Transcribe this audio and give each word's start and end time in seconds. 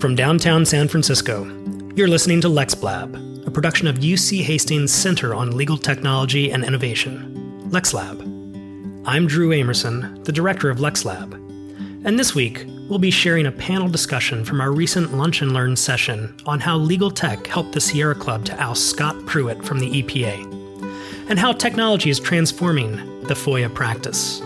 From 0.00 0.14
downtown 0.14 0.64
San 0.64 0.86
Francisco, 0.86 1.42
you're 1.96 2.06
listening 2.06 2.40
to 2.42 2.48
LexBlab, 2.48 3.48
a 3.48 3.50
production 3.50 3.88
of 3.88 3.96
UC 3.96 4.42
Hastings 4.42 4.92
Center 4.92 5.34
on 5.34 5.56
Legal 5.56 5.76
Technology 5.76 6.52
and 6.52 6.64
Innovation, 6.64 7.34
LexLab. 7.70 8.22
I'm 9.04 9.26
Drew 9.26 9.52
Amerson, 9.52 10.22
the 10.22 10.30
director 10.30 10.70
of 10.70 10.78
LexLab, 10.78 11.32
and 12.04 12.16
this 12.16 12.32
week 12.32 12.64
we'll 12.88 13.00
be 13.00 13.10
sharing 13.10 13.46
a 13.46 13.50
panel 13.50 13.88
discussion 13.88 14.44
from 14.44 14.60
our 14.60 14.70
recent 14.70 15.14
Lunch 15.14 15.42
and 15.42 15.50
Learn 15.50 15.74
session 15.74 16.32
on 16.46 16.60
how 16.60 16.76
legal 16.76 17.10
tech 17.10 17.44
helped 17.48 17.72
the 17.72 17.80
Sierra 17.80 18.14
Club 18.14 18.44
to 18.44 18.62
oust 18.62 18.88
Scott 18.90 19.16
Pruitt 19.26 19.64
from 19.64 19.80
the 19.80 20.00
EPA, 20.00 21.28
and 21.28 21.40
how 21.40 21.52
technology 21.52 22.08
is 22.08 22.20
transforming 22.20 22.92
the 23.24 23.34
FOIA 23.34 23.74
practice. 23.74 24.38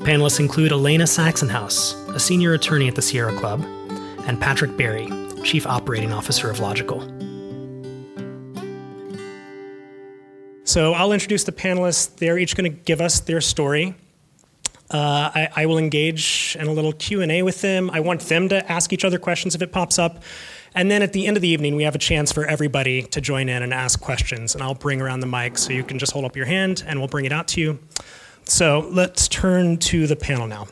Panelists 0.00 0.40
include 0.40 0.72
Elena 0.72 1.04
Saxonhouse, 1.04 1.94
a 2.14 2.20
senior 2.20 2.52
attorney 2.52 2.86
at 2.86 2.96
the 2.96 3.02
Sierra 3.02 3.34
Club, 3.34 3.64
and 4.28 4.40
Patrick 4.40 4.76
Berry, 4.76 5.08
Chief 5.42 5.66
Operating 5.66 6.12
Officer 6.12 6.50
of 6.50 6.58
Logikcull. 6.58 7.16
So 10.68 10.92
I'll 10.92 11.12
introduce 11.12 11.44
the 11.44 11.52
panelists. 11.52 12.14
They're 12.14 12.38
each 12.38 12.54
going 12.54 12.70
to 12.70 12.78
give 12.82 13.00
us 13.00 13.20
their 13.20 13.40
story. 13.40 13.94
Uh, 14.90 15.30
I, 15.34 15.48
I, 15.56 15.66
will 15.66 15.76
engage 15.76 16.56
in 16.58 16.66
a 16.66 16.72
little 16.72 16.94
Q&A 16.94 17.42
with 17.42 17.60
them. 17.60 17.90
I 17.90 18.00
want 18.00 18.22
them 18.22 18.48
to 18.48 18.72
ask 18.72 18.90
each 18.92 19.04
other 19.04 19.18
questions 19.18 19.54
if 19.54 19.60
it 19.60 19.70
pops 19.70 19.98
up. 19.98 20.22
And 20.74 20.90
then 20.90 21.02
at 21.02 21.12
the 21.12 21.26
end 21.26 21.36
of 21.36 21.42
the 21.42 21.48
evening, 21.48 21.76
we 21.76 21.82
have 21.82 21.94
a 21.94 21.98
chance 21.98 22.32
for 22.32 22.46
everybody 22.46 23.02
to 23.02 23.20
join 23.20 23.50
in 23.50 23.62
and 23.62 23.74
ask 23.74 24.00
questions. 24.00 24.54
And 24.54 24.62
I'll 24.62 24.74
bring 24.74 25.02
around 25.02 25.20
the 25.20 25.26
mic 25.26 25.58
so 25.58 25.72
you 25.72 25.84
can 25.84 25.98
just 25.98 26.12
hold 26.12 26.24
up 26.24 26.36
your 26.36 26.46
hand 26.46 26.84
and 26.86 26.98
we'll 27.00 27.08
bring 27.08 27.26
it 27.26 27.32
out 27.32 27.48
to 27.48 27.60
you. 27.60 27.78
So 28.44 28.88
let's 28.90 29.28
turn 29.28 29.76
to 29.78 30.06
the 30.06 30.16
panel 30.16 30.46
now. 30.46 30.68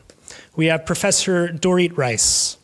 We 0.57 0.67
have 0.67 0.87
Professor 0.87 1.49
Dorit 1.49 1.99
Reiss. 1.99 2.56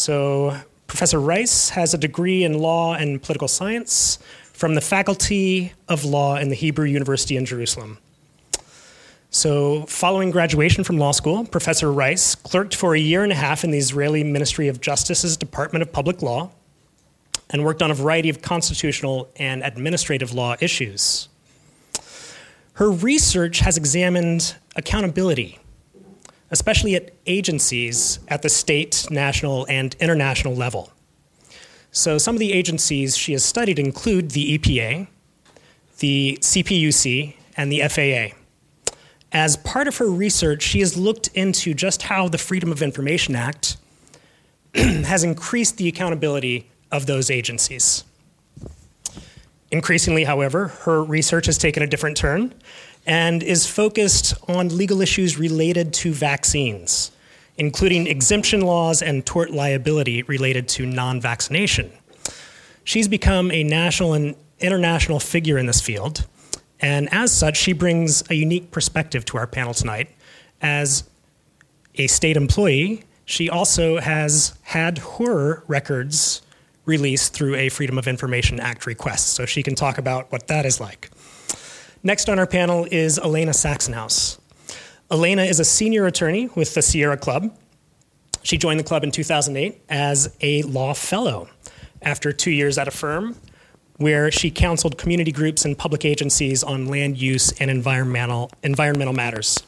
So 0.00 0.56
Professor 0.86 1.20
Reiss 1.20 1.68
has 1.70 1.92
a 1.92 1.98
degree 1.98 2.42
in 2.42 2.58
law 2.58 2.94
and 2.94 3.20
political 3.22 3.48
science 3.48 4.18
from 4.44 4.74
the 4.74 4.80
Faculty 4.80 5.74
of 5.88 6.06
Law 6.06 6.36
in 6.36 6.48
the 6.48 6.54
Hebrew 6.54 6.86
University 6.86 7.36
in 7.36 7.44
Jerusalem. 7.44 7.98
So, 9.28 9.82
following 9.82 10.30
graduation 10.30 10.84
from 10.84 10.96
law 10.96 11.12
school, 11.12 11.44
Professor 11.44 11.92
Reiss 11.92 12.34
clerked 12.34 12.74
for 12.74 12.94
a 12.94 12.98
year 12.98 13.22
and 13.22 13.30
a 13.30 13.34
half 13.34 13.62
in 13.62 13.72
the 13.72 13.76
Israeli 13.76 14.24
Ministry 14.24 14.68
of 14.68 14.80
Justice's 14.80 15.36
Department 15.36 15.82
of 15.82 15.92
Public 15.92 16.22
Law 16.22 16.50
and 17.50 17.62
worked 17.62 17.82
on 17.82 17.90
a 17.90 17.94
variety 17.94 18.30
of 18.30 18.40
constitutional 18.40 19.28
and 19.36 19.62
administrative 19.62 20.32
law 20.32 20.56
issues. 20.60 21.28
Her 22.72 22.90
research 22.90 23.58
has 23.58 23.76
examined 23.76 24.54
accountability, 24.76 25.58
especially 26.50 26.94
at 26.94 27.12
agencies 27.26 28.18
at 28.28 28.42
the 28.42 28.48
state, 28.48 29.06
national, 29.10 29.66
and 29.68 29.96
international 30.00 30.54
level. 30.54 30.92
So, 31.92 32.18
some 32.18 32.34
of 32.36 32.40
the 32.40 32.52
agencies 32.52 33.16
she 33.16 33.32
has 33.32 33.44
studied 33.44 33.78
include 33.78 34.30
the 34.30 34.58
EPA, 34.58 35.08
the 35.98 36.38
CPUC, 36.40 37.34
and 37.56 37.72
the 37.72 37.82
FAA. 37.88 38.36
As 39.32 39.56
part 39.56 39.86
of 39.86 39.96
her 39.98 40.08
research, 40.08 40.62
she 40.62 40.80
has 40.80 40.96
looked 40.96 41.28
into 41.28 41.74
just 41.74 42.02
how 42.02 42.28
the 42.28 42.38
Freedom 42.38 42.72
of 42.72 42.82
Information 42.82 43.36
Act 43.36 43.76
has 44.74 45.24
increased 45.24 45.76
the 45.76 45.88
accountability 45.88 46.70
of 46.90 47.06
those 47.06 47.30
agencies. 47.30 48.04
Increasingly, 49.70 50.24
however, 50.24 50.68
her 50.68 51.02
research 51.02 51.46
has 51.46 51.56
taken 51.56 51.82
a 51.82 51.86
different 51.86 52.16
turn 52.16 52.54
and 53.06 53.42
is 53.42 53.66
focused 53.66 54.34
on 54.48 54.76
legal 54.76 55.00
issues 55.00 55.38
related 55.38 55.92
to 55.94 56.12
vaccines, 56.12 57.10
including 57.56 58.06
exemption 58.06 58.60
laws 58.60 59.02
and 59.02 59.24
tort 59.24 59.50
liability 59.50 60.22
related 60.24 60.68
to 60.68 60.86
non 60.86 61.20
vaccination. 61.20 61.90
She's 62.84 63.08
become 63.08 63.50
a 63.50 63.62
national 63.62 64.14
and 64.14 64.34
international 64.58 65.20
figure 65.20 65.58
in 65.58 65.66
this 65.66 65.80
field 65.80 66.26
and 66.80 67.12
as 67.12 67.32
such, 67.32 67.56
she 67.56 67.72
brings 67.72 68.28
a 68.30 68.34
unique 68.34 68.70
perspective 68.70 69.24
to 69.26 69.38
our 69.38 69.46
panel 69.46 69.74
tonight. 69.74 70.08
As 70.62 71.04
a 71.96 72.06
state 72.06 72.36
employee, 72.36 73.04
she 73.24 73.50
also 73.50 74.00
has 74.00 74.54
had 74.62 74.98
her 75.18 75.62
records 75.66 76.42
released 76.86 77.34
through 77.34 77.54
a 77.54 77.68
Freedom 77.68 77.98
of 77.98 78.08
Information 78.08 78.58
Act 78.58 78.86
request, 78.86 79.28
so 79.28 79.44
she 79.46 79.62
can 79.62 79.74
talk 79.74 79.98
about 79.98 80.32
what 80.32 80.48
that 80.48 80.64
is 80.64 80.80
like. 80.80 81.10
Next 82.02 82.30
on 82.30 82.38
our 82.38 82.46
panel 82.46 82.86
is 82.90 83.18
Elena 83.18 83.50
Saxonhouse. 83.50 84.38
Elena 85.10 85.42
is 85.42 85.60
a 85.60 85.64
senior 85.64 86.06
attorney 86.06 86.48
with 86.54 86.72
the 86.74 86.80
Sierra 86.80 87.18
Club. 87.18 87.54
She 88.42 88.56
joined 88.56 88.80
the 88.80 88.84
club 88.84 89.04
in 89.04 89.10
2008 89.10 89.82
as 89.90 90.34
a 90.40 90.62
law 90.62 90.94
fellow. 90.94 91.48
After 92.00 92.32
two 92.32 92.52
years 92.52 92.78
at 92.78 92.88
a 92.88 92.90
firm, 92.90 93.36
where 93.98 94.30
she 94.30 94.50
counseled 94.50 94.96
community 94.96 95.30
groups 95.30 95.66
and 95.66 95.76
public 95.76 96.06
agencies 96.06 96.64
on 96.64 96.86
land 96.86 97.18
use 97.18 97.52
and 97.60 97.70
environmental, 97.70 98.50
environmental 98.62 99.12
matters. 99.12 99.62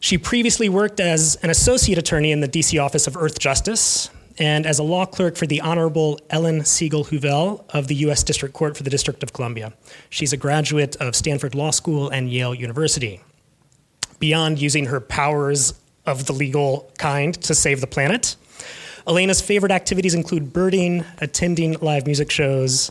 She 0.00 0.18
previously 0.18 0.68
worked 0.68 1.00
as 1.00 1.36
an 1.36 1.48
associate 1.48 1.96
attorney 1.96 2.30
in 2.30 2.40
the 2.40 2.48
DC 2.48 2.78
Office 2.82 3.06
of 3.06 3.16
Earth 3.16 3.38
Justice 3.38 4.10
and 4.38 4.66
as 4.66 4.78
a 4.78 4.82
law 4.82 5.06
clerk 5.06 5.36
for 5.36 5.46
the 5.46 5.60
Honorable 5.60 6.18
Ellen 6.30 6.60
Segal 6.60 7.06
Huvelle 7.06 7.64
of 7.70 7.88
the 7.88 7.94
U.S. 7.96 8.22
District 8.22 8.54
Court 8.54 8.76
for 8.76 8.82
the 8.82 8.90
District 8.90 9.22
of 9.22 9.32
Columbia. 9.32 9.72
She's 10.10 10.32
a 10.32 10.36
graduate 10.36 10.96
of 10.96 11.16
Stanford 11.16 11.54
Law 11.54 11.70
School 11.70 12.08
and 12.08 12.30
Yale 12.30 12.54
University. 12.54 13.20
Beyond 14.18 14.60
using 14.60 14.86
her 14.86 15.00
powers 15.00 15.74
of 16.04 16.26
the 16.26 16.32
legal 16.32 16.90
kind 16.98 17.34
to 17.42 17.54
save 17.54 17.80
the 17.80 17.86
planet, 17.86 18.36
Elena's 19.06 19.40
favorite 19.40 19.72
activities 19.72 20.14
include 20.14 20.52
birding, 20.52 21.04
attending 21.18 21.74
live 21.80 22.06
music 22.06 22.30
shows, 22.30 22.90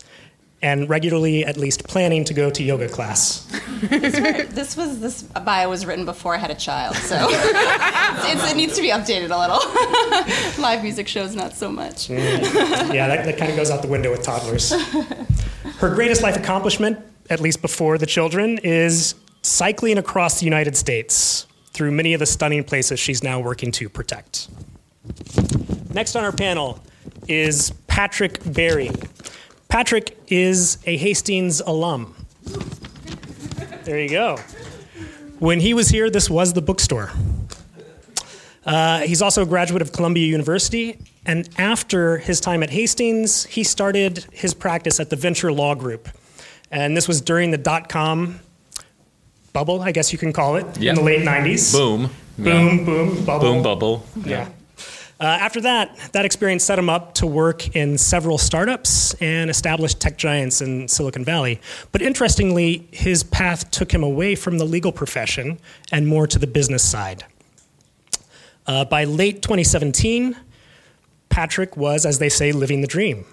and 0.62 0.90
regularly 0.90 1.46
at 1.46 1.58
least 1.58 1.84
planning 1.88 2.24
to 2.24 2.34
go 2.34 2.50
to 2.50 2.64
yoga 2.64 2.90
class. 2.90 3.46
this 3.82 4.76
was 4.76 5.00
this 5.00 5.24
bio 5.24 5.70
was 5.70 5.86
written 5.86 6.06
before 6.06 6.34
I 6.34 6.38
had 6.38 6.52
a 6.52 6.56
child, 6.56 6.96
so 6.96 7.16
it's, 7.30 8.52
it 8.52 8.58
needs 8.58 8.76
to 8.76 8.82
be 8.82 8.90
updated 8.90 9.32
a 9.32 9.38
little. 9.38 10.62
Live 10.62 10.82
music 10.82 11.08
shows, 11.08 11.36
not 11.36 11.54
so 11.54 11.72
much. 11.72 12.08
Mm. 12.08 12.94
Yeah, 12.94 13.08
that, 13.08 13.26
that 13.26 13.38
kind 13.38 13.52
of 13.52 13.58
goes 13.58 13.70
out 13.70 13.82
the 13.82 13.88
window 13.88 14.12
with 14.12 14.24
toddlers. 14.24 14.72
Her 15.78 15.94
greatest 15.94 16.24
life 16.24 16.38
accomplishment, 16.38 17.00
at 17.30 17.42
least 17.42 17.62
before 17.62 17.98
the 17.98 18.06
children, 18.06 18.58
is 18.60 19.16
cycling 19.42 19.98
across 19.98 20.40
the 20.40 20.46
United 20.46 20.76
States 20.76 21.46
through 21.74 21.92
many 21.92 22.14
of 22.14 22.20
the 22.20 22.26
stunning 22.26 22.64
places 22.64 23.00
she's 23.00 23.22
now 23.22 23.40
working 23.40 23.72
to 23.74 23.90
protect. 23.90 24.48
Next 25.94 26.16
on 26.16 26.24
our 26.24 26.32
panel 26.32 26.82
is 27.28 27.72
Patrick 27.88 28.40
Berry. 28.54 28.90
Patrick 29.76 30.18
is 30.30 30.78
a 30.86 30.96
Hastings 30.96 31.60
alum. 31.60 32.16
There 33.84 34.00
you 34.00 34.08
go. 34.08 34.38
When 35.40 35.60
he 35.60 35.74
was 35.74 35.90
here, 35.90 36.10
this 36.10 36.30
was 36.30 36.54
the 36.54 36.62
bookstore. 36.62 37.12
Uh, 38.66 39.02
he's 39.02 39.22
also 39.22 39.42
a 39.42 39.46
graduate 39.46 39.82
of 39.82 39.92
Columbia 39.92 40.26
University, 40.26 40.98
and 41.26 41.50
after 41.58 42.20
his 42.20 42.40
time 42.40 42.64
at 42.64 42.70
Hastings, 42.70 43.48
he 43.48 43.66
started 43.66 44.26
his 44.32 44.54
practice 44.54 45.02
at 45.02 45.10
the 45.10 45.18
Venture 45.18 45.52
Law 45.52 45.76
Group. 45.76 46.08
And 46.72 46.96
this 46.96 47.10
was 47.10 47.20
during 47.20 47.52
the 47.52 47.58
dot 47.58 47.90
com 47.90 48.40
bubble, 49.52 49.82
I 49.82 49.92
guess 49.92 50.14
you 50.14 50.18
can 50.18 50.32
call 50.32 50.56
it, 50.56 50.66
yep. 50.78 50.92
in 50.92 50.96
the 50.96 51.02
late 51.04 51.28
90s. 51.28 51.74
Boom. 51.74 52.10
Boom, 52.38 52.78
yeah. 52.80 52.86
boom, 52.86 53.26
bubble. 53.26 53.54
Boom, 53.54 53.62
bubble. 53.62 54.06
Yeah. 54.24 54.28
yeah. 54.30 54.50
Uh, 55.18 55.24
after 55.24 55.62
that, 55.62 55.98
that 56.12 56.26
experience 56.26 56.64
set 56.64 56.78
him 56.78 56.90
up 56.90 57.14
to 57.14 57.26
work 57.26 57.76
in 57.76 57.98
several 57.98 58.38
startups 58.38 59.14
and 59.16 59.50
established 59.50 60.02
tech 60.02 60.18
giants 60.18 60.62
in 60.62 60.88
Silicon 60.90 61.24
Valley. 61.24 61.62
But 61.94 62.02
interestingly, 62.02 62.88
his 62.92 63.24
path 63.24 63.72
took 63.72 63.94
him 63.94 64.04
away 64.04 64.36
from 64.36 64.58
the 64.58 64.66
legal 64.66 64.92
profession 64.92 65.58
and 65.92 66.06
more 66.06 66.28
to 66.28 66.38
the 66.38 66.48
business 66.48 66.84
side. 66.84 67.24
Uh, 68.68 68.84
by 68.84 69.06
late 69.06 69.42
2017, 69.42 70.36
Patrick 71.30 71.78
was, 71.78 72.06
as 72.06 72.20
they 72.20 72.30
say, 72.30 72.52
living 72.52 72.82
the 72.82 72.88
dream. 72.88 73.26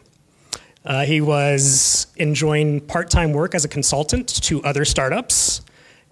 Uh, 0.84 1.04
he 1.04 1.20
was 1.20 2.06
enjoying 2.16 2.80
part 2.80 3.10
time 3.10 3.32
work 3.32 3.54
as 3.54 3.64
a 3.64 3.68
consultant 3.68 4.28
to 4.42 4.62
other 4.62 4.84
startups 4.84 5.62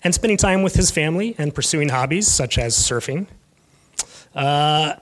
and 0.03 0.15
spending 0.15 0.37
time 0.37 0.63
with 0.63 0.75
his 0.75 0.91
family 0.91 1.35
and 1.39 1.55
pursuing 1.55 1.89
hobbies 1.89 2.27
such 2.27 2.59
as 2.59 2.77
surfing. 2.77 3.27
Uh, 4.35 4.95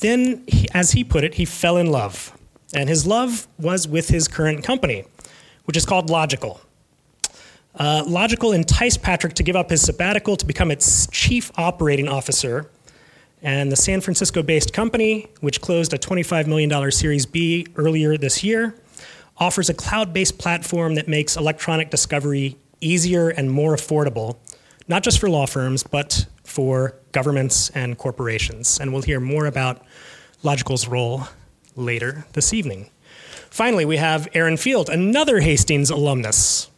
then, 0.00 0.44
he, 0.46 0.68
as 0.74 0.92
he 0.92 1.04
put 1.04 1.24
it, 1.24 1.34
he 1.34 1.44
fell 1.44 1.76
in 1.76 1.86
love. 1.86 2.36
And 2.74 2.88
his 2.88 3.06
love 3.06 3.48
was 3.58 3.88
with 3.88 4.08
his 4.08 4.28
current 4.28 4.64
company, 4.64 5.04
which 5.64 5.76
is 5.76 5.86
called 5.86 6.10
Logikcull. 6.10 6.60
Uh, 7.74 8.02
Logikcull 8.04 8.54
enticed 8.54 9.02
Patrick 9.02 9.34
to 9.34 9.42
give 9.42 9.56
up 9.56 9.70
his 9.70 9.82
sabbatical 9.82 10.36
to 10.36 10.46
become 10.46 10.70
its 10.70 11.06
chief 11.08 11.50
operating 11.56 12.08
officer. 12.08 12.70
And 13.42 13.70
the 13.70 13.76
San 13.76 14.00
Francisco 14.00 14.42
based 14.42 14.72
company, 14.72 15.28
which 15.40 15.60
closed 15.60 15.92
a 15.92 15.98
$25 15.98 16.46
million 16.46 16.90
Series 16.90 17.26
B 17.26 17.66
earlier 17.76 18.16
this 18.16 18.42
year, 18.42 18.74
offers 19.38 19.68
a 19.68 19.74
cloud 19.74 20.12
based 20.12 20.38
platform 20.38 20.94
that 20.94 21.06
makes 21.06 21.36
electronic 21.36 21.90
discovery 21.90 22.56
easier 22.80 23.28
and 23.28 23.50
more 23.50 23.74
affordable, 23.74 24.36
not 24.88 25.02
just 25.02 25.18
for 25.18 25.28
law 25.28 25.46
firms, 25.46 25.82
but 25.82 26.26
for 26.44 26.94
governments 27.16 27.70
and 27.70 27.96
corporations. 27.96 28.78
And 28.78 28.92
we'll 28.92 29.00
hear 29.00 29.20
more 29.20 29.46
about 29.46 29.82
Logikcull's 30.44 30.86
role 30.86 31.22
later 31.74 32.26
this 32.34 32.52
evening. 32.52 32.90
Finally, 33.48 33.86
we 33.86 33.96
have 33.96 34.28
Aaron 34.34 34.58
Field, 34.58 34.90
another 34.90 35.40
Hastings 35.40 35.88
alumnus. 35.88 36.68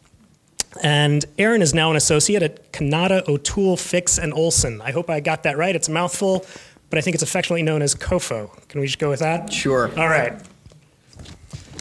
And 0.81 1.25
Aaron 1.37 1.61
is 1.61 1.73
now 1.73 1.89
an 1.91 1.97
associate 1.97 2.41
at 2.41 2.71
Cannata, 2.71 3.27
O'Toole, 3.27 3.75
Fickes, 3.75 4.17
and 4.17 4.33
Olson. 4.33 4.79
I 4.81 4.91
hope 4.91 5.09
I 5.09 5.19
got 5.19 5.43
that 5.43 5.57
right. 5.57 5.75
It's 5.75 5.89
a 5.89 5.91
mouthful, 5.91 6.45
but 6.89 6.97
I 6.97 7.01
think 7.01 7.15
it's 7.15 7.23
affectionately 7.23 7.63
known 7.63 7.81
as 7.81 7.93
COFO. 7.93 8.49
Can 8.69 8.79
we 8.79 8.87
just 8.87 8.97
go 8.99 9.09
with 9.09 9.19
that? 9.19 9.51
Sure. 9.51 9.91
All 9.99 10.07
right. 10.07 10.39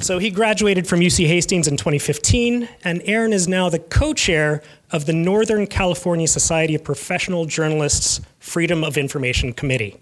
So 0.00 0.18
he 0.18 0.30
graduated 0.30 0.86
from 0.86 1.00
UC 1.00 1.26
Hastings 1.26 1.66
in 1.66 1.76
2015, 1.76 2.68
and 2.84 3.02
Aaron 3.04 3.32
is 3.32 3.48
now 3.48 3.68
the 3.68 3.80
co 3.80 4.14
chair 4.14 4.62
of 4.92 5.06
the 5.06 5.12
Northern 5.12 5.66
California 5.66 6.28
Society 6.28 6.76
of 6.76 6.84
Professional 6.84 7.46
Journalists 7.46 8.20
Freedom 8.38 8.84
of 8.84 8.96
Information 8.96 9.52
Committee. 9.52 10.00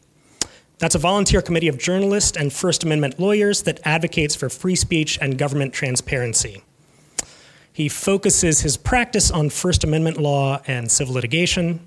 That's 0.78 0.94
a 0.94 0.98
volunteer 0.98 1.40
committee 1.40 1.69
of 1.69 1.78
journalists 1.78 2.37
and 2.37 2.52
First 2.52 2.84
Amendment 2.84 3.19
lawyers 3.19 3.62
that 3.62 3.81
advocates 3.84 4.37
for 4.37 4.50
free 4.50 4.76
speech 4.76 5.19
and 5.22 5.38
government 5.38 5.72
transparency. 5.72 6.62
He 7.72 7.88
focuses 7.88 8.60
his 8.60 8.76
practice 8.76 9.31
on 9.31 9.48
First 9.48 9.82
Amendment 9.82 10.19
law 10.19 10.60
and 10.66 10.90
civil 10.90 11.14
litigation. 11.14 11.81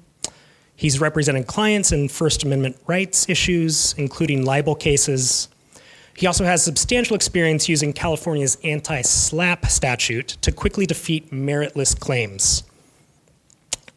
He's 0.75 1.00
represented 1.00 1.45
clients 1.45 1.91
in 1.91 2.09
First 2.09 2.44
Amendment 2.44 2.77
rights 2.88 3.29
issues, 3.29 3.94
including 3.97 4.44
libel 4.44 4.73
cases. 4.73 5.50
He 6.19 6.27
also 6.27 6.44
has 6.44 6.62
substantial 6.62 7.16
experience 7.16 7.69
using 7.69 7.94
California's 7.94 8.57
anti 8.63 9.01
SLAPP 9.01 9.66
statute 9.69 10.27
to 10.42 10.51
quickly 10.51 10.86
defeat 10.86 11.31
meritless 11.31 11.98
claims. 11.98 12.63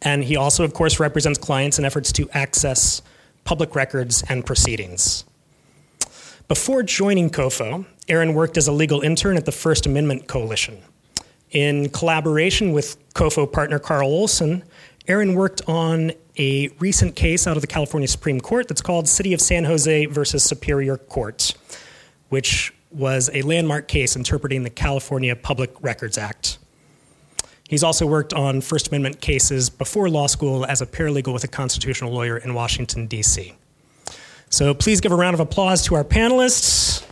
And 0.01 0.25
he 0.25 0.37
also, 0.37 0.65
of 0.65 0.73
course, 0.73 1.01
represents 1.01 1.39
clients 1.39 1.79
in 1.79 1.85
efforts 1.85 2.13
to 2.13 2.31
access 2.31 3.03
public 3.45 3.75
records, 3.75 4.23
and 4.29 4.45
proceedings. 4.45 5.25
Before 6.49 6.83
joining 6.83 7.31
COFO, 7.31 7.87
Aaron 8.09 8.35
worked 8.35 8.57
as 8.57 8.69
a 8.69 8.73
legal 8.73 9.01
intern 9.01 9.37
at 9.37 9.47
the 9.47 9.53
First 9.53 9.87
Amendment 9.87 10.29
Coalition. 10.29 10.83
In 11.51 11.89
collaboration 11.91 12.73
with 12.73 12.97
COFO 13.15 13.51
partner 13.51 13.79
Karl 13.79 14.09
Olson, 14.09 14.63
Aaron 15.09 15.35
worked 15.35 15.63
on 15.67 16.13
a 16.39 16.69
recent 16.79 17.17
case 17.17 17.47
out 17.47 17.57
of 17.57 17.61
the 17.61 17.67
California 17.67 18.09
Supreme 18.09 18.41
Court 18.41 18.69
that's 18.69 18.81
called 18.81 19.09
City 19.09 19.35
of 19.35 19.41
San 19.41 19.65
Jose 19.65 20.07
versus 20.07 20.43
Superior 20.43 20.97
Court, 20.97 21.55
which 22.33 22.73
was 22.91 23.29
a 23.35 23.43
landmark 23.43 23.89
case 23.89 24.17
interpreting 24.17 24.63
the 24.63 24.71
California 24.71 25.37
Public 25.37 25.71
Records 25.83 26.17
Act. 26.17 26.57
He's 27.69 27.85
also 27.85 28.07
worked 28.07 28.33
on 28.33 28.63
First 28.63 28.89
Amendment 28.89 29.21
cases 29.21 29.69
before 29.69 30.09
law 30.09 30.27
school 30.29 30.65
as 30.65 30.81
a 30.81 30.87
paralegal 30.87 31.35
with 31.35 31.45
a 31.45 31.49
constitutional 31.49 32.11
lawyer 32.11 32.39
in 32.39 32.55
Washington, 32.55 33.07
D.C. 33.07 33.53
So 34.49 34.73
please 34.73 35.03
give 35.03 35.13
a 35.13 35.15
round 35.15 35.35
of 35.35 35.41
applause 35.41 35.83
to 35.83 35.95
our 35.95 36.05
panelists. 36.05 37.07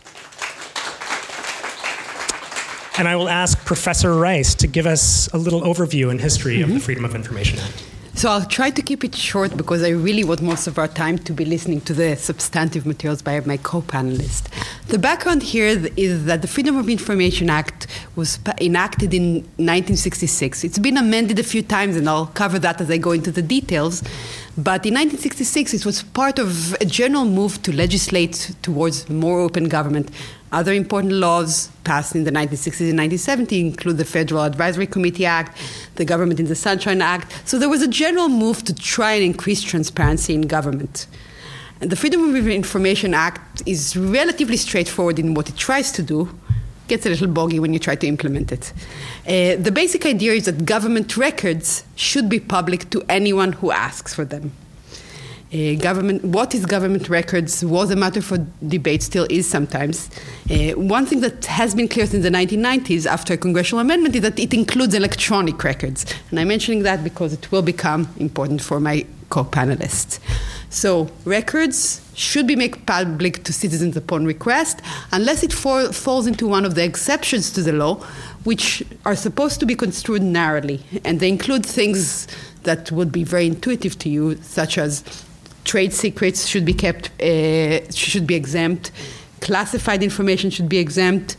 And 2.97 3.07
I 3.07 3.15
will 3.15 3.29
ask 3.29 3.63
Professor 3.63 4.15
Reiss 4.15 4.55
to 4.55 4.65
give 4.65 4.87
us 4.87 5.31
a 5.33 5.37
little 5.37 5.61
overview 5.61 6.09
and 6.09 6.19
history 6.19 6.55
mm-hmm. 6.55 6.63
of 6.63 6.73
the. 6.73 6.79
Freedom 6.79 7.05
of 7.05 7.13
Information 7.13 7.59
Act. 7.59 7.90
So 8.21 8.29
I'll 8.29 8.45
try 8.45 8.69
to 8.69 8.83
keep 8.83 9.03
it 9.03 9.15
short 9.15 9.57
because 9.57 9.81
I 9.81 9.89
really 9.89 10.23
want 10.23 10.43
most 10.43 10.67
of 10.67 10.77
our 10.77 10.87
time 10.87 11.17
to 11.17 11.33
be 11.33 11.43
listening 11.43 11.81
to 11.81 11.93
the 11.95 12.15
substantive 12.15 12.85
materials 12.85 13.23
by 13.23 13.39
my 13.39 13.57
co-panelists. 13.57 14.45
The 14.89 14.99
background 14.99 15.41
here 15.41 15.65
is 15.97 16.25
that 16.25 16.43
the 16.43 16.47
Freedom 16.47 16.77
of 16.77 16.87
Information 16.87 17.49
Act 17.49 17.87
was 18.15 18.37
enacted 18.59 19.15
in 19.15 19.37
1966. 19.57 20.63
It's 20.63 20.77
been 20.77 20.97
amended 20.97 21.39
a 21.39 21.43
few 21.43 21.63
times, 21.63 21.95
and 21.95 22.07
I'll 22.07 22.27
cover 22.27 22.59
that 22.59 22.79
as 22.79 22.91
I 22.91 22.97
go 22.97 23.09
into 23.09 23.31
the 23.31 23.41
details. 23.41 24.03
But 24.55 24.85
in 24.85 24.93
1966, 24.93 25.73
it 25.73 25.83
was 25.83 26.03
part 26.03 26.37
of 26.37 26.73
a 26.73 26.85
general 26.85 27.25
move 27.25 27.63
to 27.63 27.75
legislate 27.75 28.55
towards 28.61 29.09
more 29.09 29.39
open 29.39 29.67
government 29.67 30.11
other 30.51 30.73
important 30.73 31.13
laws 31.13 31.69
passed 31.85 32.13
in 32.13 32.25
the 32.25 32.31
1960s 32.31 32.89
and 32.89 32.99
1970s 32.99 33.59
include 33.59 33.97
the 33.97 34.05
Federal 34.05 34.43
Advisory 34.43 34.85
Committee 34.85 35.25
Act, 35.25 35.57
the 35.95 36.03
Government 36.03 36.39
in 36.39 36.47
the 36.47 36.55
Sunshine 36.55 37.01
Act. 37.01 37.47
So 37.47 37.57
there 37.57 37.69
was 37.69 37.81
a 37.81 37.87
general 37.87 38.27
move 38.27 38.63
to 38.65 38.73
try 38.75 39.13
and 39.13 39.23
increase 39.23 39.61
transparency 39.61 40.33
in 40.33 40.41
government. 40.41 41.07
And 41.79 41.89
the 41.89 41.95
Freedom 41.95 42.35
of 42.35 42.47
Information 42.47 43.13
Act 43.13 43.63
is 43.65 43.95
relatively 43.95 44.57
straightforward 44.57 45.19
in 45.19 45.33
what 45.33 45.49
it 45.49 45.55
tries 45.55 45.91
to 45.93 46.03
do. 46.03 46.29
Gets 46.87 47.05
a 47.05 47.09
little 47.09 47.27
boggy 47.27 47.59
when 47.59 47.71
you 47.71 47.79
try 47.79 47.95
to 47.95 48.05
implement 48.05 48.51
it. 48.51 48.73
Uh, 49.25 49.55
the 49.55 49.71
basic 49.73 50.05
idea 50.05 50.33
is 50.33 50.45
that 50.45 50.65
government 50.65 51.15
records 51.15 51.85
should 51.95 52.27
be 52.27 52.39
public 52.39 52.89
to 52.89 53.01
anyone 53.07 53.53
who 53.53 53.71
asks 53.71 54.13
for 54.13 54.25
them. 54.25 54.51
Uh, 55.53 55.75
government, 55.75 56.23
what 56.23 56.55
is 56.55 56.65
government 56.65 57.09
records 57.09 57.65
was 57.65 57.91
a 57.91 57.95
matter 57.95 58.21
for 58.21 58.37
debate, 58.65 59.03
still 59.03 59.27
is 59.29 59.45
sometimes. 59.45 60.09
Uh, 60.49 60.71
one 60.71 61.05
thing 61.05 61.19
that 61.19 61.43
has 61.45 61.75
been 61.75 61.89
clear 61.89 62.05
since 62.05 62.23
the 62.23 62.29
1990s 62.29 63.05
after 63.05 63.33
a 63.33 63.37
congressional 63.37 63.81
amendment 63.81 64.15
is 64.15 64.21
that 64.21 64.39
it 64.39 64.53
includes 64.53 64.93
electronic 64.93 65.61
records. 65.61 66.05
And 66.29 66.39
I'm 66.39 66.47
mentioning 66.47 66.83
that 66.83 67.03
because 67.03 67.33
it 67.33 67.51
will 67.51 67.61
become 67.61 68.07
important 68.17 68.61
for 68.61 68.79
my 68.79 69.05
co 69.29 69.43
panelists. 69.43 70.19
So, 70.69 71.09
records 71.25 71.99
should 72.13 72.47
be 72.47 72.55
made 72.55 72.85
public 72.85 73.43
to 73.43 73.51
citizens 73.51 73.97
upon 73.97 74.23
request, 74.25 74.81
unless 75.11 75.43
it 75.43 75.51
for, 75.51 75.91
falls 75.91 76.27
into 76.27 76.47
one 76.47 76.63
of 76.63 76.75
the 76.75 76.83
exceptions 76.85 77.51
to 77.51 77.61
the 77.61 77.73
law, 77.73 77.95
which 78.45 78.83
are 79.05 79.17
supposed 79.17 79.59
to 79.59 79.65
be 79.65 79.75
construed 79.75 80.21
narrowly. 80.21 80.79
And 81.03 81.19
they 81.19 81.27
include 81.27 81.65
things 81.65 82.25
that 82.63 82.89
would 82.89 83.11
be 83.11 83.25
very 83.25 83.47
intuitive 83.47 83.99
to 83.99 84.09
you, 84.09 84.37
such 84.43 84.77
as 84.77 85.03
trade 85.63 85.93
secrets 85.93 86.47
should 86.47 86.65
be 86.65 86.73
kept, 86.73 87.09
uh, 87.21 87.89
should 87.91 88.27
be 88.27 88.35
exempt, 88.35 88.91
classified 89.39 90.03
information 90.03 90.49
should 90.49 90.69
be 90.69 90.77
exempt, 90.77 91.35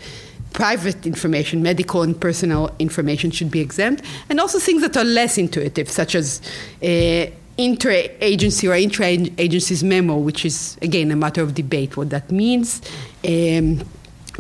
private 0.53 1.07
information, 1.07 1.63
medical 1.63 2.03
and 2.03 2.21
personal 2.21 2.75
information 2.79 3.31
should 3.31 3.51
be 3.51 3.61
exempt, 3.61 4.05
and 4.29 4.41
also 4.41 4.59
things 4.59 4.83
that 4.83 4.97
are 4.97 5.05
less 5.05 5.39
intuitive, 5.39 5.89
such 5.89 6.15
as 6.15 6.41
uh, 6.83 7.27
inter-agency 7.59 8.69
or 8.69 8.75
intra-agencies 8.75 9.83
memo, 9.83 10.17
which 10.17 10.45
is 10.45 10.77
again 10.83 11.11
a 11.11 11.17
matter 11.17 11.43
of 11.43 11.55
debate 11.55 11.97
what 11.97 12.11
that 12.11 12.31
means. 12.31 12.83
Um, 13.27 13.83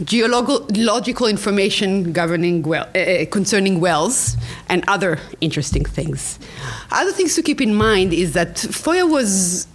geological 0.04 1.26
information 1.26 2.12
governing 2.12 2.62
well, 2.62 2.88
uh, 2.94 2.98
uh, 2.98 3.26
concerning 3.26 3.80
wells 3.80 4.36
and 4.68 4.82
other 4.88 5.18
interesting 5.40 5.84
things. 5.84 6.38
Other 6.90 7.12
things 7.12 7.34
to 7.34 7.42
keep 7.42 7.60
in 7.60 7.74
mind 7.74 8.12
is 8.12 8.32
that 8.32 8.54
FOIA 8.56 9.08
was 9.08 9.66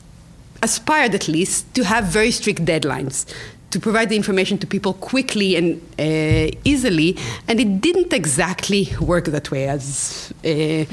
aspired 0.61 1.15
at 1.15 1.27
least 1.27 1.73
to 1.75 1.83
have 1.83 2.05
very 2.05 2.31
strict 2.31 2.65
deadlines 2.65 3.25
to 3.71 3.79
provide 3.79 4.09
the 4.09 4.15
information 4.15 4.57
to 4.57 4.65
people 4.65 4.93
quickly 4.93 5.55
and 5.55 5.81
uh, 5.99 6.55
easily, 6.63 7.17
and 7.47 7.59
it 7.59 7.81
didn't 7.81 8.13
exactly 8.13 8.89
work 9.01 9.25
that 9.25 9.51
way, 9.51 9.67
as 9.67 10.33
uh, 10.45 10.85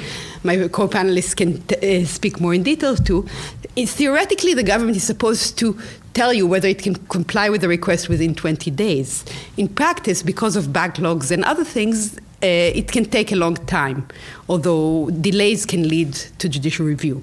my 0.43 0.69
co-panelists 0.69 1.37
can 1.37 1.63
t- 1.63 2.03
uh, 2.03 2.05
speak 2.05 2.41
more 2.41 2.53
in 2.53 2.63
detail 2.63 2.97
to. 2.97 3.27
It's, 3.77 3.95
theoretically, 3.95 4.55
the 4.55 4.63
government 4.63 4.97
is 4.97 5.05
supposed 5.05 5.57
to 5.59 5.79
tell 6.15 6.33
you 6.33 6.47
whether 6.47 6.69
it 6.69 6.81
can 6.81 6.95
comply 7.07 7.49
with 7.49 7.61
the 7.61 7.69
request 7.69 8.09
within 8.09 8.35
20 8.35 8.71
days. 8.71 9.25
In 9.57 9.69
practice, 9.69 10.23
because 10.23 10.57
of 10.57 10.67
backlogs 10.67 11.31
and 11.31 11.45
other 11.45 11.65
things, 11.65 12.19
uh, 12.19 12.21
it 12.43 12.91
can 12.91 13.05
take 13.05 13.33
a 13.33 13.37
long 13.37 13.57
time, 13.67 14.07
although 14.49 15.11
delays 15.11 15.65
can 15.65 15.89
lead 15.89 16.13
to 16.39 16.49
judicial 16.49 16.87
review. 16.87 17.23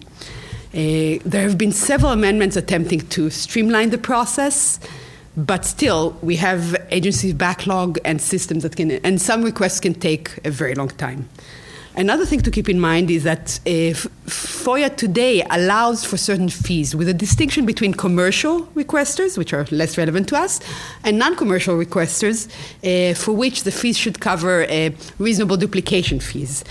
Uh, 0.74 1.20
there 1.26 1.42
have 1.42 1.58
been 1.58 1.74
several 1.74 2.12
amendments 2.12 2.56
attempting 2.56 3.02
to 3.10 3.30
streamline 3.30 3.90
the 3.90 3.98
process, 3.98 4.80
but 5.36 5.66
still, 5.66 6.18
we 6.22 6.38
have 6.38 6.76
agencies 6.92 7.34
backlog 7.34 8.00
and 8.06 8.22
systems 8.22 8.64
that 8.64 8.78
can, 8.78 8.92
and 8.92 9.22
some 9.22 9.44
requests 9.44 9.82
can 9.82 9.94
take 9.94 10.40
a 10.46 10.50
very 10.50 10.74
long 10.74 10.88
time. 10.90 11.28
Another 11.94 12.26
thing 12.26 12.40
to 12.40 12.52
keep 12.52 12.70
in 12.70 12.80
mind 12.80 13.12
is 13.12 13.26
that 13.26 13.60
uh, 13.66 13.92
FOIA 14.26 14.96
today 14.96 15.44
allows 15.50 16.06
for 16.06 16.16
certain 16.16 16.48
fees 16.48 16.96
with 16.96 17.10
a 17.10 17.14
distinction 17.14 17.66
between 17.66 17.94
commercial 17.94 18.62
requesters, 18.68 19.38
which 19.38 19.54
are 19.54 19.66
less 19.72 19.98
relevant 19.98 20.30
to 20.30 20.38
us, 20.38 20.62
and 21.04 21.20
non 21.20 21.36
commercial 21.36 21.76
requesters, 21.76 22.48
uh, 22.86 23.14
for 23.14 23.34
which 23.34 23.64
the 23.64 23.72
fees 23.72 23.98
should 23.98 24.22
cover 24.22 24.64
uh, 24.70 24.90
reasonable 25.20 25.58
duplication 25.58 26.22
fees. 26.22 26.64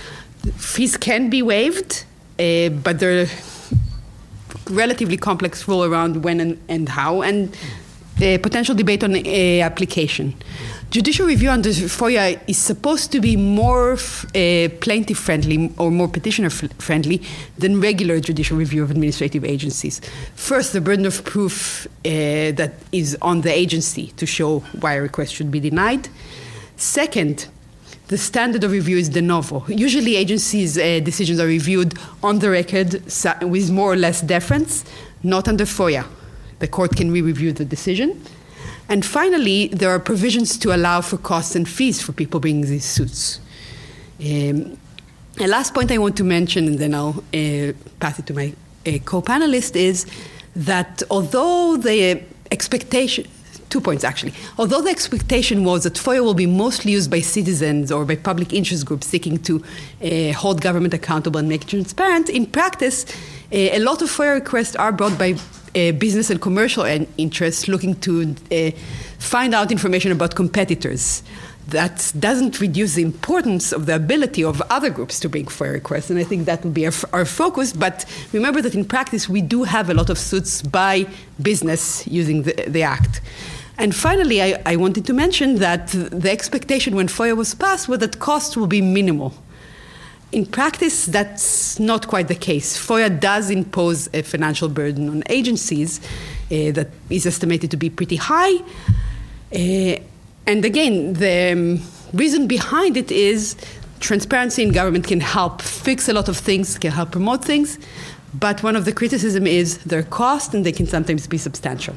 Fees 0.57 0.97
can 0.97 1.29
be 1.29 1.43
waived, 1.43 2.05
uh, 2.39 2.71
but 2.71 2.99
they're 2.99 3.29
relatively 4.71 5.17
complex 5.17 5.67
rule 5.69 5.85
around 5.85 6.25
when 6.25 6.41
and, 6.41 6.59
and 6.69 6.89
how, 6.89 7.23
and 7.23 7.57
the 8.21 8.39
potential 8.39 8.75
debate 8.75 9.03
on 9.03 9.15
uh, 9.17 9.19
application. 9.65 10.35
Judicial 10.91 11.27
review 11.27 11.51
under 11.51 11.71
FOIA 11.71 12.41
is 12.47 12.59
supposed 12.59 13.13
to 13.13 13.21
be 13.21 13.37
more 13.37 13.93
uh, 13.93 14.69
plaintiff 14.81 15.19
friendly 15.19 15.73
or 15.79 15.91
more 15.91 16.09
petitioner 16.09 16.51
friendly 16.51 17.23
than 17.57 17.81
regular 17.81 18.21
judicial 18.21 18.57
review 18.57 18.83
of 18.83 18.91
administrative 18.91 19.45
agencies. 19.45 20.01
First, 20.35 20.73
the 20.73 20.81
burden 20.81 21.07
of 21.07 21.25
proof 21.25 21.87
uh, 21.87 22.11
that 22.61 22.73
is 22.93 23.17
on 23.23 23.43
the 23.43 23.53
agency 23.53 24.09
to 24.17 24.27
show 24.27 24.61
why 24.81 24.95
a 24.95 25.01
request 25.01 25.33
should 25.33 25.51
be 25.51 25.61
denied. 25.61 26.09
Second, 26.77 27.47
the 28.11 28.19
standard 28.19 28.65
of 28.65 28.73
review 28.73 28.99
is 28.99 29.09
de 29.09 29.23
novo. 29.23 29.65
Usually, 29.69 30.17
agencies' 30.17 30.77
uh, 30.77 30.99
decisions 31.05 31.39
are 31.39 31.47
reviewed 31.47 31.95
on 32.25 32.41
the 32.41 32.51
record 32.51 33.01
with 33.43 33.71
more 33.71 33.93
or 33.93 33.97
less 33.97 34.21
deference, 34.21 34.85
not 35.23 35.47
under 35.47 35.65
FOIA. 35.65 36.05
the 36.59 36.67
court 36.67 36.97
can 36.97 37.13
re-review 37.13 37.53
the 37.53 37.65
decision. 37.65 38.21
And 38.89 39.07
finally, 39.07 39.69
there 39.69 39.91
are 39.91 40.01
provisions 40.01 40.59
to 40.59 40.75
allow 40.75 41.01
for 41.03 41.19
costs 41.19 41.55
and 41.55 41.69
fees 41.69 42.03
for 42.03 42.13
people 42.13 42.41
bringing 42.41 42.67
these 42.67 42.85
suits. 42.85 43.39
Um, 44.21 44.77
the 45.37 45.47
last 45.47 45.73
point 45.73 45.93
I 45.93 45.99
want 45.99 46.17
to 46.17 46.25
mention, 46.25 46.67
and 46.67 46.79
then 46.81 46.95
I'll 46.95 47.23
uh, 47.33 47.73
pass 48.01 48.19
it 48.19 48.27
to 48.27 48.35
my 48.35 48.53
uh, 48.87 48.99
co-panelist, 49.05 49.77
is 49.77 50.07
that 50.57 51.05
although 51.11 51.77
the 51.77 52.23
expectation 52.51 53.29
two 53.71 53.81
points 53.81 54.05
actually. 54.05 54.35
Although 54.59 54.83
the 54.83 54.91
expectation 54.91 55.65
was 55.65 55.85
that 55.85 55.95
FOIA 55.95 56.23
will 56.23 56.35
be 56.35 56.47
mostly 56.47 56.93
used 56.93 57.11
by 57.11 57.21
citizens 57.21 57.91
or 57.91 58.05
by 58.05 58.17
public 58.17 58.53
interest 58.53 58.85
groups 58.85 59.07
seeking 59.07 59.39
to 59.39 59.63
uh, 60.03 60.33
hold 60.33 60.61
government 60.61 60.93
accountable 60.93 61.39
and 61.39 61.49
make 61.49 61.63
it 61.63 61.69
transparent, 61.69 62.29
in 62.29 62.47
practice, 62.47 63.07
uh, 63.53 63.57
a 63.57 63.79
lot 63.79 64.03
of 64.03 64.11
FOIA 64.11 64.35
requests 64.35 64.77
are 64.77 64.93
brought 64.93 65.19
by 65.19 65.35
uh, 65.75 65.93
business 65.93 66.31
and 66.31 66.41
commercial 66.41 66.85
interests 67.17 67.69
looking 67.69 67.95
to 68.01 68.35
uh, 68.51 68.71
find 69.19 69.55
out 69.55 69.71
information 69.71 70.13
about 70.13 70.35
competitors. 70.35 71.23
That 71.69 72.13
doesn't 72.19 72.61
reduce 72.61 72.95
the 72.95 73.03
importance 73.03 73.71
of 73.71 73.87
the 73.87 73.95
ability 73.95 74.43
of 74.43 74.61
other 74.71 74.91
groups 74.91 75.21
to 75.21 75.29
bring 75.29 75.47
FOIA 75.47 75.75
requests, 75.75 76.11
and 76.11 76.19
I 76.19 76.25
think 76.25 76.47
that 76.47 76.65
will 76.65 76.73
be 76.73 76.87
our, 76.87 76.93
our 77.13 77.25
focus. 77.25 77.73
But 77.73 78.05
remember 78.33 78.61
that 78.63 78.75
in 78.75 78.85
practice, 78.85 79.29
we 79.29 79.41
do 79.41 79.63
have 79.63 79.89
a 79.89 79.95
lot 79.95 80.11
of 80.11 80.19
suits 80.19 80.63
by 80.63 81.07
business 81.41 82.05
using 82.09 82.43
the, 82.43 82.55
the 82.67 82.83
Act. 82.83 83.21
And 83.81 83.97
finally, 83.97 84.43
I, 84.43 84.61
I, 84.67 84.77
wanted 84.77 85.07
to 85.07 85.15
mention 85.15 85.55
that 85.55 85.87
the 85.89 86.31
expectation 86.31 86.95
when 86.95 87.09
FOIA 87.09 87.35
was 87.35 87.55
passed 87.55 87.89
was 87.89 88.01
that 88.01 88.19
costs 88.19 88.55
will 88.55 88.67
be 88.67 88.83
minimal. 88.83 89.33
In 90.33 90.45
practice, 90.45 91.07
that's 91.07 91.81
not 91.81 92.07
quite 92.07 92.29
the 92.29 92.35
case. 92.35 92.77
FOIA 92.79 93.09
does 93.19 93.49
impose 93.49 94.07
a 94.13 94.21
financial 94.21 94.69
burden 94.69 95.09
on 95.09 95.23
agencies 95.31 95.99
uh, 95.99 96.73
that 96.73 96.91
is 97.09 97.25
estimated 97.25 97.71
to 97.71 97.79
be 97.79 97.89
pretty 97.89 98.17
high. 98.17 98.57
Uh, 99.51 99.97
and 100.47 100.63
again, 100.63 101.15
the 101.15 101.53
um, 101.53 101.81
reason 102.13 102.47
behind 102.47 102.99
it 102.99 103.11
is 103.11 103.57
transparency 103.99 104.63
in 104.63 104.73
government 104.73 105.07
can 105.07 105.21
help 105.21 105.63
fix 105.63 106.07
a 106.07 106.13
lot 106.13 106.29
of 106.29 106.37
things, 106.37 106.79
can 106.79 106.93
help 106.93 107.13
promote 107.13 107.43
things. 107.43 107.79
But 108.35 108.63
one 108.63 108.77
of 108.77 108.85
the 108.85 108.93
criticism 108.93 109.47
is 109.47 109.79
their 109.79 110.03
cost, 110.03 110.53
and 110.53 110.67
they 110.67 110.73
can 110.73 110.87
sometimes 110.87 111.27
be 111.27 111.39
substantial. 111.39 111.97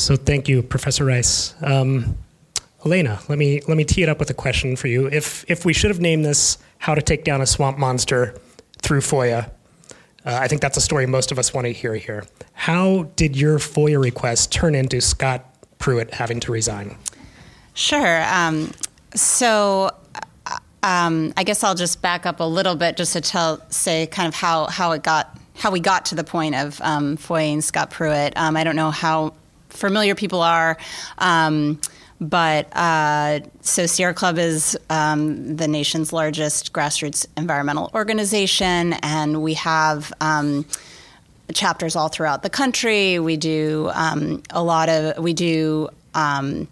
So 0.00 0.16
thank 0.16 0.48
you, 0.48 0.62
Professor 0.62 1.04
Reiss. 1.04 1.54
Um, 1.60 2.16
Elena, 2.86 3.20
let 3.28 3.38
me 3.38 3.60
let 3.68 3.76
me 3.76 3.84
tee 3.84 4.02
it 4.02 4.08
up 4.08 4.18
with 4.18 4.30
a 4.30 4.34
question 4.34 4.74
for 4.74 4.88
you. 4.88 5.08
If 5.08 5.44
if 5.48 5.66
we 5.66 5.74
should 5.74 5.90
have 5.90 6.00
named 6.00 6.24
this 6.24 6.56
"How 6.78 6.94
to 6.94 7.02
Take 7.02 7.22
Down 7.22 7.42
a 7.42 7.46
Swamp 7.46 7.76
Monster" 7.76 8.34
through 8.80 9.00
FOIA, 9.02 9.44
uh, 9.44 9.50
I 10.24 10.48
think 10.48 10.62
that's 10.62 10.78
a 10.78 10.80
story 10.80 11.04
most 11.04 11.30
of 11.30 11.38
us 11.38 11.52
want 11.52 11.66
to 11.66 11.72
hear 11.74 11.94
here. 11.96 12.24
How 12.54 13.10
did 13.16 13.36
your 13.36 13.58
FOIA 13.58 14.02
request 14.02 14.50
turn 14.50 14.74
into 14.74 15.02
Scott 15.02 15.44
Pruitt 15.78 16.14
having 16.14 16.40
to 16.40 16.52
resign? 16.52 16.96
Sure. 17.74 18.24
Um, 18.32 18.72
so. 19.14 19.90
Um, 20.82 21.34
I 21.36 21.44
guess 21.44 21.62
I'll 21.62 21.74
just 21.74 22.00
back 22.00 22.24
up 22.24 22.40
a 22.40 22.44
little 22.44 22.74
bit 22.74 22.96
just 22.96 23.12
to 23.12 23.20
tell, 23.20 23.60
say, 23.68 24.06
kind 24.06 24.26
of 24.26 24.34
how, 24.34 24.64
how 24.68 24.92
it 24.92 25.02
got, 25.02 25.38
how 25.54 25.70
we 25.70 25.78
got 25.78 26.06
to 26.06 26.14
the 26.14 26.24
point 26.24 26.54
of 26.54 26.80
um, 26.80 27.18
Scott 27.60 27.90
Pruitt. 27.90 28.32
Um, 28.34 28.56
I 28.56 28.64
don't 28.64 28.76
know 28.76 28.90
how 28.90 29.34
familiar 29.70 30.14
people 30.14 30.42
are. 30.42 30.76
Um, 31.18 31.80
but 32.20 32.68
uh, 32.76 33.40
so 33.62 33.86
Sierra 33.86 34.12
Club 34.12 34.38
is 34.38 34.78
um, 34.90 35.56
the 35.56 35.66
nation's 35.66 36.12
largest 36.12 36.72
grassroots 36.72 37.26
environmental 37.36 37.90
organization, 37.94 38.92
and 39.02 39.42
we 39.42 39.54
have 39.54 40.12
um, 40.20 40.66
chapters 41.54 41.96
all 41.96 42.08
throughout 42.08 42.42
the 42.42 42.50
country. 42.50 43.18
We 43.18 43.38
do 43.38 43.90
um, 43.94 44.42
a 44.50 44.62
lot 44.62 44.88
of 44.88 45.22
we 45.22 45.32
do. 45.32 45.88
Um, 46.14 46.68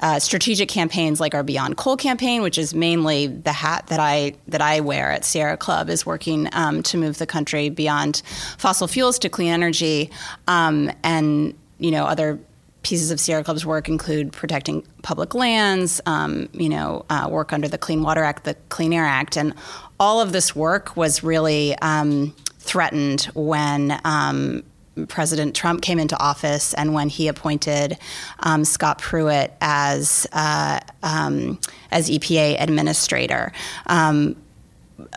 uh, 0.00 0.18
strategic 0.18 0.68
campaigns 0.68 1.18
like 1.18 1.34
our 1.34 1.42
Beyond 1.42 1.78
Coal 1.78 1.96
campaign, 1.96 2.42
which 2.42 2.58
is 2.58 2.74
mainly 2.74 3.28
the 3.28 3.52
hat 3.52 3.86
that 3.86 4.00
I 4.00 4.34
that 4.48 4.60
I 4.60 4.80
wear 4.80 5.10
at 5.10 5.24
Sierra 5.24 5.56
Club, 5.56 5.88
is 5.88 6.04
working 6.04 6.48
um, 6.52 6.82
to 6.82 6.98
move 6.98 7.16
the 7.16 7.26
country 7.26 7.70
beyond 7.70 8.20
fossil 8.58 8.86
fuels 8.86 9.18
to 9.20 9.30
clean 9.30 9.50
energy, 9.50 10.10
um, 10.46 10.90
and 11.02 11.54
you 11.78 11.90
know, 11.90 12.04
other 12.04 12.38
pieces 12.82 13.10
of 13.10 13.18
Sierra 13.18 13.42
Club's 13.42 13.64
work 13.64 13.88
include 13.88 14.32
protecting 14.32 14.86
public 15.02 15.34
lands, 15.34 16.00
um, 16.06 16.48
you 16.52 16.68
know, 16.68 17.04
uh, 17.10 17.26
work 17.30 17.52
under 17.52 17.66
the 17.66 17.78
Clean 17.78 18.02
Water 18.02 18.22
Act, 18.22 18.44
the 18.44 18.54
Clean 18.68 18.92
Air 18.92 19.04
Act, 19.04 19.36
and 19.36 19.54
all 19.98 20.20
of 20.20 20.32
this 20.32 20.54
work 20.54 20.96
was 20.96 21.24
really 21.24 21.74
um, 21.78 22.34
threatened 22.58 23.22
when 23.34 23.98
um, 24.04 24.62
President 25.08 25.56
Trump 25.56 25.82
came 25.82 25.98
into 25.98 26.16
office 26.18 26.72
and 26.74 26.94
when 26.94 27.08
he 27.08 27.28
appointed 27.28 27.98
um, 28.40 28.64
Scott 28.64 28.98
Pruitt 28.98 29.52
as 29.60 30.26
uh, 30.32 30.78
um, 31.02 31.58
as 31.90 32.08
EPA 32.08 32.60
administrator. 32.62 33.52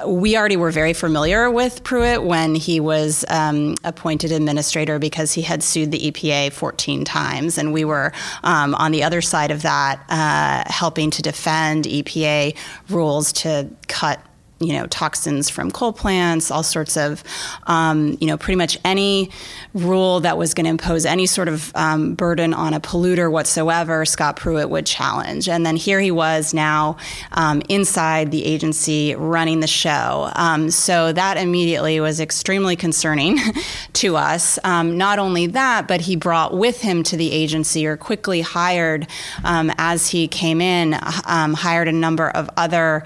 We 0.05 0.35
already 0.35 0.57
were 0.57 0.71
very 0.71 0.93
familiar 0.93 1.51
with 1.51 1.83
Pruitt 1.83 2.23
when 2.23 2.55
he 2.55 2.79
was 2.79 3.23
um, 3.29 3.75
appointed 3.83 4.31
administrator 4.31 4.97
because 4.97 5.33
he 5.33 5.43
had 5.43 5.61
sued 5.61 5.91
the 5.91 6.11
EPA 6.11 6.51
14 6.51 7.05
times. 7.05 7.57
And 7.57 7.71
we 7.71 7.85
were 7.85 8.11
um, 8.43 8.73
on 8.75 8.91
the 8.91 9.03
other 9.03 9.21
side 9.21 9.51
of 9.51 9.61
that, 9.61 10.03
uh, 10.09 10.71
helping 10.71 11.11
to 11.11 11.21
defend 11.21 11.85
EPA 11.85 12.57
rules 12.89 13.31
to 13.33 13.69
cut 13.87 14.19
you 14.59 14.73
know 14.73 14.87
toxins 14.87 15.49
from 15.49 15.71
coal 15.71 15.93
plants, 15.93 16.51
all 16.51 16.63
sorts 16.63 16.97
of 16.97 17.23
um, 17.67 18.17
you 18.19 18.27
know 18.27 18.37
pretty 18.37 18.57
much 18.57 18.79
any 18.83 19.29
rule 19.73 20.19
that 20.21 20.37
was 20.37 20.53
going 20.53 20.65
to 20.65 20.69
impose 20.69 21.05
any 21.05 21.25
sort 21.25 21.47
of 21.47 21.71
um, 21.75 22.15
burden 22.15 22.53
on 22.53 22.73
a 22.73 22.79
polluter 22.79 23.31
whatsoever, 23.31 24.05
Scott 24.05 24.35
Pruitt 24.35 24.69
would 24.69 24.85
challenge. 24.85 25.47
And 25.47 25.65
then 25.65 25.75
here 25.75 25.99
he 25.99 26.11
was 26.11 26.53
now 26.53 26.97
um, 27.31 27.61
inside 27.69 28.31
the 28.31 28.45
agency 28.45 29.15
running 29.15 29.59
the 29.59 29.67
show. 29.67 30.31
Um, 30.35 30.69
so 30.71 31.11
that 31.13 31.37
immediately 31.37 31.99
was 31.99 32.19
extremely 32.19 32.75
concerning 32.75 33.37
to 33.93 34.15
us. 34.15 34.57
Um, 34.63 34.97
not 34.97 35.19
only 35.19 35.47
that, 35.47 35.87
but 35.87 36.01
he 36.01 36.15
brought 36.15 36.55
with 36.55 36.81
him 36.81 37.03
to 37.03 37.17
the 37.17 37.31
agency 37.31 37.85
or 37.85 37.97
quickly 37.97 38.41
hired 38.41 39.07
um, 39.43 39.71
as 39.77 40.09
he 40.09 40.27
came 40.27 40.61
in, 40.61 40.93
hired 40.93 41.87
a 41.87 41.91
number 41.91 42.29
of 42.29 42.49
other 42.57 43.03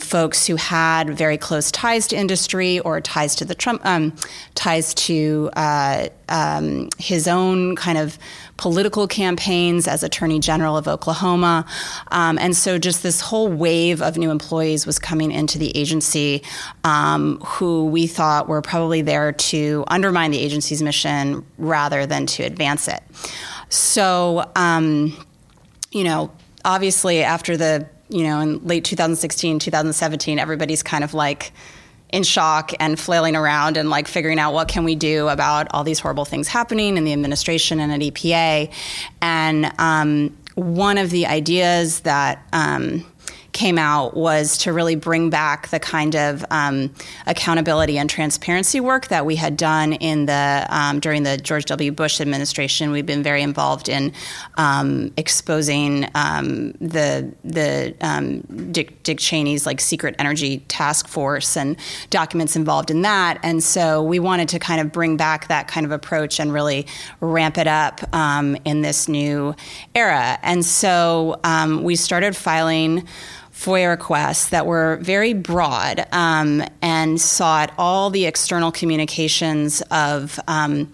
folks 0.00 0.46
who 0.46 0.56
had 0.60 1.16
very 1.16 1.38
close 1.38 1.70
ties 1.72 2.06
to 2.08 2.16
industry 2.16 2.78
or 2.80 3.00
ties 3.00 3.34
to 3.36 3.44
the 3.44 3.54
Trump, 3.54 3.84
um, 3.84 4.14
ties 4.54 4.94
to 4.94 5.50
uh, 5.56 6.08
um, 6.28 6.88
his 6.98 7.26
own 7.26 7.74
kind 7.76 7.98
of 7.98 8.18
political 8.56 9.08
campaigns 9.08 9.88
as 9.88 10.02
Attorney 10.02 10.38
General 10.38 10.76
of 10.76 10.86
Oklahoma. 10.86 11.64
Um, 12.08 12.38
and 12.38 12.54
so 12.54 12.78
just 12.78 13.02
this 13.02 13.20
whole 13.20 13.48
wave 13.48 14.02
of 14.02 14.18
new 14.18 14.30
employees 14.30 14.86
was 14.86 14.98
coming 14.98 15.32
into 15.32 15.58
the 15.58 15.74
agency 15.76 16.42
um, 16.84 17.40
who 17.40 17.86
we 17.86 18.06
thought 18.06 18.48
were 18.48 18.60
probably 18.60 19.00
there 19.00 19.32
to 19.32 19.84
undermine 19.88 20.30
the 20.30 20.38
agency's 20.38 20.82
mission 20.82 21.44
rather 21.56 22.04
than 22.04 22.26
to 22.26 22.42
advance 22.42 22.86
it. 22.86 23.02
So, 23.70 24.50
um, 24.54 25.16
you 25.90 26.04
know, 26.04 26.30
obviously 26.64 27.22
after 27.22 27.56
the 27.56 27.88
you 28.10 28.24
know, 28.24 28.40
in 28.40 28.66
late 28.66 28.84
2016, 28.84 29.58
2017, 29.58 30.38
everybody's 30.38 30.82
kind 30.82 31.04
of 31.04 31.14
like 31.14 31.52
in 32.12 32.22
shock 32.22 32.72
and 32.80 32.98
flailing 32.98 33.36
around 33.36 33.76
and 33.76 33.88
like 33.88 34.08
figuring 34.08 34.38
out 34.38 34.52
what 34.52 34.68
can 34.68 34.84
we 34.84 34.94
do 34.96 35.28
about 35.28 35.68
all 35.70 35.84
these 35.84 36.00
horrible 36.00 36.24
things 36.24 36.48
happening 36.48 36.96
in 36.96 37.04
the 37.04 37.12
administration 37.12 37.78
and 37.78 37.92
at 37.92 38.00
EPA. 38.00 38.72
And 39.22 39.72
um, 39.78 40.36
one 40.56 40.98
of 40.98 41.10
the 41.10 41.26
ideas 41.26 42.00
that 42.00 42.44
um, 42.52 43.06
came 43.52 43.78
out 43.78 44.16
was 44.16 44.58
to 44.58 44.72
really 44.72 44.94
bring 44.94 45.30
back 45.30 45.68
the 45.68 45.80
kind 45.80 46.14
of 46.14 46.44
um, 46.50 46.92
accountability 47.26 47.98
and 47.98 48.08
transparency 48.08 48.80
work 48.80 49.08
that 49.08 49.26
we 49.26 49.36
had 49.36 49.56
done 49.56 49.92
in 49.94 50.26
the 50.26 50.66
um, 50.68 51.00
during 51.00 51.22
the 51.22 51.36
George 51.36 51.64
W. 51.66 51.92
Bush 51.92 52.20
administration. 52.20 52.90
We've 52.90 53.06
been 53.06 53.22
very 53.22 53.42
involved 53.42 53.88
in 53.88 54.12
um, 54.56 55.12
exposing 55.16 56.08
um, 56.14 56.72
the 56.80 57.32
the 57.44 57.94
um, 58.00 58.40
Dick, 58.72 59.02
Dick 59.02 59.18
Cheney's 59.18 59.66
like 59.66 59.80
secret 59.80 60.14
energy 60.18 60.58
task 60.68 61.08
force 61.08 61.56
and 61.56 61.76
documents 62.10 62.56
involved 62.56 62.90
in 62.90 63.02
that. 63.02 63.38
And 63.42 63.62
so 63.62 64.02
we 64.02 64.18
wanted 64.18 64.48
to 64.50 64.58
kind 64.58 64.80
of 64.80 64.92
bring 64.92 65.16
back 65.16 65.48
that 65.48 65.68
kind 65.68 65.84
of 65.84 65.92
approach 65.92 66.38
and 66.38 66.52
really 66.52 66.86
ramp 67.20 67.58
it 67.58 67.66
up 67.66 68.02
um, 68.14 68.56
in 68.64 68.82
this 68.82 69.08
new 69.08 69.54
era. 69.94 70.38
And 70.42 70.64
so 70.64 71.40
we 71.82 71.96
started 71.96 72.36
filing 72.36 73.06
FOIA 73.60 73.90
requests 73.90 74.48
that 74.48 74.64
were 74.64 74.96
very 75.02 75.34
broad 75.34 76.06
um, 76.12 76.64
and 76.80 77.20
sought 77.20 77.70
all 77.76 78.08
the 78.08 78.24
external 78.24 78.72
communications 78.72 79.82
of 79.90 80.40
um, 80.48 80.90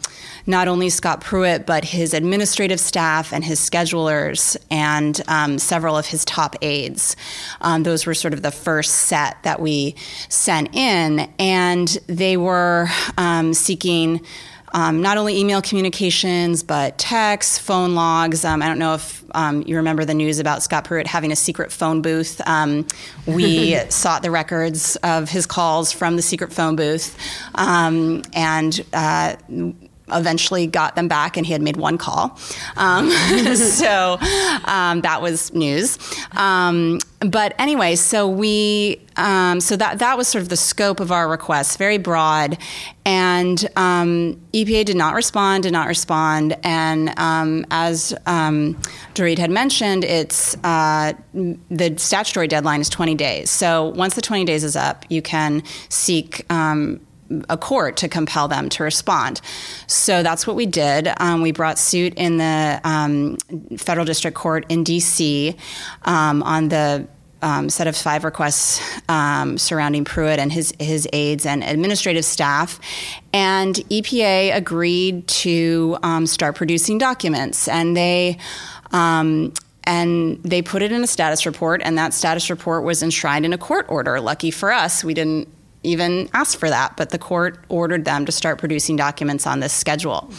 not 0.49 0.67
only 0.67 0.91
Scott 0.91 1.21
Pruitt, 1.21 1.65
but 1.65 1.85
his 1.85 2.13
administrative 2.13 2.81
staff 2.81 3.33
and 3.33 3.45
his 3.45 3.61
schedulers 3.61 4.57
and 4.69 5.23
um, 5.29 5.61
several 5.61 5.97
of 5.97 6.07
his 6.07 6.25
top 6.25 6.57
aides. 6.61 7.15
Um, 7.61 7.85
those 7.85 8.05
were 8.05 8.15
sort 8.15 8.35
of 8.35 8.43
the 8.43 8.51
first 8.51 8.93
set 8.93 9.41
that 9.45 9.61
we 9.61 9.95
sent 10.29 10.75
in, 10.75 11.31
and 11.39 11.87
they 12.09 12.37
were 12.37 12.89
um, 13.17 13.55
seeking 13.55 14.27
um, 14.73 15.01
not 15.01 15.17
only 15.17 15.39
email 15.39 15.63
communications, 15.63 16.63
but 16.63 16.99
texts, 16.99 17.59
phone 17.59 17.95
logs. 17.95 18.45
Um, 18.45 18.63
I 18.63 18.67
don't 18.67 18.79
know 18.79 18.95
if 18.95 19.25
um, 19.35 19.63
you 19.67 19.77
remember 19.77 20.05
the 20.05 20.15
news 20.15 20.39
about 20.39 20.63
Scott 20.63 20.85
Pruitt 20.85 21.07
having 21.07 21.33
a 21.33 21.37
secret 21.37 21.73
phone 21.73 22.03
booth. 22.03 22.41
Um, 22.47 22.87
we 23.27 23.77
sought 23.91 24.23
the 24.23 24.31
records 24.31 24.97
of 24.97 25.31
his 25.31 25.47
calls 25.47 25.93
from 25.93 26.17
the 26.17 26.23
secret 26.23 26.53
phone 26.53 26.77
booth. 26.77 27.17
Um, 27.55 28.23
and 28.33 28.85
uh, 28.93 29.37
eventually 30.13 30.67
got 30.67 30.95
them 30.95 31.09
back 31.09 31.37
and 31.37 31.47
he 31.47 31.53
had 31.53 31.63
made 31.63 31.77
one 31.77 31.99
call. 31.99 32.39
Um, 32.77 33.11
so 33.57 34.19
um, 34.65 35.01
that 35.01 35.19
was 35.21 35.53
news. 35.53 35.99
Um, 36.33 37.01
but 37.21 37.55
anyway, 37.59 37.97
so 37.97 38.29
we, 38.29 39.01
um, 39.17 39.61
so 39.61 39.75
that, 39.77 39.99
that 39.99 40.17
was 40.17 40.29
sort 40.29 40.43
of 40.43 40.49
the 40.49 40.57
scope 40.57 41.01
of 41.01 41.11
our 41.11 41.29
request, 41.29 41.79
very 41.79 41.99
broad. 41.99 42.59
And 43.05 43.69
um, 43.77 44.41
EPA 44.53 44.85
did 44.85 44.97
not 44.97 45.15
respond, 45.15 45.63
did 45.63 45.73
not 45.73 45.89
respond. 45.89 46.57
And 46.63 47.19
um, 47.19 47.65
as 47.71 48.15
Dorit 48.27 49.39
had 49.39 49.51
mentioned, 49.51 50.05
it's 50.05 50.57
uh, 50.63 51.15
the 51.33 51.95
statutory 51.97 52.49
deadline 52.49 52.81
is 52.81 52.89
20 52.89 53.15
days. 53.15 53.51
So 53.51 53.89
once 53.89 54.15
the 54.15 54.23
20 54.23 54.45
days 54.45 54.63
is 54.63 54.77
up, 54.77 55.05
you 55.09 55.23
can 55.23 55.63
seek 55.89 56.45
a 57.49 57.57
court 57.57 57.97
to 57.99 58.09
compel 58.09 58.49
them 58.49 58.69
to 58.71 58.83
respond. 58.83 59.41
So 59.87 60.23
that's 60.23 60.47
what 60.47 60.57
we 60.57 60.67
did. 60.67 61.09
Um, 61.19 61.43
we 61.43 61.53
brought 61.53 61.79
suit 61.79 62.15
in 62.15 62.37
the 62.39 62.81
um, 62.85 63.37
federal 63.77 64.05
district 64.05 64.37
court 64.37 64.67
in 64.69 64.85
D.C. 64.85 65.57
Um, 66.03 66.43
on 66.43 66.69
the 66.69 67.07
um, 67.43 67.69
set 67.69 67.87
of 67.87 67.97
five 67.97 68.25
requests 68.25 68.81
um, 69.09 69.59
surrounding 69.59 70.05
Pruitt 70.05 70.39
and 70.39 70.53
his 70.53 70.73
his 70.79 71.07
aides 71.13 71.45
and 71.45 71.63
administrative 71.63 72.25
staff, 72.25 72.81
and 73.33 73.75
EPA 73.75 74.55
agreed 74.55 75.27
to 75.29 75.99
um, 76.03 76.27
start 76.27 76.57
producing 76.57 76.99
documents, 76.99 77.69
and 77.69 77.97
they. 77.97 78.39
and 79.89 80.43
they 80.43 80.63
put 80.63 80.83
it 80.83 80.91
in 80.91 81.05
a 81.05 81.07
status 81.07 81.47
report, 81.47 81.81
and 81.85 81.97
that 81.97 82.13
status 82.13 82.51
report 82.51 82.83
was 82.83 83.05
enshrined 83.05 83.45
in 83.45 83.53
a 83.53 83.59
court 83.59 83.87
order. 83.89 84.21
Lucky 84.21 84.51
for 84.51 84.73
us, 84.73 85.05
we 85.05 85.15
didn't 85.15 85.47
even 85.87 86.29
asked 86.33 86.59
for 86.59 86.69
that, 86.69 86.97
but 86.97 87.11
the 87.11 87.19
court 87.19 87.59
ordered 87.69 88.05
them 88.05 88.27
to 88.27 88.33
start 88.33 88.59
producing 88.59 88.97
documents 88.97 89.47
on 89.47 89.61
this 89.61 89.73
schedule. 89.73 90.31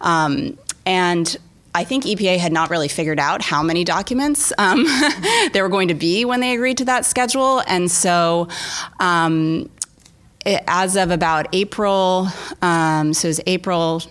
Um, 0.00 0.58
and 0.86 1.36
I 1.74 1.84
think 1.84 2.04
EPA 2.04 2.38
had 2.38 2.52
not 2.52 2.70
really 2.70 2.88
figured 2.88 3.18
out 3.18 3.42
how 3.42 3.62
many 3.62 3.84
documents 3.84 4.52
um, 4.58 4.86
there 5.52 5.62
were 5.62 5.68
going 5.68 5.88
to 5.88 5.94
be 5.94 6.24
when 6.24 6.40
they 6.40 6.54
agreed 6.54 6.78
to 6.78 6.84
that 6.84 7.04
schedule. 7.04 7.62
And 7.66 7.90
so, 7.90 8.48
um, 9.00 9.68
it, 10.46 10.62
as 10.68 10.96
of 10.96 11.10
about 11.10 11.46
April, 11.52 12.28
um, 12.62 13.12
so 13.14 13.26
it 13.26 13.30
was 13.30 13.40
April 13.46 14.02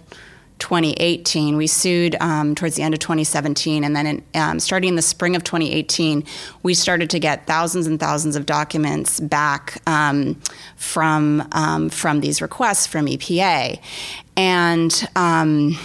2018. 0.63 1.57
We 1.57 1.67
sued 1.67 2.15
um, 2.21 2.55
towards 2.55 2.77
the 2.77 2.83
end 2.83 2.93
of 2.93 3.01
2017, 3.01 3.83
and 3.83 3.93
then 3.93 4.07
in, 4.07 4.23
um, 4.33 4.59
starting 4.61 4.87
in 4.87 4.95
the 4.95 5.01
spring 5.01 5.35
of 5.35 5.43
2018, 5.43 6.23
we 6.63 6.73
started 6.73 7.09
to 7.09 7.19
get 7.19 7.45
thousands 7.45 7.85
and 7.85 7.99
thousands 7.99 8.37
of 8.37 8.45
documents 8.45 9.19
back 9.19 9.81
um, 9.87 10.39
from 10.77 11.45
um, 11.51 11.89
from 11.89 12.21
these 12.21 12.41
requests 12.41 12.87
from 12.87 13.07
EPA, 13.07 13.77
and 14.37 15.05
um, 15.17 15.77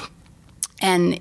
and 0.81 1.19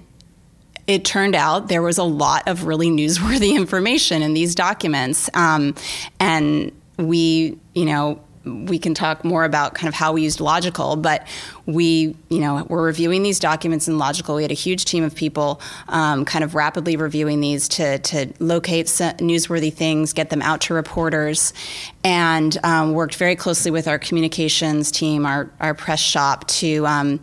it 0.86 1.04
turned 1.04 1.34
out 1.34 1.68
there 1.68 1.82
was 1.82 1.98
a 1.98 2.04
lot 2.04 2.48
of 2.48 2.66
really 2.66 2.90
newsworthy 2.90 3.56
information 3.58 4.22
in 4.22 4.36
these 4.36 4.54
documents, 4.54 5.32
um, 5.34 5.74
and 6.20 6.72
we, 6.98 7.58
you 7.74 7.86
know 7.86 8.22
we 8.46 8.80
can 8.80 8.94
talk 8.94 9.26
more 9.26 9.44
about 9.44 9.74
kind 9.74 9.90
of 9.90 9.94
how 9.94 10.14
we 10.14 10.22
used 10.22 10.40
Logikcull 10.40 11.02
but 11.02 11.28
we 11.68 12.16
you 12.30 12.40
know 12.40 12.66
were 12.70 12.82
reviewing 12.82 13.22
these 13.22 13.40
documents 13.40 13.88
in 13.88 13.96
Logikcull 13.96 14.38
we 14.38 14.42
had 14.42 14.52
a 14.52 14.56
huge 14.56 14.86
team 14.86 15.04
of 15.04 15.14
people 15.14 15.62
um, 15.90 16.24
kind 16.26 16.44
of 16.44 16.56
rapidly 16.56 16.96
reviewing 16.96 17.42
these 17.42 17.68
to, 17.68 18.00
to 18.00 18.34
locate 18.40 18.88
newsworthy 18.88 19.72
things 19.72 20.14
get 20.14 20.30
them 20.30 20.42
out 20.42 20.62
to 20.62 20.74
reporters 20.74 21.54
and 22.06 22.58
um, 22.64 22.94
worked 22.94 23.16
very 23.16 23.36
closely 23.36 23.70
with 23.70 23.88
our 23.88 24.00
communications 24.00 24.92
team 24.92 25.26
our, 25.26 25.52
our 25.60 25.74
press 25.74 26.00
shop 26.00 26.48
to 26.48 26.88
um, 26.88 27.20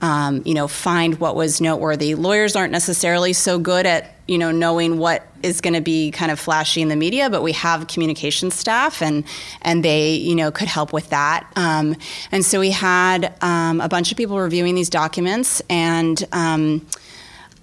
um 0.00 0.42
you 0.44 0.54
know 0.54 0.68
find 0.68 1.18
what 1.18 1.34
was 1.34 1.60
noteworthy 1.60 2.14
lawyers 2.14 2.54
aren't 2.54 2.72
necessarily 2.72 3.32
so 3.32 3.58
good 3.58 3.84
at 3.84 4.14
you 4.28 4.36
know, 4.36 4.50
knowing 4.50 4.98
what 4.98 5.26
is 5.42 5.62
going 5.62 5.72
to 5.72 5.80
be 5.80 6.10
kind 6.10 6.30
of 6.30 6.38
flashy 6.38 6.82
in 6.82 6.88
the 6.88 6.96
media, 6.96 7.30
but 7.30 7.42
we 7.42 7.52
have 7.52 7.88
communication 7.88 8.50
staff 8.50 9.00
and 9.00 9.24
and 9.62 9.82
they, 9.82 10.16
you 10.16 10.34
know, 10.34 10.50
could 10.50 10.68
help 10.68 10.92
with 10.92 11.08
that. 11.08 11.50
Um, 11.56 11.96
and 12.30 12.44
so 12.44 12.60
we 12.60 12.70
had 12.70 13.32
um, 13.40 13.80
a 13.88 13.96
bunch 13.96 14.10
of 14.10 14.18
people 14.18 14.38
reviewing 14.38 14.74
these 14.74 14.90
documents 14.90 15.62
and. 15.68 16.22
Um, 16.32 16.86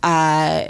uh, 0.02 0.68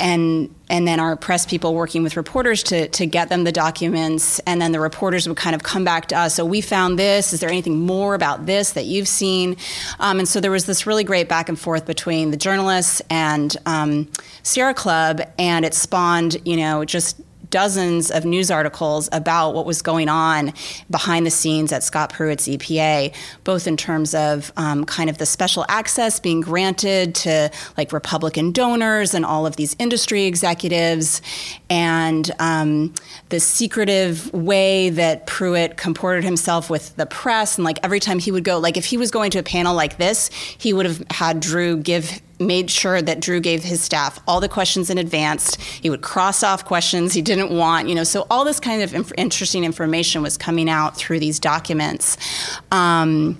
and 0.00 0.52
and 0.68 0.88
then 0.88 0.98
our 0.98 1.16
press 1.16 1.46
people 1.46 1.74
working 1.74 2.02
with 2.02 2.16
reporters 2.16 2.62
to 2.64 2.88
to 2.88 3.06
get 3.06 3.28
them 3.28 3.44
the 3.44 3.52
documents 3.52 4.40
and 4.40 4.60
then 4.60 4.72
the 4.72 4.80
reporters 4.80 5.28
would 5.28 5.36
kind 5.36 5.54
of 5.54 5.62
come 5.62 5.84
back 5.84 6.08
to 6.08 6.16
us 6.16 6.34
so 6.34 6.44
we 6.44 6.60
found 6.60 6.98
this 6.98 7.32
is 7.32 7.40
there 7.40 7.48
anything 7.48 7.78
more 7.78 8.14
about 8.14 8.46
this 8.46 8.72
that 8.72 8.86
you've 8.86 9.06
seen 9.06 9.56
um, 10.00 10.18
and 10.18 10.28
so 10.28 10.40
there 10.40 10.50
was 10.50 10.66
this 10.66 10.86
really 10.86 11.04
great 11.04 11.28
back 11.28 11.48
and 11.48 11.58
forth 11.58 11.86
between 11.86 12.30
the 12.30 12.36
journalists 12.36 13.00
and 13.10 13.56
um, 13.66 14.08
Sierra 14.42 14.74
Club 14.74 15.20
and 15.38 15.64
it 15.64 15.74
spawned 15.74 16.36
you 16.44 16.56
know 16.56 16.84
just 16.84 17.20
dozens 17.52 18.10
of 18.10 18.24
news 18.24 18.50
articles 18.50 19.08
about 19.12 19.54
what 19.54 19.64
was 19.64 19.82
going 19.82 20.08
on 20.08 20.52
behind 20.90 21.24
the 21.24 21.30
scenes 21.30 21.70
at 21.70 21.84
Scott 21.84 22.12
Pruitt's 22.12 22.48
EPA, 22.48 23.14
both 23.44 23.68
in 23.68 23.76
terms 23.76 24.14
of 24.14 24.52
um, 24.56 24.84
kind 24.84 25.08
of 25.08 25.18
the 25.18 25.26
special 25.26 25.64
access 25.68 26.18
being 26.18 26.40
granted 26.40 27.14
to 27.14 27.50
like 27.76 27.92
Republican 27.92 28.50
donors 28.50 29.14
and 29.14 29.24
all 29.24 29.46
of 29.46 29.54
these 29.54 29.76
industry 29.78 30.24
executives, 30.24 31.22
and 31.70 32.32
um, 32.40 32.92
the 33.28 33.38
secretive 33.38 34.32
way 34.32 34.90
that 34.90 35.26
Pruitt 35.26 35.76
comported 35.76 36.24
himself 36.24 36.68
with 36.70 36.96
the 36.96 37.06
press. 37.06 37.58
And 37.58 37.64
like 37.64 37.78
every 37.84 38.00
time 38.00 38.18
he 38.18 38.32
would 38.32 38.44
go, 38.44 38.58
like 38.58 38.76
if 38.76 38.86
he 38.86 38.96
was 38.96 39.10
going 39.10 39.30
to 39.32 39.38
a 39.38 39.42
panel 39.44 39.74
like 39.74 39.98
this, 39.98 40.30
he 40.58 40.72
would 40.72 40.86
have 40.86 41.04
had 41.10 41.38
Drew 41.40 41.76
give 41.76 42.20
made 42.46 42.70
sure 42.70 43.00
that 43.00 43.20
Drew 43.20 43.40
gave 43.40 43.62
his 43.62 43.82
staff 43.82 44.20
all 44.26 44.40
the 44.40 44.48
questions 44.48 44.90
in 44.90 44.98
advance. 44.98 45.54
He 45.56 45.90
would 45.90 46.02
cross 46.02 46.42
off 46.42 46.64
questions 46.64 47.12
he 47.12 47.22
didn't 47.22 47.50
want, 47.50 47.88
you 47.88 47.94
know. 47.94 48.04
So 48.04 48.26
all 48.30 48.44
this 48.44 48.60
kind 48.60 48.82
of 48.82 48.94
inf- 48.94 49.12
interesting 49.16 49.64
information 49.64 50.22
was 50.22 50.36
coming 50.36 50.68
out 50.68 50.96
through 50.96 51.20
these 51.20 51.38
documents. 51.38 52.16
Um, 52.70 53.38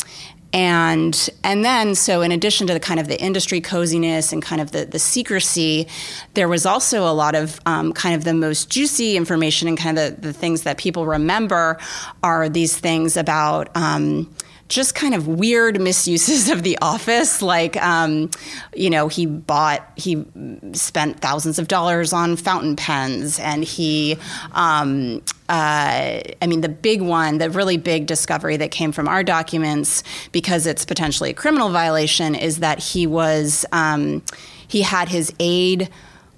and 0.53 1.31
and 1.45 1.65
then 1.65 1.95
so 1.95 2.21
in 2.21 2.31
addition 2.31 2.67
to 2.67 2.75
the 2.75 2.81
kind 2.81 3.01
of 3.01 3.09
the 3.09 3.19
industry 3.21 3.61
coziness 3.61 4.33
and 4.33 4.43
kind 4.43 4.61
of 4.61 4.73
the, 4.73 4.85
the 4.85 4.99
secrecy 4.99 5.89
there 6.35 6.49
was 6.49 6.67
also 6.67 7.11
a 7.11 7.15
lot 7.15 7.35
of 7.35 7.59
um, 7.65 7.93
kind 7.93 8.15
of 8.15 8.25
the 8.25 8.35
most 8.35 8.69
juicy 8.69 9.17
information 9.17 9.67
and 9.67 9.79
kind 9.79 9.99
of 9.99 10.17
the, 10.17 10.29
the 10.29 10.33
things 10.33 10.63
that 10.63 10.77
people 10.77 11.07
remember 11.07 11.79
are 12.23 12.49
these 12.49 12.77
things 12.77 13.17
about 13.17 13.75
um, 13.75 14.29
just 14.73 14.95
kind 14.95 15.15
of 15.15 15.29
weird 15.29 15.79
misuses 15.79 16.49
of 16.49 16.63
the 16.63 16.79
office. 16.81 17.43
Like, 17.43 17.77
um, 17.77 18.31
you 18.75 18.89
know, 18.89 19.07
he 19.07 19.27
bought, 19.27 19.87
he 19.97 20.25
spent 20.73 21.21
thousands 21.21 21.59
of 21.59 21.69
dollars 21.69 22.15
on 22.15 22.37
fountain 22.37 22.75
pens, 22.75 23.39
and 23.39 23.63
he, 23.63 24.17
um, 24.53 25.21
uh, 25.51 26.21
I 26.41 26.47
mean, 26.47 26.63
the 26.63 26.71
big 26.71 27.03
one, 27.03 27.37
the 27.37 27.51
really 27.51 27.77
big 27.77 28.07
discovery 28.07 28.57
that 28.57 28.71
came 28.71 28.93
from 28.93 29.09
our 29.09 29.23
documents, 29.23 30.03
because 30.33 30.67
it's 30.67 30.87
potentially 30.87 31.31
a 31.31 31.35
criminal 31.35 31.69
violation, 31.69 32.35
is 32.35 32.61
that 32.61 32.79
he 32.79 33.07
was, 33.07 33.67
um, 33.73 34.23
he 34.67 34.81
had 34.81 35.11
his 35.11 35.35
aide 35.39 35.91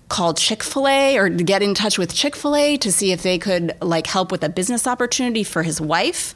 call 0.08 0.34
Chick-fil-A 0.34 1.16
or 1.18 1.28
get 1.28 1.62
in 1.62 1.74
touch 1.74 1.98
with 1.98 2.14
Chick-fil-A 2.14 2.76
to 2.78 2.92
see 2.92 3.10
if 3.10 3.22
they 3.22 3.38
could 3.38 3.74
like 3.80 4.06
help 4.06 4.30
with 4.30 4.44
a 4.44 4.48
business 4.48 4.86
opportunity 4.86 5.42
for 5.42 5.62
his 5.62 5.80
wife. 5.80 6.34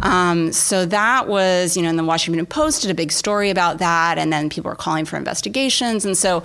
Um, 0.00 0.52
so 0.52 0.86
that 0.86 1.28
was, 1.28 1.76
you 1.76 1.82
know, 1.82 1.90
in 1.90 1.96
the 1.96 2.04
Washington 2.04 2.46
Post 2.46 2.82
did 2.82 2.90
a 2.90 2.94
big 2.94 3.12
story 3.12 3.50
about 3.50 3.78
that, 3.78 4.18
and 4.18 4.32
then 4.32 4.48
people 4.48 4.70
were 4.70 4.76
calling 4.76 5.04
for 5.04 5.16
investigations, 5.16 6.04
and 6.04 6.16
so 6.16 6.42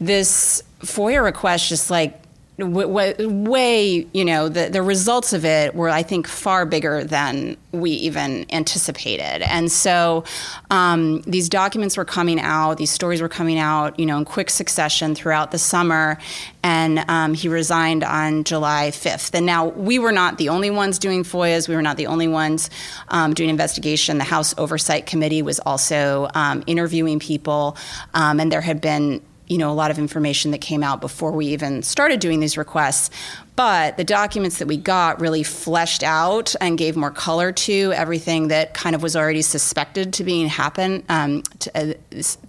this 0.00 0.62
FOIA 0.80 1.22
request 1.22 1.68
just 1.68 1.90
like 1.90 2.22
way, 2.58 4.06
you 4.12 4.24
know, 4.24 4.48
the, 4.48 4.68
the 4.68 4.82
results 4.82 5.32
of 5.32 5.44
it 5.44 5.74
were, 5.74 5.88
I 5.88 6.02
think, 6.02 6.26
far 6.26 6.66
bigger 6.66 7.04
than 7.04 7.56
we 7.70 7.90
even 7.92 8.46
anticipated. 8.52 9.42
And 9.48 9.70
so 9.70 10.24
um, 10.70 11.20
these 11.22 11.48
documents 11.48 11.96
were 11.96 12.04
coming 12.04 12.40
out, 12.40 12.78
these 12.78 12.90
stories 12.90 13.22
were 13.22 13.28
coming 13.28 13.58
out, 13.58 13.98
you 13.98 14.06
know, 14.06 14.18
in 14.18 14.24
quick 14.24 14.50
succession 14.50 15.14
throughout 15.14 15.52
the 15.52 15.58
summer. 15.58 16.18
And 16.64 17.04
um, 17.08 17.34
he 17.34 17.48
resigned 17.48 18.02
on 18.02 18.42
July 18.42 18.90
5th. 18.90 19.34
And 19.34 19.46
now 19.46 19.66
we 19.66 20.00
were 20.00 20.12
not 20.12 20.38
the 20.38 20.48
only 20.48 20.70
ones 20.70 20.98
doing 20.98 21.22
FOIAs, 21.22 21.68
we 21.68 21.76
were 21.76 21.82
not 21.82 21.96
the 21.96 22.08
only 22.08 22.28
ones 22.28 22.70
um, 23.08 23.34
doing 23.34 23.50
investigation. 23.50 24.18
The 24.18 24.24
House 24.24 24.54
Oversight 24.58 25.06
Committee 25.06 25.42
was 25.42 25.60
also 25.60 26.28
um, 26.34 26.64
interviewing 26.66 27.20
people, 27.20 27.76
um, 28.14 28.40
and 28.40 28.50
there 28.50 28.60
had 28.60 28.80
been 28.80 29.22
you 29.48 29.58
know, 29.58 29.70
a 29.70 29.72
lot 29.72 29.90
of 29.90 29.98
information 29.98 30.50
that 30.50 30.60
came 30.60 30.82
out 30.82 31.00
before 31.00 31.32
we 31.32 31.46
even 31.46 31.82
started 31.82 32.20
doing 32.20 32.40
these 32.40 32.56
requests. 32.56 33.10
But 33.56 33.96
the 33.96 34.04
documents 34.04 34.58
that 34.58 34.68
we 34.68 34.76
got 34.76 35.20
really 35.20 35.42
fleshed 35.42 36.04
out 36.04 36.54
and 36.60 36.78
gave 36.78 36.96
more 36.96 37.10
color 37.10 37.50
to 37.50 37.92
everything 37.92 38.48
that 38.48 38.72
kind 38.72 38.94
of 38.94 39.02
was 39.02 39.16
already 39.16 39.42
suspected 39.42 40.12
to 40.14 40.22
being 40.22 40.46
happen, 40.46 41.02
um, 41.08 41.42
to, 41.58 41.76
uh, 41.76 41.92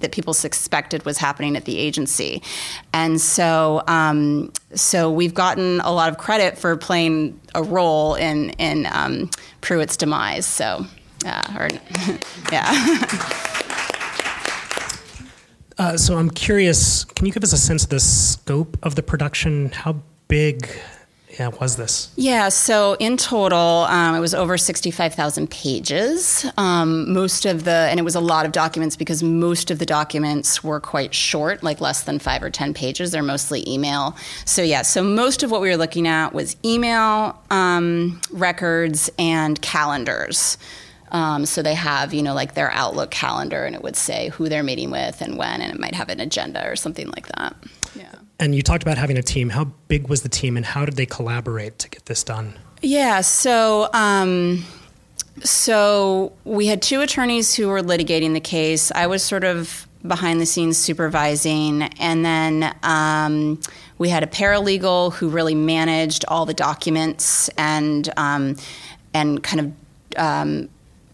that 0.02 0.12
people 0.12 0.36
suspected 0.36 1.06
was 1.06 1.18
happening 1.18 1.56
at 1.56 1.66
the 1.66 1.80
agency. 1.80 2.44
And 2.94 3.20
so, 3.20 3.82
um, 3.88 4.52
so 4.76 5.10
we've 5.10 5.34
gotten 5.34 5.80
a 5.82 5.92
lot 5.92 6.10
of 6.10 6.20
credit 6.20 6.60
for 6.60 6.78
playing 6.78 7.40
a 7.56 7.64
role 7.64 8.14
in 8.14 8.52
in 8.52 8.88
um, 8.92 9.32
Pruitt's 9.62 9.98
demise. 9.98 10.46
So, 10.46 10.86
yeah, 11.24 11.58
or, 11.58 11.70
yeah. 12.52 13.66
Uh, 15.80 15.96
so 15.96 16.18
I'm 16.18 16.30
curious, 16.30 17.06
can 17.06 17.26
you 17.26 17.32
give 17.32 17.42
us 17.42 17.54
a 17.54 17.58
sense 17.58 17.86
of 17.86 17.90
the 17.90 18.02
scope 18.02 18.78
of 18.84 18.96
the 18.96 19.02
production? 19.02 19.72
How 19.72 19.96
big 20.28 20.70
yeah, 21.40 21.48
was 21.48 21.78
this? 21.78 22.12
Yeah, 22.18 22.50
so 22.50 22.98
in 23.00 23.16
total, 23.16 23.86
um, 23.88 24.14
it 24.14 24.20
was 24.20 24.34
over 24.34 24.58
65,000 24.58 25.50
pages. 25.50 26.46
Um, 26.58 27.14
most 27.14 27.46
of 27.46 27.64
the, 27.64 27.72
and 27.72 27.98
it 27.98 28.04
was 28.04 28.16
a 28.16 28.20
lot 28.20 28.46
of 28.46 28.52
documents 28.52 28.98
because 28.98 29.24
most 29.24 29.72
of 29.72 29.80
the 29.80 29.86
documents 29.86 30.62
were 30.66 30.82
quite 30.82 31.14
short, 31.14 31.64
like 31.64 31.80
less 31.80 32.04
than 32.04 32.20
five 32.20 32.44
or 32.44 32.50
10 32.50 32.74
pages. 32.74 33.12
They're 33.12 33.24
mostly 33.24 33.64
email. 33.70 34.18
So, 34.44 34.62
yeah, 34.62 34.82
so 34.82 35.02
most 35.02 35.44
of 35.44 35.52
what 35.52 35.62
we 35.62 35.70
were 35.70 35.78
looking 35.78 36.10
at 36.10 36.34
was 36.34 36.58
email 36.66 37.42
um, 37.52 38.20
records 38.32 39.10
and 39.18 39.62
calendars. 39.62 40.58
Um, 41.12 41.46
so 41.46 41.62
they 41.62 41.76
have, 41.76 42.14
you 42.14 42.22
know, 42.22 42.34
like 42.34 42.54
their 42.54 42.72
Outlook 42.72 43.12
calendar, 43.12 43.66
and 43.66 43.76
it 43.76 43.84
would 43.84 43.96
say 43.96 44.30
who 44.30 44.50
they're 44.50 44.64
meeting 44.64 44.92
with 44.92 45.22
and 45.22 45.38
when, 45.38 45.62
and 45.62 45.74
it 45.74 45.80
might 45.80 45.96
have 45.96 46.10
an 46.10 46.20
agenda 46.20 46.68
or 46.70 46.76
something 46.76 47.08
like 47.08 47.28
that. 47.28 47.56
Yeah. 47.96 48.14
And 48.40 48.56
you 48.56 48.62
talked 48.62 48.84
about 48.84 48.98
having 48.98 49.18
a 49.18 49.24
team. 49.24 49.50
How 49.50 49.66
big 49.88 50.08
was 50.08 50.22
the 50.22 50.30
team, 50.30 50.58
and 50.58 50.66
how 50.66 50.86
did 50.86 50.96
they 50.96 51.06
collaborate 51.06 51.80
to 51.80 51.90
get 51.90 52.06
this 52.06 52.24
done? 52.24 52.54
Yeah. 52.82 53.22
So. 53.22 53.90
Um, 53.94 54.66
so 55.44 56.34
we 56.44 56.68
had 56.68 56.82
two 56.82 57.00
attorneys 57.00 57.56
who 57.56 57.70
were 57.70 57.82
litigating 57.82 58.34
the 58.34 58.42
case. 58.42 58.92
I 58.92 59.08
was 59.08 59.24
sort 59.24 59.46
of 59.46 59.88
behind 60.06 60.40
the 60.40 60.46
scenes 60.46 60.78
supervising, 60.78 61.84
and 61.84 62.26
then 62.26 62.76
um, 62.84 63.60
we 63.98 64.10
had 64.10 64.24
a 64.24 64.28
paralegal 64.28 65.14
who 65.14 65.30
really 65.30 65.56
managed 65.56 66.26
all 66.28 66.46
the 66.46 66.54
documents 66.54 67.50
and 67.58 68.12
um, 68.18 68.56
and 69.14 69.44
kind 69.44 69.60
of 69.60 70.20
um, 70.20 70.70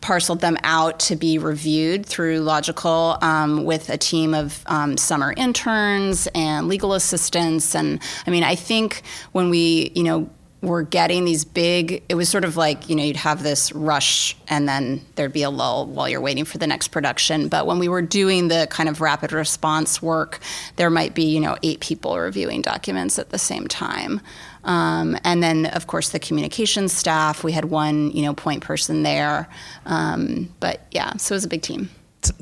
parceled 0.05 0.39
them 0.39 0.55
out 0.61 0.99
to 0.99 1.15
be 1.15 1.39
reviewed 1.39 2.05
through 2.05 2.39
Logikcull 2.39 3.21
um, 3.23 3.63
with 3.65 3.89
a 3.89 3.97
team 3.97 4.35
of 4.35 4.61
um, 4.67 4.97
summer 4.97 5.33
interns 5.35 6.27
and 6.35 6.67
legal 6.67 6.93
assistants. 6.93 7.73
And 7.73 7.99
I 8.27 8.29
mean, 8.29 8.43
I 8.43 8.53
think 8.53 9.01
when 9.31 9.49
we, 9.49 9.91
you 9.95 10.03
know, 10.03 10.29
were 10.61 10.83
getting 10.83 11.25
these 11.25 11.43
big, 11.43 12.03
it 12.07 12.13
was 12.13 12.29
sort 12.29 12.45
of 12.45 12.55
like, 12.55 12.87
you 12.87 12.95
know, 12.95 13.01
you'd 13.01 13.15
have 13.15 13.41
this 13.41 13.71
rush 13.73 14.37
and 14.47 14.69
then 14.69 15.03
there'd 15.15 15.33
be 15.33 15.41
a 15.41 15.49
lull 15.49 15.87
while 15.87 16.07
you're 16.07 16.21
waiting 16.21 16.45
for 16.45 16.59
the 16.59 16.67
next 16.67 16.89
production. 16.89 17.47
But 17.47 17.65
when 17.65 17.79
we 17.79 17.87
were 17.87 18.03
doing 18.03 18.47
the 18.47 18.67
kind 18.69 18.87
of 18.87 19.01
rapid 19.01 19.31
response 19.31 20.03
work, 20.03 20.39
there 20.75 20.91
might 20.91 21.15
be, 21.15 21.23
you 21.23 21.39
know, 21.39 21.57
eight 21.63 21.79
people 21.79 22.15
reviewing 22.19 22.61
documents 22.61 23.17
at 23.17 23.31
the 23.31 23.39
same 23.39 23.67
time. 23.67 24.21
Um, 24.65 25.17
and 25.23 25.41
then, 25.41 25.67
of 25.67 25.87
course, 25.87 26.09
the 26.09 26.19
communications 26.19 26.91
staff. 26.91 27.43
We 27.43 27.51
had 27.51 27.65
one, 27.65 28.11
you 28.11 28.23
know, 28.23 28.33
point 28.33 28.63
person 28.63 29.03
there. 29.03 29.47
Um, 29.85 30.53
but 30.59 30.81
yeah, 30.91 31.15
so 31.17 31.33
it 31.33 31.37
was 31.37 31.45
a 31.45 31.49
big 31.49 31.61
team. 31.61 31.89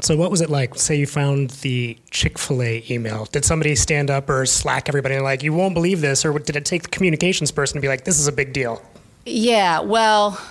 So, 0.01 0.15
what 0.15 0.31
was 0.31 0.39
it 0.39 0.49
like? 0.49 0.75
Say 0.75 0.95
you 0.95 1.05
found 1.05 1.49
the 1.49 1.97
Chick 2.09 2.39
fil 2.39 2.63
A 2.63 2.83
email. 2.89 3.25
Did 3.25 3.43
somebody 3.43 3.75
stand 3.75 4.09
up 4.09 4.29
or 4.29 4.45
slack 4.45 4.87
everybody 4.87 5.15
and, 5.15 5.23
like, 5.25 5.43
you 5.43 5.51
won't 5.51 5.73
believe 5.73 5.99
this? 5.99 6.23
Or 6.23 6.39
did 6.39 6.55
it 6.55 6.63
take 6.63 6.83
the 6.83 6.89
communications 6.89 7.51
person 7.51 7.75
to 7.75 7.81
be 7.81 7.89
like, 7.89 8.05
this 8.05 8.17
is 8.17 8.27
a 8.27 8.31
big 8.31 8.53
deal? 8.53 8.81
Yeah, 9.25 9.81
well, 9.81 10.41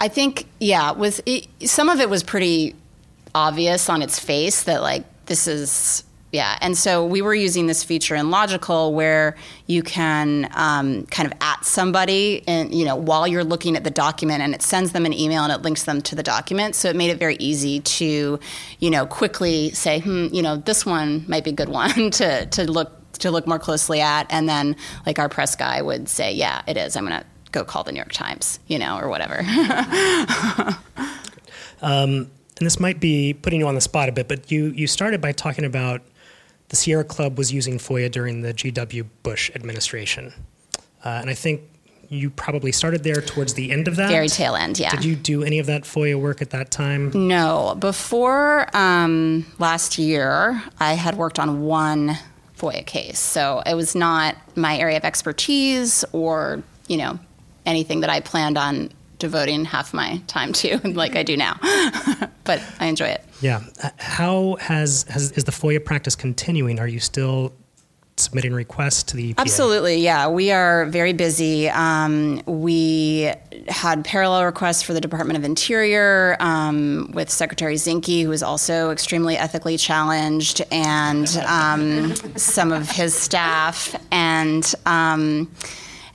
I 0.00 0.08
think, 0.08 0.46
yeah, 0.60 0.92
with 0.92 1.22
it, 1.24 1.48
some 1.62 1.88
of 1.88 2.00
it 2.00 2.10
was 2.10 2.22
pretty 2.22 2.74
obvious 3.34 3.88
on 3.88 4.02
its 4.02 4.18
face 4.18 4.64
that, 4.64 4.82
like, 4.82 5.04
this 5.26 5.46
is 5.46 6.04
yeah, 6.32 6.56
and 6.62 6.76
so 6.78 7.04
we 7.04 7.20
were 7.20 7.34
using 7.34 7.66
this 7.66 7.84
feature 7.84 8.14
in 8.14 8.28
Logikcull 8.28 8.94
where 8.94 9.36
you 9.66 9.82
can 9.82 10.50
um, 10.54 11.04
kind 11.06 11.30
of 11.30 11.38
at 11.42 11.66
somebody, 11.66 12.42
and 12.46 12.74
you 12.74 12.86
know, 12.86 12.96
while 12.96 13.28
you're 13.28 13.44
looking 13.44 13.76
at 13.76 13.84
the 13.84 13.90
document, 13.90 14.40
and 14.42 14.54
it 14.54 14.62
sends 14.62 14.92
them 14.92 15.04
an 15.04 15.12
email 15.12 15.44
and 15.44 15.52
it 15.52 15.60
links 15.60 15.82
them 15.84 16.00
to 16.00 16.14
the 16.14 16.22
document. 16.22 16.74
So 16.74 16.88
it 16.88 16.96
made 16.96 17.10
it 17.10 17.18
very 17.18 17.36
easy 17.36 17.80
to, 17.80 18.40
you 18.78 18.90
know, 18.90 19.04
quickly 19.04 19.72
say, 19.72 20.00
hmm, 20.00 20.28
you 20.32 20.40
know, 20.40 20.56
this 20.56 20.86
one 20.86 21.26
might 21.28 21.44
be 21.44 21.50
a 21.50 21.52
good 21.52 21.68
one 21.82 22.10
to 22.12 22.46
to 22.46 22.70
look 22.70 22.92
to 23.18 23.30
look 23.30 23.46
more 23.46 23.58
closely 23.58 24.00
at, 24.00 24.26
and 24.30 24.48
then 24.48 24.74
like 25.04 25.18
our 25.18 25.28
press 25.28 25.54
guy 25.54 25.82
would 25.82 26.08
say, 26.08 26.32
yeah, 26.32 26.62
it 26.66 26.78
is. 26.78 26.96
I'm 26.96 27.04
gonna 27.04 27.26
go 27.52 27.62
call 27.62 27.84
the 27.84 27.92
New 27.92 27.98
York 27.98 28.12
Times, 28.12 28.58
you 28.68 28.78
know, 28.78 28.98
or 28.98 29.10
whatever. 29.10 29.40
um, 31.82 32.30
and 32.56 32.66
this 32.66 32.80
might 32.80 33.00
be 33.00 33.34
putting 33.34 33.60
you 33.60 33.66
on 33.66 33.74
the 33.74 33.82
spot 33.82 34.08
a 34.08 34.12
bit, 34.12 34.28
but 34.28 34.50
you 34.50 34.68
you 34.68 34.86
started 34.86 35.20
by 35.20 35.32
talking 35.32 35.66
about 35.66 36.00
the 36.72 36.76
Sierra 36.76 37.04
Club 37.04 37.36
was 37.36 37.52
using 37.52 37.76
FOIA 37.76 38.10
during 38.10 38.40
the 38.40 38.54
G.W. 38.54 39.04
Bush 39.22 39.50
administration. 39.54 40.32
Uh, 41.04 41.18
and 41.20 41.28
I 41.28 41.34
think 41.34 41.60
you 42.08 42.30
probably 42.30 42.72
started 42.72 43.04
there 43.04 43.20
towards 43.20 43.52
the 43.52 43.70
end 43.70 43.88
of 43.88 43.96
that. 43.96 44.08
Very 44.08 44.28
tail 44.28 44.56
end, 44.56 44.78
yeah. 44.78 44.90
Did 44.90 45.04
you 45.04 45.14
do 45.14 45.42
any 45.42 45.58
of 45.58 45.66
that 45.66 45.82
FOIA 45.82 46.18
work 46.18 46.40
at 46.40 46.48
that 46.48 46.70
time? 46.70 47.10
No. 47.28 47.76
Before 47.78 48.74
um, 48.74 49.44
last 49.58 49.98
year, 49.98 50.62
I 50.80 50.94
had 50.94 51.18
worked 51.18 51.38
on 51.38 51.60
one 51.60 52.16
FOIA 52.56 52.86
case. 52.86 53.18
So 53.18 53.62
it 53.66 53.74
was 53.74 53.94
not 53.94 54.36
my 54.56 54.78
area 54.78 54.96
of 54.96 55.04
expertise 55.04 56.06
or, 56.12 56.62
you 56.88 56.96
know, 56.96 57.18
anything 57.66 58.00
that 58.00 58.08
I 58.08 58.20
planned 58.20 58.56
on 58.56 58.90
devoting 59.22 59.64
half 59.64 59.94
my 59.94 60.20
time 60.26 60.52
to 60.52 60.78
like 60.84 61.14
I 61.14 61.22
do 61.22 61.36
now. 61.36 61.56
but 62.44 62.60
I 62.80 62.86
enjoy 62.86 63.06
it. 63.06 63.24
Yeah. 63.40 63.62
How 63.98 64.56
has, 64.60 65.04
has 65.04 65.30
is 65.32 65.44
the 65.44 65.52
FOIA 65.52 65.82
practice 65.82 66.16
continuing? 66.16 66.80
Are 66.80 66.88
you 66.88 66.98
still 66.98 67.52
submitting 68.16 68.52
requests 68.52 69.04
to 69.04 69.16
the 69.16 69.32
EPA? 69.32 69.38
Absolutely, 69.38 69.96
yeah. 69.98 70.28
We 70.28 70.50
are 70.50 70.86
very 70.86 71.12
busy. 71.12 71.68
Um, 71.68 72.42
we 72.46 73.32
had 73.68 74.04
parallel 74.04 74.44
requests 74.44 74.82
for 74.82 74.92
the 74.92 75.00
Department 75.00 75.38
of 75.38 75.44
Interior 75.44 76.36
um, 76.40 77.12
with 77.14 77.30
Secretary 77.30 77.76
Zinke, 77.76 78.24
who 78.24 78.32
is 78.32 78.42
also 78.42 78.90
extremely 78.90 79.36
ethically 79.36 79.76
challenged, 79.76 80.62
and 80.72 81.28
um, 81.46 82.12
some 82.36 82.72
of 82.72 82.90
his 82.90 83.14
staff, 83.14 83.94
and 84.10 84.74
um, 84.84 85.48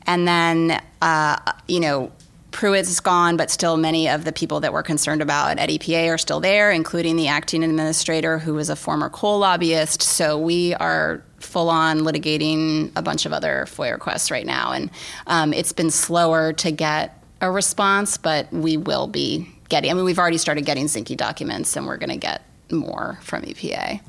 and 0.06 0.28
then 0.28 0.82
uh, 1.02 1.38
you 1.70 1.80
know 1.80 2.12
Pruitt's 2.58 3.00
gone, 3.00 3.38
but 3.38 3.52
still 3.52 3.78
many 3.78 4.10
of 4.10 4.26
the 4.26 4.32
people 4.32 4.62
that 4.62 4.74
we're 4.74 4.82
concerned 4.82 5.22
about 5.22 5.60
at 5.60 5.70
EPA 5.70 6.12
are 6.12 6.18
still 6.18 6.40
there, 6.40 6.72
including 6.72 7.16
the 7.16 7.28
acting 7.28 7.64
administrator 7.64 8.40
who 8.40 8.56
was 8.56 8.72
a 8.72 8.76
former 8.76 9.12
coal 9.12 9.38
lobbyist. 9.38 10.02
So 10.02 10.40
we 10.40 10.74
are 10.74 11.24
full 11.38 11.70
on 11.70 12.00
litigating 12.00 12.92
a 12.96 13.04
bunch 13.04 13.28
of 13.28 13.32
other 13.32 13.66
FOIA 13.68 13.92
requests 13.92 14.32
right 14.32 14.46
now. 14.46 14.72
And 14.72 14.90
um, 15.28 15.54
it's 15.54 15.72
been 15.72 15.92
slower 15.92 16.52
to 16.54 16.72
get 16.72 17.24
a 17.42 17.52
response, 17.52 18.18
but 18.18 18.52
we 18.52 18.76
will 18.76 19.06
be 19.06 19.48
getting, 19.70 19.92
I 19.92 19.94
mean, 19.94 20.04
we've 20.04 20.18
already 20.18 20.40
started 20.40 20.66
getting 20.66 20.88
Zinke 20.88 21.16
documents 21.16 21.76
and 21.76 21.86
we're 21.86 21.98
going 21.98 22.10
to 22.10 22.18
get 22.18 22.42
more 22.72 23.20
from 23.22 23.44
EPA. 23.44 24.02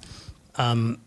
Um, 0.56 0.98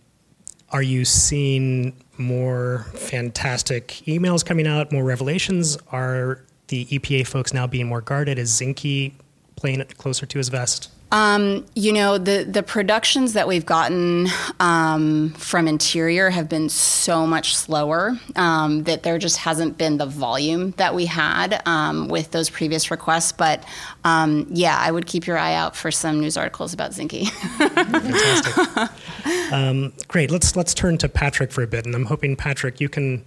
are 0.70 0.84
you 0.84 1.06
seeing 1.06 2.04
more 2.20 2.86
fantastic 2.94 3.88
emails 4.06 4.46
coming 4.46 4.68
out, 4.68 4.92
more 4.92 5.04
revelations? 5.04 5.80
Are 5.92 6.44
the 6.72 6.86
EPA 6.86 7.28
folks 7.28 7.54
now 7.54 7.68
being 7.68 7.88
more 7.88 8.02
guarded? 8.02 8.40
Is 8.40 8.50
Zinke 8.50 9.12
playing 9.56 9.82
it 9.82 9.98
closer 9.98 10.26
to 10.26 10.38
his 10.38 10.50
vest? 10.50 10.90
Um, 11.14 11.66
you 11.76 11.92
know, 11.92 12.18
the, 12.18 12.46
the 12.46 12.64
productions 12.64 13.34
that 13.34 13.46
we've 13.46 13.66
gotten 13.66 14.30
um, 14.62 15.32
from 15.32 15.68
Interior 15.68 16.30
have 16.30 16.48
been 16.48 16.70
so 16.70 17.28
much 17.28 17.54
slower 17.54 18.18
um, 18.38 18.84
that 18.84 19.04
there 19.04 19.18
just 19.18 19.36
hasn't 19.36 19.78
been 19.78 19.98
the 19.98 20.06
volume 20.06 20.72
that 20.78 20.96
we 20.96 21.06
had 21.06 21.62
um, 21.68 22.08
with 22.08 22.32
those 22.32 22.50
previous 22.50 22.90
requests. 22.90 23.34
But 23.34 23.66
um, 24.06 24.48
yeah, 24.52 24.78
I 24.80 24.90
would 24.90 25.06
keep 25.06 25.28
your 25.28 25.38
eye 25.38 25.54
out 25.54 25.76
for 25.76 25.92
some 25.92 26.22
news 26.22 26.38
articles 26.38 26.74
about 26.74 26.92
Zinke. 26.92 27.30
Fantastic. 27.58 28.90
Um, 29.52 29.92
great. 30.08 30.32
Let's 30.32 30.56
let's 30.56 30.74
turn 30.74 30.98
to 31.00 31.10
Patrick 31.10 31.52
for 31.52 31.62
a 31.62 31.68
bit, 31.68 31.86
and 31.86 31.94
I'm 31.94 32.06
hoping 32.06 32.38
Patrick, 32.38 32.80
you 32.80 32.88
can 32.88 33.26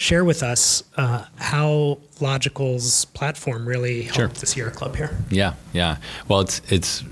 share 0.00 0.24
with 0.24 0.42
us 0.42 0.82
uh, 0.96 1.26
how 1.36 1.98
Logikcull's 2.20 3.04
platform 3.04 3.68
really 3.68 4.02
helped 4.02 4.16
sure. 4.16 4.28
the 4.28 4.46
Sierra 4.46 4.70
Club 4.70 4.96
here. 4.96 5.14
Yeah, 5.30 5.54
yeah. 5.74 5.98
Well, 6.26 6.40
it's 6.40 6.62
it's 6.72 7.04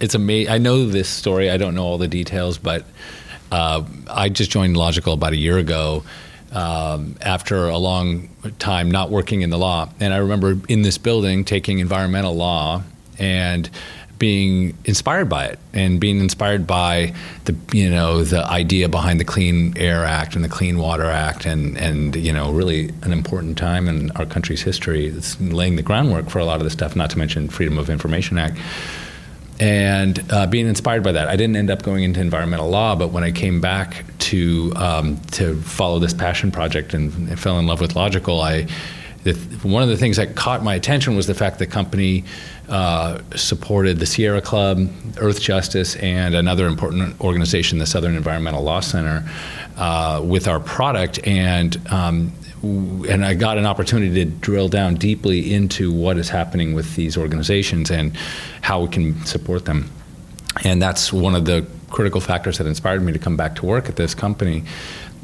it's 0.00 0.14
amazing. 0.14 0.52
I 0.52 0.58
know 0.58 0.86
this 0.86 1.08
story. 1.08 1.48
I 1.48 1.56
don't 1.56 1.76
know 1.76 1.84
all 1.84 1.96
the 1.96 2.08
details, 2.08 2.58
but 2.58 2.84
uh, 3.52 3.84
I 4.10 4.28
just 4.28 4.50
joined 4.50 4.74
Logikcull 4.74 5.14
about 5.14 5.32
a 5.32 5.36
year 5.36 5.58
ago. 5.58 6.02
Um, 6.50 7.16
after 7.20 7.68
a 7.68 7.78
long 7.78 8.28
time 8.60 8.88
not 8.88 9.10
working 9.10 9.42
in 9.42 9.50
the 9.50 9.58
law, 9.58 9.88
and 9.98 10.14
I 10.14 10.18
remember 10.18 10.56
in 10.68 10.82
this 10.82 10.98
building 10.98 11.44
taking 11.44 11.80
environmental 11.80 12.36
law 12.36 12.84
and 13.18 13.68
being 14.18 14.76
inspired 14.84 15.28
by 15.28 15.46
it 15.46 15.58
and 15.72 16.00
being 16.00 16.20
inspired 16.20 16.66
by 16.66 17.12
the 17.44 17.56
you 17.72 17.90
know 17.90 18.22
the 18.24 18.44
idea 18.46 18.88
behind 18.88 19.20
the 19.20 19.24
Clean 19.24 19.76
Air 19.76 20.04
Act 20.04 20.34
and 20.36 20.44
the 20.44 20.48
Clean 20.48 20.78
Water 20.78 21.06
Act 21.10 21.46
and 21.46 21.76
and 21.78 22.14
you 22.16 22.32
know 22.32 22.52
really 22.52 22.90
an 23.02 23.12
important 23.12 23.58
time 23.58 23.88
in 23.88 24.10
our 24.12 24.26
country's 24.26 24.62
history. 24.62 25.06
It's 25.06 25.40
laying 25.40 25.76
the 25.76 25.82
groundwork 25.82 26.30
for 26.30 26.38
a 26.38 26.44
lot 26.44 26.58
of 26.58 26.64
the 26.64 26.70
stuff. 26.70 26.96
Not 26.96 27.10
to 27.10 27.18
mention 27.18 27.48
Freedom 27.48 27.78
of 27.78 27.90
Information 27.90 28.38
Act. 28.38 28.58
And 29.60 30.20
uh, 30.32 30.48
being 30.48 30.66
inspired 30.66 31.04
by 31.04 31.12
that, 31.12 31.28
I 31.28 31.36
didn't 31.36 31.54
end 31.54 31.70
up 31.70 31.82
going 31.82 32.02
into 32.02 32.20
environmental 32.20 32.68
law. 32.68 32.96
But 32.96 33.08
when 33.08 33.22
I 33.22 33.30
came 33.30 33.60
back 33.60 34.04
to 34.18 34.72
um, 34.74 35.20
to 35.32 35.60
follow 35.62 35.98
this 35.98 36.14
passion 36.14 36.50
project 36.50 36.94
and, 36.94 37.12
and 37.28 37.38
fell 37.38 37.58
in 37.58 37.66
love 37.66 37.80
with 37.80 37.94
Logikcull, 37.94 38.42
I 38.42 38.66
the, 39.24 39.32
one 39.66 39.82
of 39.82 39.88
the 39.88 39.96
things 39.96 40.18
that 40.18 40.36
caught 40.36 40.62
my 40.62 40.74
attention 40.74 41.16
was 41.16 41.26
the 41.26 41.34
fact 41.34 41.58
the 41.58 41.66
company 41.66 42.24
uh, 42.68 43.20
supported 43.34 43.98
the 43.98 44.06
Sierra 44.06 44.40
Club, 44.40 44.88
Earth 45.18 45.40
Justice, 45.40 45.96
and 45.96 46.34
another 46.34 46.66
important 46.66 47.18
organization, 47.20 47.78
the 47.78 47.86
Southern 47.86 48.16
Environmental 48.16 48.62
Law 48.62 48.80
Center, 48.80 49.28
uh, 49.76 50.22
with 50.22 50.46
our 50.46 50.60
product. 50.60 51.26
And 51.26 51.76
um, 51.90 52.32
and 52.62 53.26
I 53.26 53.34
got 53.34 53.58
an 53.58 53.66
opportunity 53.66 54.24
to 54.24 54.30
drill 54.30 54.68
down 54.68 54.94
deeply 54.94 55.52
into 55.52 55.92
what 55.92 56.16
is 56.16 56.30
happening 56.30 56.72
with 56.72 56.94
these 56.94 57.18
organizations 57.18 57.90
and 57.90 58.16
how 58.62 58.82
we 58.82 58.88
can 58.88 59.22
support 59.26 59.66
them. 59.66 59.90
And 60.64 60.80
that's 60.80 61.12
one 61.12 61.34
of 61.34 61.44
the 61.44 61.66
critical 61.90 62.22
factors 62.22 62.58
that 62.58 62.66
inspired 62.66 63.02
me 63.02 63.12
to 63.12 63.18
come 63.18 63.36
back 63.36 63.54
to 63.56 63.66
work 63.66 63.88
at 63.88 63.96
this 63.96 64.14
company 64.14 64.64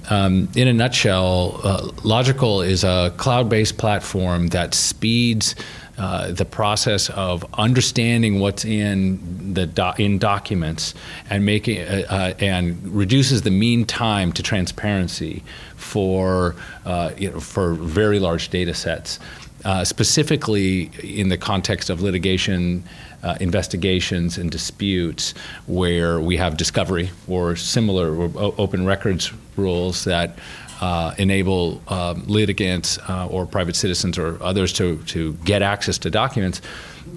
um, 0.09 0.49
in 0.57 0.69
a 0.69 0.73
nutshell, 0.73 1.61
uh, 1.63 1.83
Logikcull 2.03 2.67
is 2.67 2.85
a 2.85 3.13
cloud 3.17 3.49
based 3.49 3.79
platform 3.79 4.49
that 4.49 4.75
speeds 4.75 5.55
uh, 5.99 6.33
the 6.33 6.47
process 6.47 7.11
of 7.11 7.45
understanding 7.59 8.41
what's 8.41 8.65
in 8.65 9.53
the 9.53 9.67
do- 9.67 9.93
in 9.99 10.19
documents 10.19 10.95
and 11.29 11.45
making 11.45 11.79
uh, 11.81 12.07
uh 12.09 12.35
and 12.39 12.83
reduces 12.89 13.43
the 13.43 13.51
mean 13.51 13.85
time 13.85 14.33
to 14.33 14.43
transparency 14.43 15.43
for 15.77 16.57
uh, 16.87 17.11
you 17.19 17.31
know, 17.31 17.39
for 17.39 17.75
very 17.75 18.19
large 18.19 18.49
data 18.49 18.73
sets. 18.73 19.19
Uh, 19.63 19.85
specifically 19.85 20.91
in 21.03 21.29
the 21.29 21.37
context 21.37 21.91
of 21.91 22.01
litigation 22.01 22.83
uh, 23.23 23.37
investigations 23.41 24.39
and 24.39 24.51
disputes 24.51 25.35
where 25.67 26.19
we 26.19 26.39
have 26.39 26.57
discovery 26.57 27.11
or 27.29 27.55
similar 27.57 28.15
or 28.17 28.55
open 28.57 28.87
records 28.87 29.31
rules 29.57 30.05
that 30.05 30.39
uh, 30.81 31.15
enable 31.19 31.83
um, 31.89 32.25
litigants 32.27 32.99
uh, 33.09 33.27
or 33.27 33.47
private 33.47 33.77
citizens 33.77 34.19
or 34.19 34.43
others 34.43 34.73
to, 34.73 34.97
to 35.05 35.35
get 35.45 35.63
access 35.63 35.99
to 35.99 36.11
documents. 36.11 36.63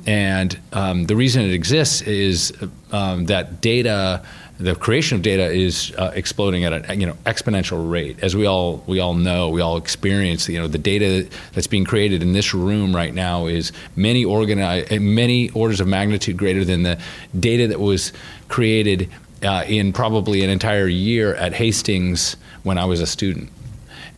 And 0.06 0.60
um, 0.74 1.06
the 1.06 1.15
reason 1.15 1.43
it 1.43 1.54
exists 1.54 2.02
is 2.02 2.54
um, 2.91 3.26
that 3.26 3.62
data 3.62 4.24
the 4.60 4.76
creation 4.76 5.15
of 5.17 5.24
data 5.24 5.52
is 5.52 5.93
uh, 5.98 6.12
exploding 6.13 6.63
at 6.63 6.74
an 6.74 7.00
you 7.00 7.08
know 7.08 7.13
exponential 7.26 7.89
rate, 7.89 8.19
as 8.22 8.36
we 8.36 8.46
all 8.46 8.84
we 8.88 9.00
all 9.00 9.13
know, 9.13 9.50
we 9.50 9.62
all 9.62 9.78
experience. 9.78 10.48
You 10.48 10.62
know, 10.62 10.67
the 10.67 10.78
data 10.78 11.28
that's 11.54 11.67
being 11.67 11.86
created 11.86 12.22
in 12.22 12.34
this 12.34 12.54
room 12.54 12.96
right 12.96 13.13
now 13.13 13.48
is 13.48 13.72
many 13.96 14.26
organi- 14.26 15.02
many 15.02 15.50
orders 15.50 15.80
of 15.82 15.88
magnitude 15.88 16.38
greater 16.38 16.63
than 16.63 16.84
the 16.84 17.00
data 17.38 17.67
that 17.67 17.80
was 17.80 18.13
created 18.48 19.10
uh, 19.43 19.63
in 19.67 19.93
probably 19.93 20.43
an 20.43 20.49
entire 20.49 20.88
year 20.88 21.36
at 21.36 21.53
Hastings 21.53 22.36
when 22.63 22.77
I 22.77 22.86
was 22.86 23.01
a 23.01 23.08
student, 23.08 23.49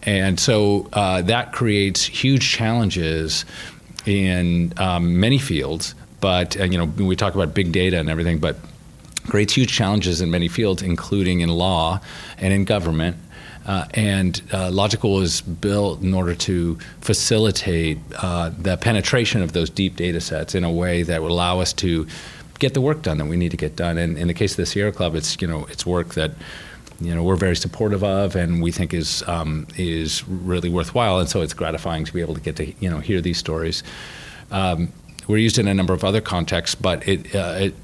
and 0.04 0.40
so 0.40 0.90
uh, 0.94 1.22
that 1.24 1.52
creates 1.52 2.04
huge 2.06 2.50
challenges 2.50 3.46
in 4.06 4.74
um, 4.78 5.20
many 5.20 5.38
fields. 5.38 5.96
But 6.22 6.56
you 6.56 6.78
know, 6.78 6.86
we 6.86 7.16
talk 7.16 7.36
about 7.36 7.54
big 7.54 7.72
data 7.72 8.00
and 8.00 8.10
everything, 8.10 8.40
but 8.40 8.58
creates 9.28 9.54
huge 9.54 9.72
challenges 9.72 10.22
in 10.22 10.30
many 10.30 10.48
fields, 10.48 10.82
including 10.82 11.42
in 11.42 11.50
law 11.50 12.00
and 12.38 12.54
in 12.54 12.66
government. 12.66 13.18
Uh, 13.66 13.86
and 13.96 14.44
uh, 14.52 14.70
Logikcull 14.70 15.24
is 15.24 15.42
built 15.42 16.02
in 16.02 16.14
order 16.14 16.36
to 16.36 16.78
facilitate 17.02 17.98
uh, 18.22 18.52
the 18.60 18.78
penetration 18.78 19.42
of 19.42 19.54
those 19.54 19.72
deep 19.72 19.96
data 19.96 20.22
sets 20.22 20.54
in 20.54 20.64
a 20.64 20.72
way 20.72 21.02
that 21.02 21.22
would 21.22 21.32
allow 21.32 21.60
us 21.60 21.74
to 21.74 22.06
get 22.60 22.74
the 22.74 22.82
work 22.82 23.02
done 23.02 23.18
that 23.18 23.26
we 23.26 23.38
need 23.38 23.52
to 23.52 23.58
get 23.58 23.76
done. 23.76 23.98
And 23.98 24.18
in 24.18 24.28
the 24.28 24.34
case 24.34 24.52
of 24.52 24.58
the 24.58 24.66
Sierra 24.66 24.92
Club, 24.92 25.16
it's 25.16 25.42
you 25.42 25.48
know 25.48 25.66
it's 25.66 25.86
work 25.86 26.14
that 26.16 26.32
you 27.00 27.14
know 27.14 27.24
we're 27.24 27.36
very 27.36 27.56
supportive 27.56 28.04
of 28.04 28.36
and 28.36 28.62
we 28.62 28.72
think 28.72 28.94
is 28.94 29.24
um, 29.28 29.68
is 29.78 30.28
really 30.28 30.70
worthwhile. 30.70 31.20
And 31.20 31.30
so 31.30 31.42
it's 31.42 31.54
gratifying 31.54 32.06
to 32.06 32.14
be 32.14 32.22
able 32.22 32.36
to 32.36 32.42
get 32.42 32.56
to 32.58 32.74
you 32.80 32.90
know 32.90 33.00
hear 33.00 33.22
these 33.22 33.38
stories. 33.38 33.84
Um, 34.52 34.92
we're 35.28 35.38
used 35.38 35.58
in 35.58 35.68
a 35.68 35.74
number 35.74 35.94
of 35.94 36.04
other 36.04 36.22
contexts, 36.22 36.76
but 36.76 37.08
it, 37.08 37.34
uh, 37.34 37.56
it 37.58 37.76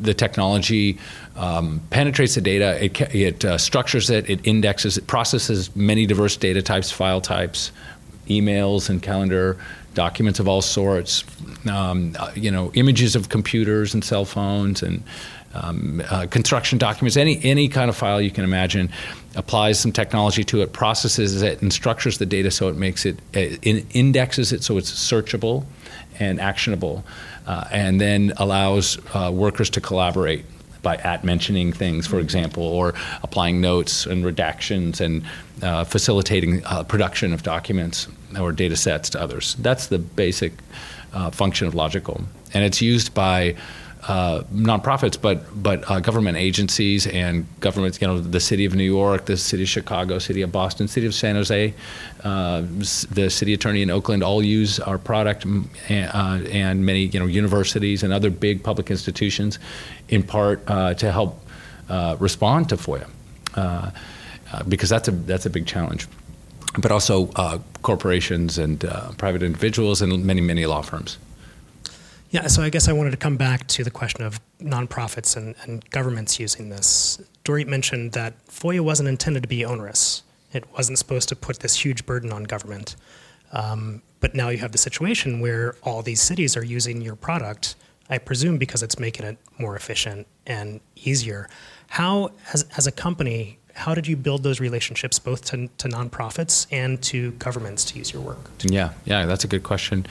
the 0.00 0.14
technology 0.14 0.98
um, 1.36 1.80
penetrates 1.90 2.34
the 2.34 2.40
data, 2.40 2.82
it, 2.82 3.00
it 3.14 3.44
uh, 3.44 3.58
structures 3.58 4.10
it, 4.10 4.28
it 4.28 4.40
indexes, 4.44 4.96
it 4.98 5.06
processes 5.06 5.74
many 5.76 6.06
diverse 6.06 6.36
data 6.36 6.62
types, 6.62 6.90
file 6.90 7.20
types, 7.20 7.72
emails 8.28 8.88
and 8.88 9.02
calendar 9.02 9.58
documents 9.98 10.38
of 10.38 10.46
all 10.46 10.62
sorts, 10.62 11.24
um, 11.68 12.14
uh, 12.20 12.30
you 12.36 12.52
know, 12.52 12.70
images 12.74 13.16
of 13.16 13.30
computers 13.30 13.94
and 13.94 14.04
cell 14.04 14.24
phones 14.24 14.80
and 14.80 15.02
um, 15.54 16.00
uh, 16.08 16.24
construction 16.30 16.78
documents, 16.78 17.16
any 17.16 17.42
any 17.42 17.68
kind 17.68 17.90
of 17.90 17.96
file 17.96 18.20
you 18.20 18.30
can 18.30 18.44
imagine, 18.44 18.90
applies 19.34 19.80
some 19.80 19.90
technology 19.90 20.44
to 20.44 20.62
it, 20.62 20.72
processes 20.72 21.42
it, 21.42 21.60
and 21.62 21.72
structures 21.72 22.18
the 22.18 22.26
data 22.26 22.50
so 22.52 22.68
it 22.68 22.76
makes 22.76 23.04
it, 23.04 23.18
it 23.32 23.58
uh, 23.66 23.86
indexes 23.90 24.52
it 24.52 24.62
so 24.62 24.78
it's 24.78 24.92
searchable 24.92 25.64
and 26.20 26.40
actionable 26.40 27.02
uh, 27.48 27.64
and 27.72 28.00
then 28.00 28.32
allows 28.36 28.98
uh, 29.14 29.32
workers 29.34 29.68
to 29.70 29.80
collaborate 29.80 30.44
by 30.82 30.94
at 30.98 31.24
mentioning 31.24 31.72
things, 31.72 32.06
for 32.06 32.20
example, 32.20 32.62
or 32.62 32.94
applying 33.24 33.60
notes 33.60 34.06
and 34.06 34.24
redactions 34.24 35.00
and 35.00 35.24
uh, 35.60 35.82
facilitating 35.82 36.62
production 36.86 37.32
of 37.32 37.42
documents 37.42 38.06
or 38.38 38.52
data 38.52 38.76
sets 38.76 39.10
to 39.10 39.20
others. 39.20 39.54
That's 39.60 39.86
the 39.86 39.98
basic 39.98 40.52
uh, 41.12 41.30
function 41.30 41.66
of 41.66 41.74
Logikcull. 41.74 42.24
And 42.54 42.64
it's 42.64 42.80
used 42.82 43.14
by 43.14 43.56
uh, 44.08 44.42
nonprofits, 44.54 45.20
but 45.20 45.44
but 45.62 45.88
uh, 45.90 46.00
government 46.00 46.38
agencies 46.38 47.06
and 47.06 47.46
governments. 47.60 48.00
You 48.00 48.06
know, 48.06 48.20
the 48.20 48.40
city 48.40 48.64
of 48.64 48.74
New 48.74 48.84
York, 48.84 49.26
the 49.26 49.36
city 49.36 49.64
of 49.64 49.68
Chicago, 49.68 50.18
city 50.18 50.42
of 50.42 50.52
Boston, 50.52 50.88
city 50.88 51.06
of 51.06 51.14
San 51.14 51.34
Jose, 51.34 51.74
uh, 52.24 52.62
the 53.10 53.28
city 53.28 53.54
attorney 53.54 53.82
in 53.82 53.90
Oakland 53.90 54.22
all 54.22 54.42
use 54.42 54.78
our 54.80 54.98
product, 54.98 55.44
and, 55.44 55.68
uh, 55.90 56.40
and, 56.50 56.86
many 56.86 57.00
you 57.00 57.18
know 57.18 57.26
universities 57.26 58.02
and 58.02 58.12
other 58.12 58.30
big 58.30 58.62
public 58.62 58.90
institutions, 58.90 59.58
in 60.08 60.22
part 60.22 60.62
uh, 60.68 60.94
to 60.94 61.10
help 61.10 61.44
uh, 61.88 62.16
respond 62.20 62.68
to 62.68 62.76
FOIA, 62.76 63.08
because 64.68 64.88
that's 64.88 65.08
a 65.08 65.12
that's 65.12 65.44
a 65.44 65.50
big 65.50 65.66
challenge. 65.66 66.06
But 66.76 66.92
also 66.92 67.26
corporations 67.82 68.58
and 68.58 68.80
private 69.16 69.42
individuals 69.42 70.02
and 70.02 70.24
many 70.24 70.40
many 70.40 70.66
law 70.66 70.82
firms. 70.82 71.18
Yeah, 72.30 72.46
so 72.46 72.62
I 72.62 72.68
guess 72.68 72.88
I 72.88 72.92
wanted 72.92 73.12
to 73.12 73.16
come 73.16 73.38
back 73.38 73.66
to 73.68 73.82
the 73.82 73.90
question 73.90 74.22
of 74.22 74.38
nonprofits 74.60 75.34
and, 75.34 75.54
and 75.62 75.88
governments 75.90 76.38
using 76.38 76.68
this. 76.68 77.22
Dorit 77.44 77.66
mentioned 77.66 78.12
that 78.12 78.34
FOIA 78.48 78.80
wasn't 78.80 79.08
intended 79.08 79.42
to 79.44 79.48
be 79.48 79.64
onerous. 79.64 80.22
It 80.52 80.70
wasn't 80.74 80.98
supposed 80.98 81.30
to 81.30 81.36
put 81.36 81.60
this 81.60 81.82
huge 81.82 82.04
burden 82.04 82.30
on 82.30 82.44
government. 82.44 82.96
Um, 83.52 84.02
but 84.20 84.34
now 84.34 84.50
you 84.50 84.58
have 84.58 84.72
the 84.72 84.78
situation 84.78 85.40
where 85.40 85.76
all 85.82 86.02
these 86.02 86.20
cities 86.20 86.54
are 86.54 86.64
using 86.64 87.00
your 87.00 87.16
product, 87.16 87.76
I 88.10 88.18
presume 88.18 88.58
because 88.58 88.82
it's 88.82 88.98
making 88.98 89.24
it 89.24 89.38
more 89.58 89.74
efficient 89.74 90.26
and 90.46 90.80
easier. 90.96 91.48
How, 91.88 92.32
as, 92.52 92.66
as 92.76 92.86
a 92.86 92.92
company, 92.92 93.57
how 93.78 93.94
did 93.94 94.08
you 94.08 94.16
build 94.16 94.42
those 94.42 94.58
relationships 94.58 95.20
both 95.20 95.44
to, 95.44 95.68
to 95.78 95.88
nonprofits 95.88 96.66
and 96.72 97.00
to 97.00 97.30
governments 97.32 97.84
to 97.84 97.98
use 97.98 98.12
your 98.12 98.20
work? 98.20 98.50
Yeah, 98.64 98.92
yeah, 99.04 99.24
that's 99.24 99.44
a 99.44 99.48
good 99.48 99.62
question. 99.62 100.04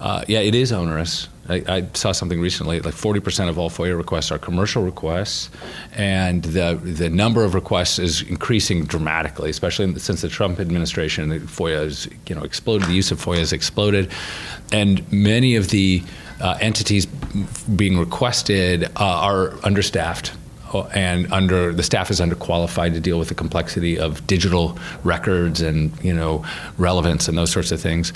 Uh, 0.00 0.24
yeah, 0.26 0.38
it 0.38 0.54
is 0.54 0.72
onerous. 0.72 1.28
I, 1.46 1.62
I, 1.68 1.86
saw 1.92 2.12
something 2.12 2.40
recently. 2.40 2.80
Like 2.80 2.94
40% 2.94 3.50
of 3.50 3.58
all 3.58 3.68
FOIA 3.68 3.94
requests 3.94 4.30
are 4.30 4.38
commercial 4.38 4.82
requests, 4.82 5.50
and 5.92 6.42
the 6.42 6.80
the 6.82 7.10
number 7.10 7.44
of 7.44 7.54
requests 7.54 7.98
is 7.98 8.22
increasing 8.22 8.86
dramatically, 8.86 9.50
especially 9.50 9.98
since 9.98 10.22
the 10.22 10.28
Trump 10.28 10.58
administration. 10.58 11.28
The 11.28 11.40
FOIA 11.40 11.84
has 11.84 12.08
you 12.26 12.34
know 12.34 12.44
exploded. 12.44 12.88
The 12.88 12.94
use 12.94 13.10
of 13.10 13.22
FOIA 13.22 13.40
has 13.40 13.52
exploded, 13.52 14.10
and 14.72 15.10
many 15.12 15.56
of 15.56 15.68
the 15.68 16.02
uh, 16.40 16.56
entities 16.62 17.04
being 17.76 17.98
requested 17.98 18.84
uh, 18.84 18.90
are 18.96 19.52
understaffed 19.62 20.32
and 20.94 21.32
under 21.32 21.72
the 21.72 21.82
staff 21.82 22.10
is 22.10 22.20
underqualified 22.20 22.94
to 22.94 23.00
deal 23.00 23.18
with 23.18 23.28
the 23.28 23.34
complexity 23.34 23.98
of 23.98 24.26
digital 24.26 24.78
records 25.04 25.60
and 25.60 25.92
you 26.02 26.14
know 26.14 26.44
relevance 26.78 27.28
and 27.28 27.36
those 27.36 27.50
sorts 27.50 27.72
of 27.72 27.80
things. 27.80 28.12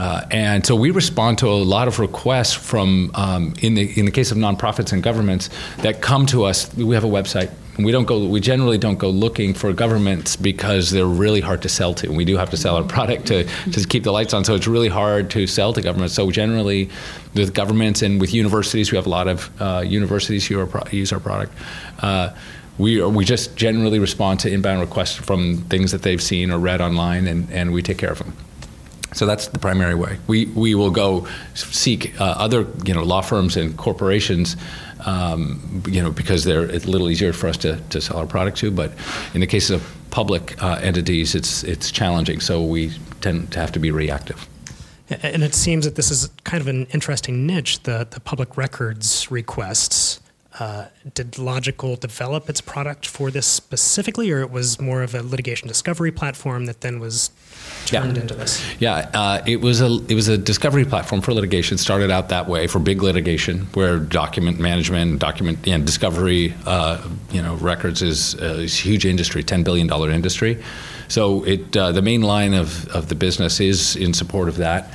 Uh, 0.00 0.26
and 0.30 0.64
so 0.64 0.74
we 0.74 0.90
respond 0.90 1.36
to 1.36 1.46
a 1.46 1.52
lot 1.52 1.86
of 1.86 1.98
requests 1.98 2.54
from, 2.54 3.10
um, 3.12 3.52
in, 3.60 3.74
the, 3.74 3.98
in 3.98 4.06
the 4.06 4.10
case 4.10 4.30
of 4.30 4.38
nonprofits 4.38 4.94
and 4.94 5.02
governments, 5.02 5.50
that 5.82 6.00
come 6.00 6.24
to 6.24 6.42
us. 6.44 6.74
We 6.74 6.94
have 6.94 7.04
a 7.04 7.08
website. 7.08 7.50
we 7.76 7.92
don't 7.92 8.06
go. 8.06 8.26
We 8.26 8.40
generally 8.40 8.78
don't 8.78 8.98
go 8.98 9.10
looking 9.10 9.52
for 9.52 9.74
governments 9.74 10.36
because 10.36 10.90
they're 10.90 11.04
really 11.04 11.42
hard 11.42 11.60
to 11.62 11.68
sell 11.68 11.92
to. 11.96 12.10
We 12.10 12.24
do 12.24 12.38
have 12.38 12.48
to 12.48 12.56
sell 12.56 12.76
our 12.76 12.82
product 12.96 13.26
to 13.26 13.44
to 13.44 13.86
keep 13.86 14.04
the 14.04 14.10
lights 14.10 14.32
on, 14.32 14.42
so 14.42 14.54
it's 14.54 14.66
really 14.66 14.88
hard 14.88 15.28
to 15.32 15.46
sell 15.46 15.74
to 15.74 15.82
governments. 15.82 16.14
So 16.14 16.30
generally, 16.30 16.88
with 17.34 17.52
governments 17.52 18.00
and 18.00 18.22
with 18.22 18.32
universities, 18.32 18.90
we 18.92 18.96
have 18.96 19.06
a 19.06 19.10
lot 19.10 19.28
of 19.28 19.50
uh, 19.60 19.84
universities 19.86 20.46
who 20.46 20.60
are, 20.60 20.82
use 20.90 21.12
our 21.12 21.20
product. 21.20 21.52
Uh, 21.98 22.34
we, 22.78 23.02
we 23.02 23.26
just 23.26 23.54
generally 23.54 23.98
respond 23.98 24.40
to 24.40 24.50
inbound 24.50 24.80
requests 24.80 25.16
from 25.16 25.58
things 25.68 25.92
that 25.92 26.00
they've 26.00 26.22
seen 26.22 26.50
or 26.50 26.58
read 26.58 26.80
online, 26.80 27.26
and, 27.26 27.50
and 27.50 27.74
we 27.74 27.82
take 27.82 27.98
care 27.98 28.12
of 28.12 28.18
them. 28.18 28.32
So 29.12 29.26
that's 29.26 29.48
the 29.48 29.58
primary 29.58 29.94
way. 29.94 30.18
We, 30.26 30.46
we 30.46 30.74
will 30.74 30.90
go 30.90 31.26
seek 31.54 32.18
uh, 32.20 32.24
other 32.24 32.66
you 32.84 32.94
know 32.94 33.02
law 33.02 33.20
firms 33.20 33.56
and 33.56 33.76
corporations, 33.76 34.56
um, 35.04 35.82
you 35.88 36.02
know, 36.02 36.10
because 36.10 36.44
they're 36.44 36.64
it's 36.64 36.84
a 36.84 36.90
little 36.90 37.10
easier 37.10 37.32
for 37.32 37.48
us 37.48 37.56
to, 37.58 37.76
to 37.90 38.00
sell 38.00 38.18
our 38.18 38.26
product 38.26 38.58
to. 38.58 38.70
But 38.70 38.92
in 39.34 39.40
the 39.40 39.46
case 39.46 39.70
of 39.70 39.82
public 40.10 40.62
uh, 40.62 40.78
entities, 40.82 41.34
it's 41.34 41.64
it's 41.64 41.90
challenging. 41.90 42.40
So 42.40 42.62
we 42.62 42.92
tend 43.20 43.52
to 43.52 43.60
have 43.60 43.72
to 43.72 43.78
be 43.78 43.90
reactive. 43.90 44.48
And 45.10 45.42
it 45.42 45.54
seems 45.54 45.84
that 45.84 45.96
this 45.96 46.10
is 46.10 46.30
kind 46.44 46.60
of 46.60 46.68
an 46.68 46.86
interesting 46.92 47.44
niche, 47.44 47.82
the, 47.82 48.06
the 48.08 48.20
public 48.20 48.56
records 48.56 49.30
requests. 49.30 50.20
Uh, 50.58 50.86
did 51.14 51.32
Logikcull 51.32 51.98
develop 51.98 52.48
its 52.48 52.60
product 52.60 53.06
for 53.06 53.30
this 53.30 53.46
specifically, 53.46 54.30
or 54.30 54.40
it 54.40 54.50
was 54.50 54.80
more 54.80 55.02
of 55.02 55.14
a 55.14 55.22
litigation 55.22 55.68
discovery 55.68 56.12
platform 56.12 56.66
that 56.66 56.80
then 56.80 57.00
was 57.00 57.30
turned 57.90 58.16
yeah. 58.16 58.22
into 58.22 58.34
this? 58.34 58.64
Yeah, 58.80 59.10
uh, 59.14 59.42
it 59.46 59.60
was 59.60 59.80
a 59.80 59.98
it 60.08 60.14
was 60.14 60.28
a 60.28 60.38
discovery 60.38 60.84
platform 60.84 61.20
for 61.20 61.32
litigation. 61.32 61.78
Started 61.78 62.10
out 62.10 62.28
that 62.30 62.48
way 62.48 62.66
for 62.66 62.78
big 62.78 63.02
litigation, 63.02 63.66
where 63.74 63.98
document 63.98 64.58
management, 64.58 65.18
document 65.18 65.66
and 65.66 65.84
discovery, 65.84 66.54
uh, 66.66 67.06
you 67.30 67.42
know, 67.42 67.56
records 67.56 68.02
is 68.02 68.34
a 68.34 68.64
huge 68.66 69.04
industry, 69.04 69.42
ten 69.42 69.62
billion 69.62 69.86
dollar 69.86 70.10
industry. 70.10 70.62
So 71.08 71.44
it 71.44 71.76
uh, 71.76 71.92
the 71.92 72.02
main 72.02 72.22
line 72.22 72.54
of, 72.54 72.88
of 72.88 73.08
the 73.08 73.14
business 73.14 73.60
is 73.60 73.96
in 73.96 74.14
support 74.14 74.48
of 74.48 74.56
that. 74.58 74.94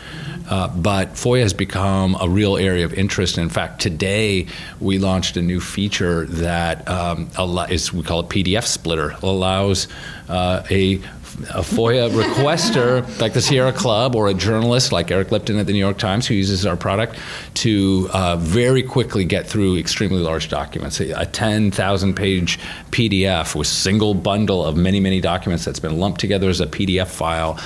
Uh, 0.50 0.68
but 0.68 1.14
FOIA 1.14 1.42
has 1.42 1.54
become 1.54 2.16
a 2.22 2.30
real 2.30 2.56
area 2.56 2.86
of 2.86 2.94
interest. 2.94 3.38
In 3.38 3.50
fact, 3.50 3.82
today 3.82 4.46
we 4.80 5.00
launched 5.00 5.38
a 5.38 5.42
new 5.42 5.60
feature 5.60 6.26
that 6.28 6.88
um, 6.88 7.30
is 7.70 7.92
we 7.92 8.04
call 8.04 8.20
it 8.20 8.30
PDF 8.30 8.66
Splitter. 8.66 9.16
Allows 9.24 9.88
uh, 10.30 10.64
a 10.70 11.02
a 11.50 11.62
FOIA 11.62 12.10
requester 12.10 13.20
like 13.20 13.34
the 13.34 13.42
Sierra 13.42 13.74
Club 13.74 14.16
or 14.16 14.30
a 14.30 14.34
journalist 14.34 14.92
like 14.92 15.12
Eric 15.12 15.32
Lipton 15.32 15.58
at 15.60 15.66
the 15.66 15.74
New 15.74 15.80
York 15.80 15.98
Times 15.98 16.26
who 16.28 16.34
uses 16.34 16.66
our 16.66 16.78
product 16.78 17.18
to 17.56 18.10
uh, 18.14 18.38
very 18.38 18.82
quickly 18.82 19.26
get 19.26 19.46
through 19.46 19.78
extremely 19.78 20.22
large 20.22 20.48
documents. 20.48 21.00
A 21.00 21.26
10,000 21.26 22.16
page 22.16 22.60
PDF 22.92 23.54
with 23.54 23.68
single 23.68 24.14
bundle 24.14 24.64
of 24.66 24.78
many, 24.78 25.00
many 25.00 25.20
documents 25.20 25.66
that's 25.66 25.80
been 25.80 26.00
lumped 26.00 26.22
together 26.22 26.50
as 26.50 26.62
a 26.62 26.68
PDF 26.68 27.08
file 27.08 27.60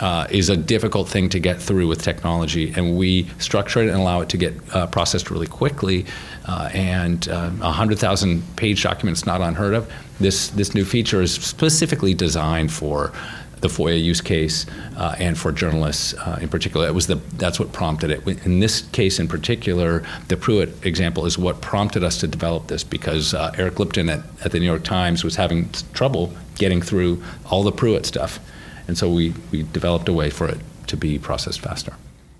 uh, 0.00 0.26
is 0.30 0.48
a 0.48 0.56
difficult 0.56 1.08
thing 1.08 1.28
to 1.30 1.38
get 1.38 1.60
through 1.60 1.86
with 1.86 2.02
technology, 2.02 2.72
and 2.76 2.96
we 2.96 3.28
structure 3.38 3.80
it 3.80 3.88
and 3.88 3.96
allow 3.96 4.20
it 4.20 4.28
to 4.30 4.36
get 4.36 4.54
uh, 4.74 4.86
processed 4.88 5.30
really 5.30 5.46
quickly. 5.46 6.04
Uh, 6.46 6.68
and 6.74 7.28
uh, 7.28 7.50
a 7.62 7.70
hundred 7.70 7.98
thousand 7.98 8.42
page 8.56 8.82
document 8.82 9.16
is 9.16 9.24
not 9.24 9.40
unheard 9.40 9.74
of. 9.74 9.90
This 10.20 10.48
this 10.48 10.74
new 10.74 10.84
feature 10.84 11.22
is 11.22 11.34
specifically 11.34 12.14
designed 12.14 12.72
for 12.72 13.12
the 13.60 13.68
FOIA 13.68 14.02
use 14.02 14.20
case 14.20 14.66
uh, 14.96 15.14
and 15.18 15.38
for 15.38 15.50
journalists 15.50 16.12
uh, 16.14 16.38
in 16.40 16.48
particular. 16.48 16.86
It 16.86 16.94
was 16.94 17.06
the 17.06 17.16
that's 17.34 17.58
what 17.58 17.72
prompted 17.72 18.10
it. 18.10 18.26
In 18.44 18.60
this 18.60 18.82
case 18.92 19.18
in 19.18 19.26
particular, 19.26 20.04
the 20.28 20.36
Pruitt 20.36 20.84
example 20.84 21.24
is 21.24 21.38
what 21.38 21.60
prompted 21.60 22.04
us 22.04 22.18
to 22.20 22.26
develop 22.26 22.66
this 22.66 22.84
because 22.84 23.34
Eric 23.34 23.78
Lipton 23.78 24.08
at, 24.08 24.20
at 24.44 24.52
the 24.52 24.60
New 24.60 24.66
York 24.66 24.84
Times 24.84 25.24
was 25.24 25.36
having 25.36 25.70
trouble 25.92 26.32
getting 26.56 26.82
through 26.82 27.22
all 27.50 27.62
the 27.62 27.72
Pruitt 27.72 28.06
stuff 28.06 28.38
and 28.86 28.96
so 28.98 29.10
we, 29.10 29.34
we 29.50 29.62
developed 29.62 30.08
a 30.08 30.12
way 30.12 30.30
for 30.30 30.48
it 30.48 30.58
to 30.88 30.96
be 30.96 31.18
processed 31.18 31.60
faster. 31.60 31.94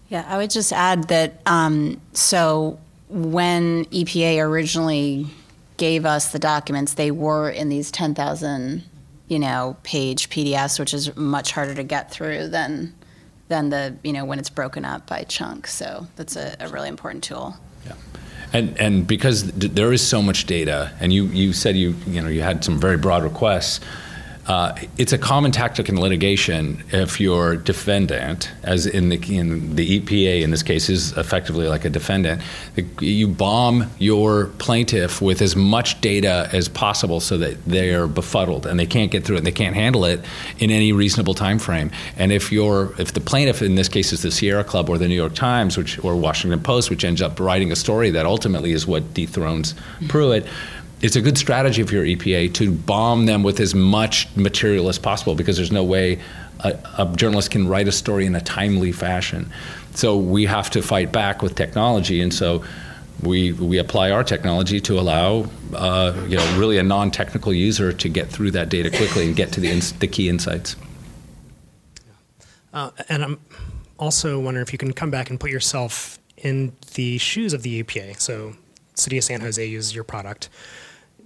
Yeah, 0.08 0.24
I 0.28 0.36
would 0.36 0.50
just 0.50 0.72
add 0.72 1.08
that 1.08 1.40
um, 1.46 2.00
so 2.12 2.78
when 3.08 3.86
EPA 3.86 4.44
originally 4.44 5.26
gave 5.76 6.04
us 6.04 6.32
the 6.32 6.38
documents, 6.38 6.94
they 6.94 7.10
were 7.10 7.50
in 7.50 7.68
these 7.68 7.90
10,000 7.90 8.84
you 9.28 9.38
know 9.38 9.76
page 9.82 10.28
PDFs, 10.30 10.78
which 10.78 10.94
is 10.94 11.14
much 11.16 11.52
harder 11.52 11.74
to 11.74 11.82
get 11.82 12.10
through 12.10 12.48
than 12.48 12.94
than 13.48 13.70
the 13.70 13.96
you 14.02 14.12
know 14.12 14.24
when 14.24 14.38
it's 14.38 14.50
broken 14.50 14.84
up 14.84 15.06
by 15.06 15.22
chunks. 15.24 15.72
So 15.72 16.06
that's 16.16 16.36
a, 16.36 16.56
a 16.60 16.68
really 16.68 16.88
important 16.88 17.24
tool. 17.24 17.56
Yeah. 17.86 17.94
And, 18.52 18.78
and 18.78 19.06
because 19.06 19.50
there 19.52 19.92
is 19.92 20.06
so 20.06 20.22
much 20.22 20.46
data, 20.46 20.92
and 21.00 21.12
you, 21.12 21.24
you 21.26 21.52
said 21.52 21.76
you 21.76 21.94
you 22.06 22.20
know 22.20 22.28
you 22.28 22.42
had 22.42 22.64
some 22.64 22.78
very 22.78 22.96
broad 22.96 23.22
requests, 23.22 23.80
uh, 24.46 24.76
it's 24.98 25.12
a 25.12 25.18
common 25.18 25.50
tactic 25.50 25.88
in 25.88 25.98
litigation 25.98 26.82
if 26.92 27.18
your 27.18 27.56
defendant, 27.56 28.50
as 28.62 28.86
in 28.86 29.08
the, 29.08 29.16
in 29.36 29.74
the 29.74 30.00
EPA 30.00 30.42
in 30.42 30.50
this 30.50 30.62
case, 30.62 30.90
is 30.90 31.16
effectively 31.16 31.66
like 31.66 31.84
a 31.86 31.90
defendant, 31.90 32.42
you 33.00 33.26
bomb 33.26 33.90
your 33.98 34.46
plaintiff 34.58 35.22
with 35.22 35.40
as 35.40 35.56
much 35.56 35.98
data 36.02 36.48
as 36.52 36.68
possible 36.68 37.20
so 37.20 37.38
that 37.38 37.64
they 37.64 37.94
are 37.94 38.06
befuddled 38.06 38.66
and 38.66 38.78
they 38.78 38.86
can't 38.86 39.10
get 39.10 39.24
through 39.24 39.36
it 39.36 39.38
and 39.38 39.46
they 39.46 39.52
can't 39.52 39.74
handle 39.74 40.04
it 40.04 40.20
in 40.58 40.70
any 40.70 40.92
reasonable 40.92 41.34
time 41.34 41.58
frame. 41.58 41.90
And 42.16 42.30
if 42.30 42.52
you're 42.52 42.94
if 42.98 43.14
the 43.14 43.20
plaintiff 43.20 43.62
in 43.62 43.76
this 43.76 43.88
case 43.88 44.12
is 44.12 44.22
the 44.22 44.30
Sierra 44.30 44.64
Club 44.64 44.90
or 44.90 44.98
the 44.98 45.08
New 45.08 45.14
York 45.14 45.34
Times, 45.34 45.78
which 45.78 46.02
or 46.04 46.16
Washington 46.16 46.60
Post, 46.60 46.90
which 46.90 47.04
ends 47.04 47.22
up 47.22 47.40
writing 47.40 47.72
a 47.72 47.76
story 47.76 48.10
that 48.10 48.26
ultimately 48.26 48.72
is 48.72 48.86
what 48.86 49.14
dethrones 49.14 49.74
Pruitt 50.08 50.46
it's 51.04 51.16
a 51.16 51.20
good 51.20 51.36
strategy 51.36 51.82
for 51.82 51.96
your 51.96 52.04
EPA 52.06 52.54
to 52.54 52.72
bomb 52.72 53.26
them 53.26 53.42
with 53.42 53.60
as 53.60 53.74
much 53.74 54.34
material 54.36 54.88
as 54.88 54.98
possible 54.98 55.34
because 55.34 55.58
there's 55.58 55.70
no 55.70 55.84
way 55.84 56.18
a, 56.60 56.78
a, 56.96 57.14
journalist 57.14 57.50
can 57.50 57.68
write 57.68 57.86
a 57.86 57.92
story 57.92 58.24
in 58.24 58.34
a 58.34 58.40
timely 58.40 58.90
fashion. 58.90 59.52
So 59.92 60.16
we 60.16 60.46
have 60.46 60.70
to 60.70 60.80
fight 60.80 61.12
back 61.12 61.42
with 61.42 61.56
technology, 61.56 62.22
and 62.22 62.32
so 62.32 62.64
we 63.22 63.52
we 63.52 63.76
apply 63.76 64.12
our 64.12 64.24
technology 64.24 64.80
to 64.80 64.98
allow 64.98 65.50
uh, 65.74 66.14
you 66.26 66.38
know 66.38 66.58
really 66.58 66.78
a 66.78 66.82
non-technical 66.82 67.52
user 67.52 67.92
to 67.92 68.08
get 68.08 68.30
through 68.30 68.52
that 68.52 68.70
data 68.70 68.88
quickly 68.88 69.26
and 69.26 69.36
get 69.36 69.52
to 69.52 69.60
the 69.60 69.68
ins- 69.68 69.92
the 69.92 70.08
key 70.08 70.30
insights. 70.30 70.74
Uh, 72.72 72.90
and 73.10 73.22
I'm 73.22 73.40
also 73.98 74.40
wondering 74.40 74.66
if 74.66 74.72
you 74.72 74.78
can 74.78 74.94
come 74.94 75.10
back 75.10 75.28
and 75.28 75.38
put 75.38 75.50
yourself 75.50 76.18
in 76.38 76.74
the 76.94 77.18
shoes 77.18 77.52
of 77.52 77.62
the 77.62 77.82
EPA. 77.82 78.18
So, 78.18 78.54
City 78.94 79.18
of 79.18 79.24
San 79.24 79.42
Jose 79.42 79.64
uses 79.64 79.94
your 79.94 80.04
product 80.04 80.48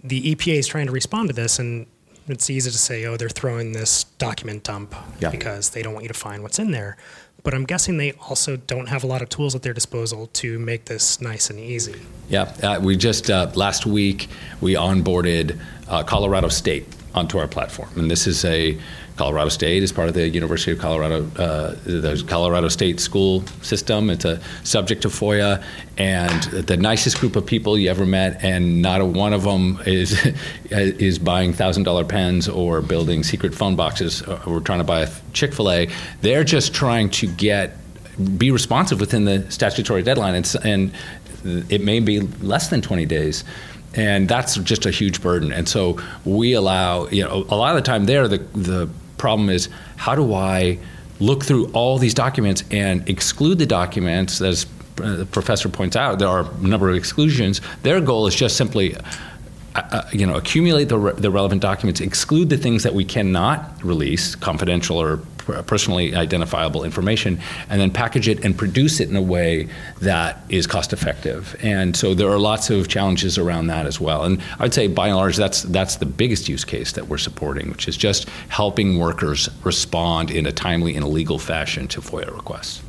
the 0.03 0.35
EPA 0.35 0.59
is 0.59 0.67
trying 0.67 0.87
to 0.87 0.93
respond 0.93 1.29
to 1.29 1.35
this, 1.35 1.59
and 1.59 1.87
it's 2.27 2.51
easy 2.51 2.71
to 2.71 2.79
say, 2.79 3.05
oh, 3.07 3.17
they're 3.17 3.29
throwing 3.29 3.73
this 3.73 4.05
document 4.05 4.65
dump 4.65 4.95
yeah. 5.21 5.31
because 5.31 5.71
they 5.71 5.83
don't 5.83 5.95
want 5.95 6.05
you 6.05 6.09
to 6.09 6.15
find 6.15 6.43
what's 6.43 6.59
in 6.59 6.71
there. 6.71 6.97
But 7.45 7.55
I'm 7.55 7.65
guessing 7.65 7.97
they 7.97 8.13
also 8.13 8.57
don't 8.57 8.89
have 8.89 9.05
a 9.05 9.07
lot 9.07 9.23
of 9.23 9.29
tools 9.29 9.55
at 9.55 9.63
their 9.63 9.73
disposal 9.73 10.27
to 10.35 10.59
make 10.59 10.87
this 10.87 11.21
nice 11.21 11.51
and 11.51 11.59
easy. 11.59 11.95
Yeah, 12.29 12.53
uh, 12.63 12.81
we 12.83 12.97
just 12.97 13.31
uh, 13.31 13.51
last 13.55 13.87
week 13.87 14.29
we 14.61 14.75
onboarded 14.75 15.59
uh, 15.89 16.03
Colorado 16.03 16.49
State 16.49 16.87
onto 17.15 17.39
our 17.39 17.49
platform, 17.49 17.89
and 17.97 18.11
this 18.11 18.27
is 18.27 18.45
a 18.45 18.79
Colorado 19.19 19.49
State 19.49 19.83
is 19.83 19.91
part 19.91 20.09
of 20.09 20.15
the 20.15 20.29
University 20.29 20.71
of 20.71 20.79
Colorado, 20.79 21.29
uh, 21.37 21.75
the 21.85 22.25
Colorado 22.29 22.69
State 22.69 23.01
school 23.01 23.45
system. 23.63 24.11
It's 24.11 24.25
a 24.25 24.41
subject 24.63 25.03
to 25.03 25.09
FOIA, 25.09 25.63
and 25.99 26.43
the 26.45 26.77
nicest 26.77 27.19
group 27.19 27.35
of 27.35 27.45
people 27.45 27.77
you 27.77 27.91
ever 27.91 28.07
met, 28.07 28.43
and 28.45 28.81
not 28.81 29.01
a 29.01 29.05
one 29.05 29.33
of 29.33 29.43
them 29.43 29.81
is 29.87 30.25
is 30.71 31.19
buying 31.19 31.53
thousand 31.53 31.83
dollar 31.83 32.05
pens 32.05 32.49
or 32.49 32.81
building 32.81 33.25
secret 33.25 33.55
phone 33.55 33.75
boxes 33.75 34.23
or 34.23 34.61
trying 34.61 34.79
to 34.79 34.85
buy 34.85 35.01
a 35.01 35.09
Chick 35.33 35.53
Fil 35.53 35.71
A. 35.71 35.89
They're 36.21 36.45
just 36.45 36.73
trying 36.73 37.11
to 37.11 37.27
get 37.27 37.77
be 38.39 38.51
responsive 38.51 39.01
within 39.01 39.25
the 39.25 39.51
statutory 39.51 40.03
deadline, 40.03 40.37
and, 40.37 40.55
and 40.65 40.93
it 41.71 41.81
may 41.81 42.01
be 42.01 42.21
less 42.21 42.69
than 42.69 42.83
20 42.83 43.07
days 43.07 43.45
and 43.95 44.29
that's 44.29 44.57
just 44.57 44.87
a 44.87 44.91
huge 44.91 45.23
burden. 45.23 45.53
And 45.53 45.69
so 45.69 45.99
we 46.25 46.53
allow, 46.53 47.09
you 47.09 47.25
know, 47.25 47.47
a 47.49 47.57
lot 47.57 47.77
of 47.77 47.83
the 47.83 47.87
time 47.87 48.05
there, 48.05 48.29
the 48.29 48.39
the 48.39 48.89
problem 49.19 49.51
is 49.51 49.69
how 49.97 50.15
do 50.15 50.35
I 50.35 50.79
look 51.21 51.45
through 51.45 51.67
all 51.73 51.99
these 51.99 52.15
documents 52.15 52.65
and 52.71 53.09
exclude 53.09 53.59
the 53.59 53.67
documents, 53.67 54.41
as 54.41 54.67
the 54.97 55.27
professor 55.31 55.69
points 55.69 55.97
out, 55.97 56.19
there 56.19 56.29
are 56.29 56.51
a 56.51 56.67
number 56.67 56.89
of 56.89 56.97
exclusions. 56.97 57.61
Their 57.83 58.01
goal 58.01 58.27
is 58.27 58.35
just 58.35 58.57
simply 58.57 58.97
uh, 59.75 59.83
uh, 59.93 60.03
you 60.13 60.27
know, 60.27 60.35
accumulate 60.37 60.89
the, 60.89 60.99
re- 60.99 61.13
the 61.13 61.31
relevant 61.31 61.63
documents, 61.63 62.01
exclude 62.01 62.49
the 62.49 62.57
things 62.57 62.83
that 62.83 62.95
we 62.95 63.05
cannot 63.05 63.83
release, 63.85 64.35
confidential 64.35 64.97
or 64.99 65.21
personally 65.67 66.15
identifiable 66.15 66.85
information, 66.85 67.41
and 67.69 67.81
then 67.81 67.91
package 67.91 68.29
it 68.29 68.45
and 68.45 68.57
produce 68.57 69.01
it 69.01 69.09
in 69.09 69.17
a 69.17 69.23
way 69.23 69.69
that 70.01 70.41
is 70.49 70.67
cost 70.67 70.93
effective. 70.93 71.57
And 71.63 71.97
so 71.97 72.15
there 72.15 72.31
are 72.31 72.39
lots 72.39 72.71
of 72.71 72.89
challenges 72.89 73.39
around 73.39 73.69
that 73.69 73.87
as 73.87 74.01
well. 74.01 74.25
And 74.25 74.43
I'd 74.59 74.75
say 74.75 74.87
by 74.87 75.09
and 75.09 75.17
large, 75.17 75.37
that's 75.37 75.63
that's 75.63 75.97
the 75.97 76.07
biggest 76.07 76.49
use 76.49 76.65
case 76.65 76.93
that 76.93 77.09
we're 77.09 77.19
supporting, 77.19 77.71
which 77.71 77.89
is 77.89 77.97
just 77.97 78.29
helping 78.49 78.99
workers 78.99 79.49
respond 79.65 80.31
in 80.31 80.47
a 80.47 80.53
timely 80.53 80.97
and 80.97 81.07
legal 81.09 81.39
fashion 81.39 81.89
to 81.89 82.01
FOIA 82.01 82.35
requests. 82.35 82.83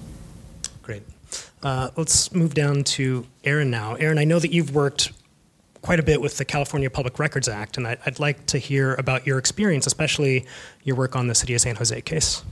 Great. 0.81 1.03
Uh, 1.61 1.89
let's 1.95 2.31
move 2.33 2.53
down 2.53 2.83
to 2.83 3.25
Aaron 3.43 3.69
now. 3.69 3.95
Aaron, 3.95 4.17
I 4.17 4.23
know 4.23 4.39
that 4.39 4.51
you've 4.51 4.73
worked 4.73 5.11
quite 5.81 5.99
a 5.99 6.03
bit 6.03 6.21
with 6.21 6.37
the 6.37 6.45
California 6.45 6.89
Public 6.89 7.19
Records 7.19 7.47
Act, 7.47 7.77
and 7.77 7.87
I'd, 7.87 7.99
I'd 8.05 8.19
like 8.19 8.45
to 8.47 8.57
hear 8.57 8.95
about 8.95 9.25
your 9.25 9.37
experience, 9.37 9.87
especially 9.87 10.45
your 10.83 10.95
work 10.95 11.15
on 11.15 11.27
the 11.27 11.35
City 11.35 11.53
of 11.53 11.61
San 11.61 11.75
Jose 11.75 12.01
case. 12.01 12.43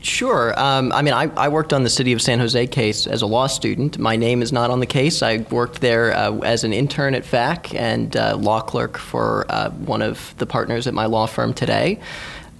Sure. 0.00 0.58
Um, 0.58 0.92
I 0.92 1.02
mean, 1.02 1.14
I, 1.14 1.30
I, 1.36 1.48
worked 1.48 1.72
on 1.72 1.82
the 1.82 1.90
City 1.90 2.12
of 2.12 2.20
San 2.20 2.38
Jose 2.38 2.66
case 2.68 3.06
as 3.06 3.22
a 3.22 3.26
law 3.26 3.46
student. 3.46 3.98
My 3.98 4.16
name 4.16 4.42
is 4.42 4.52
not 4.52 4.70
on 4.70 4.80
the 4.80 4.86
case. 4.86 5.22
I 5.22 5.38
worked 5.50 5.80
there 5.80 6.14
uh, 6.14 6.38
as 6.40 6.62
an 6.62 6.72
intern 6.72 7.14
at 7.14 7.24
FAC 7.24 7.74
and 7.74 8.14
uh, 8.16 8.36
law 8.36 8.60
clerk 8.60 8.98
for 8.98 9.46
uh, 9.48 9.70
one 9.70 10.02
of 10.02 10.34
the 10.38 10.46
partners 10.46 10.86
at 10.86 10.94
my 10.94 11.06
law 11.06 11.26
firm 11.26 11.54
today. 11.54 11.98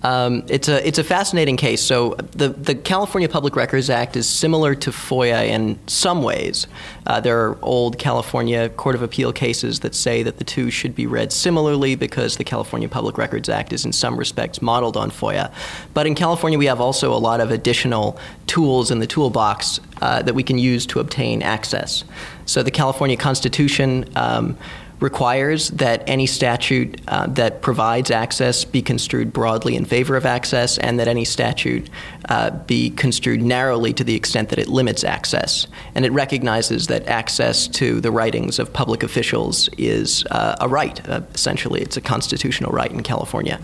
Um, 0.03 0.45
it's 0.49 0.69
a 0.69 0.87
it's 0.87 0.99
a 0.99 1.05
fascinating 1.05 1.57
case. 1.57 1.81
So 1.83 2.15
the 2.33 2.51
the 2.51 2.75
California 2.75 3.29
Public 3.29 3.57
Records 3.57 3.91
Act 3.91 4.17
is 4.17 4.29
similar 4.29 4.75
to 4.77 4.91
FOIA 4.91 5.49
in 5.49 5.79
some 5.89 6.23
ways. 6.23 6.67
Uh, 7.07 7.21
there 7.21 7.39
are 7.41 7.59
old 7.63 7.99
California 7.99 8.69
Court 8.69 8.95
of 8.95 9.03
Appeal 9.03 9.33
cases 9.33 9.81
that 9.81 9.95
say 9.95 10.23
that 10.23 10.39
the 10.39 10.45
two 10.45 10.71
should 10.71 10.95
be 10.95 11.07
read 11.07 11.33
similarly 11.33 11.97
because 11.97 12.37
the 12.37 12.45
California 12.45 12.89
Public 12.89 13.19
Records 13.19 13.49
Act 13.49 13.73
is 13.73 13.85
in 13.85 13.93
some 13.93 14.17
respects 14.17 14.63
modeled 14.63 14.97
on 14.97 15.11
FOIA. 15.11 15.53
But 15.95 16.07
in 16.07 16.15
California, 16.15 16.59
we 16.59 16.67
have 16.67 16.81
also 16.81 17.13
a 17.13 17.19
lot 17.19 17.41
of 17.41 17.51
additional 17.51 18.19
tools 18.47 18.91
in 18.91 19.01
the 19.01 19.07
toolbox 19.07 19.81
uh, 20.01 20.23
that 20.23 20.35
we 20.35 20.45
can 20.45 20.59
use 20.59 20.87
to 20.87 21.01
obtain 21.01 21.43
access. 21.43 22.05
So 22.47 22.63
the 22.63 22.71
California 22.71 23.17
Constitution. 23.17 24.05
Um, 24.15 24.57
requires 25.01 25.69
that 25.71 26.03
any 26.09 26.27
statute 26.27 27.01
uh, 27.09 27.27
that 27.29 27.63
provides 27.63 28.11
access 28.11 28.65
be 28.65 28.83
construed 28.83 29.33
broadly 29.33 29.77
in 29.77 29.85
favor 29.85 30.17
of 30.17 30.27
access, 30.27 30.79
and 30.79 30.99
that 30.99 31.09
any 31.09 31.25
statute 31.25 31.89
uh, 32.29 32.51
be 32.51 32.91
construed 32.91 33.41
narrowly 33.41 33.93
to 33.93 34.05
the 34.05 34.15
extent 34.15 34.49
that 34.49 34.59
it 34.59 34.69
limits 34.69 35.05
access. 35.05 35.67
And 35.95 36.05
it 36.05 36.13
recognizes 36.13 36.89
that 36.89 37.07
access 37.07 37.69
to 37.69 38.01
the 38.01 38.11
writings 38.11 38.59
of 38.59 38.73
public 38.73 39.03
officials 39.03 39.69
is 39.79 40.25
uh, 40.31 40.57
a 40.61 40.69
right. 40.69 41.07
Uh, 41.09 41.23
essentially, 41.35 41.81
it's 41.81 41.97
a 41.97 42.01
constitutional 42.01 42.73
right 42.73 42.91
in 42.91 43.03
California. 43.03 43.61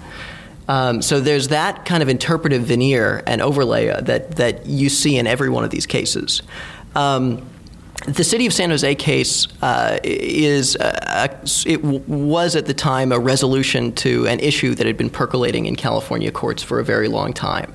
Um, 0.68 1.02
so 1.02 1.20
there's 1.20 1.48
that 1.48 1.84
kind 1.84 2.02
of 2.02 2.08
interpretive 2.08 2.62
veneer 2.62 3.22
and 3.26 3.42
overlay 3.42 3.88
uh, 3.88 4.00
that 4.02 4.36
that 4.36 4.66
you 4.66 4.88
see 4.88 5.18
in 5.18 5.26
every 5.26 5.50
one 5.50 5.64
of 5.64 5.70
these 5.70 5.86
cases. 5.86 6.42
Um, 6.94 7.46
the 8.06 8.24
city 8.24 8.46
of 8.46 8.52
San 8.52 8.70
Jose 8.70 8.94
case 8.96 9.48
uh, 9.62 9.98
is 10.04 10.76
uh, 10.76 11.38
it 11.66 11.82
w- 11.82 12.00
was 12.06 12.54
at 12.54 12.66
the 12.66 12.74
time 12.74 13.12
a 13.12 13.18
resolution 13.18 13.92
to 13.92 14.26
an 14.26 14.40
issue 14.40 14.74
that 14.74 14.86
had 14.86 14.96
been 14.96 15.10
percolating 15.10 15.66
in 15.66 15.74
California 15.74 16.30
courts 16.30 16.62
for 16.62 16.78
a 16.80 16.84
very 16.84 17.08
long 17.08 17.32
time. 17.32 17.72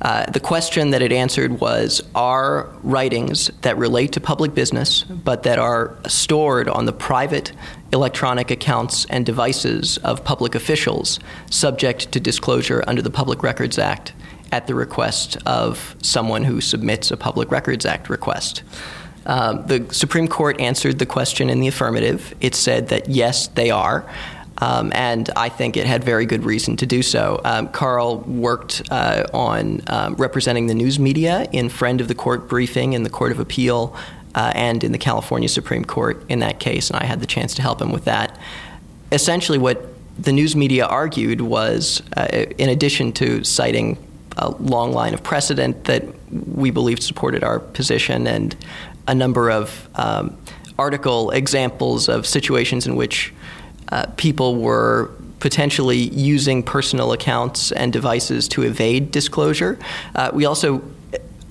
Uh, 0.00 0.28
the 0.30 0.40
question 0.40 0.90
that 0.90 1.02
it 1.02 1.12
answered 1.12 1.60
was 1.60 2.02
Are 2.14 2.68
writings 2.82 3.48
that 3.62 3.76
relate 3.76 4.12
to 4.12 4.20
public 4.20 4.54
business 4.54 5.02
but 5.02 5.42
that 5.44 5.58
are 5.58 5.96
stored 6.06 6.68
on 6.68 6.86
the 6.86 6.92
private 6.92 7.52
electronic 7.92 8.50
accounts 8.50 9.04
and 9.06 9.26
devices 9.26 9.98
of 9.98 10.24
public 10.24 10.54
officials 10.54 11.18
subject 11.50 12.10
to 12.12 12.20
disclosure 12.20 12.82
under 12.86 13.02
the 13.02 13.10
Public 13.10 13.42
Records 13.42 13.78
Act 13.78 14.12
at 14.52 14.66
the 14.66 14.74
request 14.74 15.36
of 15.46 15.96
someone 16.02 16.44
who 16.44 16.60
submits 16.60 17.10
a 17.10 17.16
Public 17.16 17.50
Records 17.50 17.84
Act 17.84 18.08
request? 18.08 18.62
Um, 19.26 19.66
the 19.66 19.86
Supreme 19.92 20.28
Court 20.28 20.60
answered 20.60 20.98
the 20.98 21.06
question 21.06 21.50
in 21.50 21.60
the 21.60 21.68
affirmative. 21.68 22.34
It 22.40 22.54
said 22.54 22.88
that 22.88 23.08
yes, 23.08 23.48
they 23.48 23.70
are. 23.70 24.08
Um, 24.58 24.92
and 24.94 25.28
I 25.34 25.48
think 25.48 25.76
it 25.76 25.86
had 25.86 26.04
very 26.04 26.24
good 26.24 26.44
reason 26.44 26.76
to 26.76 26.86
do 26.86 27.02
so. 27.02 27.40
Um, 27.44 27.68
Karl 27.68 28.18
worked 28.18 28.82
uh, 28.90 29.24
on 29.32 29.82
um, 29.88 30.14
representing 30.14 30.68
the 30.68 30.74
news 30.74 30.98
media 30.98 31.48
in 31.52 31.68
Friend 31.68 32.00
of 32.00 32.06
the 32.06 32.14
Court 32.14 32.48
briefing 32.48 32.92
in 32.92 33.02
the 33.02 33.10
Court 33.10 33.32
of 33.32 33.40
Appeal 33.40 33.96
uh, 34.34 34.52
and 34.54 34.84
in 34.84 34.92
the 34.92 34.98
California 34.98 35.48
Supreme 35.48 35.84
Court 35.84 36.24
in 36.28 36.38
that 36.40 36.60
case, 36.60 36.90
and 36.90 36.98
I 36.98 37.04
had 37.04 37.20
the 37.20 37.26
chance 37.26 37.54
to 37.54 37.62
help 37.62 37.80
him 37.80 37.92
with 37.92 38.04
that. 38.04 38.38
Essentially, 39.10 39.58
what 39.58 39.88
the 40.18 40.32
news 40.32 40.54
media 40.54 40.86
argued 40.86 41.40
was, 41.40 42.02
uh, 42.16 42.26
in 42.58 42.68
addition 42.68 43.12
to 43.14 43.44
citing 43.44 43.98
a 44.38 44.50
long 44.50 44.92
line 44.92 45.12
of 45.12 45.22
precedent 45.22 45.84
that 45.84 46.04
we 46.30 46.70
believed 46.70 47.02
supported 47.02 47.44
our 47.44 47.58
position 47.58 48.26
and 48.26 48.56
a 49.06 49.14
number 49.14 49.50
of 49.50 49.88
um, 49.94 50.36
article 50.78 51.30
examples 51.30 52.08
of 52.08 52.26
situations 52.26 52.86
in 52.86 52.96
which 52.96 53.32
uh, 53.90 54.06
people 54.16 54.56
were 54.56 55.10
potentially 55.38 55.98
using 55.98 56.62
personal 56.62 57.12
accounts 57.12 57.72
and 57.72 57.92
devices 57.92 58.46
to 58.48 58.62
evade 58.62 59.10
disclosure. 59.10 59.78
Uh, 60.14 60.30
we 60.32 60.44
also 60.44 60.82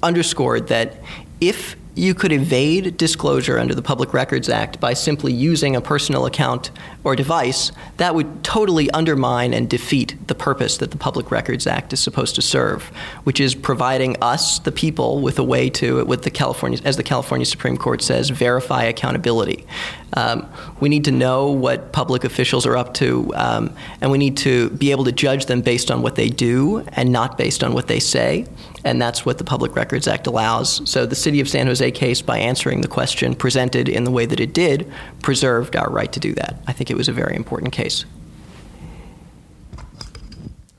underscored 0.01 0.67
that 0.69 0.95
if 1.41 1.75
you 2.01 2.15
could 2.15 2.31
evade 2.31 2.97
disclosure 2.97 3.59
under 3.59 3.75
the 3.75 3.81
Public 3.83 4.11
Records 4.11 4.49
Act 4.49 4.79
by 4.79 4.91
simply 4.91 5.31
using 5.31 5.75
a 5.75 5.81
personal 5.81 6.25
account 6.25 6.71
or 7.03 7.15
device, 7.15 7.71
that 7.97 8.15
would 8.15 8.43
totally 8.43 8.89
undermine 8.89 9.53
and 9.53 9.69
defeat 9.69 10.15
the 10.25 10.33
purpose 10.33 10.77
that 10.77 10.89
the 10.89 10.97
Public 10.97 11.29
Records 11.29 11.67
Act 11.67 11.93
is 11.93 11.99
supposed 11.99 12.33
to 12.33 12.41
serve, 12.41 12.85
which 13.23 13.39
is 13.39 13.53
providing 13.53 14.17
us, 14.19 14.57
the 14.57 14.71
people, 14.71 15.21
with 15.21 15.37
a 15.37 15.43
way 15.43 15.69
to, 15.69 16.03
with 16.05 16.23
the 16.23 16.31
California, 16.31 16.79
as 16.83 16.97
the 16.97 17.03
California 17.03 17.45
Supreme 17.45 17.77
Court 17.77 18.01
says, 18.01 18.31
verify 18.31 18.81
accountability. 18.85 19.67
Um, 20.14 20.49
we 20.80 20.89
need 20.89 21.05
to 21.05 21.12
know 21.12 21.49
what 21.51 21.91
public 21.93 22.24
officials 22.24 22.66
are 22.66 22.76
up 22.76 22.93
to, 22.95 23.32
um, 23.36 23.74
and 24.01 24.12
we 24.12 24.18
need 24.18 24.38
to 24.38 24.70
be 24.72 24.91
able 24.91 25.05
to 25.05 25.12
judge 25.12 25.45
them 25.45 25.62
based 25.62 25.89
on 25.89 26.01
what 26.01 26.16
they 26.16 26.30
do 26.30 26.80
and 26.93 27.12
not 27.12 27.38
based 27.38 27.64
on 27.64 27.74
what 27.74 27.88
they 27.88 27.99
say. 27.99 28.45
And 28.84 29.01
that's 29.01 29.26
what 29.26 29.38
the 29.38 29.43
Public 29.43 29.76
Records 29.76 30.07
Act 30.07 30.28
allows. 30.28 30.82
So 30.89 31.05
the 31.05 31.16
City 31.16 31.39
of 31.39 31.47
San 31.47 31.68
Jose 31.68 31.91
case, 31.91 32.22
by 32.22 32.39
answering 32.39 32.82
the 32.82 32.88
question 32.88 33.36
presented 33.36 33.88
in 33.88 34.03
the 34.03 34.12
way 34.12 34.26
that 34.26 34.39
it 34.39 34.53
did, 34.53 34.91
preserved 35.22 35.76
our 35.76 35.89
right 35.89 36.12
to 36.12 36.20
do 36.20 36.34
that. 36.34 36.55
I 36.68 36.74
think 36.74 36.89
it 36.89 36.97
was 36.97 37.07
a 37.07 37.14
very 37.14 37.36
important 37.36 37.72
case. 37.72 38.05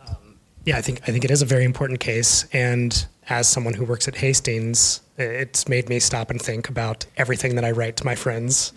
Um, 0.06 0.36
yeah, 0.64 0.76
I 0.76 0.82
think 0.82 1.00
I 1.08 1.12
think 1.12 1.24
it 1.24 1.30
is 1.30 1.42
a 1.42 1.46
very 1.46 1.64
important 1.64 2.00
case, 2.00 2.46
and 2.52 3.06
as 3.28 3.48
someone 3.48 3.74
who 3.74 3.84
works 3.84 4.08
at 4.08 4.16
Hastings, 4.16 5.00
it's 5.16 5.68
made 5.68 5.88
me 5.88 6.00
stop 6.00 6.30
and 6.30 6.42
think 6.42 6.68
about 6.68 7.06
everything 7.16 7.54
that 7.54 7.64
I 7.64 7.70
write 7.70 7.96
to 7.98 8.04
my 8.04 8.14
friends. 8.14 8.72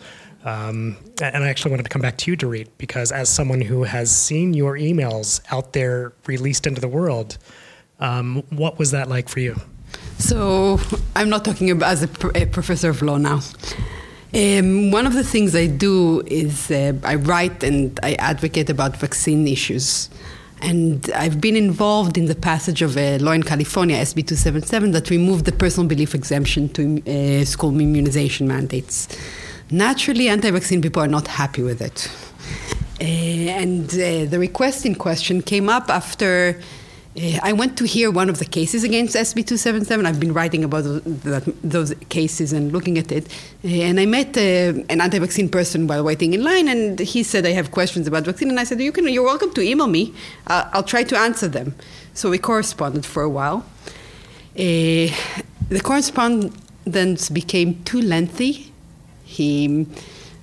Um, 0.45 0.95
and 1.21 1.43
I 1.43 1.49
actually 1.49 1.71
wanted 1.71 1.83
to 1.83 1.89
come 1.89 2.03
back 2.03 2.17
to 2.19 2.31
you, 2.31 2.37
Dorit, 2.37 2.67
because 2.77 3.11
as 3.11 3.29
someone 3.29 3.61
who 3.61 3.83
has 3.83 4.15
seen 4.15 4.53
your 4.53 4.77
emails 4.77 5.41
out 5.51 5.73
there 5.73 6.13
released 6.27 6.67
into 6.67 6.79
the 6.79 6.87
world, 6.87 7.39
um, 7.99 8.43
what 8.51 8.77
was 8.77 8.91
that 8.91 9.09
like 9.09 9.27
for 9.27 9.39
you? 9.39 9.55
So 10.19 10.79
I'm 11.15 11.29
not 11.29 11.43
talking 11.43 11.71
about 11.71 11.89
as 11.91 12.03
a, 12.03 12.09
a 12.35 12.45
professor 12.45 12.89
of 12.89 13.01
law 13.01 13.17
now. 13.17 13.41
Um, 14.35 14.91
one 14.91 15.07
of 15.07 15.13
the 15.13 15.23
things 15.23 15.55
I 15.55 15.65
do 15.65 16.21
is 16.27 16.69
uh, 16.69 16.93
I 17.03 17.15
write 17.15 17.63
and 17.63 17.99
I 18.03 18.13
advocate 18.15 18.69
about 18.69 18.97
vaccine 18.97 19.47
issues. 19.47 20.09
And 20.61 21.09
I've 21.15 21.41
been 21.41 21.55
involved 21.55 22.17
in 22.17 22.25
the 22.25 22.35
passage 22.35 22.81
of 22.81 22.97
a 22.97 23.17
law 23.17 23.31
in 23.31 23.43
California, 23.43 23.97
SB 23.97 24.27
277, 24.27 24.91
that 24.91 25.09
removed 25.09 25.45
the 25.45 25.51
personal 25.51 25.87
belief 25.87 26.13
exemption 26.13 26.69
to 26.69 27.01
uh, 27.41 27.45
school 27.45 27.71
immunization 27.71 28.47
mandates. 28.47 29.07
Naturally, 29.71 30.29
anti 30.29 30.51
vaccine 30.51 30.81
people 30.81 31.01
are 31.01 31.07
not 31.07 31.27
happy 31.27 31.63
with 31.63 31.81
it. 31.81 32.09
Uh, 33.01 33.03
and 33.03 33.89
uh, 33.89 34.25
the 34.25 34.37
request 34.39 34.85
in 34.85 34.95
question 34.95 35.41
came 35.41 35.67
up 35.67 35.89
after 35.89 36.61
uh, 37.17 37.39
I 37.41 37.51
went 37.51 37.77
to 37.77 37.85
hear 37.85 38.11
one 38.11 38.29
of 38.29 38.39
the 38.39 38.45
cases 38.45 38.83
against 38.83 39.15
SB 39.15 39.45
277. 39.45 40.05
I've 40.05 40.19
been 40.19 40.33
writing 40.33 40.63
about 40.63 40.83
those, 40.83 41.43
those 41.63 41.93
cases 42.09 42.53
and 42.53 42.71
looking 42.71 42.97
at 42.97 43.11
it. 43.11 43.27
And 43.63 43.99
I 43.99 44.05
met 44.05 44.37
an 44.37 44.85
anti 44.89 45.17
vaccine 45.17 45.49
person 45.49 45.87
while 45.87 46.03
waiting 46.03 46.33
in 46.33 46.43
line, 46.43 46.67
and 46.67 46.99
he 46.99 47.23
said, 47.23 47.45
I 47.45 47.51
have 47.51 47.71
questions 47.71 48.05
about 48.05 48.25
vaccine. 48.25 48.49
And 48.49 48.59
I 48.59 48.65
said, 48.65 48.79
you 48.79 48.91
can, 48.91 49.07
You're 49.07 49.23
welcome 49.23 49.53
to 49.55 49.61
email 49.61 49.87
me. 49.87 50.13
I'll 50.47 50.83
try 50.83 51.03
to 51.03 51.17
answer 51.17 51.47
them. 51.47 51.73
So 52.13 52.29
we 52.29 52.37
corresponded 52.37 53.05
for 53.05 53.23
a 53.23 53.29
while. 53.29 53.65
The 54.55 55.11
correspondence 55.81 57.29
became 57.29 57.83
too 57.83 58.01
lengthy. 58.01 58.71
He 59.35 59.85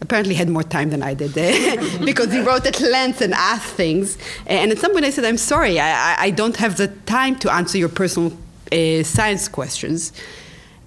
apparently 0.03 0.35
had 0.35 0.49
more 0.49 0.65
time 0.65 0.91
than 0.91 1.03
I 1.03 1.15
did 1.15 1.33
because 2.05 2.33
he 2.33 2.41
wrote 2.41 2.67
at 2.67 2.81
length 2.81 3.21
and 3.21 3.33
asked 3.33 3.75
things. 3.75 4.19
And 4.47 4.71
at 4.73 4.79
some 4.79 4.93
point 4.93 5.05
I 5.05 5.11
said, 5.11 5.25
I'm 5.25 5.39
sorry, 5.39 5.81
I, 5.81 6.17
I 6.27 6.31
don't 6.31 6.57
have 6.57 6.77
the 6.77 6.89
time 7.07 7.39
to 7.41 7.53
answer 7.53 7.79
your 7.79 7.89
personal 7.89 8.37
uh, 8.73 9.03
science 9.03 9.49
questions. 9.49 10.13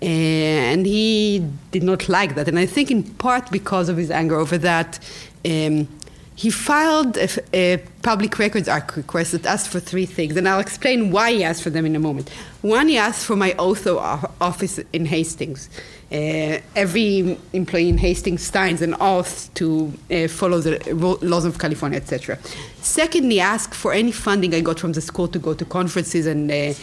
And 0.02 0.86
he 0.86 1.48
did 1.72 1.84
not 1.84 2.10
like 2.10 2.36
that. 2.36 2.48
And 2.48 2.60
I 2.60 2.66
think 2.66 2.92
in 2.92 3.04
part 3.16 3.50
because 3.50 3.90
of 3.90 3.98
his 3.98 4.12
anger 4.12 4.36
over 4.36 4.58
that, 4.60 5.00
um, 5.46 5.88
he 6.36 6.50
filed 6.50 7.18
a, 7.18 7.30
a, 7.54 7.78
Public 8.02 8.38
Records 8.38 8.68
Act 8.68 8.98
request 8.98 9.32
that 9.32 9.46
asked 9.46 9.70
for 9.70 9.80
three 9.80 10.06
things, 10.06 10.36
and 10.36 10.48
I'll 10.48 10.60
explain 10.60 11.10
why 11.10 11.32
he 11.32 11.44
asked 11.44 11.64
for 11.64 11.70
them 11.70 11.86
in 11.86 11.96
a 11.96 12.00
moment. 12.00 12.30
One, 12.62 12.90
he 12.90 12.98
asked 12.98 13.26
for 13.26 13.38
my 13.38 13.56
oath 13.58 13.88
of 13.88 13.98
office 14.42 14.80
in 14.92 15.06
Hastings. 15.06 15.70
Uh, 16.12 16.60
every 16.76 17.38
employee 17.54 17.90
in 17.90 17.98
Hastings 17.98 18.44
signs 18.44 18.82
an 18.82 18.96
oath 19.00 19.52
to 19.56 19.92
uh, 20.12 20.28
follow 20.28 20.60
the 20.60 21.18
laws 21.22 21.46
of 21.46 21.58
California, 21.58 21.98
etc. 21.98 22.38
Secondly, 22.82 23.40
ask 23.40 23.74
for 23.74 23.92
any 23.92 24.12
funding 24.12 24.54
I 24.54 24.62
got 24.62 24.80
from 24.80 24.94
the 24.94 25.02
school 25.02 25.28
to 25.30 25.40
go 25.40 25.54
to 25.54 25.66
conferences 25.66 26.28
and 26.28 26.52
uh, 26.52 26.74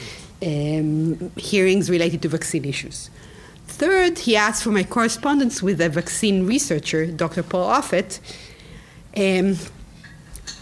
um, 0.45 1.31
hearings 1.37 1.89
related 1.89 2.21
to 2.23 2.29
vaccine 2.29 2.65
issues. 2.65 3.11
Third, 3.69 4.19
he 4.19 4.37
asked 4.37 4.65
for 4.65 4.71
my 4.71 4.83
correspondence 4.83 5.63
with 5.63 5.81
a 5.81 5.89
vaccine 5.89 6.47
researcher, 6.47 7.07
Dr. 7.07 7.43
Paul 7.43 7.69
Offit, 7.71 8.19
Um, 9.17 9.59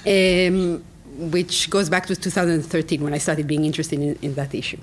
um, 0.07 0.85
which 1.31 1.71
goes 1.71 1.89
back 1.89 2.07
to 2.07 2.17
2013 2.17 3.03
when 3.03 3.15
I 3.15 3.19
started 3.19 3.47
being 3.47 3.65
interested 3.65 4.01
in, 4.01 4.19
in, 4.23 4.35
that 4.35 4.55
issue. 4.55 4.79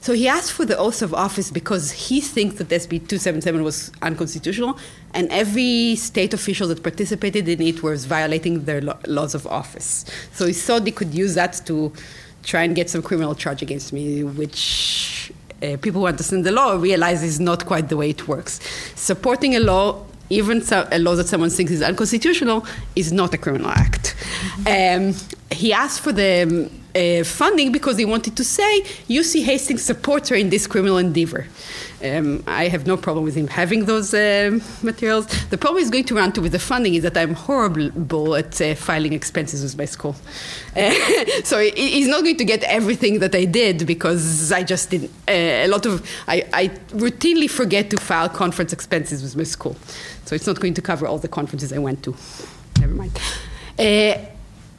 So 0.00 0.12
he 0.12 0.28
asked 0.28 0.52
for 0.52 0.64
the 0.64 0.76
oath 0.78 1.02
of 1.02 1.12
office 1.14 1.50
because 1.50 1.90
he 1.90 2.20
thinks 2.20 2.56
that 2.56 2.68
SB 2.68 3.08
277 3.08 3.62
was 3.62 3.90
unconstitutional, 4.02 4.78
and 5.14 5.30
every 5.30 5.96
state 5.96 6.34
official 6.34 6.68
that 6.68 6.82
participated 6.82 7.48
in 7.48 7.60
it 7.62 7.82
was 7.82 8.04
violating 8.04 8.64
their 8.64 8.80
lo- 8.80 8.98
laws 9.06 9.34
of 9.34 9.46
office. 9.46 10.04
So 10.32 10.46
he 10.46 10.52
thought 10.52 10.84
he 10.84 10.92
could 10.92 11.14
use 11.14 11.34
that 11.34 11.60
to 11.66 11.92
try 12.42 12.62
and 12.62 12.74
get 12.76 12.88
some 12.88 13.02
criminal 13.02 13.34
charge 13.34 13.62
against 13.62 13.92
me, 13.92 14.22
which 14.22 15.32
uh, 15.62 15.76
people 15.78 16.02
who 16.02 16.06
understand 16.06 16.44
the 16.44 16.52
law 16.52 16.76
realize 16.76 17.22
is 17.22 17.40
not 17.40 17.66
quite 17.66 17.88
the 17.88 17.96
way 17.96 18.10
it 18.10 18.28
works. 18.28 18.60
Supporting 18.94 19.56
a 19.56 19.60
law 19.60 20.04
even 20.30 20.62
so, 20.62 20.88
a 20.90 20.98
law 20.98 21.14
that 21.14 21.28
someone 21.28 21.50
thinks 21.50 21.72
is 21.72 21.82
unconstitutional 21.82 22.66
is 22.94 23.12
not 23.12 23.34
a 23.34 23.38
criminal 23.38 23.70
act. 23.70 24.14
Um, 24.66 25.14
he 25.50 25.72
asked 25.72 26.00
for 26.00 26.12
the 26.12 26.70
uh, 26.96 27.24
funding 27.24 27.72
because 27.72 27.98
he 27.98 28.04
wanted 28.04 28.36
to 28.36 28.44
say 28.44 28.80
UC 29.08 29.44
Hastings 29.44 29.82
supports 29.82 30.28
her 30.30 30.36
in 30.36 30.50
this 30.50 30.66
criminal 30.66 30.98
endeavor. 30.98 31.46
Um, 32.02 32.44
I 32.46 32.68
have 32.68 32.86
no 32.86 32.96
problem 32.96 33.24
with 33.24 33.34
him 33.34 33.48
having 33.48 33.86
those 33.86 34.12
uh, 34.12 34.58
materials. 34.82 35.26
The 35.48 35.56
problem 35.56 35.82
he's 35.82 35.90
going 35.90 36.04
to 36.04 36.14
run 36.14 36.32
to 36.32 36.42
with 36.42 36.52
the 36.52 36.58
funding 36.58 36.94
is 36.94 37.02
that 37.04 37.16
I'm 37.16 37.34
horrible 37.34 38.36
at 38.36 38.60
uh, 38.60 38.74
filing 38.74 39.14
expenses 39.14 39.62
with 39.62 39.76
my 39.78 39.86
school. 39.86 40.16
So 41.44 41.58
he's 41.60 42.08
not 42.08 42.22
going 42.22 42.36
to 42.36 42.44
get 42.44 42.62
everything 42.64 43.20
that 43.20 43.34
I 43.34 43.44
did 43.44 43.86
because 43.86 44.52
I 44.52 44.62
just 44.62 44.90
did 44.90 45.04
uh, 45.28 45.66
a 45.66 45.68
lot 45.68 45.86
of. 45.86 46.06
I, 46.28 46.44
I, 46.52 46.68
routinely 46.90 47.48
forget 47.48 47.88
to 47.90 47.96
file 47.96 48.28
conference 48.28 48.72
expenses 48.72 49.22
with 49.22 49.36
my 49.36 49.44
school. 49.44 49.76
So 50.26 50.34
it's 50.34 50.46
not 50.46 50.60
going 50.60 50.74
to 50.74 50.82
cover 50.82 51.06
all 51.06 51.18
the 51.18 51.28
conferences 51.28 51.72
I 51.72 51.78
went 51.78 52.02
to. 52.02 52.14
Never 52.80 52.94
mind. 52.94 53.18
Uh, 53.78 54.16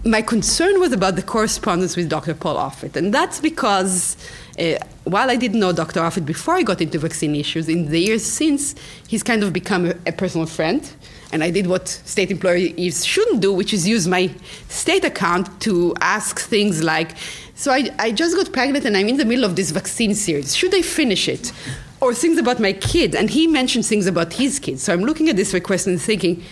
my 0.04 0.22
concern 0.22 0.80
was 0.80 0.92
about 0.92 1.16
the 1.16 1.24
correspondence 1.24 1.96
with 1.96 2.10
Dr. 2.10 2.34
Paul 2.36 2.56
Offit, 2.58 2.96
and 2.96 3.14
that's 3.14 3.40
because 3.40 4.16
uh, 4.60 4.76
while 5.06 5.30
I 5.30 5.36
didn't 5.36 5.60
know 5.60 5.72
Dr. 5.72 6.02
Offit 6.02 6.26
before 6.26 6.56
I 6.56 6.64
got 6.64 6.82
into 6.82 7.00
vaccine 7.00 7.36
issues, 7.36 7.70
in 7.70 7.90
the 7.90 8.00
years 8.00 8.26
since, 8.26 8.76
he's 9.08 9.24
kind 9.24 9.44
of 9.44 9.54
become 9.54 9.88
a, 9.88 9.96
a 10.06 10.12
personal 10.12 10.48
friend. 10.48 10.90
And 11.32 11.44
I 11.44 11.52
did 11.52 11.68
what 11.68 11.88
state 11.88 12.32
employees 12.32 13.06
shouldn't 13.06 13.42
do, 13.42 13.52
which 13.54 13.74
is 13.74 13.88
use 13.88 14.08
my 14.08 14.32
state 14.70 15.04
account 15.04 15.62
to 15.62 15.94
ask 16.00 16.40
things 16.40 16.84
like, 16.84 17.18
so 17.54 17.72
I, 17.72 17.90
I 18.00 18.12
just 18.12 18.36
got 18.36 18.54
pregnant 18.54 18.86
and 18.86 18.96
I'm 18.96 19.10
in 19.10 19.18
the 19.18 19.26
middle 19.26 19.44
of 19.44 19.56
this 19.56 19.72
vaccine 19.72 20.16
series. 20.16 20.56
Should 20.56 20.74
I 20.74 20.82
finish 20.82 21.28
it? 21.28 21.52
Or 22.00 22.14
things 22.14 22.38
about 22.38 22.60
my 22.60 22.74
kid. 22.74 23.16
And 23.16 23.30
he 23.30 23.48
mentioned 23.48 23.86
things 23.86 24.06
about 24.06 24.34
his 24.34 24.60
kids. 24.60 24.84
So 24.84 24.94
I'm 24.94 25.02
looking 25.02 25.30
at 25.30 25.36
this 25.36 25.54
request 25.54 25.88
and 25.88 26.00
thinking, 26.00 26.44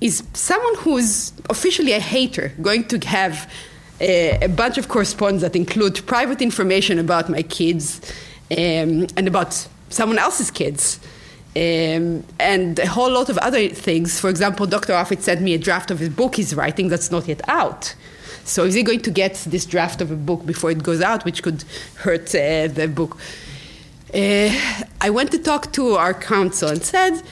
is 0.00 0.22
someone 0.34 0.74
who's 0.76 1.32
officially 1.48 1.92
a 1.92 2.00
hater 2.00 2.52
going 2.60 2.84
to 2.88 2.98
have 3.06 3.50
a, 4.00 4.44
a 4.44 4.48
bunch 4.48 4.76
of 4.76 4.88
correspondence 4.88 5.42
that 5.42 5.56
include 5.56 6.06
private 6.06 6.42
information 6.42 6.98
about 6.98 7.30
my 7.30 7.42
kids 7.42 8.00
um, 8.50 9.06
and 9.16 9.26
about 9.26 9.66
someone 9.88 10.18
else's 10.18 10.50
kids? 10.50 11.00
Um, 11.56 12.22
and 12.38 12.78
a 12.78 12.86
whole 12.86 13.10
lot 13.10 13.30
of 13.30 13.38
other 13.38 13.70
things. 13.70 14.20
For 14.20 14.28
example, 14.28 14.66
Dr. 14.66 14.92
Offit 14.92 15.22
sent 15.22 15.40
me 15.40 15.54
a 15.54 15.58
draft 15.58 15.90
of 15.90 16.00
his 16.00 16.10
book 16.10 16.34
he's 16.34 16.54
writing 16.54 16.88
that's 16.88 17.10
not 17.10 17.26
yet 17.26 17.40
out. 17.48 17.94
So 18.44 18.64
is 18.64 18.74
he 18.74 18.82
going 18.82 19.00
to 19.00 19.10
get 19.10 19.34
this 19.46 19.64
draft 19.64 20.02
of 20.02 20.10
a 20.10 20.16
book 20.16 20.44
before 20.44 20.70
it 20.70 20.82
goes 20.82 21.00
out, 21.00 21.24
which 21.24 21.42
could 21.42 21.64
hurt 21.96 22.34
uh, 22.34 22.68
the 22.68 22.92
book? 22.94 23.16
Uh, 24.16 24.50
I 25.02 25.10
went 25.10 25.30
to 25.32 25.38
talk 25.38 25.72
to 25.74 25.96
our 25.96 26.14
counsel 26.14 26.70
and 26.70 26.82
said, 26.82 27.22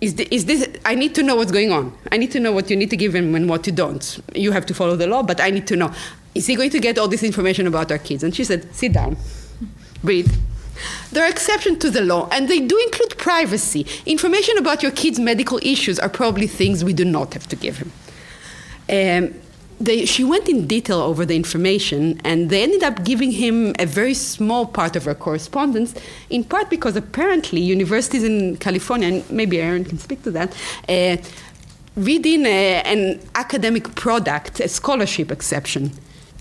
is, 0.00 0.16
the, 0.16 0.34
is 0.34 0.46
this 0.46 0.68
i 0.84 0.96
need 0.96 1.14
to 1.14 1.22
know 1.22 1.36
what's 1.36 1.52
going 1.52 1.70
on. 1.70 1.96
I 2.10 2.16
need 2.16 2.32
to 2.32 2.40
know 2.40 2.50
what 2.50 2.68
you 2.68 2.76
need 2.76 2.90
to 2.90 2.96
give 2.96 3.14
him 3.14 3.36
and 3.36 3.48
what 3.48 3.68
you 3.68 3.72
don't. 3.72 4.20
You 4.34 4.50
have 4.50 4.66
to 4.66 4.74
follow 4.74 4.96
the 4.96 5.06
law 5.06 5.22
but 5.22 5.40
i 5.40 5.50
need 5.50 5.68
to 5.68 5.76
know. 5.76 5.92
Is 6.34 6.46
he 6.46 6.56
going 6.56 6.70
to 6.70 6.80
get 6.80 6.98
all 6.98 7.06
this 7.06 7.22
information 7.22 7.68
about 7.68 7.92
our 7.92 7.98
kids? 7.98 8.24
And 8.24 8.34
she 8.34 8.42
said 8.42 8.74
sit 8.74 8.94
down. 8.94 9.16
Breathe. 10.02 10.34
There 11.12 11.24
are 11.24 11.30
exceptions 11.30 11.78
to 11.78 11.90
the 11.90 12.00
law, 12.00 12.28
and 12.32 12.48
they 12.48 12.58
do 12.58 12.76
include 12.78 13.16
privacy. 13.18 13.86
Information 14.06 14.58
about 14.58 14.82
your 14.82 14.90
kid's 14.90 15.20
medical 15.20 15.60
issues 15.62 16.00
are 16.00 16.08
probably 16.08 16.48
things 16.48 16.82
we 16.82 16.94
do 16.94 17.04
not 17.04 17.34
have 17.34 17.46
to 17.48 17.56
give 17.56 17.78
him. 17.78 17.92
Um, 18.88 19.41
they, 19.84 20.04
she 20.04 20.24
went 20.24 20.48
in 20.48 20.66
detail 20.66 21.00
over 21.00 21.26
the 21.26 21.34
information, 21.34 22.20
and 22.24 22.50
they 22.50 22.62
ended 22.62 22.82
up 22.82 23.04
giving 23.04 23.32
him 23.32 23.74
a 23.78 23.86
very 23.86 24.14
small 24.14 24.64
part 24.66 24.96
of 24.96 25.04
her 25.04 25.14
correspondence, 25.14 25.94
in 26.30 26.44
part 26.44 26.70
because 26.70 26.96
apparently 26.96 27.60
universities 27.60 28.22
in 28.22 28.56
California, 28.58 29.08
and 29.08 29.30
maybe 29.30 29.60
Aaron 29.60 29.84
can 29.84 29.98
speak 29.98 30.22
to 30.22 30.30
that, 30.30 30.54
uh, 30.88 31.16
read 31.96 32.24
in 32.24 32.46
a, 32.46 32.82
an 32.82 33.20
academic 33.34 33.94
product, 33.94 34.60
a 34.60 34.68
scholarship 34.68 35.30
exception 35.30 35.92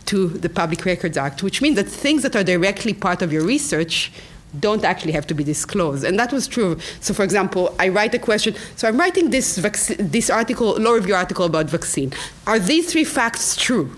to 0.06 0.28
the 0.28 0.50
Public 0.50 0.86
Records 0.86 1.18
Act, 1.18 1.44
which 1.44 1.62
means 1.62 1.76
that 1.76 1.88
things 1.88 2.24
that 2.24 2.36
are 2.36 2.44
directly 2.44 2.94
part 2.94 3.22
of 3.22 3.34
your 3.34 3.44
research 3.44 4.12
don't 4.60 4.84
actually 4.84 5.14
have 5.14 5.26
to 5.28 5.34
be 5.34 5.43
disclosed. 5.43 6.04
And 6.04 6.20
that 6.20 6.34
was 6.34 6.47
true. 6.47 6.78
So, 6.99 7.14
for 7.14 7.24
example, 7.24 7.74
I 7.80 7.88
write 7.88 8.14
a 8.14 8.20
question. 8.20 8.56
So, 8.76 8.88
I'm 8.88 8.97
writing 8.97 9.30
this, 9.30 9.58
vac- 9.58 9.97
this 9.97 10.30
article, 10.30 10.76
law 10.80 10.91
review 10.91 11.16
article 11.16 11.45
about 11.45 11.70
vaccine. 11.70 12.12
Are 12.47 12.60
these 12.60 12.91
three 12.91 13.06
facts 13.06 13.56
true? 13.56 13.95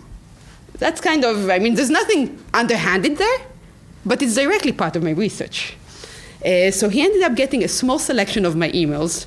That's 0.73 1.01
kind 1.01 1.23
of, 1.23 1.49
I 1.49 1.59
mean, 1.59 1.75
there's 1.75 1.89
nothing 1.89 2.43
underhanded 2.53 3.17
there, 3.17 3.37
but 4.05 4.21
it's 4.21 4.35
directly 4.35 4.71
part 4.71 4.95
of 4.95 5.03
my 5.03 5.11
research. 5.11 5.75
Uh, 6.45 6.71
so, 6.71 6.89
he 6.89 7.01
ended 7.01 7.23
up 7.23 7.35
getting 7.35 7.63
a 7.63 7.67
small 7.67 7.97
selection 7.97 8.45
of 8.45 8.55
my 8.55 8.69
emails. 8.71 9.25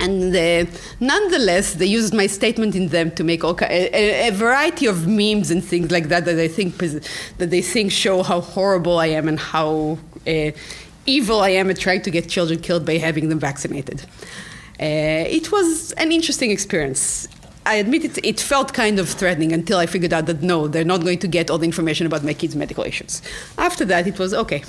And 0.00 0.34
uh, 0.34 0.68
nonetheless, 0.98 1.74
they 1.74 1.86
used 1.86 2.12
my 2.12 2.26
statement 2.26 2.74
in 2.74 2.88
them 2.88 3.12
to 3.12 3.22
make 3.22 3.44
all, 3.44 3.56
a, 3.62 4.26
a, 4.26 4.30
variety 4.30 4.86
of 4.86 5.06
memes 5.06 5.52
and 5.52 5.64
things 5.64 5.92
like 5.92 6.08
that 6.08 6.24
that 6.24 6.36
I 6.36 6.48
think 6.48 6.78
that 6.78 7.50
they 7.50 7.62
think 7.62 7.92
show 7.92 8.24
how 8.24 8.40
horrible 8.40 8.98
I 8.98 9.06
am 9.06 9.28
and 9.28 9.38
how 9.38 9.98
evil 11.06 11.40
I 11.40 11.50
am 11.50 11.70
at 11.70 11.78
trying 11.78 12.02
to 12.02 12.10
get 12.10 12.28
children 12.28 12.60
killed 12.60 12.84
by 12.84 12.98
having 12.98 13.28
them 13.28 13.38
vaccinated. 13.38 14.04
Uh, 14.80 15.24
it 15.28 15.52
was 15.52 15.92
an 15.92 16.10
interesting 16.12 16.50
experience. 16.50 17.28
I 17.66 17.76
admit 17.76 18.04
it, 18.04 18.18
it 18.24 18.40
felt 18.40 18.74
kind 18.74 18.98
of 18.98 19.08
threatening 19.08 19.52
until 19.52 19.78
I 19.78 19.86
figured 19.86 20.12
out 20.12 20.26
that 20.26 20.42
no, 20.42 20.68
they're 20.68 20.84
not 20.84 21.00
going 21.02 21.18
to 21.20 21.28
get 21.28 21.50
all 21.50 21.58
the 21.58 21.64
information 21.64 22.06
about 22.06 22.22
my 22.22 22.34
kids' 22.34 22.54
medical 22.54 22.84
issues. 22.84 23.22
After 23.56 23.84
that, 23.86 24.06
it 24.06 24.18
was 24.18 24.34
okay. 24.34 24.62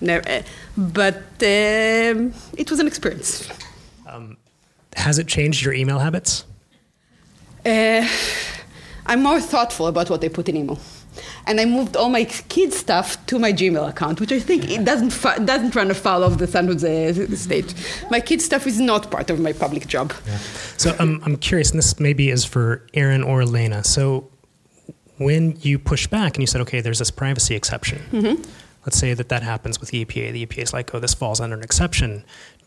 Never, 0.00 0.28
uh, 0.28 0.42
but 0.76 1.16
um, 1.16 2.32
it 2.56 2.70
was 2.70 2.80
an 2.80 2.86
experience. 2.88 3.48
Um, 4.08 4.36
has 4.96 5.18
it 5.18 5.28
changed 5.28 5.64
your 5.64 5.74
email 5.74 6.00
habits? 6.00 6.44
Uh, 7.64 8.08
I'm 9.06 9.22
more 9.22 9.40
thoughtful 9.40 9.86
about 9.86 10.10
what 10.10 10.24
I 10.24 10.28
put 10.28 10.48
in 10.48 10.56
email 10.56 10.80
and 11.46 11.60
I 11.60 11.64
moved 11.64 11.96
all 11.96 12.08
my 12.08 12.24
kids' 12.24 12.76
stuff 12.76 13.24
to 13.26 13.38
my 13.38 13.52
Gmail 13.52 13.88
account, 13.88 14.20
which 14.20 14.32
I 14.32 14.38
think 14.38 14.70
it 14.70 14.84
doesn't 14.84 15.10
doesn't 15.46 15.74
run 15.74 15.90
afoul 15.90 16.22
of 16.22 16.38
the 16.38 16.46
San 16.46 16.66
Jose 16.66 17.26
state. 17.36 17.74
My 18.10 18.20
kids' 18.20 18.44
stuff 18.44 18.66
is 18.66 18.80
not 18.80 19.10
part 19.10 19.30
of 19.30 19.40
my 19.40 19.52
public 19.52 19.86
job. 19.86 20.12
Yeah. 20.26 20.38
So 20.76 20.96
um, 20.98 21.20
I'm 21.24 21.36
curious, 21.36 21.70
and 21.70 21.78
this 21.78 21.98
maybe 22.00 22.30
is 22.30 22.44
for 22.44 22.86
Aaron 22.94 23.22
or 23.22 23.42
Elena. 23.42 23.84
So 23.84 24.30
when 25.18 25.56
you 25.60 25.78
push 25.78 26.06
back 26.06 26.36
and 26.36 26.42
you 26.42 26.46
said, 26.46 26.60
okay, 26.62 26.80
there's 26.80 26.98
this 26.98 27.10
privacy 27.10 27.54
exception. 27.54 28.02
Mm-hmm. 28.10 28.42
Let's 28.84 28.98
say 28.98 29.14
that 29.14 29.28
that 29.28 29.42
happens 29.42 29.78
with 29.80 29.90
the 29.90 30.04
EPA. 30.04 30.32
The 30.32 30.46
EPA 30.46 30.62
is 30.62 30.72
like, 30.72 30.94
oh, 30.94 30.98
this 30.98 31.14
falls 31.14 31.40
under 31.40 31.56
an 31.56 31.62
exception. 31.62 32.24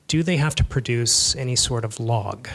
Do 0.07 0.23
they 0.23 0.37
have 0.37 0.55
to 0.55 0.63
produce 0.63 1.35
any 1.35 1.55
sort 1.55 1.83
of 1.83 1.99
log? 1.99 2.47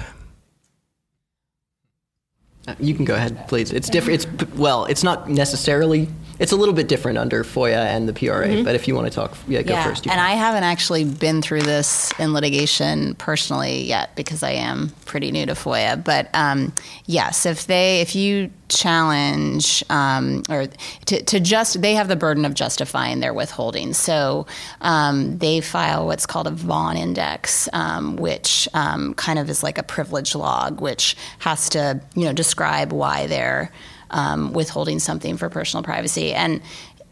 You 2.79 2.95
can 2.95 3.05
go 3.05 3.15
ahead, 3.15 3.49
please. 3.49 3.73
It's 3.73 3.89
different. 3.89 4.25
It's 4.25 4.55
well, 4.55 4.85
it's 4.85 5.03
not 5.03 5.29
necessarily. 5.29 6.09
It's 6.41 6.53
a 6.53 6.57
little 6.57 6.75
bit 6.75 6.89
different 6.89 7.19
under 7.19 7.45
FOIA 7.45 7.85
and 7.85 8.09
the 8.09 8.15
PRA. 8.15 8.49
Mm-hmm. 8.49 8.65
But 8.65 8.75
if 8.75 8.89
you 8.89 8.95
want 8.95 9.07
to 9.07 9.15
talk, 9.15 9.37
yeah, 9.47 9.61
go 9.61 9.75
yeah, 9.75 9.85
first. 9.85 10.07
and 10.07 10.19
I 10.19 10.31
haven't 10.31 10.65
actually 10.65 11.05
been 11.05 11.43
through 11.43 11.63
this 11.63 12.13
in 12.19 12.33
litigation 12.33 13.15
personally 13.17 13.83
yet 13.83 14.17
because 14.17 14.43
I 14.43 14.53
am 14.53 14.91
pretty 15.05 15.33
new 15.33 15.45
to 15.45 15.53
FOIA. 15.53 16.03
But 16.03 16.31
um, 16.33 16.73
yes, 17.05 17.45
if 17.45 17.67
they, 17.67 18.01
if 18.01 18.17
you 18.17 18.51
challenge 18.69 19.85
um, 19.91 20.43
or 20.49 20.67
to, 21.07 21.23
to, 21.25 21.41
just 21.41 21.83
they 21.83 21.95
have 21.95 22.09
the 22.09 22.17
burden 22.17 22.45
of 22.45 22.55
justifying 22.55 23.21
their 23.21 23.35
withholding 23.35 23.93
so 23.93 24.47
um, 24.81 25.37
they 25.39 25.61
file 25.61 26.07
what's 26.07 26.25
called 26.25 26.47
a 26.47 26.53
Vaughn 26.53 26.97
index 26.97 27.69
um, 27.73 28.17
which 28.17 28.69
um, 28.73 29.13
kind 29.15 29.39
of 29.39 29.51
is 29.51 29.63
like 29.63 29.77
a 29.77 29.83
privilege 29.83 30.35
log 30.35 30.81
which 30.81 31.17
has 31.41 31.69
to 31.71 32.01
you 32.15 32.25
know 32.25 32.33
describe 32.33 32.93
why 32.93 33.27
they're 33.27 33.73
um, 34.11 34.53
withholding 34.53 34.99
something 34.99 35.37
for 35.37 35.49
personal 35.49 35.83
privacy 35.83 36.33
and 36.33 36.61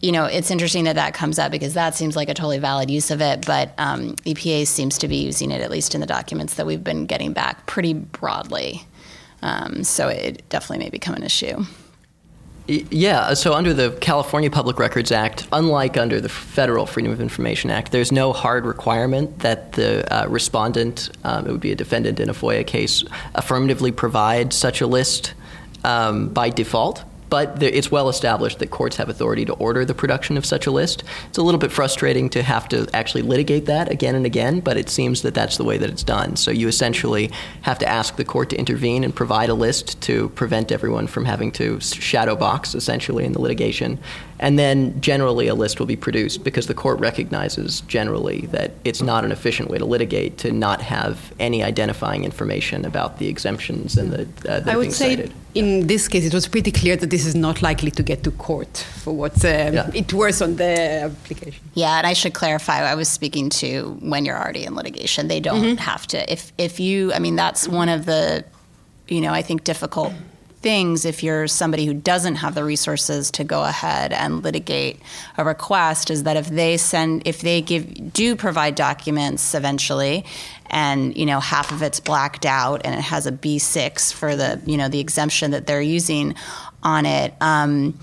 you 0.00 0.12
know, 0.12 0.26
it's 0.26 0.50
interesting 0.50 0.84
that 0.84 0.94
that 0.94 1.12
comes 1.14 1.38
up 1.38 1.50
because 1.50 1.74
that 1.74 1.94
seems 1.94 2.14
like 2.14 2.28
a 2.28 2.34
totally 2.34 2.58
valid 2.58 2.88
use 2.88 3.10
of 3.10 3.20
it, 3.20 3.44
but 3.44 3.72
um, 3.78 4.14
EPA 4.26 4.66
seems 4.66 4.98
to 4.98 5.08
be 5.08 5.16
using 5.16 5.50
it, 5.50 5.60
at 5.60 5.70
least 5.70 5.94
in 5.94 6.00
the 6.00 6.06
documents 6.06 6.54
that 6.54 6.66
we've 6.66 6.84
been 6.84 7.06
getting 7.06 7.32
back, 7.32 7.66
pretty 7.66 7.94
broadly. 7.94 8.86
Um, 9.42 9.82
so 9.82 10.08
it 10.08 10.48
definitely 10.48 10.84
may 10.84 10.90
become 10.90 11.14
an 11.14 11.24
issue. 11.24 11.64
Yeah, 12.68 13.32
so 13.32 13.54
under 13.54 13.72
the 13.72 13.96
California 14.02 14.50
Public 14.50 14.78
Records 14.78 15.10
Act, 15.10 15.48
unlike 15.52 15.96
under 15.96 16.20
the 16.20 16.28
federal 16.28 16.84
Freedom 16.84 17.10
of 17.10 17.20
Information 17.20 17.70
Act, 17.70 17.92
there's 17.92 18.12
no 18.12 18.34
hard 18.34 18.66
requirement 18.66 19.38
that 19.38 19.72
the 19.72 20.06
uh, 20.14 20.28
respondent, 20.28 21.10
um, 21.24 21.46
it 21.46 21.50
would 21.50 21.62
be 21.62 21.72
a 21.72 21.74
defendant 21.74 22.20
in 22.20 22.28
a 22.28 22.34
FOIA 22.34 22.66
case, 22.66 23.04
affirmatively 23.34 23.90
provide 23.90 24.52
such 24.52 24.82
a 24.82 24.86
list 24.86 25.32
um, 25.84 26.28
by 26.28 26.50
default 26.50 27.04
but 27.30 27.62
it's 27.62 27.90
well 27.90 28.08
established 28.08 28.58
that 28.58 28.70
courts 28.70 28.96
have 28.96 29.08
authority 29.08 29.44
to 29.44 29.52
order 29.54 29.84
the 29.84 29.94
production 29.94 30.36
of 30.36 30.46
such 30.46 30.66
a 30.66 30.70
list. 30.70 31.04
It's 31.28 31.38
a 31.38 31.42
little 31.42 31.58
bit 31.58 31.72
frustrating 31.72 32.28
to 32.30 32.42
have 32.42 32.68
to 32.68 32.88
actually 32.94 33.22
litigate 33.22 33.66
that 33.66 33.90
again 33.90 34.14
and 34.14 34.26
again, 34.26 34.60
but 34.60 34.76
it 34.76 34.88
seems 34.88 35.22
that 35.22 35.34
that's 35.34 35.56
the 35.56 35.64
way 35.64 35.78
that 35.78 35.90
it's 35.90 36.02
done. 36.02 36.36
So 36.36 36.50
you 36.50 36.68
essentially 36.68 37.30
have 37.62 37.78
to 37.80 37.88
ask 37.88 38.16
the 38.16 38.24
court 38.24 38.50
to 38.50 38.56
intervene 38.56 39.04
and 39.04 39.14
provide 39.14 39.48
a 39.48 39.54
list 39.54 40.00
to 40.02 40.30
prevent 40.30 40.72
everyone 40.72 41.06
from 41.06 41.24
having 41.24 41.52
to 41.52 41.80
shadow 41.80 42.36
box 42.36 42.74
essentially 42.74 43.24
in 43.24 43.32
the 43.32 43.40
litigation. 43.40 43.98
And 44.40 44.56
then 44.58 45.00
generally 45.00 45.48
a 45.48 45.54
list 45.54 45.78
will 45.80 45.86
be 45.86 45.96
produced 45.96 46.44
because 46.44 46.66
the 46.68 46.74
court 46.74 47.00
recognizes 47.00 47.80
generally 47.82 48.42
that 48.52 48.70
it's 48.84 49.02
not 49.02 49.24
an 49.24 49.32
efficient 49.32 49.68
way 49.70 49.78
to 49.78 49.84
litigate 49.84 50.38
to 50.38 50.52
not 50.52 50.80
have 50.82 51.32
any 51.40 51.62
identifying 51.64 52.24
information 52.24 52.84
about 52.84 53.18
the 53.18 53.26
exemptions 53.28 53.96
and 53.98 54.12
the 54.12 54.22
uh, 54.22 54.60
that 54.60 54.68
I 54.68 54.76
would 54.76 54.92
say 54.92 55.16
cited. 55.16 55.32
in 55.54 55.86
this 55.88 56.06
case 56.08 56.24
it 56.24 56.32
was 56.34 56.46
pretty 56.46 56.70
clear 56.70 56.94
that 56.96 57.10
this 57.10 57.26
is 57.26 57.34
not 57.34 57.62
likely 57.62 57.90
to 57.90 58.02
get 58.02 58.22
to 58.24 58.30
court 58.30 58.76
for 59.02 59.12
what 59.12 59.34
um, 59.44 59.74
Yeah. 59.74 59.90
it 60.02 60.12
was 60.12 60.40
on 60.40 60.54
the 60.56 60.72
application. 61.10 61.62
Yeah, 61.74 61.98
and 61.98 62.06
I 62.06 62.12
should 62.12 62.34
clarify. 62.34 62.76
I 62.92 62.94
was 62.94 63.08
speaking 63.08 63.50
to 63.62 63.68
when 64.00 64.24
you're 64.24 64.38
already 64.38 64.64
in 64.64 64.74
litigation. 64.76 65.26
They 65.28 65.40
don't 65.40 65.78
have 65.78 66.06
to. 66.08 66.18
If 66.32 66.52
if 66.58 66.78
you, 66.78 67.12
I 67.12 67.18
mean, 67.18 67.34
that's 67.36 67.66
one 67.66 67.88
of 67.88 68.04
the, 68.06 68.44
you 69.08 69.20
know, 69.20 69.32
I 69.32 69.42
think 69.42 69.64
difficult 69.64 70.12
things 70.60 71.04
if 71.04 71.22
you're 71.22 71.46
somebody 71.46 71.86
who 71.86 71.94
doesn't 71.94 72.36
have 72.36 72.54
the 72.54 72.64
resources 72.64 73.30
to 73.30 73.44
go 73.44 73.62
ahead 73.64 74.12
and 74.12 74.42
litigate 74.42 75.00
a 75.36 75.44
request 75.44 76.10
is 76.10 76.24
that 76.24 76.36
if 76.36 76.48
they 76.48 76.76
send 76.76 77.22
if 77.26 77.40
they 77.40 77.62
give 77.62 78.12
do 78.12 78.34
provide 78.34 78.74
documents 78.74 79.54
eventually 79.54 80.24
and 80.70 81.16
you 81.16 81.24
know 81.24 81.38
half 81.38 81.70
of 81.70 81.82
it's 81.82 82.00
blacked 82.00 82.44
out 82.44 82.80
and 82.84 82.94
it 82.94 83.02
has 83.02 83.26
a 83.26 83.32
B6 83.32 84.12
for 84.12 84.34
the 84.34 84.60
you 84.66 84.76
know 84.76 84.88
the 84.88 85.00
exemption 85.00 85.52
that 85.52 85.66
they're 85.66 85.80
using 85.80 86.34
on 86.82 87.06
it 87.06 87.34
um, 87.40 87.98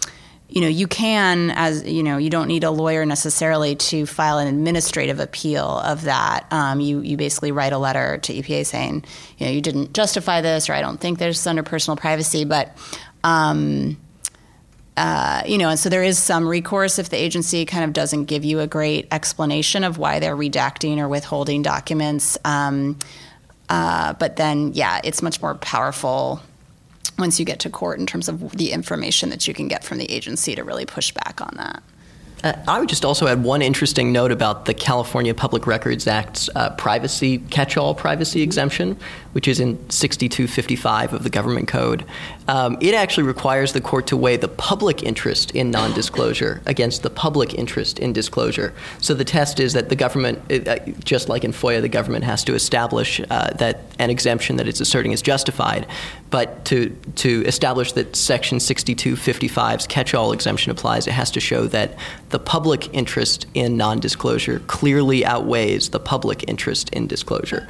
you 0.48 0.62
know, 0.62 0.68
you 0.68 0.88
can, 0.88 1.52
as 1.52 1.84
you 1.84 2.04
know, 2.04 2.18
you 2.18 2.30
don't 2.30 2.48
need 2.48 2.64
a 2.64 2.72
lawyer 2.72 3.06
necessarily 3.06 3.76
to 3.76 4.06
file 4.06 4.38
an 4.38 4.48
administrative 4.48 5.20
appeal 5.20 5.66
of 5.66 6.04
that. 6.04 6.46
Um, 6.52 6.80
you 6.80 7.00
you 7.00 7.18
basically 7.18 7.52
write 7.52 7.74
a 7.74 7.78
letter 7.78 8.20
to 8.20 8.34
EPA 8.34 8.66
saying, 8.66 9.06
you 9.38 9.46
know, 9.48 9.52
you 9.52 9.62
didn't 9.62 9.93
justify 9.93 10.41
this, 10.41 10.70
or 10.70 10.74
I 10.74 10.82
don't 10.82 11.00
think 11.00 11.20
there's 11.20 11.46
under 11.48 11.64
personal 11.64 11.98
privacy, 11.98 12.46
but. 12.46 12.76
Um, 13.24 13.98
uh, 14.98 15.43
you 15.46 15.58
know, 15.58 15.68
and 15.68 15.78
so 15.78 15.89
there 15.89 16.04
is 16.04 16.18
some 16.18 16.48
recourse 16.48 17.00
if 17.00 17.10
the 17.10 17.18
agency 17.18 17.66
kind 17.66 17.84
of 17.84 17.91
doesn't 17.91 18.26
give 18.26 18.46
you 18.46 18.62
a 18.62 18.68
great 18.68 19.10
explanation 19.12 19.84
of 19.84 19.98
why 19.98 20.20
they're 20.20 20.38
redacting 20.38 21.00
or 21.00 21.10
withholding 21.10 21.62
documents. 21.62 22.38
Um, 22.46 22.98
uh, 23.68 24.14
but 24.14 24.38
then, 24.38 24.72
yeah, 24.74 25.02
it's 25.04 25.22
much 25.22 25.41
more 25.41 25.56
powerful 25.56 26.41
once 27.18 27.39
you 27.39 27.45
get 27.45 27.59
to 27.59 27.70
court 27.70 27.99
in 27.99 28.05
terms 28.05 28.28
of 28.28 28.51
the 28.51 28.72
information 28.72 29.30
that 29.30 29.47
you 29.47 29.53
can 29.53 29.68
get 29.68 29.84
from 29.84 29.97
the 29.97 30.11
agency 30.11 30.55
to 30.55 30.63
really 30.63 30.86
push 30.86 31.11
back 31.11 31.41
on 31.41 31.53
that. 31.57 31.84
Uh, 32.43 32.53
I 32.68 32.80
would 32.80 32.89
just 32.89 33.05
also 33.05 33.28
add 33.28 33.43
one 33.43 33.61
interesting 33.61 34.11
note 34.11 34.32
about 34.32 34.66
the 34.66 34.74
California 34.74 35.34
Public 35.34 35.66
Records 35.66 36.05
Act's 36.05 36.49
uh, 36.55 36.70
privacy 36.72 37.39
catch-all 37.39 37.95
privacy 37.95 38.41
exemption, 38.41 38.99
which 39.36 39.50
is 39.50 39.60
in 39.60 39.78
6255 39.90 41.12
of 41.12 41.24
the 41.24 41.30
Government 41.30 41.68
Code. 41.68 42.06
Um, 42.48 42.78
it 42.80 42.94
actually 42.94 43.26
requires 43.28 43.74
the 43.74 43.82
court 43.82 44.08
to 44.08 44.16
weigh 44.16 44.38
the 44.38 44.48
public 44.48 45.04
interest 45.04 45.52
in 45.52 45.72
non-disclosure 45.72 46.62
against 46.66 47.04
the 47.04 47.10
public 47.10 47.54
interest 47.54 48.00
in 48.00 48.14
disclosure. 48.14 48.74
So 49.02 49.14
the 49.14 49.26
test 49.26 49.60
is 49.60 49.74
that 49.74 49.90
the 49.90 49.96
government, 49.98 50.40
uh, 50.50 50.78
just 51.04 51.28
like 51.28 51.44
in 51.44 51.52
FOIA, 51.52 51.82
the 51.82 51.90
government 51.90 52.24
has 52.24 52.46
to 52.46 52.56
establish 52.56 53.20
uh, 53.30 53.50
that 53.56 53.82
an 54.00 54.10
exemption 54.10 54.56
that 54.56 54.70
it's 54.70 54.80
asserting 54.80 55.12
is 55.12 55.22
justified. 55.22 55.86
But 56.30 56.64
to 56.66 56.96
to 57.16 57.44
establish 57.46 57.92
that 57.92 58.16
Section 58.16 58.60
6255's 58.60 59.86
catch-all 59.86 60.32
exemption 60.32 60.72
applies, 60.72 61.08
it 61.08 61.12
has 61.12 61.30
to 61.32 61.42
show 61.42 61.68
that 61.68 61.98
the 62.30 62.40
public 62.40 62.94
interest 62.94 63.48
in 63.54 63.76
non-disclosure 63.76 64.60
clearly 64.68 65.26
outweighs 65.26 65.90
the 65.90 66.00
public 66.00 66.48
interest 66.48 66.90
in 66.92 67.08
disclosure. 67.08 67.68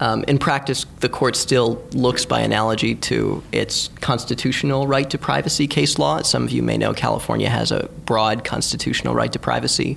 Um, 0.00 0.24
in 0.26 0.38
practice, 0.38 0.86
the 1.00 1.08
court 1.08 1.36
still 1.36 1.82
looks 1.92 2.24
by 2.24 2.40
analogy 2.40 2.94
to 2.96 3.42
its 3.52 3.88
constitutional 4.00 4.86
right 4.86 5.08
to 5.10 5.18
privacy 5.18 5.66
case 5.66 5.98
law. 5.98 6.18
As 6.18 6.28
some 6.28 6.44
of 6.44 6.50
you 6.50 6.62
may 6.62 6.76
know, 6.76 6.92
California 6.92 7.48
has 7.48 7.70
a 7.70 7.88
broad 8.04 8.44
constitutional 8.44 9.14
right 9.14 9.32
to 9.32 9.38
privacy 9.38 9.96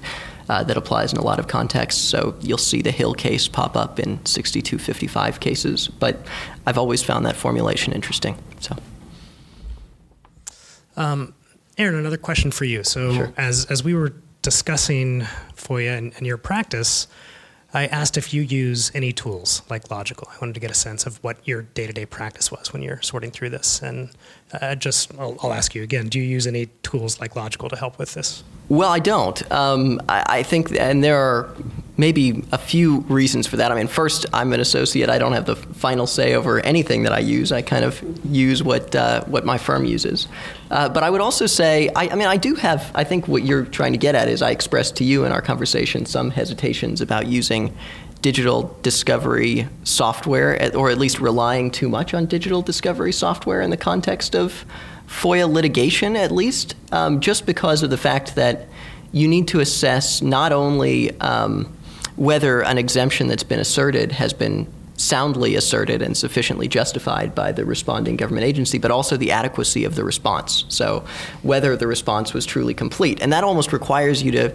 uh, 0.50 0.64
that 0.64 0.78
applies 0.78 1.14
in 1.14 1.20
a 1.20 1.24
lot 1.24 1.40
of 1.40 1.48
contexts. 1.48 2.02
So 2.02 2.36
you'll 2.42 2.58
see 2.58 2.82
the 2.82 2.92
Hill 2.92 3.14
case 3.14 3.48
pop 3.48 3.76
up 3.76 4.00
in 4.00 4.24
6255 4.26 5.40
cases. 5.40 5.88
But 5.88 6.26
I've 6.66 6.78
always 6.78 7.02
found 7.04 7.26
that 7.26 7.36
formulation 7.36 7.94
interesting. 7.94 8.38
So. 8.60 8.76
Aaron, 11.78 11.96
another 11.96 12.18
question 12.18 12.52
for 12.52 12.66
you. 12.66 12.84
So, 12.84 13.14
Sure. 13.14 13.34
as 13.38 13.66
as 13.66 13.84
we 13.84 13.94
were 13.94 14.14
discussing 14.42 15.22
FOIA 15.56 15.98
and, 15.98 16.14
and 16.18 16.26
your 16.26 16.38
practice, 16.38 17.08
I 17.78 17.86
asked 17.86 18.18
if 18.18 18.34
you 18.34 18.42
use 18.42 18.92
any 18.96 19.12
tools 19.14 19.62
like 19.70 19.90
Logikcull. 19.90 20.28
I 20.30 20.38
wanted 20.42 20.56
to 20.56 20.60
get 20.60 20.72
a 20.72 20.74
sense 20.74 21.06
of 21.06 21.24
what 21.24 21.48
your 21.48 21.62
day 21.62 21.86
to 21.86 21.94
day 21.94 22.08
practice 22.08 22.52
was 22.52 22.74
when 22.74 22.82
you're 22.82 23.04
sorting 23.04 23.30
through 23.30 23.52
this. 23.52 23.84
And 23.84 24.10
uh, 24.54 24.76
just, 24.76 25.14
I'll, 25.20 25.38
I'll 25.44 25.54
ask 25.54 25.76
you 25.76 25.84
again: 25.84 26.08
Do 26.08 26.20
you 26.20 26.26
use 26.26 26.48
any 26.48 26.68
tools 26.84 27.20
like 27.20 27.34
Logikcull 27.34 27.70
to 27.70 27.76
help 27.76 28.00
with 28.00 28.14
this? 28.14 28.44
Well, 28.70 28.90
I 28.90 29.00
don't. 29.00 29.50
Um, 29.52 30.02
I, 30.10 30.24
I 30.28 30.44
think, 30.44 30.72
and 30.78 31.04
there 31.04 31.18
are 31.18 31.54
maybe 31.98 32.44
a 32.52 32.58
few 32.58 33.00
reasons 33.02 33.48
for 33.48 33.58
that. 33.58 33.72
I 33.72 33.76
mean, 33.76 33.88
first, 33.88 34.26
I'm 34.34 34.54
an 34.54 34.60
associate. 34.60 35.10
I 35.10 35.18
don't 35.18 35.34
have 35.34 35.46
the 35.46 35.56
final 35.56 36.06
say 36.06 36.34
over 36.34 36.60
anything 36.60 37.04
that 37.04 37.14
I 37.14 37.20
use. 37.20 37.52
I 37.52 37.62
kind 37.62 37.84
of 37.84 38.02
use 38.26 38.64
what 38.64 38.96
uh, 38.96 39.24
what 39.26 39.46
my 39.46 39.58
firm 39.58 39.86
uses. 39.86 40.28
Uh, 40.70 40.90
but 40.90 41.04
I 41.04 41.10
would 41.10 41.22
also 41.22 41.46
say, 41.46 41.90
I, 41.96 42.10
I 42.10 42.16
mean, 42.16 42.28
I 42.28 42.38
do 42.38 42.56
have. 42.56 42.92
I 42.94 43.04
think 43.04 43.28
what 43.28 43.44
you're 43.44 43.66
trying 43.66 43.94
to 43.94 43.98
get 43.98 44.16
at 44.16 44.28
is 44.28 44.42
I 44.42 44.52
expressed 44.52 44.96
to 44.98 45.04
you 45.04 45.26
in 45.26 45.32
our 45.32 45.42
conversation 45.42 46.06
some 46.06 46.30
hesitations 46.30 47.02
about 47.02 47.28
using 47.28 47.76
digital 48.28 48.78
discovery 48.82 49.70
software, 49.86 50.76
or 50.76 50.90
at 50.90 50.98
least 50.98 51.18
relying 51.22 51.72
too 51.72 51.88
much 51.88 52.14
on 52.14 52.26
digital 52.26 52.62
discovery 52.62 53.14
software 53.14 53.62
in 53.62 53.70
the 53.70 53.78
context 53.78 54.36
of 54.36 54.66
FOIA 55.08 55.50
litigation, 55.50 56.18
at 56.18 56.30
least, 56.30 56.76
um, 56.92 57.22
just 57.22 57.46
because 57.46 57.84
of 57.84 57.90
the 57.90 57.96
fact 57.96 58.36
that 58.36 58.68
you 59.14 59.30
need 59.30 59.48
to 59.48 59.62
assess 59.62 60.22
not 60.22 60.52
only 60.52 61.18
um, 61.22 61.74
whether 62.18 62.62
an 62.66 62.78
exemption 62.78 63.28
that's 63.28 63.44
been 63.44 63.62
asserted 63.62 64.12
has 64.12 64.34
been 64.34 64.68
soundly 64.98 65.56
asserted 65.56 66.02
and 66.02 66.18
sufficiently 66.18 66.68
justified 66.68 67.34
by 67.34 67.54
the 67.54 67.64
responding 67.64 68.18
government 68.18 68.46
agency, 68.46 68.78
but 68.78 68.92
also 68.92 69.16
the 69.16 69.32
adequacy 69.32 69.86
of 69.86 69.96
the 69.96 70.04
response. 70.04 70.66
So, 70.68 71.06
whether 71.44 71.78
the 71.78 71.88
response 71.88 72.34
was 72.34 72.46
truly 72.46 72.74
complete. 72.74 73.22
And 73.22 73.32
that 73.32 73.46
almost 73.46 73.72
requires 73.72 74.22
you 74.22 74.32
to 74.32 74.54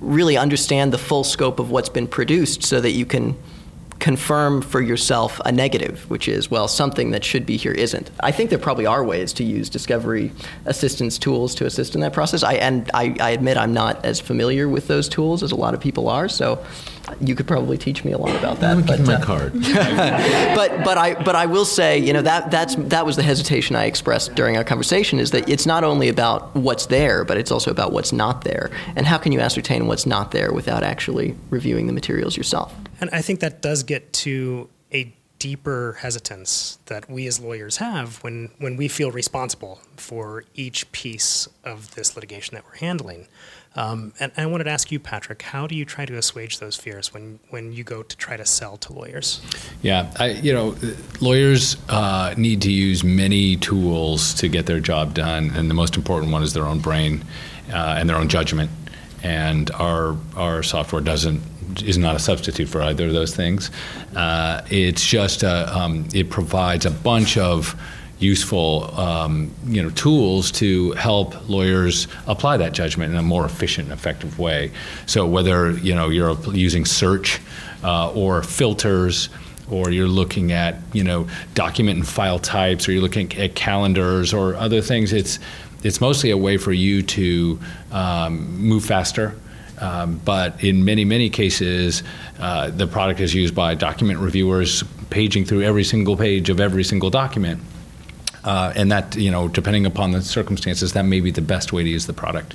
really 0.00 0.36
understand 0.36 0.92
the 0.92 0.98
full 0.98 1.24
scope 1.24 1.58
of 1.58 1.70
what's 1.70 1.88
been 1.88 2.06
produced 2.06 2.62
so 2.62 2.80
that 2.80 2.92
you 2.92 3.06
can 3.06 3.36
confirm 3.98 4.62
for 4.62 4.80
yourself 4.80 5.40
a 5.44 5.50
negative, 5.50 6.08
which 6.08 6.28
is, 6.28 6.50
well, 6.50 6.68
something 6.68 7.10
that 7.10 7.24
should 7.24 7.44
be 7.44 7.56
here 7.56 7.72
isn't. 7.72 8.10
I 8.20 8.30
think 8.30 8.50
there 8.50 8.58
probably 8.58 8.86
are 8.86 9.02
ways 9.02 9.32
to 9.34 9.44
use 9.44 9.68
discovery 9.68 10.30
assistance 10.66 11.18
tools 11.18 11.54
to 11.56 11.66
assist 11.66 11.94
in 11.96 12.00
that 12.02 12.12
process. 12.12 12.44
I, 12.44 12.54
and 12.54 12.88
I, 12.94 13.16
I 13.20 13.30
admit 13.30 13.56
I'm 13.56 13.74
not 13.74 14.04
as 14.04 14.20
familiar 14.20 14.68
with 14.68 14.86
those 14.86 15.08
tools 15.08 15.42
as 15.42 15.50
a 15.50 15.56
lot 15.56 15.74
of 15.74 15.80
people 15.80 16.08
are, 16.08 16.28
so 16.28 16.64
you 17.20 17.34
could 17.34 17.46
probably 17.46 17.78
teach 17.78 18.04
me 18.04 18.12
a 18.12 18.18
lot 18.18 18.34
about 18.36 18.60
that. 18.60 18.76
Give 18.76 18.86
but, 18.86 19.00
my 19.00 19.14
uh, 19.14 19.24
card. 19.24 19.52
but 19.62 20.84
but 20.84 20.98
I 20.98 21.14
but 21.22 21.36
I 21.36 21.46
will 21.46 21.64
say, 21.64 21.98
you 21.98 22.12
know, 22.12 22.22
that 22.22 22.50
that's 22.50 22.74
that 22.76 23.06
was 23.06 23.16
the 23.16 23.22
hesitation 23.22 23.76
I 23.76 23.84
expressed 23.84 24.34
during 24.34 24.56
our 24.56 24.64
conversation 24.64 25.18
is 25.18 25.30
that 25.32 25.48
it's 25.48 25.66
not 25.66 25.84
only 25.84 26.08
about 26.08 26.54
what's 26.54 26.86
there, 26.86 27.24
but 27.24 27.36
it's 27.36 27.50
also 27.50 27.70
about 27.70 27.92
what's 27.92 28.12
not 28.12 28.44
there. 28.44 28.70
And 28.96 29.06
how 29.06 29.18
can 29.18 29.32
you 29.32 29.40
ascertain 29.40 29.86
what's 29.86 30.06
not 30.06 30.30
there 30.30 30.52
without 30.52 30.82
actually 30.82 31.36
reviewing 31.50 31.86
the 31.86 31.92
materials 31.92 32.36
yourself? 32.36 32.74
And 33.00 33.10
I 33.12 33.22
think 33.22 33.40
that 33.40 33.62
does 33.62 33.82
get 33.82 34.12
to 34.14 34.68
a 34.92 35.14
deeper 35.38 35.96
hesitance 36.00 36.78
that 36.86 37.08
we 37.08 37.26
as 37.26 37.38
lawyers 37.40 37.76
have 37.76 38.22
when, 38.22 38.50
when 38.58 38.76
we 38.76 38.88
feel 38.88 39.10
responsible 39.10 39.80
for 39.96 40.44
each 40.54 40.90
piece 40.92 41.48
of 41.64 41.94
this 41.94 42.16
litigation 42.16 42.54
that 42.54 42.64
we're 42.64 42.78
handling. 42.78 43.28
Um, 43.76 44.12
and 44.18 44.32
I 44.36 44.46
wanted 44.46 44.64
to 44.64 44.70
ask 44.70 44.90
you, 44.90 44.98
Patrick, 44.98 45.42
how 45.42 45.66
do 45.66 45.74
you 45.74 45.84
try 45.84 46.04
to 46.06 46.16
assuage 46.16 46.58
those 46.58 46.76
fears 46.76 47.14
when, 47.14 47.38
when 47.50 47.72
you 47.72 47.84
go 47.84 48.02
to 48.02 48.16
try 48.16 48.36
to 48.36 48.44
sell 48.44 48.76
to 48.78 48.92
lawyers? 48.92 49.40
Yeah, 49.82 50.12
I, 50.18 50.30
you 50.30 50.52
know, 50.52 50.76
lawyers 51.20 51.76
uh, 51.88 52.34
need 52.36 52.62
to 52.62 52.72
use 52.72 53.04
many 53.04 53.56
tools 53.56 54.34
to 54.34 54.48
get 54.48 54.66
their 54.66 54.80
job 54.80 55.14
done, 55.14 55.50
and 55.54 55.70
the 55.70 55.74
most 55.74 55.96
important 55.96 56.32
one 56.32 56.42
is 56.42 56.54
their 56.54 56.66
own 56.66 56.80
brain 56.80 57.24
uh, 57.72 57.96
and 57.98 58.08
their 58.08 58.16
own 58.16 58.28
judgment. 58.28 58.70
And 59.22 59.70
our 59.72 60.16
our 60.36 60.62
software 60.62 61.02
doesn't 61.02 61.42
is 61.82 61.98
not 61.98 62.16
a 62.16 62.18
substitute 62.18 62.68
for 62.68 62.82
either 62.82 63.06
of 63.06 63.12
those 63.12 63.34
things. 63.34 63.70
Uh, 64.16 64.62
it's 64.70 65.04
just 65.04 65.42
a, 65.42 65.76
um, 65.76 66.08
it 66.14 66.30
provides 66.30 66.86
a 66.86 66.90
bunch 66.90 67.36
of 67.36 67.80
useful 68.18 68.90
um, 68.98 69.50
you 69.66 69.82
know 69.82 69.90
tools 69.90 70.50
to 70.50 70.92
help 70.92 71.48
lawyers 71.48 72.08
apply 72.26 72.56
that 72.56 72.72
judgment 72.72 73.12
in 73.12 73.18
a 73.18 73.22
more 73.22 73.44
efficient 73.44 73.88
and 73.88 73.98
effective 73.98 74.38
way. 74.38 74.70
So 75.06 75.26
whether 75.26 75.72
you 75.72 75.94
know 75.94 76.08
you're 76.08 76.38
using 76.52 76.84
search 76.84 77.40
uh, 77.84 78.12
or 78.12 78.42
filters 78.42 79.28
or 79.70 79.90
you're 79.90 80.08
looking 80.08 80.52
at 80.52 80.76
you 80.92 81.04
know 81.04 81.28
document 81.54 81.98
and 81.98 82.08
file 82.08 82.38
types 82.38 82.88
or 82.88 82.92
you're 82.92 83.02
looking 83.02 83.32
at 83.38 83.54
calendars 83.54 84.32
or 84.32 84.54
other 84.56 84.80
things 84.80 85.12
it's 85.12 85.38
it's 85.84 86.00
mostly 86.00 86.30
a 86.30 86.36
way 86.36 86.56
for 86.56 86.72
you 86.72 87.02
to 87.02 87.60
um, 87.92 88.58
move 88.58 88.84
faster 88.84 89.36
um, 89.80 90.20
but 90.24 90.62
in 90.62 90.84
many, 90.84 91.04
many 91.04 91.30
cases, 91.30 92.02
uh, 92.38 92.70
the 92.70 92.86
product 92.86 93.20
is 93.20 93.34
used 93.34 93.54
by 93.54 93.74
document 93.74 94.18
reviewers 94.18 94.82
paging 95.10 95.44
through 95.44 95.62
every 95.62 95.84
single 95.84 96.16
page 96.16 96.50
of 96.50 96.60
every 96.60 96.84
single 96.84 97.10
document. 97.10 97.60
Uh, 98.48 98.72
and 98.74 98.90
that, 98.90 99.14
you 99.14 99.30
know, 99.30 99.46
depending 99.46 99.84
upon 99.84 100.12
the 100.12 100.22
circumstances, 100.22 100.94
that 100.94 101.02
may 101.02 101.20
be 101.20 101.30
the 101.30 101.42
best 101.42 101.70
way 101.74 101.82
to 101.82 101.88
use 101.90 102.06
the 102.06 102.14
product. 102.14 102.54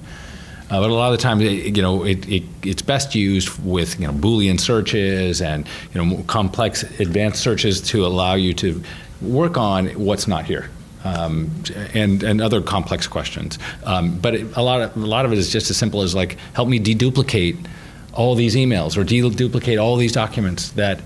Uh, 0.71 0.81
but 0.81 0.89
a 0.89 0.93
lot 0.93 1.13
of 1.13 1.19
the 1.19 1.21
time, 1.21 1.39
you 1.39 1.83
know, 1.83 2.03
it, 2.03 2.27
it, 2.27 2.41
it's 2.63 2.81
best 2.81 3.13
used 3.13 3.63
with 3.63 3.99
you 3.99 4.07
know 4.07 4.13
Boolean 4.13 4.59
searches 4.59 5.39
and 5.39 5.67
you 5.93 6.03
know 6.03 6.23
complex 6.23 6.81
advanced 6.99 7.43
searches 7.43 7.79
to 7.81 8.07
allow 8.07 8.33
you 8.33 8.55
to 8.55 8.81
work 9.21 9.55
on 9.55 9.89
what's 9.89 10.27
not 10.27 10.45
here 10.45 10.67
um, 11.03 11.51
and 11.93 12.23
and 12.23 12.41
other 12.41 12.59
complex 12.59 13.05
questions. 13.05 13.59
Um, 13.83 14.17
but 14.17 14.33
it, 14.33 14.57
a 14.57 14.63
lot 14.63 14.81
of 14.81 14.97
a 14.97 15.05
lot 15.05 15.25
of 15.25 15.31
it 15.31 15.37
is 15.37 15.51
just 15.51 15.69
as 15.69 15.77
simple 15.77 16.01
as 16.01 16.15
like 16.15 16.39
help 16.53 16.69
me 16.69 16.79
deduplicate 16.79 17.67
all 18.13 18.33
these 18.33 18.55
emails 18.55 18.97
or 18.97 19.03
deduplicate 19.03 19.79
all 19.79 19.95
these 19.95 20.11
documents 20.11 20.71
that. 20.71 20.99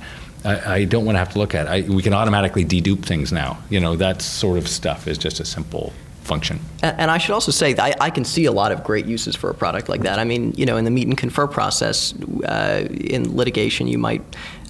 I, 0.48 0.76
I 0.76 0.84
don't 0.86 1.06
want 1.06 1.16
to 1.16 1.20
have 1.20 1.34
to 1.34 1.40
look 1.40 1.54
at. 1.54 1.68
I, 1.68 1.82
we 1.82 2.02
can 2.02 2.14
automatically 2.14 2.64
dedupe 2.64 3.04
things 3.04 3.32
now. 3.32 3.58
You 3.70 3.80
know 3.80 3.96
that 3.98 4.22
sort 4.22 4.58
of 4.58 4.68
stuff 4.68 5.08
is 5.08 5.18
just 5.18 5.40
a 5.40 5.46
simple 5.46 5.94
function. 6.28 6.60
And, 6.84 7.10
I 7.10 7.18
should 7.18 7.34
also 7.34 7.52
say 7.52 7.74
that 7.74 7.84
I, 8.02 8.08
I, 8.08 8.10
can 8.10 8.26
see 8.26 8.46
a 8.46 8.52
lot 8.52 8.74
of 8.74 8.84
great 8.84 9.06
uses 9.06 9.34
for 9.34 9.50
a 9.50 9.54
product 9.54 9.88
like 9.88 10.02
that. 10.02 10.20
I 10.20 10.26
mean, 10.26 10.54
you 10.58 10.66
know, 10.66 10.76
in 10.76 10.84
the 10.84 10.92
meet 10.92 11.08
and 11.08 11.18
confer 11.18 11.48
process, 11.48 12.14
uh, 12.44 12.86
in 12.92 13.36
litigation, 13.36 13.88
you 13.88 13.98
might 13.98 14.22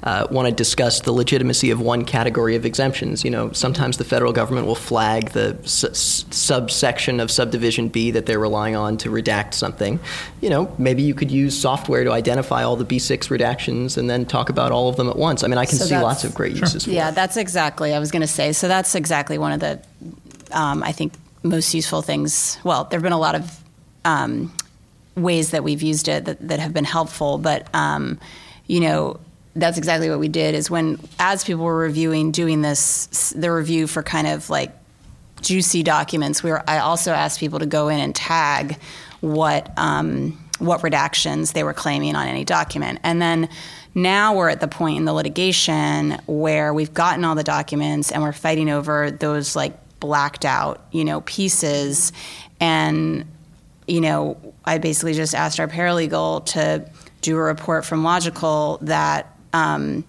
uh, 0.03 0.27
want 0.29 0.47
to 0.47 0.53
discuss 0.53 1.01
the 1.01 1.11
legitimacy 1.11 1.71
of 1.71 1.81
one 1.81 2.05
category 2.05 2.55
of 2.55 2.65
exemptions. 2.65 3.23
You 3.23 3.31
know, 3.31 3.51
sometimes 3.51 3.97
the 3.97 4.03
federal 4.03 4.31
government 4.31 4.67
will 4.67 4.75
flag 4.75 5.31
the 5.31 5.57
s- 5.63 6.25
subsection 6.29 7.19
of 7.19 7.31
subdivision 7.31 7.89
B 7.89 8.11
that 8.11 8.25
they're 8.25 8.39
relying 8.39 8.75
on 8.75 8.97
to 8.97 9.09
redact 9.09 9.53
something. 9.53 9.99
You 10.41 10.49
know, 10.49 10.73
maybe 10.77 11.01
you 11.01 11.13
could 11.13 11.31
use 11.31 11.59
software 11.59 12.03
to 12.03 12.11
identify 12.11 12.63
all 12.63 12.75
the 12.75 12.85
B6 12.85 13.17
redactions 13.29 13.97
and 13.97 14.09
then 14.09 14.25
talk 14.25 14.49
about 14.49 14.71
all 14.71 14.87
of 14.87 14.97
them 14.97 15.09
at 15.09 15.17
once. 15.17 15.43
I 15.43 15.47
mean, 15.47 15.57
I 15.57 15.65
can 15.65 15.77
so 15.77 15.85
see 15.85 15.97
lots 15.97 16.23
of 16.23 16.35
great 16.35 16.53
sure. 16.53 16.65
uses. 16.65 16.87
yeah, 16.87 17.11
that's 17.11 17.37
exactly. 17.37 17.93
I 17.93 17.99
was 17.99 18.11
going 18.11 18.21
to 18.21 18.27
say. 18.27 18.53
So 18.53 18.67
that's 18.67 18.93
exactly 18.93 19.37
one 19.37 19.51
of 19.51 19.59
the, 19.59 19.81
um, 20.51 20.83
I 20.83 20.91
think, 20.91 21.13
most 21.41 21.73
useful 21.73 22.01
things. 22.01 22.59
Well, 22.63 22.83
there 22.85 22.99
have 22.99 23.03
been 23.03 23.13
a 23.13 23.19
lot 23.19 23.35
of 23.35 23.59
um, 24.05 24.53
ways 25.15 25.51
that 25.51 25.63
we've 25.63 25.81
used 25.81 26.07
it 26.07 26.25
that, 26.25 26.47
that 26.47 26.59
have 26.59 26.73
been 26.73 26.85
helpful, 26.85 27.37
but 27.37 27.67
um, 27.73 28.19
you 28.67 28.79
know 28.79 29.19
that's 29.57 29.77
exactly 29.77 30.09
what 30.09 30.19
we 30.19 30.27
did 30.27 30.55
is 30.55 30.69
when 30.69 30.99
as 31.19 31.43
people 31.43 31.63
were 31.63 31.77
reviewing 31.77 32.31
doing 32.31 32.61
this 32.61 33.33
the 33.35 33.51
review 33.51 33.87
for 33.87 34.03
kind 34.03 34.27
of 34.27 34.49
like 34.49 34.71
juicy 35.41 35.83
documents 35.83 36.41
we 36.41 36.49
were 36.49 36.63
i 36.69 36.79
also 36.79 37.11
asked 37.11 37.39
people 37.39 37.59
to 37.59 37.65
go 37.65 37.87
in 37.89 37.99
and 37.99 38.15
tag 38.15 38.77
what 39.21 39.71
um, 39.77 40.37
what 40.59 40.81
redactions 40.81 41.53
they 41.53 41.63
were 41.63 41.73
claiming 41.73 42.15
on 42.15 42.27
any 42.27 42.43
document. 42.43 42.99
And 43.03 43.21
then 43.21 43.49
now 43.93 44.35
we're 44.35 44.49
at 44.49 44.59
the 44.59 44.67
point 44.67 44.97
in 44.97 45.05
the 45.05 45.13
litigation 45.13 46.19
where 46.25 46.73
we've 46.73 46.93
gotten 46.93 47.23
all 47.23 47.35
the 47.35 47.43
documents 47.43 48.11
and 48.11 48.23
we're 48.23 48.31
fighting 48.31 48.69
over 48.69 49.11
those 49.11 49.55
like 49.55 49.73
blacked 49.99 50.45
out 50.45 50.85
you 50.91 51.03
know 51.05 51.21
pieces. 51.21 52.11
And 52.59 53.25
you 53.87 54.01
know 54.01 54.37
i 54.65 54.77
basically 54.79 55.13
just 55.13 55.33
asked 55.33 55.61
our 55.61 55.67
paralegal 55.67 56.45
to 56.45 56.85
do 57.21 57.37
a 57.37 57.39
report 57.39 57.85
from 57.85 58.03
Logikcull 58.03 58.79
that 58.81 59.36
um, 59.57 60.05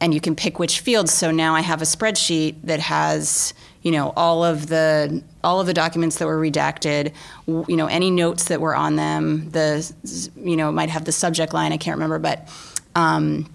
and 0.00 0.12
you 0.12 0.20
can 0.20 0.36
pick 0.36 0.58
which 0.58 0.80
fields. 0.80 1.12
So 1.12 1.30
now 1.30 1.54
I 1.54 1.60
have 1.60 1.80
a 1.82 1.84
spreadsheet 1.84 2.56
that 2.64 2.80
has 2.80 3.54
you 3.82 3.92
know 3.92 4.12
all 4.16 4.44
of 4.44 4.66
the 4.66 5.22
all 5.44 5.60
of 5.60 5.66
the 5.66 5.74
documents 5.74 6.18
that 6.18 6.26
were 6.26 6.40
redacted, 6.40 7.12
you 7.46 7.76
know 7.76 7.86
any 7.86 8.10
notes 8.10 8.44
that 8.44 8.60
were 8.60 8.74
on 8.74 8.96
them. 8.96 9.50
The 9.50 9.92
you 10.36 10.56
know 10.56 10.72
might 10.72 10.90
have 10.90 11.04
the 11.04 11.12
subject 11.12 11.54
line 11.54 11.72
I 11.72 11.76
can't 11.76 11.96
remember, 11.96 12.18
but. 12.18 12.48
Um, 12.94 13.50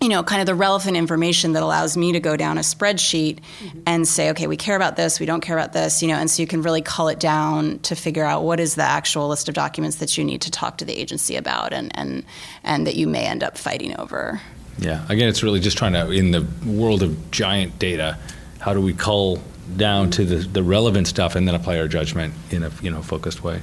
you 0.00 0.10
know, 0.10 0.22
kind 0.22 0.42
of 0.42 0.46
the 0.46 0.54
relevant 0.54 0.96
information 0.96 1.52
that 1.52 1.62
allows 1.62 1.96
me 1.96 2.12
to 2.12 2.20
go 2.20 2.36
down 2.36 2.58
a 2.58 2.60
spreadsheet 2.60 3.40
mm-hmm. 3.40 3.80
and 3.86 4.06
say, 4.06 4.30
okay, 4.30 4.46
we 4.46 4.56
care 4.56 4.76
about 4.76 4.94
this, 4.96 5.18
we 5.18 5.24
don't 5.24 5.40
care 5.40 5.56
about 5.56 5.72
this, 5.72 6.02
you 6.02 6.08
know, 6.08 6.16
and 6.16 6.30
so 6.30 6.42
you 6.42 6.46
can 6.46 6.60
really 6.60 6.82
cull 6.82 7.08
it 7.08 7.18
down 7.18 7.78
to 7.78 7.96
figure 7.96 8.24
out 8.24 8.42
what 8.42 8.60
is 8.60 8.74
the 8.74 8.82
actual 8.82 9.28
list 9.28 9.48
of 9.48 9.54
documents 9.54 9.96
that 9.96 10.18
you 10.18 10.24
need 10.24 10.42
to 10.42 10.50
talk 10.50 10.76
to 10.78 10.84
the 10.84 10.92
agency 10.92 11.34
about 11.36 11.72
and 11.72 11.90
and 11.96 12.24
and 12.62 12.86
that 12.86 12.96
you 12.96 13.06
may 13.06 13.24
end 13.24 13.42
up 13.42 13.56
fighting 13.56 13.98
over. 13.98 14.40
Yeah. 14.78 15.04
Again, 15.08 15.28
it's 15.28 15.42
really 15.42 15.60
just 15.60 15.78
trying 15.78 15.94
to, 15.94 16.10
in 16.10 16.30
the 16.30 16.46
world 16.66 17.02
of 17.02 17.30
giant 17.30 17.78
data, 17.78 18.18
how 18.60 18.74
do 18.74 18.80
we 18.80 18.92
cull 18.92 19.40
down 19.76 20.10
to 20.10 20.24
the, 20.24 20.36
the 20.36 20.62
relevant 20.62 21.08
stuff 21.08 21.34
and 21.34 21.46
then 21.46 21.54
apply 21.54 21.78
our 21.78 21.88
judgment 21.88 22.34
in 22.50 22.62
a 22.62 22.70
you 22.82 22.90
know 22.90 23.02
focused 23.02 23.42
way. 23.42 23.60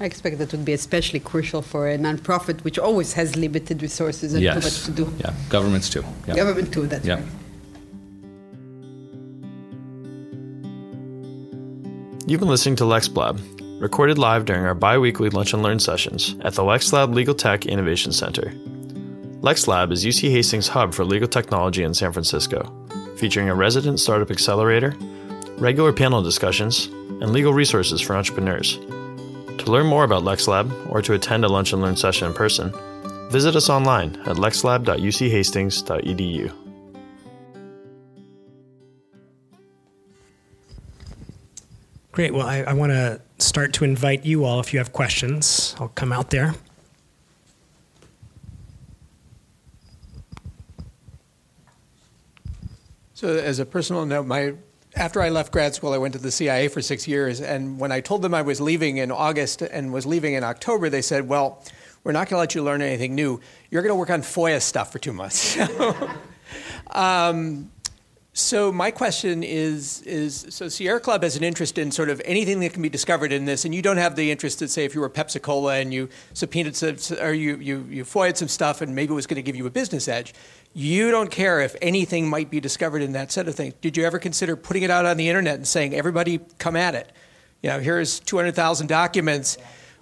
I 0.00 0.04
expect 0.04 0.38
that 0.38 0.50
would 0.52 0.64
be 0.64 0.72
especially 0.72 1.20
crucial 1.20 1.62
for 1.62 1.88
a 1.88 1.96
nonprofit, 1.96 2.64
which 2.64 2.78
always 2.78 3.12
has 3.12 3.36
limited 3.36 3.82
resources 3.82 4.34
and 4.34 4.42
yes. 4.42 4.54
too 4.54 4.60
much 4.66 4.84
to 4.84 4.90
do. 4.90 5.14
Yeah, 5.20 5.34
governments 5.48 5.88
too. 5.88 6.04
Yeah. 6.26 6.34
Government 6.34 6.72
too. 6.72 6.86
That's 6.86 7.06
yeah. 7.06 7.14
right. 7.14 7.24
You've 12.26 12.40
been 12.40 12.48
listening 12.48 12.76
to 12.76 12.84
LexLab, 12.84 13.80
recorded 13.80 14.16
live 14.16 14.44
during 14.44 14.64
our 14.64 14.74
bi-weekly 14.74 15.30
lunch 15.30 15.52
and 15.52 15.62
learn 15.62 15.78
sessions 15.78 16.34
at 16.42 16.54
the 16.54 16.62
LexLab 16.62 17.14
Legal 17.14 17.34
Tech 17.34 17.66
Innovation 17.66 18.12
Center. 18.12 18.52
LexLab 19.42 19.90
is 19.90 20.04
UC 20.04 20.30
Hastings' 20.30 20.68
hub 20.68 20.94
for 20.94 21.04
legal 21.04 21.26
technology 21.26 21.82
in 21.82 21.94
San 21.94 22.12
Francisco, 22.12 22.72
featuring 23.16 23.48
a 23.48 23.54
resident 23.56 23.98
startup 23.98 24.30
accelerator, 24.30 24.94
regular 25.58 25.92
panel 25.92 26.22
discussions, 26.22 26.86
and 26.86 27.30
legal 27.30 27.52
resources 27.52 28.00
for 28.00 28.14
entrepreneurs. 28.14 28.76
To 28.76 29.64
learn 29.66 29.86
more 29.86 30.04
about 30.04 30.22
LexLab 30.22 30.92
or 30.92 31.02
to 31.02 31.14
attend 31.14 31.44
a 31.44 31.48
lunch 31.48 31.72
and 31.72 31.82
learn 31.82 31.96
session 31.96 32.28
in 32.28 32.34
person, 32.34 32.72
visit 33.32 33.56
us 33.56 33.68
online 33.68 34.14
at 34.26 34.36
lexlab.uchastings.edu. 34.36 36.52
Great. 42.12 42.32
Well, 42.32 42.46
I, 42.46 42.58
I 42.58 42.74
want 42.74 42.92
to 42.92 43.20
start 43.38 43.72
to 43.72 43.82
invite 43.82 44.24
you 44.24 44.44
all 44.44 44.60
if 44.60 44.72
you 44.72 44.78
have 44.78 44.92
questions. 44.92 45.74
I'll 45.80 45.88
come 45.88 46.12
out 46.12 46.30
there. 46.30 46.54
So, 53.22 53.36
as 53.36 53.60
a 53.60 53.64
personal 53.64 54.04
note, 54.04 54.26
my 54.26 54.54
after 54.96 55.22
I 55.22 55.28
left 55.28 55.52
grad 55.52 55.76
school, 55.76 55.92
I 55.92 55.98
went 55.98 56.12
to 56.14 56.18
the 56.18 56.32
CIA 56.32 56.66
for 56.66 56.82
six 56.82 57.06
years. 57.06 57.40
And 57.40 57.78
when 57.78 57.92
I 57.92 58.00
told 58.00 58.20
them 58.20 58.34
I 58.34 58.42
was 58.42 58.60
leaving 58.60 58.96
in 58.96 59.12
August 59.12 59.62
and 59.62 59.92
was 59.92 60.04
leaving 60.04 60.34
in 60.34 60.42
October, 60.42 60.88
they 60.88 61.02
said, 61.02 61.28
"Well, 61.28 61.62
we're 62.02 62.10
not 62.10 62.28
going 62.28 62.34
to 62.34 62.40
let 62.40 62.56
you 62.56 62.64
learn 62.64 62.82
anything 62.82 63.14
new. 63.14 63.38
You're 63.70 63.82
going 63.82 63.92
to 63.92 63.94
work 63.94 64.10
on 64.10 64.22
FOIA 64.22 64.60
stuff 64.60 64.90
for 64.90 64.98
two 64.98 65.12
months." 65.12 65.56
um, 66.90 67.70
so 68.34 68.72
my 68.72 68.90
question 68.90 69.42
is, 69.42 70.00
is 70.02 70.46
so 70.48 70.68
Sierra 70.70 71.00
Club 71.00 71.22
has 71.22 71.36
an 71.36 71.44
interest 71.44 71.76
in 71.76 71.90
sort 71.90 72.08
of 72.08 72.22
anything 72.24 72.60
that 72.60 72.72
can 72.72 72.80
be 72.80 72.88
discovered 72.88 73.30
in 73.30 73.44
this, 73.44 73.66
and 73.66 73.74
you 73.74 73.82
don't 73.82 73.98
have 73.98 74.16
the 74.16 74.30
interest 74.30 74.60
that 74.60 74.70
say 74.70 74.86
if 74.86 74.94
you 74.94 75.02
were 75.02 75.10
Pepsi 75.10 75.40
Cola 75.40 75.76
and 75.76 75.92
you 75.92 76.08
subpoenaed 76.32 76.74
some, 76.74 76.96
or 77.20 77.34
you, 77.34 77.56
you, 77.56 77.86
you 77.90 78.04
FOIA'd 78.04 78.38
some 78.38 78.48
stuff 78.48 78.80
and 78.80 78.94
maybe 78.94 79.12
it 79.12 79.14
was 79.14 79.26
going 79.26 79.36
to 79.36 79.42
give 79.42 79.54
you 79.54 79.66
a 79.66 79.70
business 79.70 80.08
edge. 80.08 80.32
You 80.74 81.10
don't 81.10 81.30
care 81.30 81.60
if 81.60 81.76
anything 81.82 82.28
might 82.28 82.50
be 82.50 82.60
discovered 82.60 83.02
in 83.02 83.12
that 83.12 83.30
set 83.30 83.46
of 83.46 83.54
things. 83.54 83.74
Did 83.80 83.96
you 83.96 84.04
ever 84.04 84.18
consider 84.18 84.56
putting 84.56 84.82
it 84.82 84.90
out 84.90 85.04
on 85.04 85.16
the 85.18 85.28
internet 85.28 85.56
and 85.56 85.68
saying, 85.68 85.94
everybody 85.94 86.40
come 86.58 86.76
at 86.76 86.94
it? 86.94 87.10
You 87.62 87.70
know, 87.70 87.78
here's 87.78 88.20
200,000 88.20 88.86
documents 88.86 89.58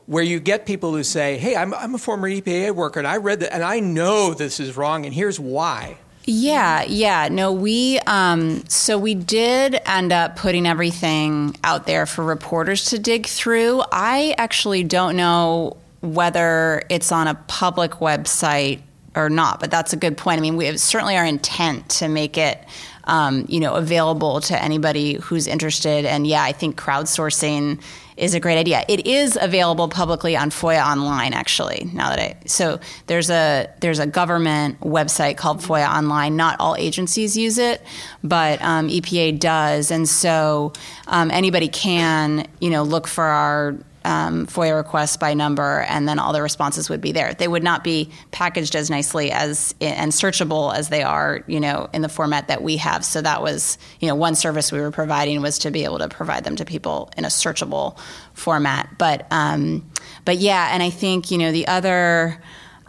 where 0.07 0.25
you 0.25 0.41
get 0.41 0.67
people 0.67 0.93
who 0.93 1.03
say, 1.03 1.39
hey, 1.39 1.57
I'm, 1.57 1.75
I'm 1.75 1.95
a 1.95 1.99
former 1.99 2.29
EPA 2.29 2.75
worker 2.75 2.99
and 2.99 3.07
I 3.07 3.19
read 3.19 3.41
that 3.41 3.53
and 3.53 3.63
I 3.63 3.81
know 3.81 4.35
this 4.35 4.61
is 4.61 4.77
wrong 4.77 5.05
and 5.07 5.15
here's 5.15 5.39
why. 5.39 5.99
Yeah, 6.25 6.83
yeah. 6.83 7.29
No, 7.31 7.53
we 7.53 7.99
um, 8.01 8.65
so 8.69 8.99
we 8.99 9.15
did 9.15 9.81
end 9.87 10.13
up 10.13 10.37
putting 10.37 10.67
everything 10.67 11.57
out 11.65 11.87
there 11.87 12.07
for 12.07 12.25
reporters 12.25 12.87
to 12.87 12.99
dig 12.99 13.27
through. 13.27 13.83
I 13.91 14.35
actually 14.37 14.85
don't 14.85 15.17
know 15.17 15.77
whether 16.03 16.83
it's 16.89 17.11
on 17.11 17.27
a 17.27 17.35
public 17.35 17.93
website 17.93 18.81
or 19.15 19.29
not. 19.29 19.61
But 19.61 19.71
that's 19.71 19.93
a 19.93 19.97
good 19.97 20.17
point. 20.17 20.39
I 20.39 20.41
mean, 20.41 20.57
we 20.57 20.67
have 20.67 20.81
certainly 20.81 21.17
our 21.17 21.25
intent 21.25 21.89
to 21.91 22.09
make 22.09 22.39
it. 22.39 22.59
Um, 23.05 23.47
you 23.49 23.59
know, 23.59 23.75
available 23.75 24.41
to 24.43 24.63
anybody 24.63 25.15
who's 25.15 25.49
interested. 25.49 26.05
And 26.05 26.27
yeah, 26.27 26.43
I 26.45 26.53
think 26.53 26.79
crowdsourcing 26.79 27.81
is 28.21 28.35
a 28.35 28.41
great 28.41 28.59
idea. 28.59 28.85
It 28.87 29.07
is 29.07 29.39
available 29.41 29.89
publicly 29.89 30.37
on 30.37 30.51
FOIA 30.51 30.85
Online, 30.85 31.33
actually. 31.33 31.91
Now 31.95 32.11
that 32.11 32.19
I 32.19 32.37
so 32.45 32.79
there's 33.07 33.31
a 33.31 33.69
there's 33.81 33.99
a 33.99 34.07
government 34.07 34.79
website 34.81 35.39
called 35.39 35.61
FOIA 35.61 35.89
Online. 35.89 36.37
Not 36.37 36.61
all 36.61 36.77
agencies 36.77 37.37
use 37.37 37.57
it, 37.57 37.83
but 38.23 38.61
um, 38.61 38.89
EPA 38.89 39.41
does, 39.41 39.91
and 39.91 40.07
so 40.07 40.75
um, 41.09 41.31
anybody 41.31 41.69
can 41.69 42.47
you 42.61 42.69
know 42.69 42.83
look 42.83 43.07
for 43.07 43.25
our 43.25 43.77
um, 44.05 44.47
FOIA 44.47 44.77
requests 44.77 45.17
by 45.17 45.35
number, 45.35 45.83
and 45.83 46.09
then 46.09 46.19
all 46.19 46.33
the 46.33 46.43
responses 46.43 46.89
would 46.89 47.01
be 47.01 47.13
there. 47.13 47.35
They 47.35 47.49
would 47.49 47.63
not 47.63 47.85
be 47.85 48.11
packaged 48.31 48.75
as 48.75 48.91
nicely 48.91 49.31
as 49.31 49.75
and 49.81 50.13
searchable 50.13 50.75
as 50.75 50.89
they 50.89 51.03
are, 51.03 51.45
you 51.47 51.61
know, 51.61 51.89
in 51.93 52.03
the 52.03 52.09
format 52.09 52.49
that 52.49 52.63
we 52.63 52.77
have. 52.79 53.05
So 53.05 53.21
that 53.23 53.43
was, 53.43 53.79
you 54.01 54.09
know, 54.09 54.15
one 54.15 54.35
service 54.35 54.73
we 54.73 54.81
were 54.81 54.91
providing 54.91 55.43
was 55.43 55.59
to 55.61 55.71
be 55.71 55.85
able 55.85 55.99
to 55.99 56.09
provide 56.09 56.45
them 56.45 56.57
to 56.57 56.65
people 56.65 57.11
in 57.17 57.25
a 57.25 57.29
searchable 57.29 57.99
format. 58.33 58.89
But, 58.99 59.27
um, 59.31 59.91
but 60.25 60.39
yeah, 60.39 60.71
and 60.73 60.83
I 60.83 60.91
think 60.91 61.31
you 61.31 61.39
know 61.39 61.53
the 61.53 61.67
other. 61.67 62.41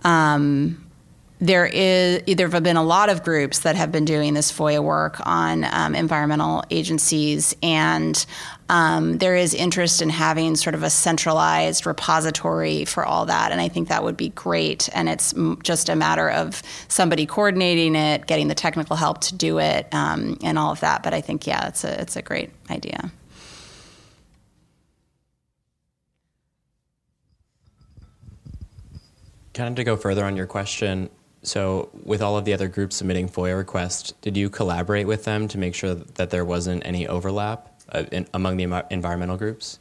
Um, 0.04 0.81
there 1.42 1.66
is 1.66 2.22
there 2.36 2.48
have 2.48 2.62
been 2.62 2.78
a 2.78 2.84
lot 2.84 3.10
of 3.10 3.24
groups 3.24 3.60
that 3.60 3.76
have 3.76 3.92
been 3.92 4.06
doing 4.06 4.36
this 4.36 4.52
FOIA 4.52 4.82
work 4.82 5.20
on 5.26 5.66
um, 5.72 5.96
environmental 5.96 6.64
agencies, 6.70 7.56
and 7.64 8.24
um, 8.70 9.18
there 9.18 9.36
is 9.36 9.56
interest 9.56 10.04
in 10.04 10.10
having 10.10 10.56
sort 10.56 10.76
of 10.76 10.84
a 10.84 10.90
centralized 10.92 11.88
repository 11.88 12.86
for 12.86 13.04
all 13.04 13.26
that, 13.26 13.52
and 13.52 13.60
I 13.60 13.70
think 13.70 13.90
that 13.90 14.04
would 14.04 14.16
be 14.16 14.30
great. 14.30 14.88
And 14.94 15.10
it's 15.10 15.34
just 15.64 15.90
a 15.90 15.96
matter 15.96 16.30
of 16.30 16.62
somebody 16.88 17.26
coordinating 17.26 17.96
it, 17.96 18.28
getting 18.28 18.48
the 18.48 18.56
technical 18.56 18.96
help 18.96 19.22
to 19.22 19.36
do 19.36 19.58
it, 19.60 19.92
um, 19.94 20.38
and 20.44 20.60
all 20.60 20.72
of 20.72 20.80
that. 20.82 21.02
But 21.02 21.16
I 21.16 21.22
think 21.22 21.48
yeah, 21.48 21.68
it's 21.68 21.84
a 21.84 22.00
it's 22.00 22.16
a 22.16 22.22
great 22.22 22.52
idea. 22.70 23.12
Kind 29.56 29.70
of 29.70 29.76
to 29.76 29.84
go 29.84 29.98
further 29.98 30.24
on 30.24 30.38
your 30.38 30.46
question, 30.46 31.10
so, 31.44 31.90
with 32.04 32.22
all 32.22 32.38
of 32.38 32.46
the 32.46 32.54
other 32.54 32.68
groups 32.68 32.98
submitting 32.98 33.28
FOIA 33.28 33.58
requests, 33.58 34.12
did 34.22 34.38
you 34.38 34.50
collaborate 34.50 35.08
with 35.08 35.24
them 35.24 35.48
to 35.48 35.58
make 35.58 35.74
sure 35.74 35.96
that 35.96 36.30
there 36.30 36.46
wasn't 36.46 36.86
any 36.86 37.08
overlap 37.08 37.68
uh, 37.90 38.04
in, 38.12 38.28
among 38.34 38.58
the 38.58 38.86
environmental 38.92 39.38
groups? 39.38 39.80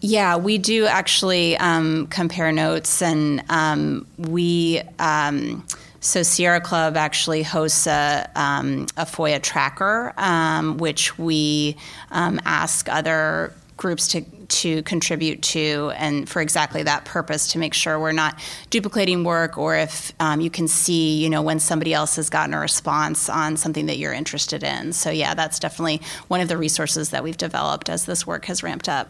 Yeah, 0.00 0.36
we 0.36 0.58
do 0.58 0.86
actually 0.86 1.56
um, 1.58 2.08
compare 2.08 2.50
notes, 2.50 3.00
and 3.00 3.44
um, 3.48 4.06
we. 4.18 4.82
Um, 4.98 5.64
so 6.00 6.24
Sierra 6.24 6.60
Club 6.60 6.96
actually 6.96 7.44
hosts 7.44 7.86
a, 7.86 8.28
um, 8.34 8.88
a 8.96 9.04
FOIA 9.04 9.40
tracker, 9.40 10.12
um, 10.16 10.78
which 10.78 11.16
we 11.16 11.76
um, 12.10 12.40
ask 12.44 12.88
other 12.88 13.54
groups 13.76 14.08
to 14.08 14.24
to 14.60 14.82
contribute 14.82 15.42
to, 15.42 15.92
and 15.96 16.28
for 16.28 16.40
exactly 16.40 16.82
that 16.82 17.04
purpose 17.04 17.52
to 17.52 17.58
make 17.58 17.74
sure 17.74 17.98
we're 17.98 18.12
not 18.12 18.38
duplicating 18.70 19.24
work, 19.24 19.58
or 19.58 19.76
if 19.76 20.12
um, 20.20 20.40
you 20.40 20.50
can 20.50 20.68
see, 20.68 21.22
you 21.22 21.30
know, 21.30 21.42
when 21.42 21.58
somebody 21.58 21.92
else 21.92 22.16
has 22.16 22.30
gotten 22.30 22.54
a 22.54 22.60
response 22.60 23.28
on 23.28 23.56
something 23.56 23.86
that 23.86 23.98
you're 23.98 24.12
interested 24.12 24.62
in. 24.62 24.92
So 24.92 25.10
yeah, 25.10 25.34
that's 25.34 25.58
definitely 25.58 26.00
one 26.28 26.40
of 26.40 26.48
the 26.48 26.56
resources 26.56 27.10
that 27.10 27.22
we've 27.22 27.36
developed 27.36 27.88
as 27.88 28.04
this 28.04 28.26
work 28.26 28.44
has 28.46 28.62
ramped 28.62 28.88
up. 28.88 29.08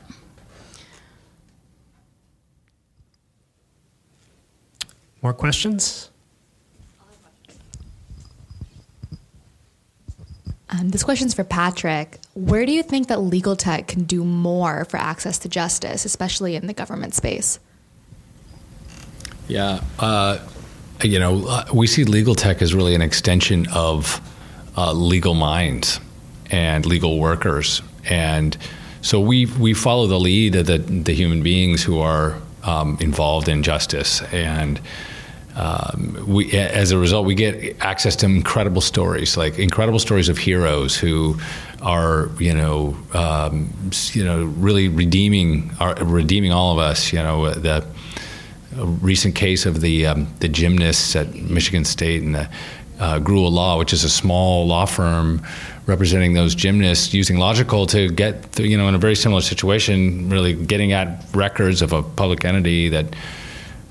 More 5.23 5.33
questions? 5.33 6.11
Um, 10.71 10.89
this 10.89 11.03
question's 11.03 11.35
for 11.35 11.45
Patrick. 11.45 12.19
Where 12.35 12.65
do 12.65 12.73
you 12.73 12.83
think 12.83 13.09
that 13.09 13.21
legal 13.21 13.57
tech 13.57 13.89
can 13.89 14.05
do 14.05 14.25
more 14.25 14.87
for 14.87 14.97
access 14.97 15.39
to 15.41 15.49
justice, 15.49 16.05
especially 16.05 16.57
in 16.57 16.67
the 16.67 16.73
government 16.73 17.15
space? 17.15 17.59
Yeah, 19.49 19.81
uh, 19.99 20.39
you 21.03 21.19
know, 21.19 21.47
uh, 21.47 21.67
we 21.75 21.87
see 21.87 22.05
legal 22.05 22.35
tech 22.35 22.63
as 22.63 22.75
really 22.75 22.95
an 22.95 23.03
extension 23.03 23.67
of 23.73 24.21
uh, 24.77 24.93
legal 24.93 25.35
minds 25.35 26.01
and 26.51 26.87
legal 26.87 27.19
workers, 27.19 27.83
and 28.09 28.57
so 29.03 29.21
we 29.21 29.47
we 29.47 29.75
follow 29.75 30.07
the 30.07 30.21
lead 30.21 30.55
of 30.55 30.67
the 30.67 30.79
the 30.79 31.13
human 31.13 31.43
beings 31.43 31.83
who 31.83 31.99
are 31.99 32.39
um, 32.63 32.97
involved 33.01 33.49
in 33.49 33.63
justice 33.63 34.23
and 34.33 34.81
um, 35.55 36.25
we, 36.27 36.53
as 36.53 36.93
a 36.93 36.99
result, 36.99 37.27
we 37.27 37.35
get 37.35 37.77
access 37.81 38.17
to 38.17 38.27
incredible 38.27 38.81
stories, 38.81 39.37
like 39.37 39.59
incredible 39.59 39.99
stories 39.99 40.29
of 40.29 40.39
heroes 40.39 40.97
who 40.97 41.37
are, 41.83 42.31
you 42.39 42.55
know, 42.55 42.97
um, 43.13 43.73
you 44.13 44.25
know, 44.25 44.45
really 44.45 44.89
redeeming, 44.89 45.71
are 45.79 45.95
redeeming 46.05 46.53
all 46.53 46.73
of 46.73 46.79
us. 46.79 47.13
You 47.13 47.19
know, 47.19 47.51
the 47.51 47.85
recent 48.75 49.35
case 49.35 49.67
of 49.67 49.81
the 49.83 50.07
um, 50.07 50.27
the 50.41 50.49
gymnasts 50.49 51.15
at 51.17 51.35
Michigan 51.35 51.85
State 51.85 52.23
and 52.23 52.35
the 52.35 52.49
uh, 52.99 53.19
Grewal 53.19 53.51
Law, 53.51 53.79
which 53.79 53.93
is 53.93 54.05
a 54.05 54.11
small 54.11 54.67
law 54.67 54.87
firm 54.87 55.43
representing 55.87 56.33
those 56.35 56.55
gymnasts, 56.55 57.13
using 57.13 57.37
Logikcull 57.37 57.89
to 57.89 58.09
get, 58.11 58.59
you 58.59 58.79
know, 58.79 58.89
in 58.89 58.95
a 58.95 58.99
very 58.99 59.17
similar 59.17 59.41
situation, 59.41 60.31
really 60.31 60.55
getting 60.55 60.93
at 60.93 61.25
records 61.35 61.83
of 61.83 61.93
a 61.93 62.03
public 62.03 62.45
entity 62.45 62.89
that 62.89 63.07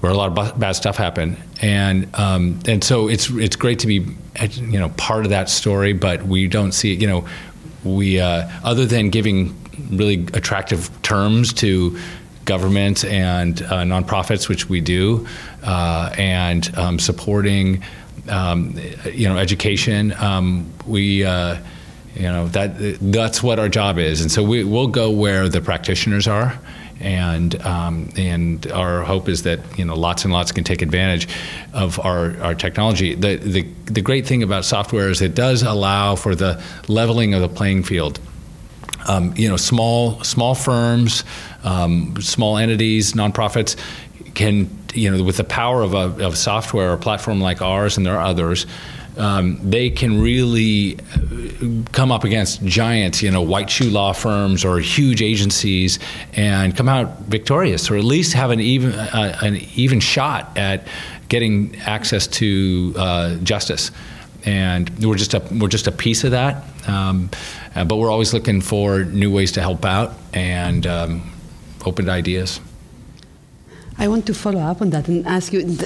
where 0.01 0.11
a 0.11 0.15
lot 0.15 0.37
of 0.37 0.59
bad 0.59 0.73
stuff 0.73 0.97
happened, 0.97 1.37
and 1.61 2.13
um, 2.15 2.59
and 2.67 2.83
so 2.83 3.07
it's 3.07 3.29
it's 3.29 3.55
great 3.55 3.79
to 3.79 3.87
be 3.87 4.05
you 4.57 4.79
know 4.79 4.89
part 4.89 5.25
of 5.25 5.29
that 5.29 5.47
story, 5.47 5.93
but 5.93 6.23
we 6.23 6.47
don't 6.47 6.73
see 6.73 6.93
you 6.93 7.07
know 7.07 7.27
we 7.83 8.19
uh, 8.19 8.49
other 8.63 8.85
than 8.85 9.09
giving 9.09 9.55
really 9.91 10.27
attractive 10.33 10.89
terms 11.03 11.53
to 11.53 11.97
government 12.45 13.05
and 13.05 13.61
uh, 13.61 13.83
nonprofits, 13.83 14.49
which 14.49 14.67
we 14.67 14.81
do, 14.81 15.27
uh, 15.63 16.13
and 16.17 16.75
um, 16.77 16.97
supporting 16.97 17.83
um, 18.27 18.75
you 19.05 19.29
know 19.29 19.37
education. 19.37 20.13
Um, 20.13 20.73
we 20.87 21.23
uh, 21.23 21.57
you 22.15 22.23
know 22.23 22.47
that 22.47 22.97
that's 22.99 23.43
what 23.43 23.59
our 23.59 23.69
job 23.69 23.99
is, 23.99 24.21
and 24.21 24.31
so 24.31 24.41
we, 24.41 24.63
we'll 24.63 24.87
go 24.87 25.11
where 25.11 25.47
the 25.47 25.61
practitioners 25.61 26.27
are 26.27 26.59
and 27.01 27.61
um, 27.63 28.09
and 28.15 28.71
our 28.71 29.03
hope 29.03 29.27
is 29.27 29.43
that 29.43 29.59
you 29.77 29.85
know 29.85 29.95
lots 29.95 30.23
and 30.23 30.33
lots 30.33 30.51
can 30.51 30.63
take 30.63 30.81
advantage 30.81 31.27
of 31.73 31.99
our, 31.99 32.37
our 32.41 32.55
technology. 32.55 33.15
The, 33.15 33.37
the 33.37 33.61
the 33.85 34.01
great 34.01 34.25
thing 34.25 34.43
about 34.43 34.65
software 34.65 35.09
is 35.09 35.21
it 35.21 35.35
does 35.35 35.63
allow 35.63 36.15
for 36.15 36.35
the 36.35 36.63
leveling 36.87 37.33
of 37.33 37.41
the 37.41 37.49
playing 37.49 37.83
field. 37.83 38.19
Um, 39.07 39.33
you 39.35 39.49
know, 39.49 39.57
small 39.57 40.23
small 40.23 40.55
firms, 40.55 41.23
um, 41.63 42.15
small 42.21 42.57
entities, 42.57 43.13
nonprofits 43.13 43.75
can 44.35 44.69
you 44.93 45.09
know 45.09 45.23
with 45.23 45.37
the 45.37 45.43
power 45.43 45.81
of 45.81 45.93
a 45.93 46.25
of 46.25 46.37
software 46.37 46.91
or 46.91 46.97
platform 46.97 47.41
like 47.41 47.61
ours, 47.61 47.97
and 47.97 48.05
there 48.05 48.17
are 48.17 48.25
others 48.25 48.65
um, 49.17 49.59
they 49.69 49.89
can 49.89 50.21
really 50.21 50.97
come 51.91 52.11
up 52.11 52.23
against 52.23 52.63
giants, 52.63 53.21
you 53.21 53.31
know, 53.31 53.41
white 53.41 53.69
shoe 53.69 53.89
law 53.89 54.13
firms 54.13 54.63
or 54.63 54.79
huge 54.79 55.21
agencies, 55.21 55.99
and 56.33 56.75
come 56.75 56.87
out 56.87 57.19
victorious, 57.21 57.91
or 57.91 57.97
at 57.97 58.03
least 58.03 58.33
have 58.33 58.51
an 58.51 58.59
even 58.59 58.93
uh, 58.93 59.37
an 59.41 59.57
even 59.75 59.99
shot 59.99 60.57
at 60.57 60.87
getting 61.29 61.75
access 61.81 62.27
to 62.27 62.93
uh, 62.97 63.35
justice. 63.37 63.91
And 64.43 64.89
we're 65.03 65.17
just 65.17 65.33
a 65.33 65.41
we're 65.51 65.67
just 65.67 65.87
a 65.87 65.91
piece 65.91 66.23
of 66.23 66.31
that, 66.31 66.63
um, 66.87 67.29
uh, 67.75 67.83
but 67.83 67.97
we're 67.97 68.09
always 68.09 68.33
looking 68.33 68.61
for 68.61 69.03
new 69.03 69.31
ways 69.31 69.51
to 69.53 69.61
help 69.61 69.85
out 69.85 70.13
and 70.33 70.87
um, 70.87 71.31
open 71.85 72.05
to 72.05 72.11
ideas. 72.11 72.59
I 73.97 74.07
want 74.07 74.25
to 74.27 74.33
follow 74.33 74.61
up 74.61 74.81
on 74.81 74.89
that 74.91 75.07
and 75.07 75.27
ask 75.27 75.53
you 75.53 75.77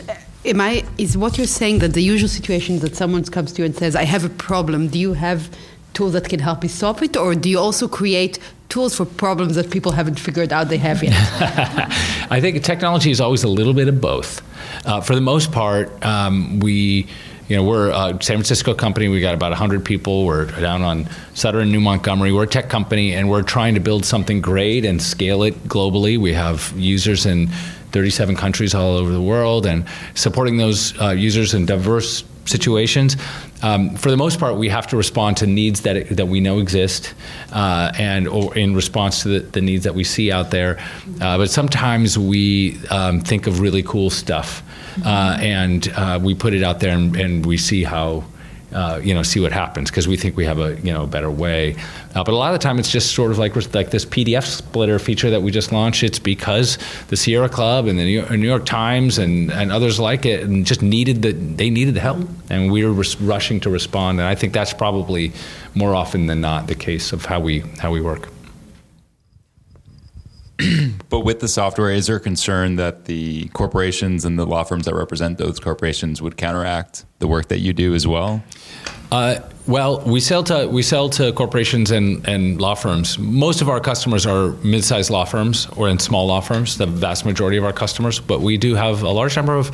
am 0.45 0.61
I 0.61 0.83
is 0.97 1.17
what 1.17 1.37
you're 1.37 1.47
saying 1.47 1.79
that 1.79 1.93
the 1.93 2.01
usual 2.01 2.29
situation 2.29 2.79
that 2.79 2.95
someone 2.95 3.23
comes 3.25 3.51
to 3.53 3.61
you 3.61 3.65
and 3.65 3.75
says 3.75 3.95
I 3.95 4.03
have 4.03 4.23
a 4.23 4.29
problem 4.29 4.87
do 4.87 4.99
you 4.99 5.13
have 5.13 5.49
tools 5.93 6.13
that 6.13 6.29
can 6.29 6.39
help 6.39 6.63
you 6.63 6.69
solve 6.69 7.01
it 7.01 7.17
or 7.17 7.35
do 7.35 7.49
you 7.49 7.59
also 7.59 7.87
create 7.87 8.39
tools 8.69 8.95
for 8.95 9.05
problems 9.05 9.55
that 9.55 9.71
people 9.71 9.91
haven't 9.91 10.19
figured 10.19 10.51
out 10.53 10.69
they 10.69 10.77
have 10.77 11.03
yet 11.03 11.13
I 12.29 12.39
think 12.41 12.63
technology 12.63 13.11
is 13.11 13.21
always 13.21 13.43
a 13.43 13.47
little 13.47 13.73
bit 13.73 13.87
of 13.87 13.99
both 13.99 14.41
uh, 14.85 15.01
for 15.01 15.15
the 15.15 15.21
most 15.21 15.51
part 15.51 16.05
um, 16.05 16.59
we 16.59 17.07
you 17.47 17.55
know, 17.55 17.63
we're 17.63 17.89
a 17.89 18.09
San 18.23 18.37
Francisco 18.37 18.73
company. 18.73 19.07
We 19.07 19.21
got 19.21 19.35
about 19.35 19.51
100 19.51 19.85
people. 19.85 20.25
We're 20.25 20.45
down 20.45 20.81
on 20.81 21.07
Sutter 21.35 21.59
and 21.59 21.71
New 21.71 21.79
Montgomery. 21.79 22.31
We're 22.31 22.43
a 22.43 22.47
tech 22.47 22.69
company, 22.69 23.13
and 23.13 23.29
we're 23.29 23.43
trying 23.43 23.75
to 23.75 23.79
build 23.79 24.03
something 24.03 24.41
great 24.41 24.83
and 24.83 24.99
scale 24.99 25.43
it 25.43 25.53
globally. 25.65 26.17
We 26.17 26.33
have 26.33 26.73
users 26.75 27.27
in 27.27 27.49
37 27.95 28.35
countries 28.35 28.75
all 28.75 28.97
over 28.97 29.09
the 29.09 29.21
world 29.21 29.65
and 29.65 29.85
supporting 30.15 30.57
those 30.57 30.99
uh, 30.99 31.11
users 31.11 31.53
in 31.53 31.65
diverse 31.65 32.25
situations. 32.43 33.15
Um, 33.63 33.95
for 33.95 34.11
the 34.11 34.17
most 34.17 34.37
part, 34.37 34.57
we 34.57 34.67
have 34.67 34.85
to 34.87 34.97
respond 34.97 35.37
to 35.37 35.47
needs 35.47 35.79
that 35.83 36.09
that 36.09 36.27
we 36.27 36.41
know 36.41 36.59
exist, 36.59 37.13
uh, 37.53 37.93
and 37.97 38.27
or 38.27 38.53
in 38.57 38.75
response 38.75 39.23
to 39.23 39.29
the, 39.29 39.39
the, 39.39 39.61
needs 39.61 39.85
that 39.85 39.95
we 39.95 40.03
see 40.03 40.29
out 40.29 40.51
there. 40.51 40.77
Uh, 41.21 41.37
but 41.37 41.49
sometimes 41.49 42.19
we 42.19 42.77
um, 42.89 43.21
think 43.21 43.47
of 43.47 43.61
really 43.61 43.81
cool 43.81 44.09
stuff. 44.09 44.61
uh, 45.05 45.37
and 45.39 45.87
uh, 45.95 46.19
we 46.21 46.35
put 46.35 46.53
it 46.53 46.63
out 46.63 46.81
there 46.81 46.93
and, 46.97 47.15
and 47.15 47.45
we 47.45 47.57
see 47.57 47.85
how. 47.85 48.25
Uh, 48.73 48.99
you 49.01 49.13
know, 49.13 49.23
see 49.23 49.39
what 49.39 49.51
happens 49.51 49.89
because 49.89 50.07
we 50.07 50.17
think 50.17 50.35
we 50.35 50.43
have 50.43 50.59
a 50.59 50.75
you 50.81 50.91
know 50.91 51.05
better 51.05 51.29
way. 51.29 51.75
Uh, 52.13 52.23
but 52.23 52.29
a 52.29 52.35
lot 52.35 52.53
of 52.53 52.59
the 52.59 52.63
time, 52.63 52.79
it's 52.79 52.91
just 52.91 53.13
sort 53.13 53.31
of 53.31 53.37
like 53.37 53.55
like 53.73 53.91
this 53.91 54.05
PDF 54.05 54.43
splitter 54.43 54.99
feature 54.99 55.29
that 55.29 55.41
we 55.41 55.51
just 55.51 55.71
launched. 55.71 56.03
It's 56.03 56.19
because 56.19 56.77
the 57.07 57.15
Sierra 57.15 57.47
Club 57.47 57.87
and 57.87 57.97
the 57.97 58.03
New 58.03 58.19
York, 58.21 58.31
New 58.31 58.47
York 58.47 58.65
Times 58.65 59.17
and, 59.17 59.51
and 59.51 59.71
others 59.71 59.99
like 59.99 60.25
it 60.25 60.43
and 60.43 60.65
just 60.65 60.81
needed 60.81 61.21
the 61.21 61.31
they 61.31 61.69
needed 61.69 61.93
the 61.93 62.01
help, 62.01 62.27
and 62.49 62.71
we 62.71 62.83
were 62.83 62.91
res- 62.91 63.19
rushing 63.21 63.59
to 63.61 63.69
respond. 63.69 64.19
And 64.19 64.27
I 64.27 64.35
think 64.35 64.51
that's 64.51 64.73
probably 64.73 65.31
more 65.73 65.93
often 65.93 66.27
than 66.27 66.41
not 66.41 66.67
the 66.67 66.75
case 66.75 67.13
of 67.13 67.25
how 67.25 67.39
we 67.39 67.59
how 67.79 67.91
we 67.91 68.01
work. 68.01 68.29
But 71.09 71.21
with 71.21 71.39
the 71.39 71.47
software, 71.47 71.91
is 71.91 72.07
there 72.07 72.19
concern 72.19 72.75
that 72.75 73.05
the 73.05 73.47
corporations 73.49 74.25
and 74.25 74.37
the 74.37 74.45
law 74.45 74.63
firms 74.63 74.85
that 74.85 74.95
represent 74.95 75.37
those 75.37 75.59
corporations 75.59 76.21
would 76.21 76.35
counteract 76.35 77.05
the 77.19 77.27
work 77.27 77.47
that 77.49 77.59
you 77.59 77.73
do 77.73 77.93
as 77.93 78.07
well? 78.07 78.43
Uh, 79.11 79.39
well, 79.67 80.01
we 80.01 80.19
sell 80.19 80.43
to 80.43 80.67
we 80.67 80.81
sell 80.81 81.09
to 81.09 81.31
corporations 81.33 81.91
and, 81.91 82.27
and 82.27 82.59
law 82.59 82.75
firms. 82.75 83.17
Most 83.17 83.61
of 83.61 83.69
our 83.69 83.79
customers 83.79 84.25
are 84.25 84.49
mid-sized 84.63 85.09
law 85.09 85.25
firms 85.25 85.67
or 85.75 85.89
in 85.89 85.99
small 85.99 86.27
law 86.27 86.41
firms. 86.41 86.77
The 86.77 86.85
vast 86.85 87.25
majority 87.25 87.57
of 87.57 87.63
our 87.63 87.73
customers, 87.73 88.19
but 88.19 88.41
we 88.41 88.57
do 88.57 88.75
have 88.75 89.03
a 89.03 89.09
large 89.09 89.35
number 89.35 89.55
of 89.55 89.71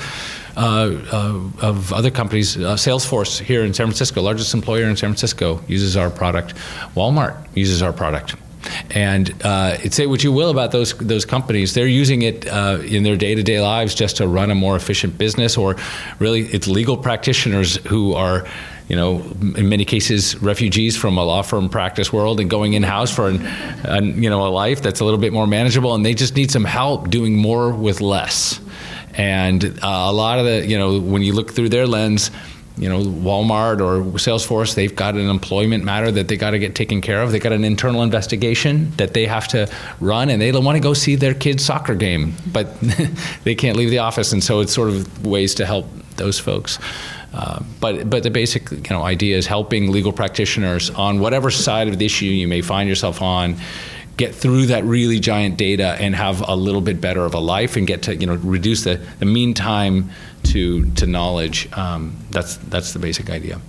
uh, 0.56 0.92
uh, 1.12 1.40
of 1.62 1.92
other 1.92 2.12
companies. 2.12 2.58
Uh, 2.58 2.76
Salesforce 2.76 3.40
here 3.40 3.64
in 3.64 3.74
San 3.74 3.88
Francisco, 3.88 4.22
largest 4.22 4.54
employer 4.54 4.86
in 4.86 4.96
San 4.96 5.10
Francisco, 5.10 5.62
uses 5.68 5.98
our 5.98 6.10
product. 6.10 6.56
Walmart 6.96 7.36
uses 7.56 7.82
our 7.82 7.94
product. 7.94 8.36
And 8.92 9.34
uh, 9.44 9.78
say 9.90 10.06
what 10.06 10.24
you 10.24 10.32
will 10.32 10.50
about 10.50 10.72
those 10.72 10.94
those 10.98 11.26
companies, 11.26 11.74
they're 11.74 11.88
using 11.88 12.22
it 12.22 12.48
uh, 12.48 12.80
in 12.84 13.04
their 13.04 13.18
day 13.18 13.36
to 13.36 13.44
day 13.44 13.60
lives 13.62 13.96
just 13.96 14.18
to 14.18 14.28
run 14.28 14.52
a 14.52 14.56
more 14.56 14.76
efficient 14.76 15.18
business, 15.18 15.58
or 15.58 15.76
really, 16.20 16.42
it's 16.42 16.68
legal 16.68 16.98
practitioners 16.98 17.78
who 17.88 18.14
are 18.14 18.46
you 18.92 18.98
know, 18.98 19.22
in 19.56 19.70
many 19.70 19.86
cases, 19.86 20.36
refugees 20.42 20.98
from 20.98 21.18
a 21.18 21.24
law 21.24 21.42
firm 21.44 21.70
practice 21.70 22.12
world 22.12 22.42
and 22.42 22.50
going 22.50 22.74
in 22.74 22.84
house 22.84 23.10
for 23.10 23.30
an, 23.30 23.42
an, 23.86 24.22
you 24.22 24.30
know 24.30 24.46
a 24.46 24.50
life 24.50 24.82
that's 24.82 25.00
a 25.00 25.06
little 25.06 25.20
bit 25.20 25.32
more 25.32 25.48
manageable, 25.48 25.96
and 25.96 26.06
they 26.06 26.14
just 26.14 26.36
need 26.36 26.52
some 26.52 26.66
help 26.66 27.10
doing 27.10 27.38
more 27.38 27.72
with 27.72 28.02
less. 28.02 28.60
And 29.14 29.64
uh, 29.64 29.88
a 29.88 30.12
lot 30.12 30.40
of 30.40 30.46
the, 30.46 30.68
you 30.68 30.78
know, 30.78 31.00
when 31.00 31.22
you 31.22 31.32
look 31.32 31.54
through 31.54 31.70
their 31.70 31.88
lens, 31.88 32.32
you 32.78 32.90
know, 32.90 33.00
Walmart 33.00 33.80
or 33.80 34.04
Salesforce, 34.18 34.76
they've 34.76 34.96
got 34.96 35.16
an 35.16 35.30
employment 35.30 35.84
matter 35.84 36.12
that 36.12 36.28
they 36.28 36.38
got 36.38 36.52
to 36.52 36.60
get 36.60 36.74
taken 36.76 37.02
care 37.02 37.22
of. 37.22 37.32
They 37.32 37.40
got 37.40 37.52
an 37.52 37.64
internal 37.64 38.02
investigation 38.02 38.92
that 38.98 39.14
they 39.14 39.26
have 39.26 39.48
to 39.50 39.70
run, 40.00 40.30
and 40.30 40.42
they 40.42 40.52
want 40.52 40.76
to 40.76 40.82
go 40.82 40.94
see 40.94 41.16
their 41.16 41.34
kid's 41.34 41.66
soccer 41.66 41.96
game, 41.96 42.34
but 42.52 42.80
they 43.44 43.56
can't 43.56 43.78
leave 43.78 43.90
the 43.90 44.00
office, 44.00 44.32
and 44.32 44.44
so 44.44 44.62
it's 44.62 44.74
sort 44.74 44.90
of 44.90 45.26
ways 45.26 45.56
to 45.56 45.66
help 45.66 45.88
those 46.18 46.40
folks. 46.40 46.80
Uh, 47.34 47.64
but 47.80 48.10
but 48.10 48.24
the 48.24 48.32
basic 48.32 48.70
you 48.72 48.82
know 48.90 49.04
idea 49.04 49.38
is 49.38 49.48
helping 49.48 49.92
legal 49.92 50.12
practitioners 50.12 50.90
on 50.92 51.20
whatever 51.20 51.50
side 51.50 51.88
of 51.88 51.98
the 51.98 52.06
issue 52.06 52.26
you 52.26 52.48
may 52.48 52.62
find 52.62 52.90
yourself 52.90 53.22
on 53.22 53.56
get 54.18 54.36
through 54.36 54.66
that 54.68 54.84
really 54.84 55.20
giant 55.20 55.58
data 55.58 55.96
and 56.00 56.14
have 56.16 56.48
a 56.48 56.56
little 56.56 56.82
bit 56.82 57.00
better 57.00 57.26
of 57.26 57.34
a 57.34 57.40
life 57.40 57.76
and 57.76 57.88
get 57.88 58.04
to 58.04 58.16
you 58.16 58.28
know 58.28 58.36
reduce 58.36 58.84
the, 58.84 59.00
the 59.20 59.26
mean 59.26 59.54
time 59.54 60.12
to 60.44 60.90
to 60.92 61.06
knowledge 61.06 61.72
um, 61.74 62.16
that's 62.30 62.58
that's 62.58 62.94
the 62.94 63.00
basic 63.00 63.30
idea 63.30 63.60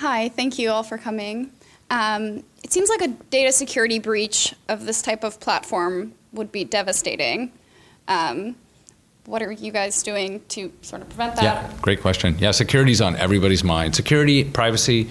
Hi, 0.00 0.30
thank 0.30 0.58
you 0.58 0.70
all 0.70 0.82
for 0.82 0.96
coming. 0.96 1.50
Um, 1.90 2.42
it 2.64 2.72
seems 2.72 2.88
like 2.88 3.02
a 3.02 3.08
data 3.08 3.52
security 3.52 3.98
breach 3.98 4.54
of 4.66 4.86
this 4.86 5.02
type 5.02 5.24
of 5.24 5.38
platform 5.40 6.14
would 6.32 6.50
be 6.50 6.64
devastating. 6.64 7.52
Um, 8.08 8.56
what 9.30 9.42
are 9.42 9.52
you 9.52 9.70
guys 9.70 10.02
doing 10.02 10.42
to 10.48 10.72
sort 10.82 11.02
of 11.02 11.08
prevent 11.08 11.36
that? 11.36 11.44
Yeah, 11.44 11.72
great 11.80 12.00
question. 12.00 12.36
Yeah, 12.38 12.50
security's 12.50 13.00
on 13.00 13.14
everybody's 13.16 13.62
mind. 13.62 13.94
Security, 13.94 14.42
privacy. 14.42 15.08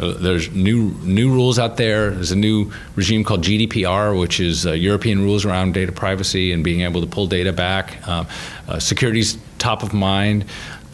Uh, 0.00 0.14
there's 0.14 0.50
new 0.50 0.90
new 1.02 1.30
rules 1.30 1.58
out 1.58 1.76
there. 1.76 2.10
There's 2.10 2.32
a 2.32 2.36
new 2.36 2.72
regime 2.96 3.22
called 3.22 3.42
GDPR, 3.42 4.18
which 4.18 4.40
is 4.40 4.66
uh, 4.66 4.72
European 4.72 5.22
rules 5.22 5.44
around 5.44 5.74
data 5.74 5.92
privacy 5.92 6.52
and 6.52 6.64
being 6.64 6.80
able 6.80 7.00
to 7.00 7.06
pull 7.06 7.26
data 7.28 7.52
back. 7.52 8.06
Um, 8.08 8.26
uh, 8.68 8.80
security's 8.80 9.38
top 9.58 9.82
of 9.82 9.94
mind. 9.94 10.46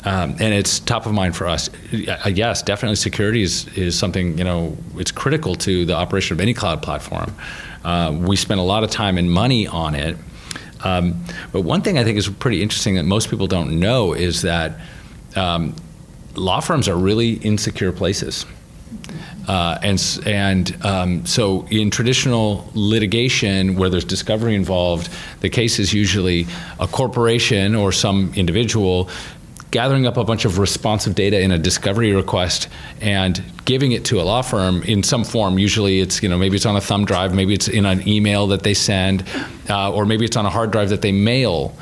Um, 0.05 0.37
and 0.39 0.55
it's 0.55 0.79
top 0.79 1.07
of 1.07 1.13
mind 1.13 1.35
for 1.35 1.49
us. 1.49 1.69
Yes, 1.91 2.63
definitely, 2.63 2.95
security 2.95 3.43
is, 3.43 3.67
is 3.77 3.99
something 3.99 4.39
you 4.39 4.45
know 4.45 4.77
it's 4.97 5.11
critical 5.11 5.57
to 5.57 5.85
the 5.85 5.95
operation 5.95 6.37
of 6.37 6.41
any 6.41 6.55
cloud 6.55 6.81
platform. 6.81 7.35
Uh, 7.85 8.17
we 8.17 8.37
spend 8.37 8.61
a 8.61 8.63
lot 8.63 8.85
of 8.85 8.91
time 8.91 9.19
and 9.19 9.31
money 9.31 9.67
on 9.67 9.95
it. 9.95 10.17
Um, 10.87 11.25
but 11.53 11.63
one 11.63 11.83
thing 11.83 11.99
I 11.99 12.05
think 12.05 12.19
is 12.19 12.29
pretty 12.29 12.63
interesting 12.63 12.95
that 12.95 13.05
most 13.05 13.29
people 13.31 13.47
don't 13.47 13.81
know 13.81 14.13
is 14.13 14.43
that 14.43 14.79
um, 15.35 15.75
law 16.35 16.61
firms 16.61 16.89
are 16.89 16.97
really 16.97 17.35
insecure 17.35 17.93
places. 17.93 18.47
Uh, 19.49 19.79
and 19.83 20.21
and 20.27 20.85
um, 20.85 21.27
so 21.27 21.67
in 21.71 21.91
traditional 21.91 22.69
litigation 22.75 23.77
where 23.77 23.89
there's 23.89 24.05
discovery 24.05 24.55
involved, 24.55 25.09
the 25.41 25.49
case 25.49 25.79
is 25.79 25.93
usually 25.93 26.47
a 26.81 26.87
corporation 26.87 27.75
or 27.75 27.93
some 27.93 28.33
individual 28.35 29.09
gathering 29.71 30.07
up 30.07 30.17
a 30.17 30.25
bunch 30.25 30.45
of 30.45 30.59
responsive 30.59 31.15
data 31.15 31.41
in 31.41 31.51
a 31.51 31.59
discovery 31.59 32.13
request 32.13 32.69
and 33.01 33.43
giving 33.67 33.93
it 33.93 34.05
to 34.07 34.21
a 34.21 34.23
law 34.23 34.41
firm 34.41 34.83
in 34.85 35.03
some 35.03 35.25
form. 35.25 35.59
Usually, 35.59 36.01
it's 36.01 36.23
you 36.23 36.29
know 36.29 36.39
maybe 36.39 36.57
it's 36.57 36.65
on 36.65 36.77
a 36.77 36.81
thumb 36.81 37.05
drive, 37.05 37.35
maybe 37.35 37.53
it's 37.53 37.69
in 37.69 37.85
an 37.85 38.09
email 38.09 38.47
that 38.47 38.63
they 38.63 38.73
send, 38.73 39.25
uh, 39.69 39.93
or 39.93 40.07
maybe 40.07 40.25
it's 40.25 40.37
on 40.37 40.47
a 40.47 40.51
hard 40.51 40.71
drive 40.71 40.89
that 40.89 41.03
they 41.03 41.13
mail, 41.13 41.75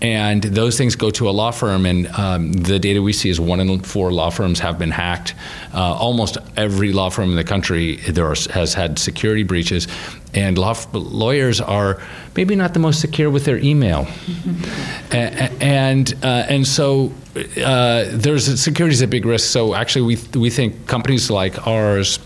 and 0.00 0.44
those 0.44 0.78
things 0.78 0.94
go 0.94 1.10
to 1.10 1.28
a 1.28 1.32
law 1.32 1.50
firm. 1.50 1.86
And 1.86 2.06
um, 2.08 2.52
the 2.52 2.78
data 2.78 3.02
we 3.02 3.12
see 3.12 3.30
is 3.30 3.40
one 3.40 3.58
in 3.58 3.80
four 3.80 4.12
law 4.12 4.30
firms 4.30 4.60
have 4.60 4.78
been 4.78 4.90
hacked. 4.90 5.34
Uh, 5.74 5.94
almost 5.94 6.38
every 6.56 6.92
law 6.92 7.08
firm 7.08 7.30
in 7.30 7.36
the 7.36 7.44
country 7.44 7.96
there 7.96 8.26
are, 8.26 8.36
has 8.52 8.74
had 8.74 8.98
security 8.98 9.42
breaches, 9.42 9.88
and 10.34 10.58
law, 10.58 10.74
lawyers 10.92 11.60
are 11.60 12.00
maybe 12.36 12.54
not 12.54 12.74
the 12.74 12.80
most 12.80 13.00
secure 13.00 13.30
with 13.30 13.46
their 13.46 13.58
email, 13.58 14.06
and 15.10 15.62
and, 15.62 16.14
uh, 16.22 16.46
and 16.48 16.66
so 16.66 17.12
uh, 17.36 18.06
there's 18.10 18.60
security 18.60 18.92
is 18.92 19.02
a 19.02 19.06
big 19.06 19.24
risk. 19.24 19.50
So 19.50 19.74
actually, 19.74 20.02
we 20.02 20.40
we 20.40 20.50
think 20.50 20.86
companies 20.86 21.29
like 21.30 21.66
ours, 21.66 22.18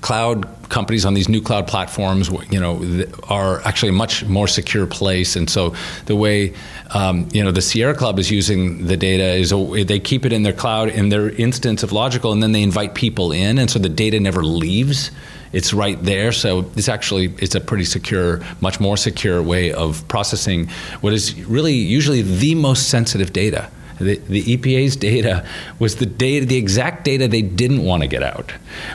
cloud 0.00 0.48
companies 0.68 1.04
on 1.04 1.14
these 1.14 1.28
new 1.28 1.40
cloud 1.40 1.66
platforms, 1.68 2.30
you 2.50 2.58
know, 2.58 3.04
are 3.28 3.60
actually 3.62 3.90
a 3.90 3.92
much 3.92 4.24
more 4.24 4.48
secure 4.48 4.86
place. 4.86 5.36
And 5.36 5.48
so 5.48 5.74
the 6.06 6.16
way 6.16 6.54
um, 6.94 7.28
you 7.32 7.42
know 7.42 7.50
the 7.50 7.62
Sierra 7.62 7.94
Club 7.94 8.18
is 8.18 8.30
using 8.30 8.86
the 8.86 8.96
data 8.96 9.34
is 9.34 9.50
they 9.86 10.00
keep 10.00 10.26
it 10.26 10.32
in 10.32 10.42
their 10.42 10.52
cloud 10.52 10.88
in 10.88 11.08
their 11.08 11.30
instance 11.30 11.82
of 11.82 11.90
Logikcull, 11.90 12.32
and 12.32 12.42
then 12.42 12.52
they 12.52 12.62
invite 12.62 12.94
people 12.94 13.32
in, 13.32 13.58
and 13.58 13.70
so 13.70 13.78
the 13.78 13.88
data 13.88 14.18
never 14.20 14.42
leaves 14.42 15.10
it's 15.52 15.74
right 15.74 16.02
there. 16.02 16.32
So 16.32 16.70
it's 16.76 16.88
actually 16.88 17.34
it's 17.38 17.54
a 17.54 17.60
pretty 17.60 17.84
secure, 17.84 18.40
much 18.60 18.80
more 18.80 18.96
secure 18.96 19.42
way 19.42 19.72
of 19.72 20.06
processing 20.08 20.68
what 21.00 21.12
is 21.12 21.44
really 21.44 21.74
usually 21.74 22.22
the 22.22 22.54
most 22.54 22.88
sensitive 22.88 23.32
data. 23.32 23.70
The, 24.02 24.16
the, 24.16 24.56
EPA's 24.56 24.96
data 24.96 25.46
was 25.78 25.96
the 25.96 26.06
data, 26.06 26.46
the 26.46 26.56
exact 26.56 27.04
data 27.04 27.28
they 27.28 27.42
didn't 27.42 27.84
want 27.84 28.02
to 28.02 28.08
get 28.08 28.22
out. 28.22 28.52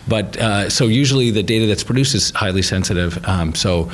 But 0.07 0.37
uh, 0.37 0.69
so 0.69 0.85
usually 0.85 1.31
the 1.31 1.43
data 1.43 1.65
that's 1.65 1.83
produced 1.83 2.15
is 2.15 2.31
highly 2.31 2.61
sensitive. 2.61 3.23
Um, 3.25 3.55
so 3.55 3.91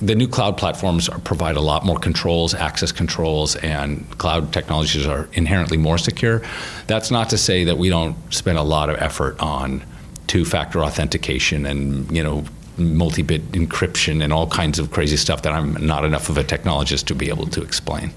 the 0.00 0.14
new 0.14 0.28
cloud 0.28 0.58
platforms 0.58 1.08
are, 1.08 1.18
provide 1.20 1.56
a 1.56 1.60
lot 1.60 1.84
more 1.84 1.98
controls, 1.98 2.54
access 2.54 2.92
controls, 2.92 3.56
and 3.56 4.08
cloud 4.18 4.52
technologies 4.52 5.06
are 5.06 5.28
inherently 5.32 5.76
more 5.76 5.98
secure. 5.98 6.42
That's 6.86 7.10
not 7.10 7.30
to 7.30 7.38
say 7.38 7.64
that 7.64 7.78
we 7.78 7.88
don't 7.88 8.16
spend 8.32 8.58
a 8.58 8.62
lot 8.62 8.90
of 8.90 8.96
effort 8.96 9.40
on 9.40 9.82
two-factor 10.26 10.82
authentication 10.82 11.64
and 11.66 12.10
you 12.10 12.22
know 12.22 12.44
multi-bit 12.78 13.52
encryption 13.52 14.22
and 14.22 14.32
all 14.32 14.46
kinds 14.46 14.78
of 14.78 14.90
crazy 14.90 15.16
stuff 15.16 15.42
that 15.42 15.52
I'm 15.52 15.86
not 15.86 16.04
enough 16.04 16.28
of 16.28 16.36
a 16.36 16.44
technologist 16.44 17.06
to 17.06 17.14
be 17.14 17.28
able 17.28 17.46
to 17.46 17.62
explain. 17.62 18.12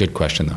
Good 0.00 0.14
question, 0.14 0.46
though. 0.46 0.56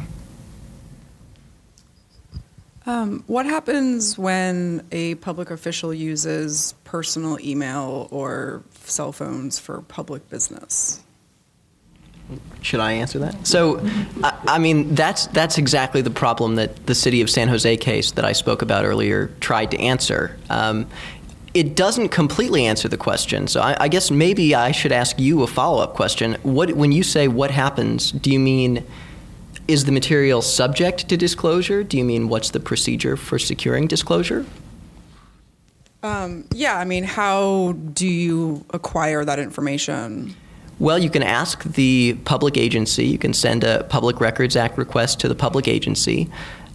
Um, 2.90 3.26
what 3.28 3.46
happens 3.46 4.18
when 4.18 4.88
a 4.94 5.16
public 5.16 5.52
official 5.52 5.94
uses 5.94 6.76
personal 6.86 7.38
email 7.42 8.08
or 8.10 8.64
cell 8.86 9.12
phones 9.12 9.60
for 9.60 9.82
public 9.82 10.30
business? 10.30 11.04
Should 12.62 12.80
I 12.80 12.94
answer 12.94 13.20
that? 13.20 13.46
So, 13.46 13.82
I, 14.24 14.40
I, 14.48 14.60
mean, 14.60 14.96
that's 14.96 15.28
that's 15.28 15.58
exactly 15.58 16.00
the 16.00 16.10
problem 16.10 16.56
that 16.56 16.86
the 16.86 16.96
city 16.96 17.20
of 17.20 17.30
San 17.30 17.50
Jose 17.50 17.76
case 17.76 18.12
that 18.12 18.24
I 18.24 18.32
spoke 18.32 18.62
about 18.62 18.86
earlier 18.86 19.28
tried 19.42 19.72
to 19.72 19.78
answer. 19.78 20.38
Um, 20.50 20.88
it 21.54 21.76
doesn't 21.76 22.10
completely 22.10 22.66
answer 22.66 22.88
the 22.88 22.96
question. 22.96 23.48
So, 23.48 23.60
I, 23.60 23.76
I 23.78 23.88
guess 23.90 24.10
maybe 24.10 24.56
I 24.56 24.72
should 24.72 24.94
ask 24.94 25.20
you 25.20 25.44
a 25.44 25.48
follow-up 25.48 25.96
question. 25.96 26.38
What, 26.44 26.72
when 26.72 26.94
you 26.94 27.04
say 27.04 27.28
what 27.28 27.52
happens, 27.52 28.14
do 28.14 28.32
you 28.32 28.40
mean 28.40 28.86
is 29.68 29.86
the 29.86 29.92
material 29.92 30.42
subject 30.42 31.10
to 31.10 31.18
disclosure? 31.18 31.84
Do 31.84 31.98
you 31.98 32.04
mean 32.04 32.30
what's 32.30 32.52
the 32.52 32.60
procedure 32.60 33.16
for 33.16 33.40
securing 33.40 33.88
disclosure? 33.88 34.46
Um, 36.04 36.46
yeah, 36.52 36.78
I 36.78 36.84
mean, 36.84 37.06
how 37.06 37.74
do 37.94 38.08
you 38.08 38.66
acquire 38.72 39.24
that 39.24 39.40
information? 39.40 40.36
Well, 40.80 41.00
you 41.00 41.10
can 41.10 41.24
ask 41.24 41.64
the 41.64 42.18
public 42.26 42.58
agency. 42.58 43.06
You 43.06 43.18
can 43.18 43.34
send 43.34 43.64
a 43.64 43.86
Public 43.86 44.20
Records 44.20 44.58
Act 44.58 44.78
request 44.78 45.20
to 45.22 45.30
the 45.30 45.36
public 45.36 45.68
agency, 45.68 46.30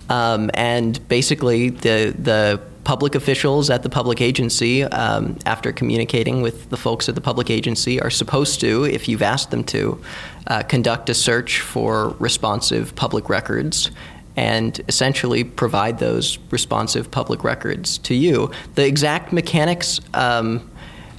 um, 0.09 0.51
and 0.55 1.07
basically 1.09 1.71
the 1.71 2.15
the 2.19 2.61
public 2.89 3.15
officials 3.15 3.69
at 3.69 3.83
the 3.83 3.91
public 3.91 4.19
agency, 4.23 4.83
um, 4.83 5.37
after 5.45 5.73
communicating 5.73 6.41
with 6.41 6.71
the 6.71 6.77
folks 6.77 7.07
at 7.07 7.15
the 7.15 7.21
public 7.21 7.51
agency, 7.51 8.01
are 8.01 8.09
supposed 8.09 8.61
to, 8.61 8.85
if 8.85 9.07
you've 9.07 9.21
asked 9.21 9.51
them 9.51 9.63
to, 9.63 10.01
uh, 10.47 10.63
conduct 10.63 11.11
a 11.11 11.13
search 11.13 11.61
for 11.61 12.17
responsive 12.19 12.97
public 12.97 13.29
records 13.29 13.91
and 14.39 14.81
essentially 14.89 15.45
provide 15.45 15.99
those 15.99 16.39
responsive 16.51 17.11
public 17.11 17.45
records 17.45 17.99
to 17.99 18.15
you. 18.15 18.51
The 18.75 18.87
exact 18.87 19.35
mechanics 19.35 20.01
um, 20.15 20.71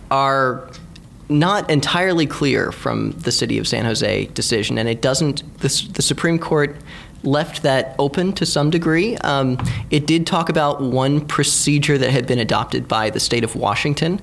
are 0.09 0.71
not 1.29 1.69
entirely 1.69 2.25
clear 2.25 2.71
from 2.71 3.11
the 3.11 3.31
city 3.31 3.59
of 3.59 3.67
San 3.67 3.85
Jose 3.85 4.25
decision, 4.33 4.79
and 4.79 4.89
it 4.89 5.03
doesn't. 5.03 5.43
The, 5.59 5.69
the 5.93 6.01
Supreme 6.01 6.39
Court 6.39 6.75
left 7.23 7.63
that 7.63 7.95
open 7.99 8.33
to 8.33 8.45
some 8.45 8.69
degree. 8.69 9.17
Um, 9.17 9.57
it 9.89 10.07
did 10.07 10.25
talk 10.25 10.49
about 10.49 10.81
one 10.81 11.21
procedure 11.21 11.97
that 11.97 12.11
had 12.11 12.27
been 12.27 12.39
adopted 12.39 12.87
by 12.87 13.09
the 13.09 13.19
state 13.19 13.43
of 13.43 13.55
Washington. 13.55 14.21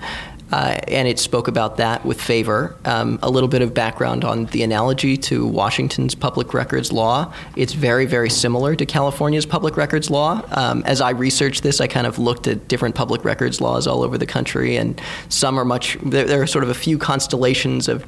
Uh, 0.52 0.78
and 0.86 1.08
it 1.08 1.18
spoke 1.18 1.48
about 1.48 1.76
that 1.78 2.04
with 2.04 2.20
favor. 2.20 2.76
Um, 2.84 3.18
a 3.22 3.28
little 3.28 3.48
bit 3.48 3.62
of 3.62 3.74
background 3.74 4.24
on 4.24 4.46
the 4.46 4.62
analogy 4.62 5.16
to 5.16 5.44
Washington's 5.44 6.14
public 6.14 6.54
records 6.54 6.92
law. 6.92 7.32
It's 7.56 7.72
very, 7.72 8.06
very 8.06 8.30
similar 8.30 8.76
to 8.76 8.86
California's 8.86 9.44
public 9.44 9.76
records 9.76 10.08
law. 10.08 10.42
Um, 10.52 10.84
as 10.86 11.00
I 11.00 11.10
researched 11.10 11.64
this, 11.64 11.80
I 11.80 11.88
kind 11.88 12.06
of 12.06 12.20
looked 12.20 12.46
at 12.46 12.68
different 12.68 12.94
public 12.94 13.24
records 13.24 13.60
laws 13.60 13.88
all 13.88 14.04
over 14.04 14.16
the 14.16 14.26
country, 14.26 14.76
and 14.76 15.00
some 15.28 15.58
are 15.58 15.64
much, 15.64 15.98
there, 16.00 16.24
there 16.24 16.42
are 16.42 16.46
sort 16.46 16.62
of 16.62 16.70
a 16.70 16.74
few 16.74 16.96
constellations 16.96 17.88
of 17.88 18.06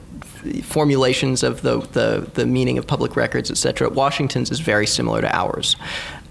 formulations 0.63 1.43
of 1.43 1.63
the, 1.63 1.81
the, 1.93 2.29
the 2.35 2.47
meaning 2.47 2.79
of 2.79 2.87
public 2.87 3.17
records, 3.17 3.51
et 3.51 3.57
cetera. 3.57 3.89
Washington's 3.89 4.51
is 4.51 4.61
very 4.61 4.87
similar 4.87 5.21
to 5.21 5.37
ours. 5.37 5.77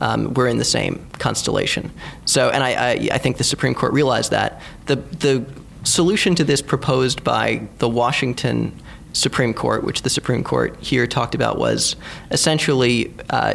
Um, 0.02 0.34
we're 0.34 0.48
in 0.48 0.58
the 0.58 0.66
same 0.66 1.06
constellation. 1.20 1.92
So, 2.26 2.50
and 2.50 2.64
I, 2.64 2.72
I, 2.74 3.10
I 3.14 3.18
think 3.18 3.38
the 3.38 3.44
Supreme 3.44 3.74
Court 3.74 3.94
realized 3.94 4.32
that. 4.32 4.62
The, 4.86 4.96
the 4.96 5.46
solution 5.84 6.36
to 6.36 6.44
this 6.44 6.62
proposed 6.62 7.24
by 7.24 7.68
the 7.78 7.90
Washington 7.90 8.72
Supreme 9.18 9.52
Court, 9.52 9.84
which 9.84 10.04
the 10.04 10.12
Supreme 10.12 10.44
Court 10.44 10.78
here 10.80 11.08
talked 11.08 11.34
about, 11.34 11.58
was 11.58 11.96
essentially 12.30 13.12
uh, 13.32 13.54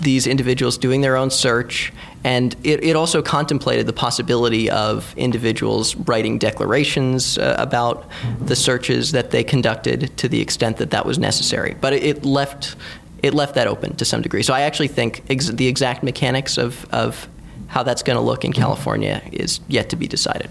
these 0.00 0.26
individuals 0.26 0.78
doing 0.78 1.02
their 1.02 1.16
own 1.16 1.30
search. 1.30 1.92
And 2.24 2.56
it, 2.62 2.82
it, 2.82 2.96
also 2.96 3.20
contemplated 3.20 3.86
the 3.86 3.92
possibility 3.92 4.70
of 4.70 5.12
individuals 5.18 5.94
writing 5.96 6.38
declarations 6.38 7.36
uh, 7.36 7.56
about 7.58 8.08
the 8.40 8.56
searches 8.56 9.12
that 9.12 9.32
they 9.32 9.44
conducted 9.44 10.16
to 10.16 10.28
the 10.28 10.40
extent 10.40 10.78
that 10.78 10.92
that 10.92 11.04
was 11.04 11.18
necessary. 11.18 11.76
But 11.78 11.92
it, 11.92 12.02
it 12.04 12.24
left 12.24 12.76
it 13.22 13.34
left 13.34 13.54
that 13.54 13.66
open 13.66 13.94
to 13.96 14.04
some 14.04 14.22
degree. 14.22 14.42
So 14.42 14.54
I 14.54 14.62
actually 14.62 14.88
think 14.88 15.22
ex- 15.28 15.48
the 15.48 15.68
exact 15.68 16.02
mechanics 16.02 16.58
of, 16.58 16.86
of 16.92 17.28
how 17.68 17.82
that's 17.82 18.02
going 18.02 18.16
to 18.16 18.22
look 18.22 18.44
in 18.44 18.52
California 18.52 19.22
is 19.30 19.60
yet 19.68 19.90
to 19.90 19.96
be 19.96 20.08
decided. 20.08 20.50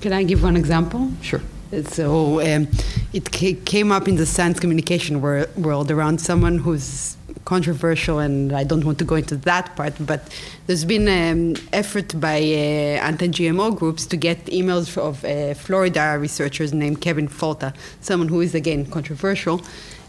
Can 0.00 0.12
I 0.12 0.22
give 0.22 0.42
one 0.42 0.56
example? 0.56 1.10
Sure. 1.20 1.40
So 1.84 2.40
um, 2.40 2.66
it 3.12 3.30
came 3.64 3.92
up 3.92 4.08
in 4.08 4.16
the 4.16 4.26
science 4.26 4.58
communication 4.58 5.22
wor- 5.22 5.48
world 5.56 5.90
around 5.90 6.20
someone 6.20 6.58
who's 6.58 7.16
controversial, 7.44 8.18
and 8.18 8.52
I 8.52 8.64
don't 8.64 8.84
want 8.84 8.98
to 8.98 9.04
go 9.04 9.14
into 9.14 9.36
that 9.36 9.76
part, 9.76 9.94
but 10.00 10.20
there's 10.66 10.84
been 10.84 11.06
an 11.08 11.56
um, 11.56 11.62
effort 11.72 12.18
by 12.20 12.38
uh, 12.38 13.08
anti-GMO 13.10 13.76
groups 13.78 14.04
to 14.06 14.16
get 14.16 14.44
emails 14.46 14.96
of 14.98 15.24
uh, 15.24 15.54
Florida 15.54 16.16
researchers 16.18 16.72
named 16.72 17.00
Kevin 17.00 17.28
Folta, 17.28 17.74
someone 18.00 18.28
who 18.28 18.40
is 18.40 18.54
again 18.54 18.84
controversial. 18.86 19.60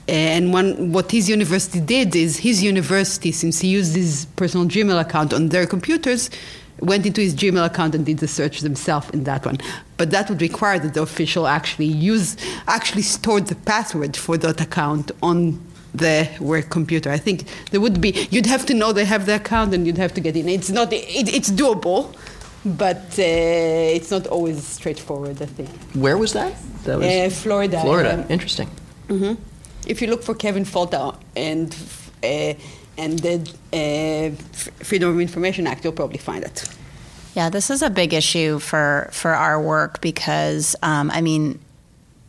And 0.08 0.52
one, 0.52 0.92
what 0.92 1.12
his 1.12 1.30
university 1.30 1.80
did 1.80 2.16
is 2.16 2.38
his 2.38 2.64
university, 2.64 3.32
since 3.32 3.60
he 3.60 3.70
used 3.70 3.96
his 3.96 4.26
personal 4.36 4.66
Gmail 4.66 5.00
account 5.00 5.32
on 5.34 5.50
their 5.50 5.68
computers, 5.68 6.30
went 6.82 7.06
into 7.06 7.22
his 7.22 7.34
Gmail 7.36 7.66
account 7.66 7.96
and 7.96 8.06
did 8.06 8.18
the 8.18 8.28
search 8.28 8.60
themselves 8.62 9.10
in 9.12 9.24
that 9.24 9.46
one. 9.46 9.58
But 9.98 10.12
that 10.12 10.30
would 10.30 10.42
require 10.42 10.80
that 10.80 10.94
the 10.94 11.02
official 11.02 11.48
actually 11.48 11.86
use 11.86 12.36
actually 12.68 13.04
stored 13.04 13.48
the 13.48 13.56
password 13.56 14.18
for 14.18 14.38
that 14.38 14.60
account 14.60 15.12
on 15.22 15.60
the 15.94 16.30
work 16.40 16.70
computer. 16.70 17.12
I 17.12 17.18
think 17.18 17.46
there 17.72 17.82
would 17.82 18.02
be 18.02 18.28
you'd 18.32 18.48
have 18.48 18.66
to 18.68 18.74
know 18.74 18.92
they 18.94 19.06
have 19.06 19.26
the 19.26 19.36
account 19.36 19.74
and 19.74 19.86
you'd 19.86 19.98
have 19.98 20.14
to 20.16 20.22
get 20.22 20.36
in. 20.36 20.50
It's 20.50 20.70
not 20.70 20.92
it, 20.92 21.34
it's 21.34 21.52
doable, 21.52 22.16
but 22.66 23.04
uh, 23.20 23.96
it's 23.98 24.12
not 24.12 24.28
always 24.28 24.66
straightforward. 24.66 25.42
I 25.42 25.46
think. 25.46 25.70
Where 25.94 26.18
was 26.18 26.34
that? 26.34 26.54
That 26.86 27.00
was 27.00 27.08
uh, 27.08 27.30
Florida. 27.30 27.82
Florida. 27.82 28.14
Um, 28.24 28.26
Interesting. 28.30 28.70
Mm-hmm. 29.08 29.42
If 29.86 30.02
you 30.02 30.08
look 30.08 30.24
for 30.24 30.34
Kevin 30.34 30.66
Folta 30.66 31.16
and. 31.36 31.76
Uh, 32.24 32.54
and 32.98 33.20
the 33.20 33.40
uh, 33.74 34.36
Freedom 34.84 35.10
of 35.10 35.20
Information 35.20 35.68
Act, 35.68 35.84
you'll 35.84 35.94
probably 35.94 36.18
find 36.18 36.44
it. 36.44 36.68
Yeah, 37.36 37.50
this 37.50 37.70
is 37.70 37.82
a 37.82 37.90
big 37.90 38.14
issue 38.14 38.60
for 38.60 39.10
for 39.12 39.32
our 39.32 39.62
work 39.62 40.02
because 40.02 40.76
um, 40.84 41.10
I 41.12 41.22
mean, 41.22 41.60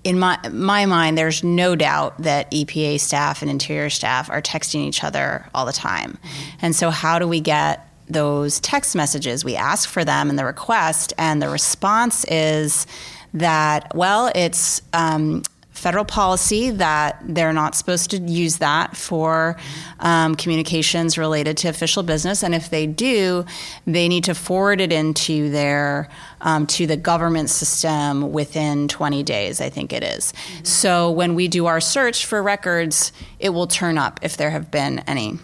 in 0.05 0.19
my 0.19 0.39
my 0.49 0.87
mind, 0.87 1.19
there's 1.19 1.43
no 1.43 1.75
doubt 1.75 2.23
that 2.23 2.51
EPA 2.53 3.01
staff 3.01 3.43
and 3.43 3.51
Interior 3.51 3.91
staff 3.91 4.31
are 4.31 4.41
texting 4.41 4.87
each 4.87 5.03
other 5.03 5.49
all 5.55 5.67
the 5.67 5.73
time, 5.73 6.13
mm-hmm. 6.13 6.59
and 6.63 6.77
so 6.77 6.91
how 6.91 7.19
do 7.19 7.27
we 7.27 7.41
get 7.41 7.89
those 8.09 8.61
text 8.61 8.95
messages? 8.95 9.45
We 9.45 9.57
ask 9.57 9.89
for 9.89 10.05
them 10.05 10.31
in 10.31 10.37
the 10.37 10.45
request, 10.45 11.13
and 11.19 11.43
the 11.43 11.49
response 11.49 12.25
is 12.25 12.87
that 13.35 13.93
well, 13.97 14.31
it's 14.37 14.83
um, 14.93 15.43
federal 15.83 16.05
policy 16.05 16.71
that 16.71 17.21
they're 17.25 17.53
not 17.53 17.75
supposed 17.75 18.13
to 18.13 18.19
use 18.19 18.59
that 18.59 18.97
for 18.97 19.57
um, 19.99 20.37
communications 20.37 21.19
related 21.19 21.57
to 21.57 21.69
official 21.69 22.05
business, 22.05 22.45
and 22.45 22.55
if 22.55 22.71
they 22.71 22.87
do, 22.87 23.45
they 23.85 24.07
need 24.07 24.23
to 24.23 24.33
forward 24.33 24.81
it 24.81 24.93
into 24.93 25.51
their 25.51 26.09
um, 26.41 26.69
to 26.69 26.87
the 26.87 26.97
government 26.97 27.51
system 27.51 28.31
within 28.31 28.87
20 28.87 29.25
days. 29.25 29.61
I 29.61 29.71
think 29.71 29.93
it 29.93 30.05
is. 30.05 30.33
Mm-hmm. 30.33 30.65
So 30.65 31.11
when 31.11 31.35
we 31.35 31.49
do 31.49 31.67
our 31.67 31.81
search 31.81 32.27
for 32.27 32.41
records, 32.41 33.11
it 33.41 33.49
will 33.49 33.67
turn 33.67 33.99
up 33.99 34.21
if 34.23 34.37
there 34.37 34.51
have 34.51 34.71
been 34.71 35.01
any 35.01 35.41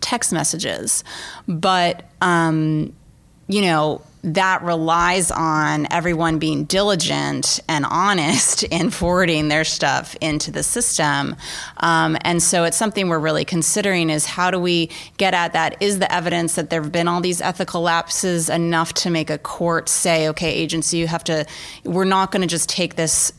text 0.00 0.32
messages, 0.32 1.04
but 1.46 2.08
um, 2.22 2.94
you 3.46 3.60
know 3.60 4.00
that 4.22 4.62
relies 4.62 5.30
on 5.30 5.86
everyone 5.90 6.38
being 6.38 6.64
diligent 6.64 7.60
and 7.68 7.86
honest 7.88 8.62
in 8.70 8.90
forwarding 8.90 9.48
their 9.48 9.64
stuff 9.64 10.16
into 10.20 10.50
the 10.50 10.62
system. 10.62 11.36
Um, 11.78 12.16
and 12.22 12.42
so 12.42 12.64
it's 12.64 12.76
something 12.76 13.08
we're 13.08 13.18
really 13.18 13.44
considering 13.44 14.10
is 14.10 14.26
how 14.26 14.50
do 14.50 14.60
we 14.60 14.90
get 15.16 15.32
at 15.32 15.52
that? 15.54 15.80
Is 15.80 15.98
the 15.98 16.12
evidence 16.12 16.54
that 16.56 16.70
there 16.70 16.82
have 16.82 16.92
been 16.92 17.08
all 17.08 17.20
these 17.20 17.40
ethical 17.40 17.82
lapses 17.82 18.48
enough 18.48 18.92
to 18.94 19.10
make 19.10 19.30
a 19.30 19.38
court 19.38 19.88
say, 19.88 20.28
okay, 20.28 20.52
agency, 20.52 20.98
you 20.98 21.06
have 21.06 21.24
to, 21.24 21.46
we're 21.84 22.04
not 22.04 22.30
going 22.30 22.42
to 22.42 22.48
just 22.48 22.68
take 22.68 22.96
this 22.96 23.32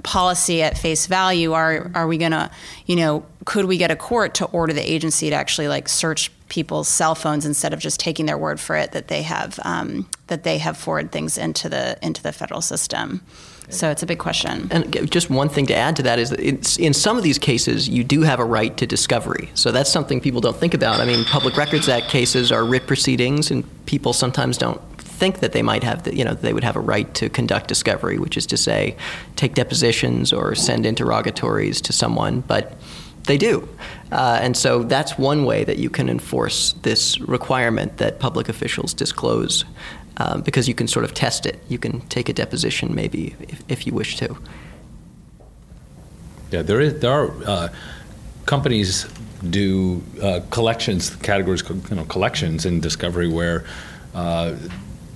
policy 0.00 0.62
at 0.62 0.76
face 0.76 1.06
value 1.06 1.52
are 1.52 1.90
are 1.94 2.06
we 2.06 2.18
going 2.18 2.32
to 2.32 2.50
you 2.86 2.96
know 2.96 3.24
could 3.44 3.64
we 3.64 3.76
get 3.76 3.90
a 3.90 3.96
court 3.96 4.34
to 4.34 4.44
order 4.46 4.72
the 4.72 4.92
agency 4.92 5.30
to 5.30 5.36
actually 5.36 5.68
like 5.68 5.88
search 5.88 6.30
people's 6.48 6.88
cell 6.88 7.14
phones 7.14 7.44
instead 7.44 7.72
of 7.72 7.80
just 7.80 7.98
taking 7.98 8.26
their 8.26 8.38
word 8.38 8.60
for 8.60 8.76
it 8.76 8.92
that 8.92 9.08
they 9.08 9.22
have 9.22 9.58
um, 9.64 10.08
that 10.28 10.44
they 10.44 10.58
have 10.58 10.76
forwarded 10.76 11.12
things 11.12 11.38
into 11.38 11.68
the 11.68 11.98
into 12.02 12.22
the 12.22 12.32
federal 12.32 12.60
system. 12.60 13.22
So 13.68 13.90
it's 13.90 14.02
a 14.02 14.06
big 14.06 14.18
question. 14.18 14.68
And 14.70 15.10
just 15.10 15.28
one 15.28 15.48
thing 15.48 15.66
to 15.66 15.74
add 15.74 15.96
to 15.96 16.02
that 16.04 16.20
is 16.20 16.30
that 16.30 16.78
in 16.78 16.94
some 16.94 17.16
of 17.16 17.24
these 17.24 17.38
cases, 17.38 17.88
you 17.88 18.04
do 18.04 18.22
have 18.22 18.38
a 18.38 18.44
right 18.44 18.76
to 18.76 18.86
discovery. 18.86 19.50
So 19.54 19.72
that's 19.72 19.90
something 19.90 20.20
people 20.20 20.40
don't 20.40 20.56
think 20.56 20.72
about. 20.72 21.00
I 21.00 21.04
mean, 21.04 21.24
Public 21.24 21.56
Records 21.56 21.88
Act 21.88 22.08
cases 22.08 22.52
are 22.52 22.64
writ 22.64 22.86
proceedings, 22.86 23.50
and 23.50 23.64
people 23.86 24.12
sometimes 24.12 24.56
don't 24.56 24.80
think 25.16 25.40
that 25.40 25.52
they 25.52 25.62
might 25.62 25.82
have, 25.82 26.02
the, 26.02 26.14
you 26.14 26.24
know, 26.24 26.34
they 26.34 26.52
would 26.52 26.64
have 26.64 26.76
a 26.76 26.80
right 26.80 27.12
to 27.14 27.28
conduct 27.28 27.68
discovery, 27.68 28.18
which 28.18 28.36
is 28.36 28.46
to 28.46 28.56
say, 28.56 28.96
take 29.34 29.54
depositions 29.54 30.32
or 30.32 30.54
send 30.54 30.86
interrogatories 30.86 31.80
to 31.82 31.92
someone. 31.92 32.40
But 32.40 32.76
they 33.26 33.38
do. 33.38 33.68
Uh, 34.12 34.38
and 34.40 34.56
so 34.56 34.82
that's 34.84 35.18
one 35.18 35.44
way 35.44 35.64
that 35.64 35.78
you 35.78 35.90
can 35.90 36.08
enforce 36.08 36.74
this 36.82 37.18
requirement 37.20 37.96
that 37.98 38.20
public 38.20 38.48
officials 38.48 38.94
disclose 38.94 39.64
um, 40.18 40.42
because 40.42 40.68
you 40.68 40.74
can 40.74 40.88
sort 40.88 41.04
of 41.04 41.12
test 41.12 41.46
it. 41.46 41.58
You 41.68 41.78
can 41.78 42.00
take 42.08 42.28
a 42.28 42.32
deposition 42.32 42.94
maybe 42.94 43.34
if, 43.40 43.62
if 43.68 43.86
you 43.86 43.92
wish 43.92 44.16
to. 44.18 44.36
Yeah, 46.52 46.62
there 46.62 46.80
is 46.80 47.00
there 47.00 47.10
are 47.10 47.30
uh, 47.44 47.68
companies 48.46 49.06
do 49.50 50.02
uh, 50.22 50.40
collections 50.50 51.14
categories 51.16 51.62
you 51.90 51.96
know 51.96 52.04
collections 52.04 52.64
in 52.64 52.80
discovery 52.80 53.28
where 53.28 53.64
uh, 54.14 54.54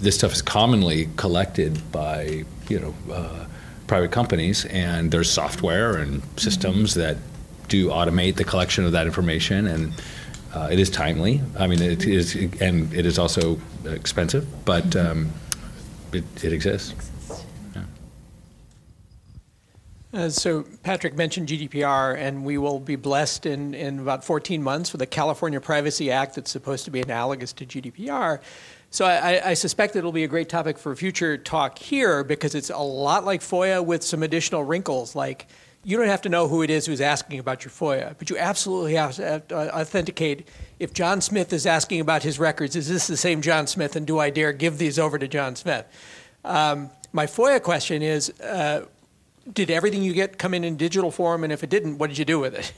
this 0.01 0.17
stuff 0.17 0.33
is 0.33 0.43
commonly 0.43 1.09
collected 1.17 1.91
by 1.93 2.45
you 2.69 2.79
know 2.79 2.95
uh, 3.13 3.47
private 3.87 4.11
companies 4.11 4.65
and 4.67 5.11
there's 5.11 5.31
software 5.31 5.97
and 5.97 6.23
systems 6.37 6.93
mm-hmm. 6.93 7.01
that 7.01 7.17
do 7.71 7.89
automate 7.89 8.35
the 8.35 8.45
collection 8.45 8.85
of 8.85 8.93
that 8.93 9.07
information, 9.07 9.67
and 9.67 9.95
uh, 10.55 10.69
it 10.71 10.79
is 10.79 10.91
timely. 10.91 11.41
I 11.59 11.67
mean, 11.67 11.81
it 11.81 12.05
is, 12.05 12.35
and 12.61 12.93
it 12.93 13.07
is 13.07 13.19
also 13.19 13.59
expensive, 13.87 14.47
but 14.67 14.95
um, 14.97 15.31
it, 16.13 16.25
it 16.45 16.53
exists. 16.53 17.10
Uh, 20.13 20.29
so 20.29 20.65
Patrick 20.83 21.15
mentioned 21.15 21.49
GDPR, 21.49 22.17
and 22.17 22.45
we 22.45 22.59
will 22.59 22.81
be 22.81 22.97
blessed 22.97 23.47
in, 23.47 23.75
in 23.75 24.01
about 24.01 24.25
14 24.25 24.61
months 24.61 24.93
with 24.93 25.01
a 25.03 25.07
California 25.07 25.61
Privacy 25.61 26.11
Act 26.11 26.35
that's 26.35 26.51
supposed 26.51 26.85
to 26.87 26.91
be 26.91 27.01
analogous 27.01 27.53
to 27.53 27.67
GDPR. 27.67 28.41
So 28.91 29.05
I, 29.05 29.51
I 29.51 29.55
suspect 29.55 29.95
it'll 29.95 30.11
be 30.11 30.25
a 30.25 30.29
great 30.29 30.49
topic 30.49 30.79
for 30.79 30.97
future 30.97 31.39
talk 31.39 31.79
here 31.79 32.25
because 32.25 32.57
it's 32.57 32.71
a 32.71 32.79
lot 32.79 33.25
like 33.25 33.41
FOIA 33.41 33.85
with 33.85 34.03
some 34.03 34.25
additional 34.25 34.65
wrinkles, 34.65 35.15
like 35.15 35.47
you 35.85 35.97
don't 35.97 36.09
have 36.09 36.23
to 36.23 36.29
know 36.29 36.49
who 36.49 36.63
it 36.63 36.71
is 36.71 36.87
who's 36.87 37.01
asking 37.01 37.39
about 37.39 37.65
your 37.65 37.71
FOIA, 37.71 38.17
but 38.19 38.29
you 38.31 38.37
absolutely 38.37 38.95
have 38.95 39.15
to 39.15 39.43
uh, 39.53 39.81
authenticate 39.81 40.49
if 40.81 40.93
John 40.93 41.21
Smith 41.21 41.53
is 41.53 41.67
asking 41.67 42.01
about 42.01 42.25
his 42.25 42.41
records, 42.41 42.75
is 42.75 42.89
this 42.89 43.07
the 43.07 43.17
same 43.17 43.43
John 43.43 43.69
Smith, 43.69 43.95
and 43.95 44.07
do 44.07 44.19
I 44.19 44.31
dare 44.31 44.53
give 44.53 44.79
these 44.79 44.99
over 44.99 45.19
to 45.19 45.29
John 45.29 45.55
Smith? 45.55 45.87
Um, 46.45 46.91
my 47.13 47.27
FOIA 47.27 47.63
question 47.63 48.03
is 48.03 48.31
uh, 48.41 48.87
Did 49.53 49.71
everything 49.71 50.03
you 50.03 50.13
get 50.13 50.39
come 50.39 50.55
in 50.55 50.65
in 50.65 50.77
digital 50.77 51.11
form, 51.11 51.45
and 51.45 51.53
if 51.53 51.65
it 51.65 51.71
didn't, 51.71 51.99
what 51.99 52.09
did 52.09 52.19
you 52.19 52.25
do 52.25 52.39
with 52.39 52.55
it? 52.55 52.73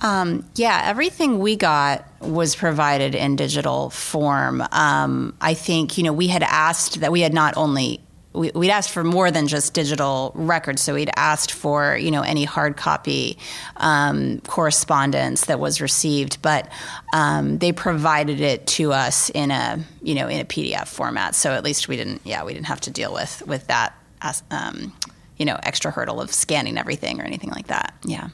Um, 0.00 0.44
yeah, 0.56 0.82
everything 0.84 1.38
we 1.38 1.54
got 1.54 2.04
was 2.20 2.56
provided 2.56 3.14
in 3.14 3.36
digital 3.36 3.88
form. 3.90 4.60
Um, 4.72 5.36
I 5.40 5.54
think, 5.54 5.96
you 5.96 6.02
know, 6.02 6.12
we 6.12 6.26
had 6.26 6.42
asked 6.42 7.00
that 7.00 7.12
we 7.12 7.20
had 7.20 7.32
not 7.32 7.56
only 7.56 8.00
we, 8.32 8.50
would 8.54 8.68
asked 8.68 8.90
for 8.90 9.04
more 9.04 9.30
than 9.30 9.46
just 9.46 9.74
digital 9.74 10.32
records. 10.34 10.82
So 10.82 10.94
we'd 10.94 11.10
asked 11.16 11.52
for 11.52 11.96
you 11.96 12.10
know 12.10 12.22
any 12.22 12.44
hard 12.44 12.76
copy 12.76 13.38
um, 13.76 14.40
correspondence 14.40 15.46
that 15.46 15.60
was 15.60 15.80
received, 15.80 16.40
but 16.42 16.70
um, 17.12 17.58
they 17.58 17.72
provided 17.72 18.40
it 18.40 18.66
to 18.68 18.92
us 18.92 19.30
in 19.30 19.50
a 19.50 19.78
you 20.02 20.14
know 20.14 20.28
in 20.28 20.40
a 20.40 20.44
PDF 20.44 20.88
format. 20.88 21.34
So 21.34 21.52
at 21.52 21.62
least 21.64 21.88
we 21.88 21.96
didn't 21.96 22.22
yeah 22.24 22.44
we 22.44 22.54
didn't 22.54 22.66
have 22.66 22.80
to 22.82 22.90
deal 22.90 23.12
with 23.12 23.46
with 23.46 23.66
that 23.66 23.94
as, 24.22 24.42
um, 24.50 24.92
you 25.36 25.44
know 25.44 25.58
extra 25.62 25.90
hurdle 25.90 26.20
of 26.20 26.32
scanning 26.32 26.78
everything 26.78 27.20
or 27.20 27.24
anything 27.24 27.50
like 27.50 27.68
that. 27.68 27.94
Yeah. 28.04 28.28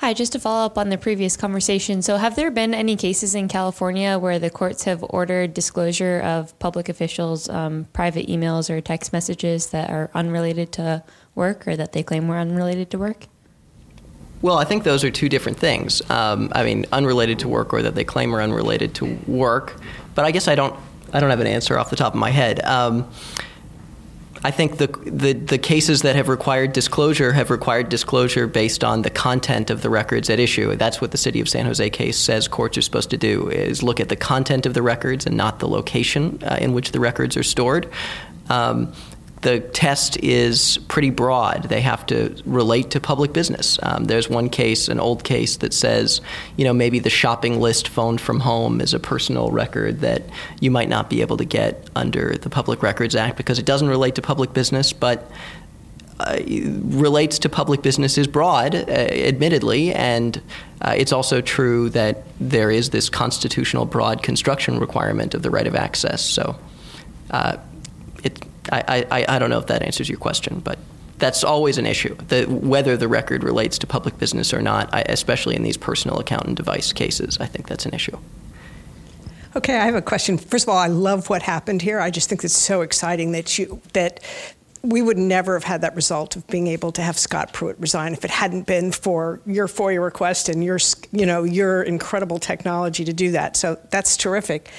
Hi, 0.00 0.14
just 0.14 0.30
to 0.34 0.38
follow 0.38 0.64
up 0.64 0.78
on 0.78 0.90
the 0.90 0.96
previous 0.96 1.36
conversation. 1.36 2.02
So, 2.02 2.18
have 2.18 2.36
there 2.36 2.52
been 2.52 2.72
any 2.72 2.94
cases 2.94 3.34
in 3.34 3.48
California 3.48 4.16
where 4.16 4.38
the 4.38 4.48
courts 4.48 4.84
have 4.84 5.04
ordered 5.10 5.54
disclosure 5.54 6.20
of 6.20 6.56
public 6.60 6.88
officials' 6.88 7.48
um, 7.48 7.88
private 7.92 8.28
emails 8.28 8.70
or 8.70 8.80
text 8.80 9.12
messages 9.12 9.70
that 9.70 9.90
are 9.90 10.08
unrelated 10.14 10.70
to 10.74 11.02
work 11.34 11.66
or 11.66 11.74
that 11.74 11.94
they 11.94 12.04
claim 12.04 12.28
were 12.28 12.38
unrelated 12.38 12.90
to 12.90 12.98
work? 12.98 13.26
Well, 14.40 14.58
I 14.58 14.64
think 14.64 14.84
those 14.84 15.02
are 15.02 15.10
two 15.10 15.28
different 15.28 15.58
things. 15.58 16.08
Um, 16.08 16.52
I 16.54 16.62
mean, 16.62 16.86
unrelated 16.92 17.40
to 17.40 17.48
work 17.48 17.74
or 17.74 17.82
that 17.82 17.96
they 17.96 18.04
claim 18.04 18.32
are 18.36 18.40
unrelated 18.40 18.94
to 18.96 19.18
work. 19.26 19.80
But 20.14 20.24
I 20.24 20.30
guess 20.30 20.46
I 20.46 20.54
don't. 20.54 20.78
I 21.12 21.20
don't 21.20 21.30
have 21.30 21.40
an 21.40 21.46
answer 21.46 21.78
off 21.78 21.90
the 21.90 21.96
top 21.96 22.14
of 22.14 22.20
my 22.20 22.30
head. 22.30 22.64
Um, 22.64 23.10
I 24.44 24.52
think 24.52 24.76
the, 24.76 24.86
the, 25.04 25.32
the 25.32 25.58
cases 25.58 26.02
that 26.02 26.14
have 26.14 26.28
required 26.28 26.72
disclosure 26.72 27.32
have 27.32 27.50
required 27.50 27.88
disclosure 27.88 28.46
based 28.46 28.84
on 28.84 29.02
the 29.02 29.10
content 29.10 29.68
of 29.68 29.82
the 29.82 29.90
records 29.90 30.30
at 30.30 30.38
issue. 30.38 30.76
That's 30.76 31.00
what 31.00 31.10
the 31.10 31.18
city 31.18 31.40
of 31.40 31.48
San 31.48 31.66
Jose 31.66 31.90
case 31.90 32.16
says 32.16 32.46
courts 32.46 32.78
are 32.78 32.82
supposed 32.82 33.10
to 33.10 33.16
do: 33.16 33.48
is 33.48 33.82
look 33.82 33.98
at 33.98 34.08
the 34.08 34.16
content 34.16 34.64
of 34.64 34.74
the 34.74 34.82
records 34.82 35.26
and 35.26 35.36
not 35.36 35.58
the 35.58 35.68
location 35.68 36.40
uh, 36.44 36.56
in 36.60 36.72
which 36.72 36.92
the 36.92 37.00
records 37.00 37.36
are 37.36 37.42
stored. 37.42 37.90
Um, 38.48 38.92
the 39.42 39.60
test 39.60 40.16
is 40.18 40.78
pretty 40.88 41.10
broad. 41.10 41.64
They 41.64 41.80
have 41.80 42.04
to 42.06 42.34
relate 42.44 42.90
to 42.90 43.00
public 43.00 43.32
business. 43.32 43.78
Um, 43.82 44.04
there's 44.04 44.28
one 44.28 44.48
case, 44.48 44.88
an 44.88 44.98
old 44.98 45.22
case, 45.22 45.58
that 45.58 45.72
says, 45.72 46.20
you 46.56 46.64
know, 46.64 46.72
maybe 46.72 46.98
the 46.98 47.10
shopping 47.10 47.60
list 47.60 47.88
phoned 47.88 48.20
from 48.20 48.40
home 48.40 48.80
is 48.80 48.94
a 48.94 48.98
personal 48.98 49.50
record 49.50 50.00
that 50.00 50.22
you 50.60 50.70
might 50.70 50.88
not 50.88 51.08
be 51.08 51.20
able 51.20 51.36
to 51.36 51.44
get 51.44 51.88
under 51.94 52.36
the 52.36 52.50
Public 52.50 52.82
Records 52.82 53.14
Act 53.14 53.36
because 53.36 53.58
it 53.58 53.64
doesn't 53.64 53.88
relate 53.88 54.16
to 54.16 54.22
public 54.22 54.52
business, 54.52 54.92
but 54.92 55.30
uh, 56.20 56.40
relates 56.48 57.38
to 57.38 57.48
public 57.48 57.80
business 57.80 58.18
is 58.18 58.26
broad, 58.26 58.74
uh, 58.74 58.88
admittedly, 58.88 59.94
and 59.94 60.42
uh, 60.82 60.92
it's 60.96 61.12
also 61.12 61.40
true 61.40 61.88
that 61.90 62.24
there 62.40 62.72
is 62.72 62.90
this 62.90 63.08
constitutional 63.08 63.84
broad 63.84 64.20
construction 64.20 64.80
requirement 64.80 65.32
of 65.32 65.42
the 65.42 65.50
right 65.50 65.68
of 65.68 65.76
access. 65.76 66.24
So 66.24 66.56
uh, 67.30 67.58
it 68.24 68.47
I, 68.70 69.06
I, 69.10 69.24
I 69.28 69.38
don't 69.38 69.50
know 69.50 69.58
if 69.58 69.66
that 69.66 69.82
answers 69.82 70.08
your 70.08 70.18
question, 70.18 70.60
but 70.60 70.78
that's 71.18 71.42
always 71.44 71.78
an 71.78 71.86
issue. 71.86 72.14
The, 72.14 72.44
whether 72.44 72.96
the 72.96 73.08
record 73.08 73.42
relates 73.42 73.78
to 73.78 73.86
public 73.86 74.18
business 74.18 74.54
or 74.54 74.62
not, 74.62 74.92
I, 74.94 75.02
especially 75.02 75.56
in 75.56 75.62
these 75.62 75.76
personal 75.76 76.18
account 76.18 76.46
and 76.46 76.56
device 76.56 76.92
cases, 76.92 77.38
I 77.40 77.46
think 77.46 77.66
that's 77.66 77.86
an 77.86 77.94
issue. 77.94 78.16
Okay, 79.56 79.76
I 79.76 79.86
have 79.86 79.94
a 79.94 80.02
question. 80.02 80.38
First 80.38 80.66
of 80.66 80.68
all, 80.68 80.78
I 80.78 80.86
love 80.88 81.30
what 81.30 81.42
happened 81.42 81.82
here. 81.82 81.98
I 81.98 82.10
just 82.10 82.28
think 82.28 82.44
it's 82.44 82.56
so 82.56 82.82
exciting 82.82 83.32
that 83.32 83.58
you 83.58 83.80
that 83.92 84.20
we 84.82 85.02
would 85.02 85.18
never 85.18 85.54
have 85.54 85.64
had 85.64 85.80
that 85.80 85.94
result 85.96 86.36
of 86.36 86.46
being 86.46 86.66
able 86.66 86.92
to 86.92 87.02
have 87.02 87.18
Scott 87.18 87.52
Pruitt 87.52 87.78
resign 87.80 88.12
if 88.12 88.24
it 88.24 88.30
hadn't 88.30 88.66
been 88.66 88.92
for 88.92 89.40
your 89.46 89.66
FOIA 89.66 90.02
request 90.02 90.48
and 90.48 90.62
your, 90.62 90.78
you 91.12 91.26
know, 91.26 91.44
your 91.44 91.82
incredible 91.82 92.38
technology 92.38 93.04
to 93.04 93.12
do 93.12 93.32
that. 93.32 93.56
So 93.56 93.78
that's 93.90 94.16
terrific. 94.16 94.70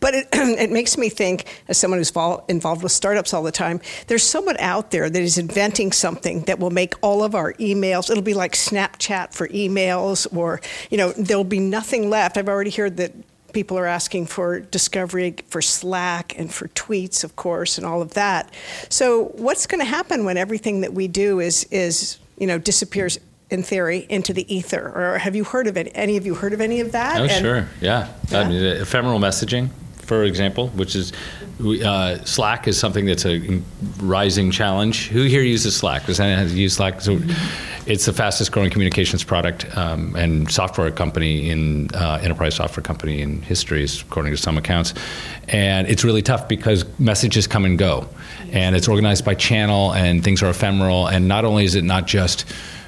But 0.00 0.14
it, 0.14 0.28
it 0.32 0.70
makes 0.70 0.96
me 0.96 1.08
think, 1.08 1.62
as 1.68 1.78
someone 1.78 2.00
who's 2.00 2.10
vol- 2.10 2.44
involved 2.48 2.82
with 2.82 2.92
startups 2.92 3.34
all 3.34 3.42
the 3.42 3.52
time, 3.52 3.80
there's 4.06 4.22
someone 4.22 4.56
out 4.58 4.90
there 4.90 5.10
that 5.10 5.22
is 5.22 5.38
inventing 5.38 5.92
something 5.92 6.42
that 6.42 6.58
will 6.58 6.70
make 6.70 6.94
all 7.02 7.22
of 7.22 7.34
our 7.34 7.52
emails. 7.54 8.10
It'll 8.10 8.22
be 8.22 8.34
like 8.34 8.52
Snapchat 8.52 9.34
for 9.34 9.48
emails, 9.48 10.26
or 10.36 10.60
you 10.90 10.98
know, 10.98 11.12
there'll 11.12 11.44
be 11.44 11.60
nothing 11.60 12.08
left. 12.08 12.36
I've 12.36 12.48
already 12.48 12.70
heard 12.70 12.96
that 12.96 13.12
people 13.52 13.78
are 13.78 13.86
asking 13.86 14.26
for 14.26 14.60
discovery 14.60 15.36
for 15.48 15.62
Slack 15.62 16.38
and 16.38 16.52
for 16.52 16.68
tweets, 16.68 17.24
of 17.24 17.36
course, 17.36 17.78
and 17.78 17.86
all 17.86 18.02
of 18.02 18.14
that. 18.14 18.52
So, 18.88 19.26
what's 19.36 19.66
going 19.66 19.80
to 19.80 19.86
happen 19.86 20.24
when 20.24 20.36
everything 20.36 20.80
that 20.80 20.92
we 20.92 21.08
do 21.08 21.40
is 21.40 21.64
is 21.70 22.18
you 22.38 22.46
know 22.46 22.58
disappears? 22.58 23.18
In 23.50 23.62
theory, 23.62 24.06
into 24.08 24.32
the 24.32 24.50
ether, 24.54 24.90
or 24.96 25.18
have 25.18 25.36
you 25.36 25.44
heard 25.44 25.66
of 25.66 25.76
it? 25.76 25.92
Any 25.94 26.16
of 26.16 26.24
you 26.24 26.34
heard 26.34 26.54
of 26.54 26.62
any 26.62 26.80
of 26.80 26.92
that? 26.92 27.20
Oh, 27.20 27.24
and, 27.24 27.44
sure, 27.44 27.68
yeah. 27.82 28.08
yeah. 28.30 28.40
I 28.40 28.48
mean, 28.48 28.64
ephemeral 28.64 29.18
messaging, 29.18 29.68
for 30.02 30.24
example, 30.24 30.68
which 30.68 30.96
is 30.96 31.12
uh, 31.60 32.18
Slack 32.24 32.66
is 32.66 32.78
something 32.78 33.06
that's 33.06 33.24
a 33.24 33.62
rising 34.00 34.50
challenge. 34.50 35.08
Who 35.08 35.22
here 35.24 35.42
uses 35.42 35.76
Slack? 35.76 36.06
Does 36.06 36.18
anyone 36.18 36.54
use 36.56 36.74
Slack? 36.74 37.00
So 37.00 37.20
it's 37.86 38.06
the 38.06 38.12
fastest 38.12 38.52
growing 38.52 38.70
communications 38.70 39.22
product 39.22 39.76
um, 39.76 40.14
and 40.16 40.50
software 40.50 40.90
company 40.90 41.50
in 41.50 41.88
uh, 41.94 42.20
enterprise 42.22 42.56
software 42.56 42.82
company 42.82 43.22
in 43.22 43.42
history, 43.42 43.86
according 44.02 44.32
to 44.32 44.36
some 44.36 44.58
accounts. 44.58 44.94
And 45.48 45.86
it's 45.86 46.04
really 46.04 46.22
tough 46.22 46.48
because 46.48 46.84
messages 46.98 47.46
come 47.46 47.64
and 47.64 47.78
go, 47.78 48.08
and 48.50 48.74
it's 48.74 48.88
organized 48.88 49.24
by 49.24 49.34
channel, 49.34 49.94
and 49.94 50.22
things 50.24 50.42
are 50.42 50.50
ephemeral. 50.50 51.06
And 51.06 51.28
not 51.28 51.44
only 51.44 51.64
is 51.64 51.74
it 51.74 51.84
not 51.84 52.06
just 52.06 52.44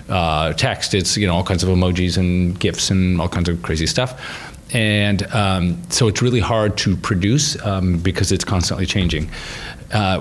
uh, 0.09 0.53
text, 0.53 0.95
it's 0.95 1.16
you 1.16 1.27
know 1.27 1.35
all 1.35 1.45
kinds 1.45 1.62
of 1.62 1.69
emojis 1.69 2.19
and 2.19 2.59
gifs 2.59 2.91
and 2.91 3.20
all 3.20 3.28
kinds 3.28 3.49
of 3.49 3.62
crazy 3.62 3.86
stuff 3.86 4.51
and 4.75 5.23
um, 5.33 5.81
so 5.89 6.09
it's 6.09 6.21
really 6.21 6.41
hard 6.41 6.77
to 6.79 6.97
produce 6.97 7.61
um, 7.65 7.99
because 7.99 8.33
it's 8.33 8.45
constantly 8.45 8.85
changing. 8.85 9.31
Uh, 9.93 10.21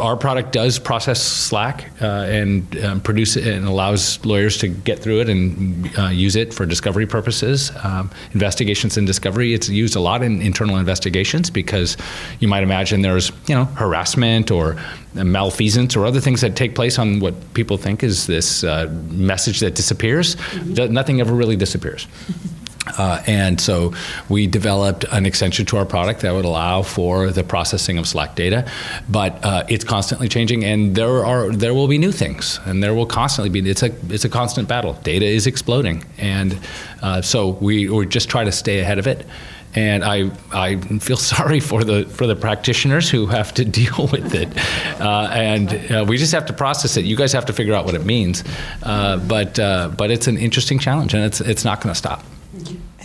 our 0.00 0.16
product 0.16 0.50
does 0.50 0.80
process 0.80 1.22
Slack 1.22 1.92
uh, 2.02 2.06
and 2.06 2.76
um, 2.84 3.00
produce 3.00 3.36
it 3.36 3.46
and 3.46 3.64
allows 3.64 4.24
lawyers 4.24 4.58
to 4.58 4.68
get 4.68 4.98
through 4.98 5.20
it 5.20 5.28
and 5.28 5.96
uh, 5.96 6.08
use 6.08 6.34
it 6.34 6.52
for 6.52 6.66
discovery 6.66 7.06
purposes, 7.06 7.70
um, 7.84 8.10
investigations 8.32 8.96
and 8.96 9.06
discovery. 9.06 9.54
It's 9.54 9.68
used 9.68 9.94
a 9.94 10.00
lot 10.00 10.24
in 10.24 10.42
internal 10.42 10.76
investigations 10.78 11.50
because 11.50 11.96
you 12.40 12.48
might 12.48 12.64
imagine 12.64 13.02
there's 13.02 13.30
you 13.46 13.54
know 13.54 13.66
harassment 13.66 14.50
or 14.50 14.76
malfeasance 15.14 15.94
or 15.94 16.04
other 16.04 16.20
things 16.20 16.40
that 16.40 16.56
take 16.56 16.74
place 16.74 16.98
on 16.98 17.20
what 17.20 17.54
people 17.54 17.76
think 17.76 18.02
is 18.02 18.26
this 18.26 18.64
uh, 18.64 18.88
message 19.08 19.60
that 19.60 19.76
disappears. 19.76 20.34
Mm-hmm. 20.34 20.92
Nothing 20.92 21.20
ever 21.20 21.32
really 21.32 21.56
disappears. 21.56 22.08
Uh, 22.98 23.22
and 23.26 23.60
so 23.60 23.92
we 24.28 24.46
developed 24.46 25.04
an 25.12 25.26
extension 25.26 25.66
to 25.66 25.76
our 25.76 25.84
product 25.84 26.20
that 26.20 26.32
would 26.32 26.44
allow 26.44 26.82
for 26.82 27.30
the 27.30 27.42
processing 27.42 27.98
of 27.98 28.06
Slack 28.06 28.34
data, 28.36 28.70
but 29.08 29.44
uh, 29.44 29.64
it's 29.68 29.84
constantly 29.84 30.28
changing, 30.28 30.64
and 30.64 30.94
there 30.94 31.24
are 31.24 31.50
there 31.50 31.74
will 31.74 31.88
be 31.88 31.98
new 31.98 32.12
things, 32.12 32.60
and 32.64 32.82
there 32.82 32.94
will 32.94 33.06
constantly 33.06 33.48
be. 33.50 33.68
It's 33.68 33.82
a 33.82 33.92
it's 34.08 34.24
a 34.24 34.28
constant 34.28 34.68
battle. 34.68 34.94
Data 35.02 35.26
is 35.26 35.46
exploding, 35.46 36.04
and 36.18 36.58
uh, 37.02 37.22
so 37.22 37.50
we 37.60 37.88
we 37.88 38.06
just 38.06 38.28
try 38.28 38.44
to 38.44 38.52
stay 38.52 38.80
ahead 38.80 38.98
of 38.98 39.06
it. 39.06 39.26
And 39.74 40.04
I, 40.04 40.30
I 40.54 40.76
feel 41.00 41.16
sorry 41.34 41.60
for 41.60 41.84
the 41.84 42.04
for 42.06 42.26
the 42.26 42.36
practitioners 42.36 43.10
who 43.10 43.26
have 43.26 43.52
to 43.54 43.64
deal 43.80 44.08
with 44.12 44.34
it, 44.34 44.48
uh, 45.00 45.28
and 45.32 45.92
uh, 45.92 46.04
we 46.06 46.18
just 46.18 46.32
have 46.32 46.46
to 46.46 46.52
process 46.52 46.96
it. 46.96 47.04
You 47.04 47.16
guys 47.16 47.32
have 47.32 47.46
to 47.46 47.52
figure 47.52 47.74
out 47.74 47.84
what 47.84 47.94
it 47.94 48.04
means, 48.04 48.44
uh, 48.84 49.16
but 49.18 49.56
but 49.96 50.10
it's 50.10 50.28
an 50.28 50.38
interesting 50.38 50.78
challenge, 50.78 51.14
and 51.14 51.24
it's 51.24 51.40
it's 51.40 51.64
not 51.64 51.80
going 51.80 51.92
to 51.92 51.98
stop. 51.98 52.22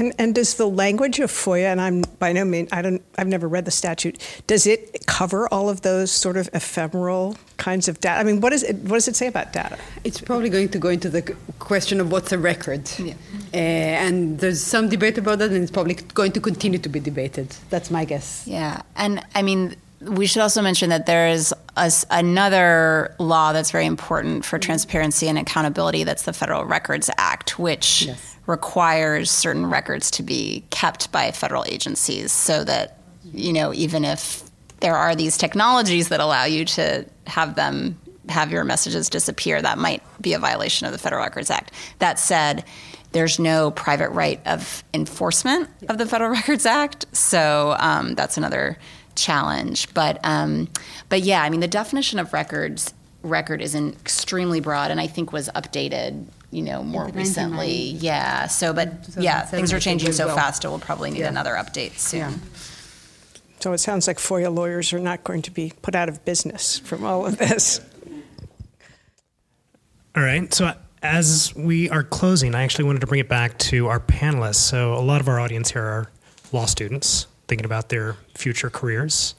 And, 0.02 0.16
and 0.18 0.34
does 0.34 0.56
the 0.56 0.68
language 0.68 1.20
of 1.20 1.30
FOIA, 1.30 1.66
and 1.66 1.80
I'm 1.80 2.02
by 2.18 2.34
no 2.34 2.44
means, 2.44 2.70
I 2.72 2.82
don't, 2.82 3.04
I've 3.20 3.28
never 3.28 3.48
read 3.48 3.66
the 3.66 3.72
statute, 3.72 4.18
does 4.48 4.66
it 4.66 5.06
cover 5.06 5.48
all 5.54 5.70
of 5.70 5.82
those 5.82 6.12
sort 6.12 6.38
of 6.38 6.50
ephemeral 6.54 7.38
kinds 7.58 7.88
of 7.88 8.00
data? 8.00 8.20
I 8.20 8.24
mean, 8.24 8.42
what, 8.42 8.52
is 8.52 8.64
it, 8.64 8.78
what 8.78 8.96
does 8.96 9.08
it 9.08 9.16
say 9.16 9.28
about 9.28 9.54
data? 9.54 9.78
It's 10.04 10.20
probably 10.20 10.50
going 10.50 10.70
to 10.70 10.80
go 10.80 10.90
into 10.90 11.08
the 11.08 11.22
question 11.60 12.02
of 12.02 12.12
what's 12.12 12.32
a 12.32 12.40
record. 12.40 12.90
Yeah. 12.98 13.14
Uh, 13.54 13.58
and 13.58 14.40
there's 14.40 14.64
some 14.64 14.90
debate 14.90 15.20
about 15.20 15.38
that, 15.38 15.52
and 15.52 15.62
it's 15.62 15.70
probably 15.70 15.94
going 15.94 16.32
to 16.32 16.42
continue 16.42 16.80
to 16.80 16.90
be 16.90 17.00
debated. 17.00 17.56
That's 17.70 17.92
my 17.92 18.04
guess. 18.04 18.48
Yeah. 18.48 18.82
And 18.96 19.24
I 19.36 19.44
mean, 19.44 19.76
we 20.02 20.26
should 20.26 20.42
also 20.42 20.64
mention 20.64 20.90
that 20.90 21.06
there 21.06 21.28
is 21.28 21.54
a, 21.78 21.92
another 22.10 23.14
law 23.20 23.54
that's 23.54 23.70
very 23.70 23.86
important 23.86 24.46
for 24.46 24.58
transparency 24.58 25.28
and 25.28 25.38
accountability. 25.38 26.06
That's 26.06 26.24
the 26.24 26.34
Federal 26.34 26.66
Records 26.66 27.12
Act, 27.20 27.60
which 27.60 28.08
yes. 28.08 28.31
Requires 28.48 29.30
certain 29.30 29.68
records 29.68 30.12
to 30.12 30.24
be 30.24 30.64
kept 30.70 31.12
by 31.12 31.32
federal 31.32 31.66
agencies, 31.68 32.32
so 32.32 32.64
that 32.64 32.98
you 33.24 33.54
know 33.54 33.74
even 33.74 34.06
if 34.06 34.44
there 34.80 34.96
are 34.96 35.16
these 35.16 35.38
technologies 35.38 36.10
that 36.10 36.20
allow 36.20 36.44
you 36.44 36.66
to 36.66 37.06
have 37.28 37.56
them 37.56 37.98
have 38.30 38.52
your 38.52 38.64
messages 38.64 39.10
disappear, 39.10 39.62
that 39.62 39.78
might 39.78 40.04
be 40.22 40.34
a 40.34 40.40
violation 40.40 40.86
of 40.86 40.94
the 40.94 40.98
Federal 40.98 41.24
Records 41.24 41.50
Act. 41.50 41.72
That 42.00 42.20
said, 42.20 42.64
there's 43.12 43.40
no 43.40 43.72
private 43.72 44.10
right 44.10 44.40
of 44.46 44.84
enforcement 44.94 45.70
of 45.90 45.98
the 45.98 46.06
Federal 46.06 46.32
Records 46.32 46.66
Act, 46.66 47.06
so 47.16 47.76
um, 47.80 48.16
that's 48.16 48.38
another 48.38 48.78
challenge. 49.16 49.94
But 49.94 50.20
um, 50.24 50.70
but 51.10 51.22
yeah, 51.22 51.44
I 51.44 51.50
mean 51.50 51.60
the 51.60 51.68
definition 51.68 52.20
of 52.20 52.34
records 52.34 52.94
record 53.24 53.62
is 53.62 53.76
an 53.76 53.90
extremely 53.90 54.60
broad, 54.60 54.92
and 54.92 55.00
I 55.00 55.08
think 55.08 55.32
was 55.32 55.50
updated. 55.50 56.26
You 56.52 56.62
know, 56.64 56.84
more 56.84 57.08
recently, 57.08 57.92
yeah. 57.92 58.48
So, 58.48 58.74
but 58.74 59.08
yeah, 59.18 59.46
things 59.46 59.72
are 59.72 59.80
changing 59.80 60.12
so 60.12 60.28
fast. 60.36 60.66
It 60.66 60.68
will 60.68 60.80
probably 60.80 61.10
need 61.12 61.20
yeah. 61.20 61.30
another 61.30 61.54
update 61.54 61.98
soon. 61.98 62.20
Yeah. 62.20 62.38
So 63.62 63.74
it 63.74 63.78
sounds 63.78 64.08
like 64.08 64.18
FOIA 64.18 64.54
lawyers 64.54 64.92
are 64.92 65.00
not 65.00 65.24
going 65.24 65.44
to 65.44 65.52
be 65.52 65.72
put 65.82 65.96
out 65.96 66.10
of 66.10 66.26
business 66.26 66.80
from 66.80 67.06
all 67.06 67.26
of 67.26 67.38
this. 67.38 67.80
All 70.16 70.24
right. 70.24 70.52
So 70.54 70.74
as 71.02 71.54
we 71.56 71.90
are 71.90 72.04
closing, 72.04 72.54
I 72.54 72.64
actually 72.64 72.86
wanted 72.86 73.02
to 73.02 73.08
bring 73.08 73.22
it 73.22 73.30
back 73.30 73.58
to 73.60 73.88
our 73.88 74.00
panelists. 74.00 74.56
So 74.56 74.96
a 74.96 75.00
lot 75.00 75.22
of 75.22 75.28
our 75.28 75.40
audience 75.40 75.72
here 75.72 75.84
are 75.84 76.12
law 76.52 76.66
students 76.66 77.28
thinking 77.48 77.66
about 77.66 77.90
their 77.90 78.18
future 78.36 78.70
careers. 78.70 79.36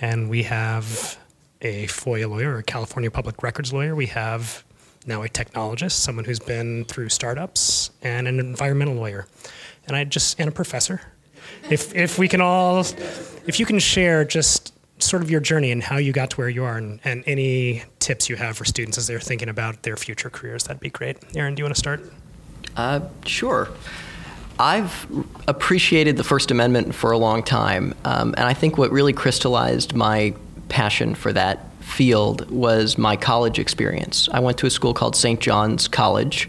And 0.00 0.28
we 0.28 0.42
have 0.44 1.18
a 1.60 1.86
FOIA 1.86 2.28
lawyer, 2.28 2.58
a 2.58 2.62
California 2.62 3.10
Public 3.10 3.42
Records 3.42 3.72
lawyer. 3.72 3.94
We 3.94 4.06
have 4.06 4.64
now 5.06 5.22
a 5.22 5.28
technologist, 5.28 5.92
someone 5.92 6.24
who's 6.24 6.38
been 6.38 6.84
through 6.84 7.08
startups, 7.08 7.90
and 8.02 8.28
an 8.28 8.38
environmental 8.38 8.94
lawyer. 8.94 9.26
And 9.86 9.96
I 9.96 10.04
just 10.04 10.38
and 10.38 10.48
a 10.48 10.52
professor. 10.52 11.00
If 11.70 11.94
if 11.94 12.18
we 12.18 12.28
can 12.28 12.40
all 12.40 12.80
if 12.80 13.58
you 13.58 13.66
can 13.66 13.78
share 13.78 14.24
just 14.24 14.74
sort 14.98 15.22
of 15.22 15.30
your 15.30 15.40
journey 15.40 15.72
and 15.72 15.82
how 15.82 15.96
you 15.96 16.12
got 16.12 16.30
to 16.30 16.36
where 16.36 16.48
you 16.48 16.62
are 16.62 16.76
and, 16.76 17.00
and 17.04 17.24
any 17.26 17.82
tips 17.98 18.28
you 18.28 18.36
have 18.36 18.56
for 18.56 18.64
students 18.64 18.96
as 18.98 19.06
they're 19.08 19.18
thinking 19.18 19.48
about 19.48 19.82
their 19.82 19.96
future 19.96 20.30
careers, 20.30 20.64
that'd 20.64 20.80
be 20.80 20.90
great. 20.90 21.18
Aaron, 21.34 21.54
do 21.54 21.60
you 21.60 21.64
want 21.64 21.74
to 21.74 21.78
start? 21.78 22.12
Uh, 22.76 23.00
sure. 23.26 23.68
I've 24.58 25.06
appreciated 25.48 26.16
the 26.16 26.24
First 26.24 26.50
Amendment 26.52 26.94
for 26.94 27.10
a 27.10 27.18
long 27.18 27.42
time, 27.42 27.94
um, 28.04 28.34
and 28.36 28.46
I 28.46 28.54
think 28.54 28.78
what 28.78 28.92
really 28.92 29.12
crystallized 29.12 29.94
my 29.94 30.34
passion 30.68 31.14
for 31.14 31.32
that 31.32 31.66
field 31.92 32.50
was 32.50 32.98
my 32.98 33.16
college 33.16 33.58
experience. 33.58 34.28
I 34.32 34.40
went 34.40 34.58
to 34.58 34.66
a 34.66 34.70
school 34.70 34.94
called 34.94 35.14
St. 35.14 35.40
John's 35.40 35.88
College. 35.88 36.48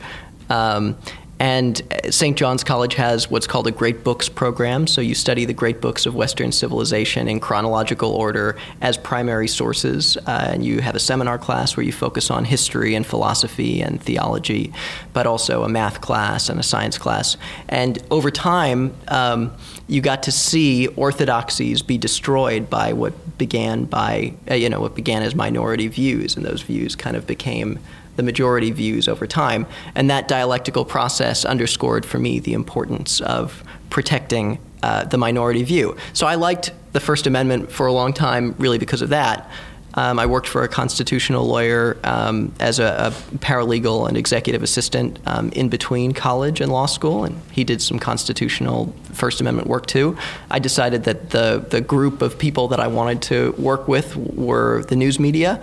Um, 0.49 0.97
and 1.39 1.81
St. 2.09 2.37
John's 2.37 2.63
College 2.63 2.93
has 2.93 3.29
what's 3.29 3.47
called 3.47 3.67
a 3.67 3.71
Great 3.71 4.03
Books 4.03 4.29
program. 4.29 4.87
So 4.87 5.01
you 5.01 5.13
study 5.13 5.43
the 5.43 5.53
great 5.53 5.81
books 5.81 6.05
of 6.05 6.15
Western 6.15 6.53
civilization 6.53 7.27
in 7.27 7.41
chronological 7.41 8.11
order 8.11 8.55
as 8.79 8.97
primary 8.97 9.49
sources. 9.49 10.15
Uh, 10.25 10.51
and 10.51 10.63
you 10.63 10.79
have 10.79 10.95
a 10.95 10.99
seminar 10.99 11.37
class 11.37 11.75
where 11.75 11.85
you 11.85 11.91
focus 11.91 12.31
on 12.31 12.45
history 12.45 12.95
and 12.95 13.05
philosophy 13.05 13.81
and 13.81 14.01
theology, 14.01 14.71
but 15.11 15.27
also 15.27 15.63
a 15.63 15.69
math 15.69 15.99
class 15.99 16.47
and 16.47 16.61
a 16.61 16.63
science 16.63 16.97
class. 16.97 17.35
And 17.67 18.01
over 18.09 18.31
time, 18.31 18.95
um, 19.09 19.51
you 19.87 20.01
got 20.01 20.23
to 20.23 20.31
see 20.31 20.87
orthodoxies 20.87 21.81
be 21.81 21.97
destroyed 21.97 22.69
by 22.69 22.93
what 22.93 23.37
began 23.37 23.85
by, 23.85 24.33
uh, 24.49 24.53
you 24.53 24.69
know, 24.69 24.79
what 24.79 24.95
began 24.95 25.23
as 25.23 25.35
minority 25.35 25.87
views. 25.87 26.35
And 26.35 26.45
those 26.45 26.61
views 26.61 26.95
kind 26.95 27.15
of 27.15 27.27
became 27.27 27.79
the 28.15 28.23
majority 28.23 28.71
views 28.71 29.07
over 29.07 29.27
time. 29.27 29.65
And 29.95 30.09
that 30.09 30.27
dialectical 30.27 30.85
process 30.85 31.45
underscored 31.45 32.05
for 32.05 32.19
me 32.19 32.39
the 32.39 32.53
importance 32.53 33.21
of 33.21 33.63
protecting 33.89 34.59
uh, 34.83 35.05
the 35.05 35.17
minority 35.17 35.63
view. 35.63 35.97
So 36.13 36.27
I 36.27 36.35
liked 36.35 36.71
the 36.93 36.99
First 36.99 37.27
Amendment 37.27 37.71
for 37.71 37.87
a 37.87 37.93
long 37.93 38.13
time, 38.13 38.55
really 38.57 38.77
because 38.77 39.01
of 39.01 39.09
that. 39.09 39.49
Um, 39.95 40.17
I 40.17 40.25
worked 40.25 40.47
for 40.47 40.63
a 40.63 40.67
constitutional 40.67 41.45
lawyer 41.45 41.97
um, 42.03 42.53
as 42.59 42.79
a, 42.79 43.11
a, 43.13 43.37
paralegal 43.37 44.07
and 44.07 44.17
executive 44.17 44.63
assistant 44.63 45.19
um, 45.25 45.49
in 45.49 45.69
between 45.69 46.13
college 46.13 46.61
and 46.61 46.71
law 46.71 46.87
school, 46.87 47.25
and 47.25 47.39
he 47.51 47.63
did 47.63 47.81
some 47.81 47.99
constitutional 47.99 48.93
First 49.11 49.39
Amendment 49.39 49.67
work 49.67 49.85
too. 49.85 50.17
I 50.49 50.59
decided 50.59 51.03
that 51.03 51.29
the, 51.29 51.65
the 51.69 51.81
group 51.81 52.21
of 52.21 52.39
people 52.39 52.67
that 52.69 52.79
I 52.79 52.87
wanted 52.87 53.21
to 53.23 53.51
work 53.53 53.87
with 53.87 54.15
were 54.15 54.83
the 54.85 54.95
news 54.95 55.19
media, 55.19 55.61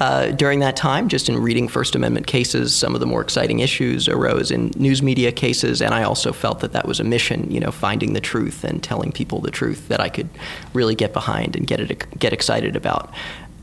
uh, 0.00 0.30
during 0.30 0.60
that 0.60 0.76
time, 0.76 1.08
just 1.08 1.28
in 1.28 1.36
reading 1.36 1.68
First 1.68 1.94
Amendment 1.94 2.26
cases, 2.26 2.74
some 2.74 2.94
of 2.94 3.00
the 3.00 3.06
more 3.06 3.20
exciting 3.20 3.58
issues 3.58 4.08
arose 4.08 4.50
in 4.50 4.72
news 4.76 5.02
media 5.02 5.30
cases, 5.30 5.82
and 5.82 5.92
I 5.92 6.04
also 6.04 6.32
felt 6.32 6.60
that 6.60 6.72
that 6.72 6.88
was 6.88 7.00
a 7.00 7.04
mission, 7.04 7.50
you 7.50 7.60
know, 7.60 7.70
finding 7.70 8.14
the 8.14 8.20
truth 8.20 8.64
and 8.64 8.82
telling 8.82 9.12
people 9.12 9.40
the 9.40 9.50
truth 9.50 9.88
that 9.88 10.00
I 10.00 10.08
could 10.08 10.30
really 10.72 10.94
get 10.94 11.12
behind 11.12 11.54
and 11.54 11.66
get 11.66 11.80
it 11.80 12.18
get 12.18 12.32
excited 12.32 12.76
about. 12.76 13.12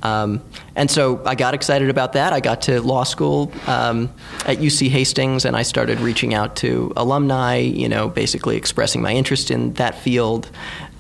Um, 0.04 0.42
and 0.76 0.90
so 0.90 1.22
I 1.26 1.36
got 1.36 1.54
excited 1.54 1.90
about 1.90 2.14
that. 2.14 2.34
I 2.34 2.40
got 2.40 2.62
to 2.64 2.82
law 2.82 3.04
school 3.04 3.52
um, 3.66 4.14
at 4.46 4.58
UC 4.58 4.90
Hastings, 4.90 5.46
and 5.46 5.56
I 5.56 5.64
started 5.64 6.00
reaching 6.00 6.34
out 6.34 6.56
to 6.58 6.94
alumni, 6.96 7.58
you 7.58 7.90
know, 7.90 8.08
basically 8.08 8.58
expressing 8.58 9.02
my 9.02 9.14
interest 9.14 9.52
in 9.52 9.74
that 9.74 9.96
field. 9.96 10.50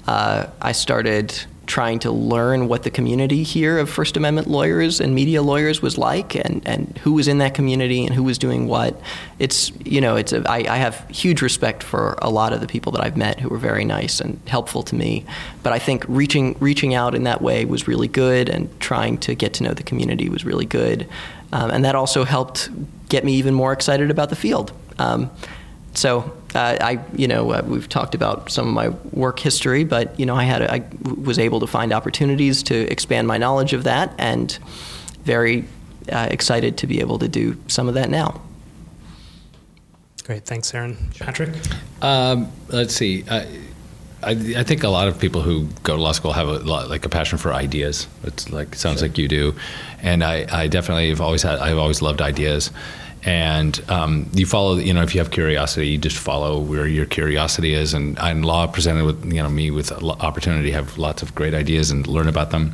Uh, 0.07 0.47
I 0.61 0.71
started 0.71 1.45
trying 1.67 1.99
to 1.99 2.11
learn 2.11 2.67
what 2.69 2.83
the 2.83 2.89
community 2.89 3.43
here 3.43 3.77
of 3.77 3.89
First 3.89 4.17
Amendment 4.17 4.47
lawyers 4.47 4.99
and 4.99 5.13
media 5.13 5.41
lawyers 5.41 5.81
was 5.81 5.97
like, 5.97 6.33
and, 6.33 6.65
and 6.65 6.97
who 7.03 7.13
was 7.13 7.27
in 7.27 7.37
that 7.39 7.53
community 7.53 8.05
and 8.05 8.15
who 8.15 8.23
was 8.23 8.37
doing 8.37 8.67
what. 8.67 8.99
It's 9.37 9.71
you 9.85 10.01
know, 10.01 10.15
it's 10.15 10.33
a, 10.33 10.49
I, 10.49 10.57
I 10.57 10.77
have 10.77 11.07
huge 11.09 11.41
respect 11.41 11.83
for 11.83 12.17
a 12.21 12.29
lot 12.29 12.53
of 12.53 12.61
the 12.61 12.67
people 12.67 12.91
that 12.93 13.03
I've 13.03 13.17
met 13.17 13.39
who 13.39 13.49
were 13.49 13.57
very 13.57 13.85
nice 13.85 14.21
and 14.21 14.39
helpful 14.47 14.81
to 14.83 14.95
me. 14.95 15.25
But 15.61 15.73
I 15.73 15.79
think 15.79 16.05
reaching 16.07 16.55
reaching 16.59 16.95
out 16.95 17.13
in 17.13 17.23
that 17.23 17.41
way 17.41 17.65
was 17.65 17.87
really 17.87 18.07
good, 18.07 18.49
and 18.49 18.67
trying 18.79 19.17
to 19.19 19.35
get 19.35 19.53
to 19.55 19.63
know 19.63 19.73
the 19.73 19.83
community 19.83 20.29
was 20.29 20.45
really 20.45 20.65
good, 20.65 21.07
um, 21.51 21.69
and 21.69 21.83
that 21.83 21.95
also 21.95 22.23
helped 22.23 22.69
get 23.09 23.23
me 23.23 23.33
even 23.33 23.53
more 23.53 23.73
excited 23.73 24.09
about 24.09 24.29
the 24.29 24.35
field. 24.35 24.71
Um, 24.99 25.29
so 25.93 26.36
uh, 26.55 26.77
I, 26.81 26.99
you 27.15 27.27
know, 27.27 27.51
uh, 27.51 27.63
we've 27.65 27.89
talked 27.89 28.15
about 28.15 28.51
some 28.51 28.67
of 28.67 28.73
my 28.73 28.89
work 29.11 29.39
history, 29.39 29.83
but 29.83 30.17
you 30.19 30.25
know, 30.25 30.35
I 30.35 30.43
had, 30.43 30.61
a, 30.61 30.73
I 30.73 30.83
was 31.23 31.39
able 31.39 31.59
to 31.59 31.67
find 31.67 31.93
opportunities 31.93 32.63
to 32.63 32.75
expand 32.91 33.27
my 33.27 33.37
knowledge 33.37 33.73
of 33.73 33.83
that, 33.83 34.13
and 34.17 34.57
very 35.23 35.65
uh, 36.11 36.27
excited 36.31 36.77
to 36.77 36.87
be 36.87 36.99
able 36.99 37.19
to 37.19 37.27
do 37.27 37.57
some 37.67 37.87
of 37.87 37.93
that 37.95 38.09
now. 38.09 38.41
Great, 40.23 40.45
thanks, 40.45 40.73
Aaron. 40.73 40.97
Patrick. 41.19 41.55
Um, 42.01 42.51
let's 42.69 42.93
see. 42.93 43.23
I, 43.29 43.47
I, 44.23 44.63
think 44.63 44.83
a 44.83 44.89
lot 44.89 45.07
of 45.07 45.19
people 45.19 45.41
who 45.41 45.67
go 45.83 45.95
to 45.95 46.01
law 46.01 46.11
school 46.11 46.33
have 46.33 46.47
a 46.47 46.59
lot, 46.59 46.89
like 46.89 47.05
a 47.05 47.09
passion 47.09 47.37
for 47.37 47.53
ideas. 47.53 48.07
It's 48.23 48.49
like 48.49 48.75
sounds 48.75 48.99
sure. 48.99 49.07
like 49.07 49.17
you 49.17 49.27
do, 49.27 49.55
and 50.01 50.23
I, 50.23 50.45
I 50.51 50.67
definitely 50.67 51.09
have 51.09 51.21
always 51.21 51.43
had. 51.43 51.59
I've 51.59 51.77
always 51.77 52.01
loved 52.01 52.21
ideas 52.21 52.71
and 53.27 53.83
um, 53.89 54.29
you 54.33 54.45
follow 54.45 54.77
you 54.77 54.93
know 54.93 55.03
if 55.03 55.13
you 55.13 55.19
have 55.19 55.31
curiosity 55.31 55.89
you 55.89 55.97
just 55.97 56.17
follow 56.17 56.61
where 56.61 56.87
your 56.87 57.05
curiosity 57.05 57.73
is. 57.73 57.93
And, 57.93 58.17
and 58.19 58.45
law 58.45 58.65
presented 58.67 59.03
with 59.03 59.25
you 59.25 59.43
know 59.43 59.49
me 59.49 59.69
with 59.69 59.91
opportunity 59.91 60.69
to 60.69 60.73
have 60.73 60.97
lots 60.97 61.21
of 61.21 61.35
great 61.35 61.53
ideas 61.53 61.91
and 61.91 62.07
learn 62.07 62.29
about 62.29 62.51
them. 62.51 62.73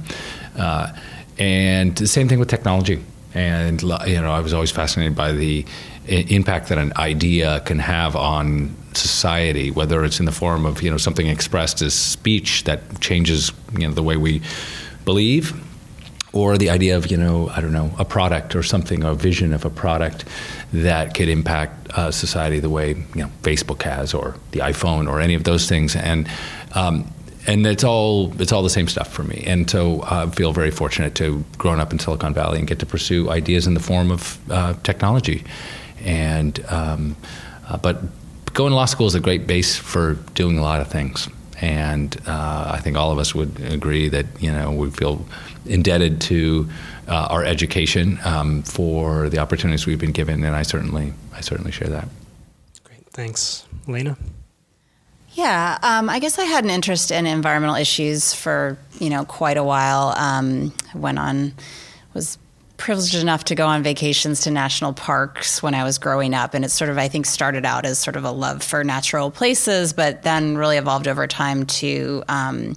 Uh, 0.55 0.93
and 1.39 1.97
the 1.97 2.05
same 2.05 2.29
thing 2.29 2.37
with 2.37 2.49
technology. 2.49 3.03
And 3.33 3.81
you 3.81 4.21
know 4.21 4.31
I 4.31 4.41
was 4.41 4.53
always 4.53 4.69
fascinated 4.69 5.15
by 5.15 5.31
the 5.31 5.65
impact 6.07 6.69
that 6.69 6.77
an 6.77 6.93
idea 6.97 7.61
can 7.61 7.79
have 7.79 8.15
on 8.15 8.75
society 8.93 9.71
whether 9.71 10.03
it's 10.03 10.19
in 10.19 10.27
the 10.27 10.31
form 10.31 10.67
of 10.67 10.83
you 10.83 10.91
know 10.91 10.97
something 10.97 11.25
expressed 11.25 11.81
as 11.81 11.95
speech 11.95 12.65
that 12.65 12.79
changes 13.01 13.51
you 13.71 13.87
know 13.87 13.93
the 13.93 14.03
way 14.03 14.17
we 14.17 14.39
believe 15.03 15.53
or 16.33 16.57
the 16.57 16.69
idea 16.69 16.97
of 16.97 17.09
you 17.09 17.17
know 17.17 17.49
I 17.49 17.61
don't 17.61 17.71
know 17.71 17.93
a 17.97 18.05
product 18.05 18.55
or 18.55 18.63
something, 18.63 19.03
a 19.03 19.13
vision 19.13 19.53
of 19.53 19.63
a 19.63 19.69
product 19.69 20.25
that 20.73 21.13
could 21.13 21.29
impact 21.29 21.91
uh, 21.91 22.11
society 22.11 22.59
the 22.59 22.69
way 22.69 22.89
you 22.89 23.21
know 23.21 23.31
Facebook 23.43 23.83
has, 23.83 24.13
or 24.13 24.35
the 24.51 24.59
iPhone, 24.59 25.09
or 25.09 25.21
any 25.21 25.35
of 25.35 25.43
those 25.43 25.69
things, 25.69 25.95
and 25.95 26.27
um, 26.73 27.11
and 27.47 27.65
it's 27.65 27.83
all 27.83 28.33
it's 28.41 28.51
all 28.51 28.63
the 28.63 28.69
same 28.69 28.87
stuff 28.87 29.11
for 29.11 29.23
me. 29.23 29.43
And 29.45 29.69
so 29.69 30.01
I 30.03 30.29
feel 30.29 30.51
very 30.51 30.71
fortunate 30.71 31.15
to 31.15 31.45
grown 31.57 31.79
up 31.79 31.93
in 31.93 31.99
Silicon 31.99 32.33
Valley 32.33 32.59
and 32.59 32.67
get 32.67 32.79
to 32.79 32.85
pursue 32.85 33.29
ideas 33.29 33.67
in 33.67 33.75
the 33.75 33.79
form 33.79 34.11
of 34.11 34.39
uh, 34.51 34.73
technology, 34.83 35.43
and 36.03 36.63
um, 36.69 37.15
uh, 37.69 37.77
but 37.77 38.01
going 38.53 38.71
to 38.71 38.75
law 38.75 38.85
school 38.85 39.07
is 39.07 39.15
a 39.15 39.19
great 39.19 39.47
base 39.47 39.75
for 39.75 40.13
doing 40.35 40.57
a 40.57 40.61
lot 40.61 40.81
of 40.81 40.87
things. 40.87 41.27
And 41.63 42.17
uh, 42.27 42.71
I 42.73 42.79
think 42.81 42.97
all 42.97 43.11
of 43.13 43.19
us 43.19 43.33
would 43.33 43.57
agree 43.61 44.09
that 44.09 44.25
you 44.41 44.51
know 44.51 44.69
we 44.69 44.89
feel 44.89 45.25
indebted 45.65 46.19
to 46.21 46.67
uh, 47.07 47.27
our 47.29 47.45
education 47.45 48.19
um, 48.25 48.63
for 48.63 49.29
the 49.29 49.37
opportunities 49.37 49.85
we've 49.85 49.97
been 49.97 50.11
given, 50.11 50.43
and 50.43 50.57
I 50.57 50.63
certainly 50.63 51.13
I 51.33 51.39
certainly 51.39 51.71
share 51.71 51.87
that. 51.87 52.09
Great, 52.83 53.05
thanks, 53.11 53.65
Lena. 53.87 54.17
Yeah, 55.35 55.79
um, 55.81 56.09
I 56.09 56.19
guess 56.19 56.37
I 56.37 56.43
had 56.43 56.65
an 56.65 56.69
interest 56.69 57.11
in 57.11 57.25
environmental 57.25 57.77
issues 57.77 58.33
for 58.33 58.77
you 58.99 59.09
know 59.09 59.23
quite 59.23 59.55
a 59.55 59.63
while. 59.63 60.13
Um, 60.17 60.73
went 60.93 61.17
on 61.17 61.53
was 62.13 62.37
privileged 62.83 63.15
enough 63.15 63.45
to 63.45 63.55
go 63.55 63.65
on 63.65 63.81
vacations 63.81 64.41
to 64.41 64.51
national 64.51 64.91
parks 64.91 65.63
when 65.63 65.73
I 65.73 65.85
was 65.85 65.97
growing 65.97 66.33
up. 66.33 66.53
And 66.53 66.65
it 66.65 66.69
sort 66.69 66.89
of, 66.89 66.97
I 66.97 67.07
think, 67.07 67.25
started 67.25 67.65
out 67.65 67.85
as 67.85 67.97
sort 67.97 68.17
of 68.17 68.25
a 68.25 68.31
love 68.31 68.61
for 68.61 68.83
natural 68.83 69.31
places, 69.31 69.93
but 69.93 70.23
then 70.23 70.57
really 70.57 70.75
evolved 70.75 71.07
over 71.07 71.25
time 71.25 71.65
to, 71.65 72.23
um, 72.27 72.75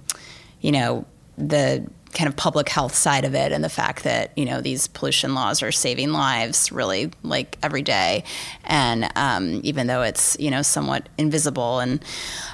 you 0.61 0.71
know, 0.71 1.05
the 1.37 1.85
kind 2.17 2.27
of 2.27 2.35
public 2.35 2.67
health 2.67 2.95
side 2.95 3.25
of 3.25 3.35
it 3.35 3.51
and 3.51 3.63
the 3.63 3.69
fact 3.69 4.03
that 4.03 4.35
you 4.35 4.43
know 4.43 4.59
these 4.59 4.87
pollution 4.87 5.35
laws 5.35 5.61
are 5.61 5.71
saving 5.71 6.11
lives 6.11 6.71
really 6.71 7.11
like 7.21 7.59
every 7.61 7.83
day 7.83 8.23
and 8.63 9.07
um, 9.15 9.61
even 9.63 9.85
though 9.85 10.01
it's 10.01 10.35
you 10.39 10.49
know 10.49 10.63
somewhat 10.63 11.07
invisible 11.19 11.79
and 11.79 12.03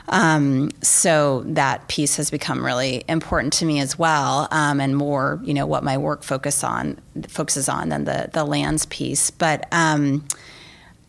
um, 0.09 0.69
so 0.81 1.43
that 1.45 1.87
piece 1.87 2.17
has 2.17 2.29
become 2.29 2.63
really 2.63 3.05
important 3.07 3.53
to 3.53 3.65
me 3.65 3.79
as 3.79 3.97
well 3.97 4.49
um, 4.51 4.81
and 4.81 4.97
more 4.97 5.39
you 5.45 5.53
know 5.53 5.65
what 5.65 5.81
my 5.81 5.97
work 5.97 6.23
focus 6.23 6.61
on 6.61 6.99
focuses 7.29 7.69
on 7.69 7.87
than 7.87 8.03
the 8.03 8.29
the 8.33 8.43
lands 8.43 8.85
piece 8.87 9.31
but 9.31 9.65
um, 9.71 10.25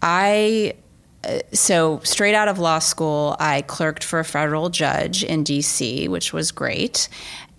I 0.00 0.74
uh, 1.24 1.38
so 1.52 2.00
straight 2.04 2.34
out 2.34 2.48
of 2.48 2.58
law 2.58 2.78
school, 2.78 3.34
I 3.40 3.62
clerked 3.62 4.04
for 4.04 4.20
a 4.20 4.24
federal 4.24 4.68
judge 4.68 5.24
in 5.24 5.42
D.C., 5.42 6.06
which 6.08 6.34
was 6.34 6.52
great. 6.52 7.08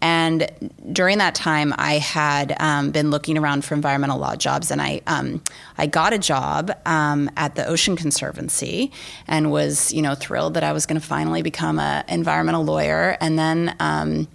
And 0.05 0.69
during 0.91 1.17
that 1.17 1.33
time, 1.33 1.73
I 1.79 1.93
had 1.97 2.55
um, 2.59 2.91
been 2.91 3.09
looking 3.09 3.39
around 3.39 3.65
for 3.65 3.73
environmental 3.73 4.19
law 4.19 4.35
jobs, 4.35 4.69
and 4.69 4.79
I 4.79 5.01
um, 5.07 5.41
I 5.79 5.87
got 5.87 6.13
a 6.13 6.19
job 6.19 6.71
um, 6.85 7.27
at 7.35 7.55
the 7.55 7.65
Ocean 7.65 7.95
Conservancy, 7.95 8.91
and 9.27 9.49
was 9.49 9.91
you 9.91 10.03
know 10.03 10.13
thrilled 10.13 10.53
that 10.53 10.63
I 10.63 10.73
was 10.73 10.85
going 10.85 11.01
to 11.01 11.05
finally 11.05 11.41
become 11.41 11.79
an 11.79 12.05
environmental 12.07 12.63
lawyer. 12.63 13.17
And 13.19 13.39
then 13.39 13.75
um, 13.79 14.27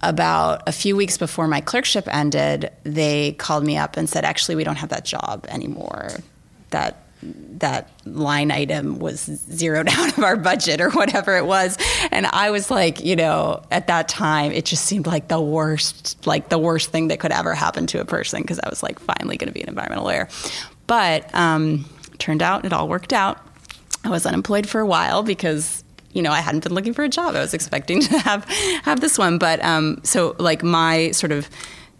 about 0.00 0.62
a 0.68 0.72
few 0.72 0.94
weeks 0.94 1.18
before 1.18 1.48
my 1.48 1.60
clerkship 1.60 2.06
ended, 2.06 2.70
they 2.84 3.32
called 3.32 3.64
me 3.64 3.76
up 3.76 3.96
and 3.96 4.08
said, 4.08 4.24
"Actually, 4.24 4.54
we 4.54 4.62
don't 4.62 4.76
have 4.76 4.90
that 4.90 5.04
job 5.04 5.44
anymore. 5.48 6.10
That 6.70 7.03
that 7.58 7.90
line 8.04 8.50
item 8.50 8.98
was 8.98 9.20
zeroed 9.20 9.88
out 9.90 10.16
of 10.16 10.24
our 10.24 10.36
budget 10.36 10.80
or 10.80 10.90
whatever 10.90 11.36
it 11.36 11.46
was. 11.46 11.78
And 12.10 12.26
i 12.26 12.50
was 12.50 12.70
like 12.70 13.04
you 13.04 13.16
know 13.16 13.62
at 13.70 13.86
that 13.86 14.08
time 14.08 14.52
it 14.52 14.64
just 14.64 14.84
seemed 14.84 15.06
like 15.06 15.28
the 15.28 15.40
worst 15.40 16.26
like 16.26 16.48
the 16.48 16.58
worst 16.58 16.90
thing 16.90 17.08
that 17.08 17.20
could 17.20 17.32
ever 17.32 17.54
happen 17.54 17.86
to 17.88 18.00
a 18.00 18.04
person 18.04 18.42
because 18.42 18.60
i 18.60 18.68
was 18.68 18.82
like 18.82 18.98
finally 18.98 19.36
going 19.36 19.48
to 19.48 19.52
be 19.52 19.62
an 19.62 19.68
environmental 19.68 20.04
lawyer. 20.04 20.28
But 20.86 21.34
um, 21.34 21.86
turned 22.18 22.42
out 22.42 22.64
it 22.64 22.72
all 22.72 22.88
worked 22.88 23.12
out. 23.12 23.38
I 24.04 24.10
was 24.10 24.26
unemployed 24.26 24.68
for 24.68 24.80
a 24.80 24.86
while 24.86 25.22
because 25.22 25.82
you 26.12 26.22
know, 26.22 26.30
I 26.30 26.40
hadn't 26.40 26.62
been 26.62 26.72
looking 26.72 26.94
for 26.94 27.02
a 27.02 27.08
job. 27.08 27.34
I 27.34 27.40
was 27.40 27.54
expecting 27.54 28.00
to 28.02 28.18
have 28.20 28.44
have 28.84 29.00
this 29.00 29.18
one, 29.18 29.36
but 29.38 29.62
um, 29.64 30.00
so 30.04 30.36
like 30.38 30.62
my 30.62 31.10
sort 31.10 31.32
of 31.32 31.50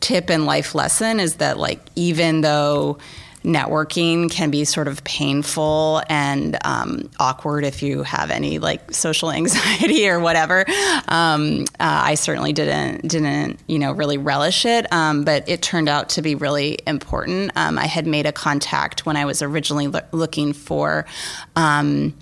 tip 0.00 0.30
and 0.30 0.46
life 0.46 0.74
lesson 0.74 1.18
is 1.18 1.36
that 1.36 1.58
like 1.58 1.80
even 1.96 2.42
though 2.42 2.98
networking 3.44 4.30
can 4.30 4.50
be 4.50 4.64
sort 4.64 4.88
of 4.88 5.04
painful 5.04 6.02
and 6.08 6.56
um, 6.64 7.10
awkward 7.20 7.64
if 7.64 7.82
you 7.82 8.02
have 8.02 8.30
any 8.30 8.58
like 8.58 8.92
social 8.92 9.30
anxiety 9.32 10.08
or 10.08 10.18
whatever. 10.18 10.64
Um, 11.08 11.64
uh, 11.78 12.02
I 12.04 12.14
certainly 12.14 12.52
didn't 12.52 13.06
didn't 13.06 13.60
you 13.66 13.78
know 13.78 13.92
really 13.92 14.18
relish 14.18 14.64
it, 14.64 14.90
um, 14.92 15.24
but 15.24 15.48
it 15.48 15.62
turned 15.62 15.88
out 15.88 16.08
to 16.10 16.22
be 16.22 16.34
really 16.34 16.78
important. 16.86 17.52
Um, 17.54 17.78
I 17.78 17.86
had 17.86 18.06
made 18.06 18.26
a 18.26 18.32
contact 18.32 19.04
when 19.06 19.16
I 19.16 19.24
was 19.24 19.42
originally 19.42 19.88
lo- 19.88 20.00
looking 20.12 20.52
for 20.52 21.04
um, 21.54 22.14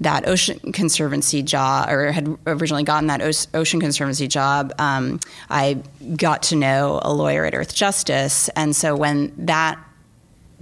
that 0.00 0.26
Ocean 0.26 0.72
Conservancy 0.72 1.42
job, 1.42 1.90
or 1.90 2.10
had 2.10 2.36
originally 2.46 2.84
gotten 2.84 3.08
that 3.08 3.20
Ocean 3.54 3.80
Conservancy 3.80 4.28
job, 4.28 4.72
um, 4.78 5.20
I 5.50 5.82
got 6.16 6.42
to 6.44 6.56
know 6.56 7.00
a 7.02 7.12
lawyer 7.12 7.44
at 7.44 7.54
Earth 7.54 7.74
Justice. 7.74 8.48
And 8.56 8.74
so 8.74 8.96
when 8.96 9.32
that 9.36 9.78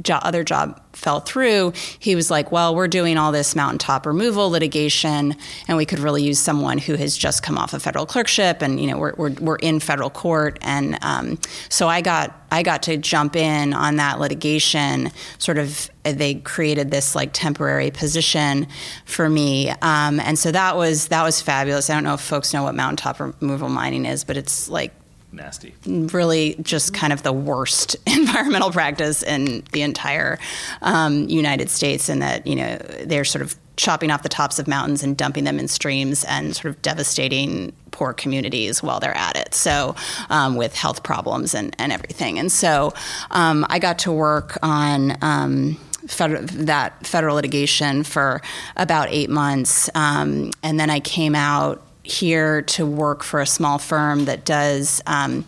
jo- 0.02 0.18
other 0.22 0.44
job 0.44 0.80
fell 0.92 1.20
through, 1.20 1.72
he 1.98 2.16
was 2.16 2.30
like, 2.30 2.50
"Well, 2.50 2.74
we're 2.74 2.88
doing 2.88 3.16
all 3.16 3.32
this 3.32 3.54
mountaintop 3.54 4.06
removal 4.06 4.50
litigation, 4.50 5.36
and 5.68 5.76
we 5.76 5.86
could 5.86 5.98
really 5.98 6.22
use 6.22 6.38
someone 6.38 6.78
who 6.78 6.94
has 6.96 7.16
just 7.16 7.42
come 7.42 7.56
off 7.58 7.72
a 7.72 7.80
federal 7.80 8.06
clerkship, 8.06 8.62
and 8.62 8.80
you 8.80 8.86
know, 8.88 8.98
we're 8.98 9.14
we're, 9.16 9.32
we're 9.40 9.56
in 9.56 9.80
federal 9.80 10.10
court." 10.10 10.58
And 10.62 10.98
um, 11.02 11.38
so 11.68 11.88
I 11.88 12.00
got 12.00 12.34
I 12.50 12.62
got 12.62 12.82
to 12.84 12.96
jump 12.96 13.36
in 13.36 13.72
on 13.72 13.96
that 13.96 14.18
litigation. 14.18 15.10
Sort 15.38 15.58
of, 15.58 15.90
they 16.04 16.36
created 16.36 16.90
this 16.90 17.14
like 17.14 17.30
temporary 17.32 17.90
position 17.90 18.66
for 19.04 19.28
me, 19.28 19.70
um, 19.82 20.20
and 20.20 20.38
so 20.38 20.50
that 20.52 20.76
was 20.76 21.08
that 21.08 21.22
was 21.22 21.40
fabulous. 21.40 21.90
I 21.90 21.94
don't 21.94 22.04
know 22.04 22.14
if 22.14 22.20
folks 22.20 22.52
know 22.52 22.64
what 22.64 22.74
mountaintop 22.74 23.20
removal 23.20 23.68
mining 23.68 24.04
is, 24.04 24.24
but 24.24 24.36
it's 24.36 24.68
like 24.68 24.92
nasty. 25.32 25.74
Really, 25.86 26.56
just 26.62 26.94
kind 26.94 27.12
of 27.12 27.22
the 27.22 27.32
worst 27.32 27.96
environmental 28.06 28.70
practice 28.70 29.22
in 29.22 29.64
the 29.72 29.82
entire 29.82 30.38
um, 30.82 31.28
United 31.28 31.70
States, 31.70 32.08
and 32.08 32.22
that 32.22 32.46
you 32.46 32.56
know 32.56 32.78
they're 33.04 33.24
sort 33.24 33.42
of 33.42 33.56
chopping 33.78 34.10
off 34.10 34.22
the 34.22 34.28
tops 34.28 34.58
of 34.58 34.66
mountains 34.66 35.02
and 35.02 35.16
dumping 35.16 35.44
them 35.44 35.58
in 35.58 35.68
streams 35.68 36.24
and 36.24 36.54
sort 36.54 36.74
of 36.74 36.82
devastating 36.82 37.72
poor 37.92 38.12
communities 38.12 38.82
while 38.82 39.00
they're 39.00 39.16
at 39.16 39.36
it. 39.36 39.54
So, 39.54 39.94
um, 40.28 40.56
with 40.56 40.74
health 40.74 41.02
problems 41.04 41.54
and, 41.54 41.74
and 41.78 41.92
everything. 41.92 42.38
And 42.38 42.50
so, 42.50 42.92
um, 43.30 43.64
I 43.70 43.78
got 43.78 44.00
to 44.00 44.12
work 44.12 44.58
on. 44.62 45.16
Um, 45.22 45.78
that 46.10 47.06
federal 47.06 47.34
litigation 47.34 48.02
for 48.02 48.40
about 48.76 49.08
eight 49.10 49.28
months. 49.28 49.90
Um, 49.94 50.52
and 50.62 50.80
then 50.80 50.88
I 50.88 51.00
came 51.00 51.34
out 51.34 51.82
here 52.10 52.62
to 52.62 52.86
work 52.86 53.22
for 53.22 53.40
a 53.40 53.46
small 53.46 53.78
firm 53.78 54.26
that 54.26 54.44
does. 54.44 55.02
Um, 55.06 55.44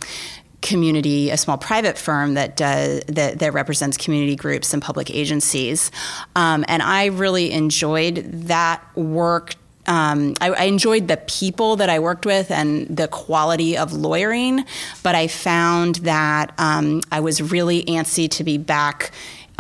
community, 0.63 1.31
a 1.31 1.39
small 1.39 1.57
private 1.57 1.97
firm 1.97 2.35
that 2.35 2.55
does 2.55 3.01
that, 3.09 3.39
that 3.39 3.55
represents 3.55 3.97
community 3.97 4.37
groups 4.37 4.75
and 4.75 4.83
public 4.83 5.11
agencies, 5.11 5.91
um, 6.37 6.67
and 6.69 6.83
I 6.83 7.07
really 7.07 7.51
enjoyed 7.51 8.17
that 8.49 8.85
work 8.95 9.55
um, 9.87 10.35
I, 10.41 10.51
I, 10.51 10.65
enjoyed 10.65 11.09
the 11.09 11.17
people 11.17 11.77
that 11.77 11.89
I 11.89 11.99
worked 11.99 12.27
with 12.27 12.51
and 12.51 12.87
the 12.87 13.09
quality 13.09 13.77
of 13.77 13.93
lawyering, 13.93 14.65
but 15.03 15.15
I 15.15 15.27
found 15.27 15.97
that 15.97 16.53
um, 16.59 17.01
I 17.11 17.21
was 17.21 17.41
really 17.41 17.85
antsy 17.85 18.31
to 18.33 18.45
be 18.45 18.59
back 18.59 19.11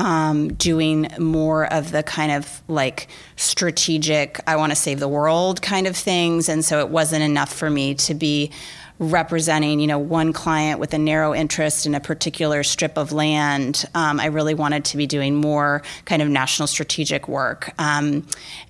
um, 0.00 0.54
doing 0.54 1.08
more 1.18 1.70
of 1.70 1.92
the 1.92 2.02
kind 2.02 2.32
of 2.32 2.62
like 2.68 3.08
strategic, 3.36 4.40
I 4.46 4.56
want 4.56 4.72
to 4.72 4.76
save 4.76 4.98
the 4.98 5.08
world 5.08 5.60
kind 5.60 5.86
of 5.86 5.94
things. 5.94 6.48
And 6.48 6.64
so 6.64 6.80
it 6.80 6.88
wasn't 6.88 7.22
enough 7.22 7.52
for 7.52 7.68
me 7.68 7.94
to 7.96 8.14
be 8.14 8.50
representing, 8.98 9.78
you 9.78 9.86
know, 9.86 9.98
one 9.98 10.32
client 10.32 10.80
with 10.80 10.94
a 10.94 10.98
narrow 10.98 11.34
interest 11.34 11.84
in 11.84 11.94
a 11.94 12.00
particular 12.00 12.62
strip 12.62 12.96
of 12.96 13.12
land. 13.12 13.84
Um, 13.94 14.18
I 14.18 14.26
really 14.26 14.54
wanted 14.54 14.86
to 14.86 14.96
be 14.96 15.06
doing 15.06 15.36
more 15.36 15.82
kind 16.06 16.22
of 16.22 16.28
national 16.28 16.66
strategic 16.66 17.28
work. 17.28 17.70
Um, 17.78 18.26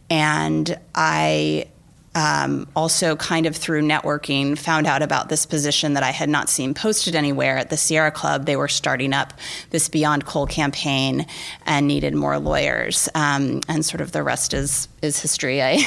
and 0.09 0.77
I 0.97 1.69
um, 2.15 2.67
also 2.75 3.15
kind 3.15 3.47
of 3.47 3.55
through 3.55 3.83
networking 3.83 4.59
found 4.59 4.87
out 4.87 5.01
about 5.01 5.29
this 5.29 5.47
position 5.47 5.95
that 5.95 6.03
I 6.03 6.11
had 6.11 6.29
not 6.29 6.49
seen 6.49 6.75
posted 6.75 7.15
anywhere 7.15 7.57
at 7.57 7.71
the 7.71 7.77
Sierra 7.77 8.11
Club. 8.11 8.47
They 8.47 8.57
were 8.57 8.69
starting 8.69 9.13
up 9.13 9.33
this 9.71 9.89
Beyond 9.89 10.27
Coal 10.27 10.47
campaign 10.47 11.27
and 11.67 11.87
needed 11.87 12.15
more 12.15 12.39
lawyers. 12.39 13.09
Um, 13.15 13.61
and 13.69 13.85
sort 13.87 14.01
of 14.01 14.13
the 14.13 14.23
rest 14.23 14.55
is 14.55 14.89
is 15.03 15.21
history. 15.21 15.63
I 15.63 15.79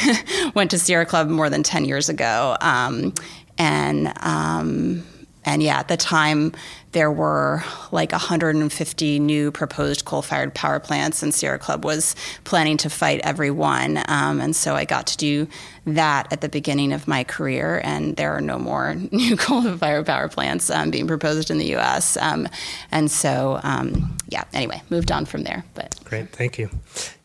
went 0.56 0.72
to 0.72 0.80
Sierra 0.80 1.06
Club 1.06 1.28
more 1.28 1.50
than 1.50 1.62
ten 1.62 1.84
years 1.84 2.08
ago, 2.08 2.56
um, 2.62 3.14
and 3.58 4.14
um, 4.22 5.04
and 5.44 5.62
yeah, 5.62 5.80
at 5.80 5.90
the 5.90 5.98
time 5.98 6.54
there 6.94 7.12
were 7.12 7.64
like 7.92 8.12
150 8.12 9.20
new 9.20 9.52
proposed 9.52 10.06
coal-fired 10.06 10.54
power 10.54 10.80
plants, 10.80 11.22
and 11.22 11.34
Sierra 11.34 11.60
Club 11.60 11.84
was 11.84 12.16
planning 12.44 12.78
to 12.78 12.90
fight 12.90 13.20
every 13.24 13.52
one. 13.52 14.02
Um, 14.08 14.40
and 14.40 14.56
so 14.56 14.76
I 14.76 14.86
got 14.86 15.08
to 15.08 15.18
do 15.18 15.48
that 15.86 16.32
at 16.32 16.42
the 16.42 16.50
beginning 16.50 16.94
of 16.94 17.08
my 17.08 17.24
career, 17.24 17.82
and 17.84 18.16
there 18.16 18.32
are 18.34 18.42
no 18.42 18.58
more 18.58 18.96
new 19.12 19.36
coal-fired 19.36 20.06
power 20.06 20.30
plants 20.30 20.70
um, 20.70 20.92
being 20.92 21.08
proposed 21.08 21.52
in 21.52 21.58
the 21.58 21.68
U.S. 21.68 22.16
Um, 22.18 22.48
and 22.92 23.12
so, 23.12 23.60
um, 23.64 24.16
yeah. 24.30 24.46
Anyway, 24.54 24.82
moved 24.90 25.12
on 25.12 25.26
from 25.26 25.44
there. 25.44 25.66
But 25.74 26.00
great, 26.06 26.30
thank 26.30 26.58
you. 26.58 26.70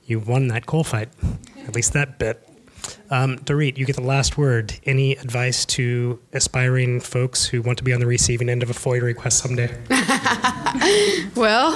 You 0.07 0.19
won 0.19 0.49
that 0.49 0.67
coal 0.67 0.85
fight, 0.85 1.11
at 1.67 1.75
least 1.75 1.93
that 1.93 2.19
bit. 2.19 2.48
Um, 3.11 3.39
Dorit, 3.39 3.79
you 3.79 3.87
get 3.87 3.97
the 3.97 4.03
last 4.03 4.39
word. 4.39 4.75
Any 4.85 5.13
advice 5.13 5.65
to 5.77 6.19
aspiring 6.33 7.01
folks 7.01 7.47
who 7.47 7.63
want 7.63 7.79
to 7.79 7.85
be 7.85 7.93
on 7.93 8.01
the 8.01 8.07
receiving 8.07 8.49
end 8.49 8.63
of 8.63 8.71
a 8.71 8.75
FOIA 8.75 9.03
request 9.03 9.39
someday? 9.39 9.69
well, 11.35 11.73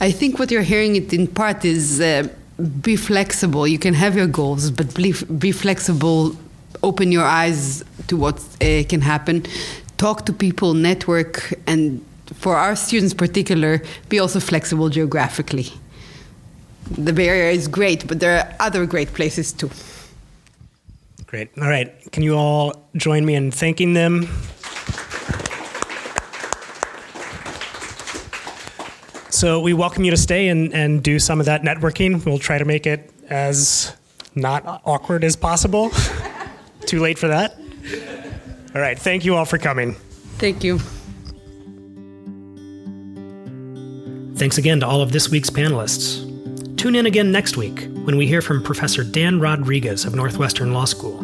I 0.00 0.10
think 0.10 0.38
what 0.38 0.50
you're 0.50 0.62
hearing 0.62 0.96
it 0.96 1.12
in 1.12 1.26
part 1.26 1.64
is 1.64 2.00
uh, 2.00 2.28
be 2.80 2.96
flexible. 2.96 3.66
You 3.66 3.78
can 3.78 3.94
have 3.94 4.16
your 4.16 4.26
goals, 4.26 4.70
but 4.70 4.94
be, 4.94 5.14
be 5.38 5.52
flexible. 5.52 6.36
Open 6.82 7.12
your 7.12 7.24
eyes 7.24 7.84
to 8.08 8.16
what 8.16 8.38
uh, 8.60 8.82
can 8.88 9.00
happen. 9.00 9.44
Talk 9.98 10.26
to 10.26 10.32
people, 10.32 10.74
network, 10.74 11.54
and 11.66 12.04
for 12.34 12.56
our 12.56 12.76
students, 12.76 13.12
in 13.12 13.18
particular, 13.18 13.82
be 14.08 14.18
also 14.18 14.40
flexible 14.40 14.88
geographically. 14.88 15.68
The 16.90 17.12
Bay 17.12 17.28
Area 17.28 17.50
is 17.52 17.68
great, 17.68 18.06
but 18.06 18.20
there 18.20 18.38
are 18.38 18.54
other 18.58 18.86
great 18.86 19.14
places 19.14 19.52
too. 19.52 19.70
Great. 21.32 21.48
All 21.56 21.66
right. 21.66 21.90
Can 22.12 22.22
you 22.22 22.36
all 22.36 22.90
join 22.94 23.24
me 23.24 23.34
in 23.34 23.50
thanking 23.50 23.94
them? 23.94 24.28
So 29.30 29.58
we 29.58 29.72
welcome 29.72 30.04
you 30.04 30.10
to 30.10 30.16
stay 30.18 30.48
and, 30.48 30.74
and 30.74 31.02
do 31.02 31.18
some 31.18 31.40
of 31.40 31.46
that 31.46 31.62
networking. 31.62 32.22
We'll 32.26 32.38
try 32.38 32.58
to 32.58 32.66
make 32.66 32.86
it 32.86 33.10
as 33.30 33.96
not 34.34 34.82
awkward 34.84 35.24
as 35.24 35.34
possible. 35.34 35.90
Too 36.82 37.00
late 37.00 37.18
for 37.18 37.28
that? 37.28 37.56
All 38.74 38.82
right. 38.82 38.98
Thank 38.98 39.24
you 39.24 39.34
all 39.34 39.46
for 39.46 39.56
coming. 39.56 39.94
Thank 40.36 40.62
you. 40.62 40.80
Thanks 44.36 44.58
again 44.58 44.80
to 44.80 44.86
all 44.86 45.00
of 45.00 45.12
this 45.12 45.30
week's 45.30 45.48
panelists. 45.48 46.30
Tune 46.82 46.96
in 46.96 47.06
again 47.06 47.30
next 47.30 47.56
week 47.56 47.86
when 48.02 48.16
we 48.16 48.26
hear 48.26 48.42
from 48.42 48.60
Professor 48.60 49.04
Dan 49.04 49.38
Rodriguez 49.38 50.04
of 50.04 50.16
Northwestern 50.16 50.72
Law 50.72 50.84
School, 50.84 51.18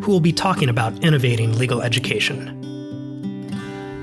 who 0.00 0.10
will 0.10 0.18
be 0.18 0.32
talking 0.32 0.70
about 0.70 1.04
innovating 1.04 1.56
legal 1.56 1.82
education. 1.82 3.46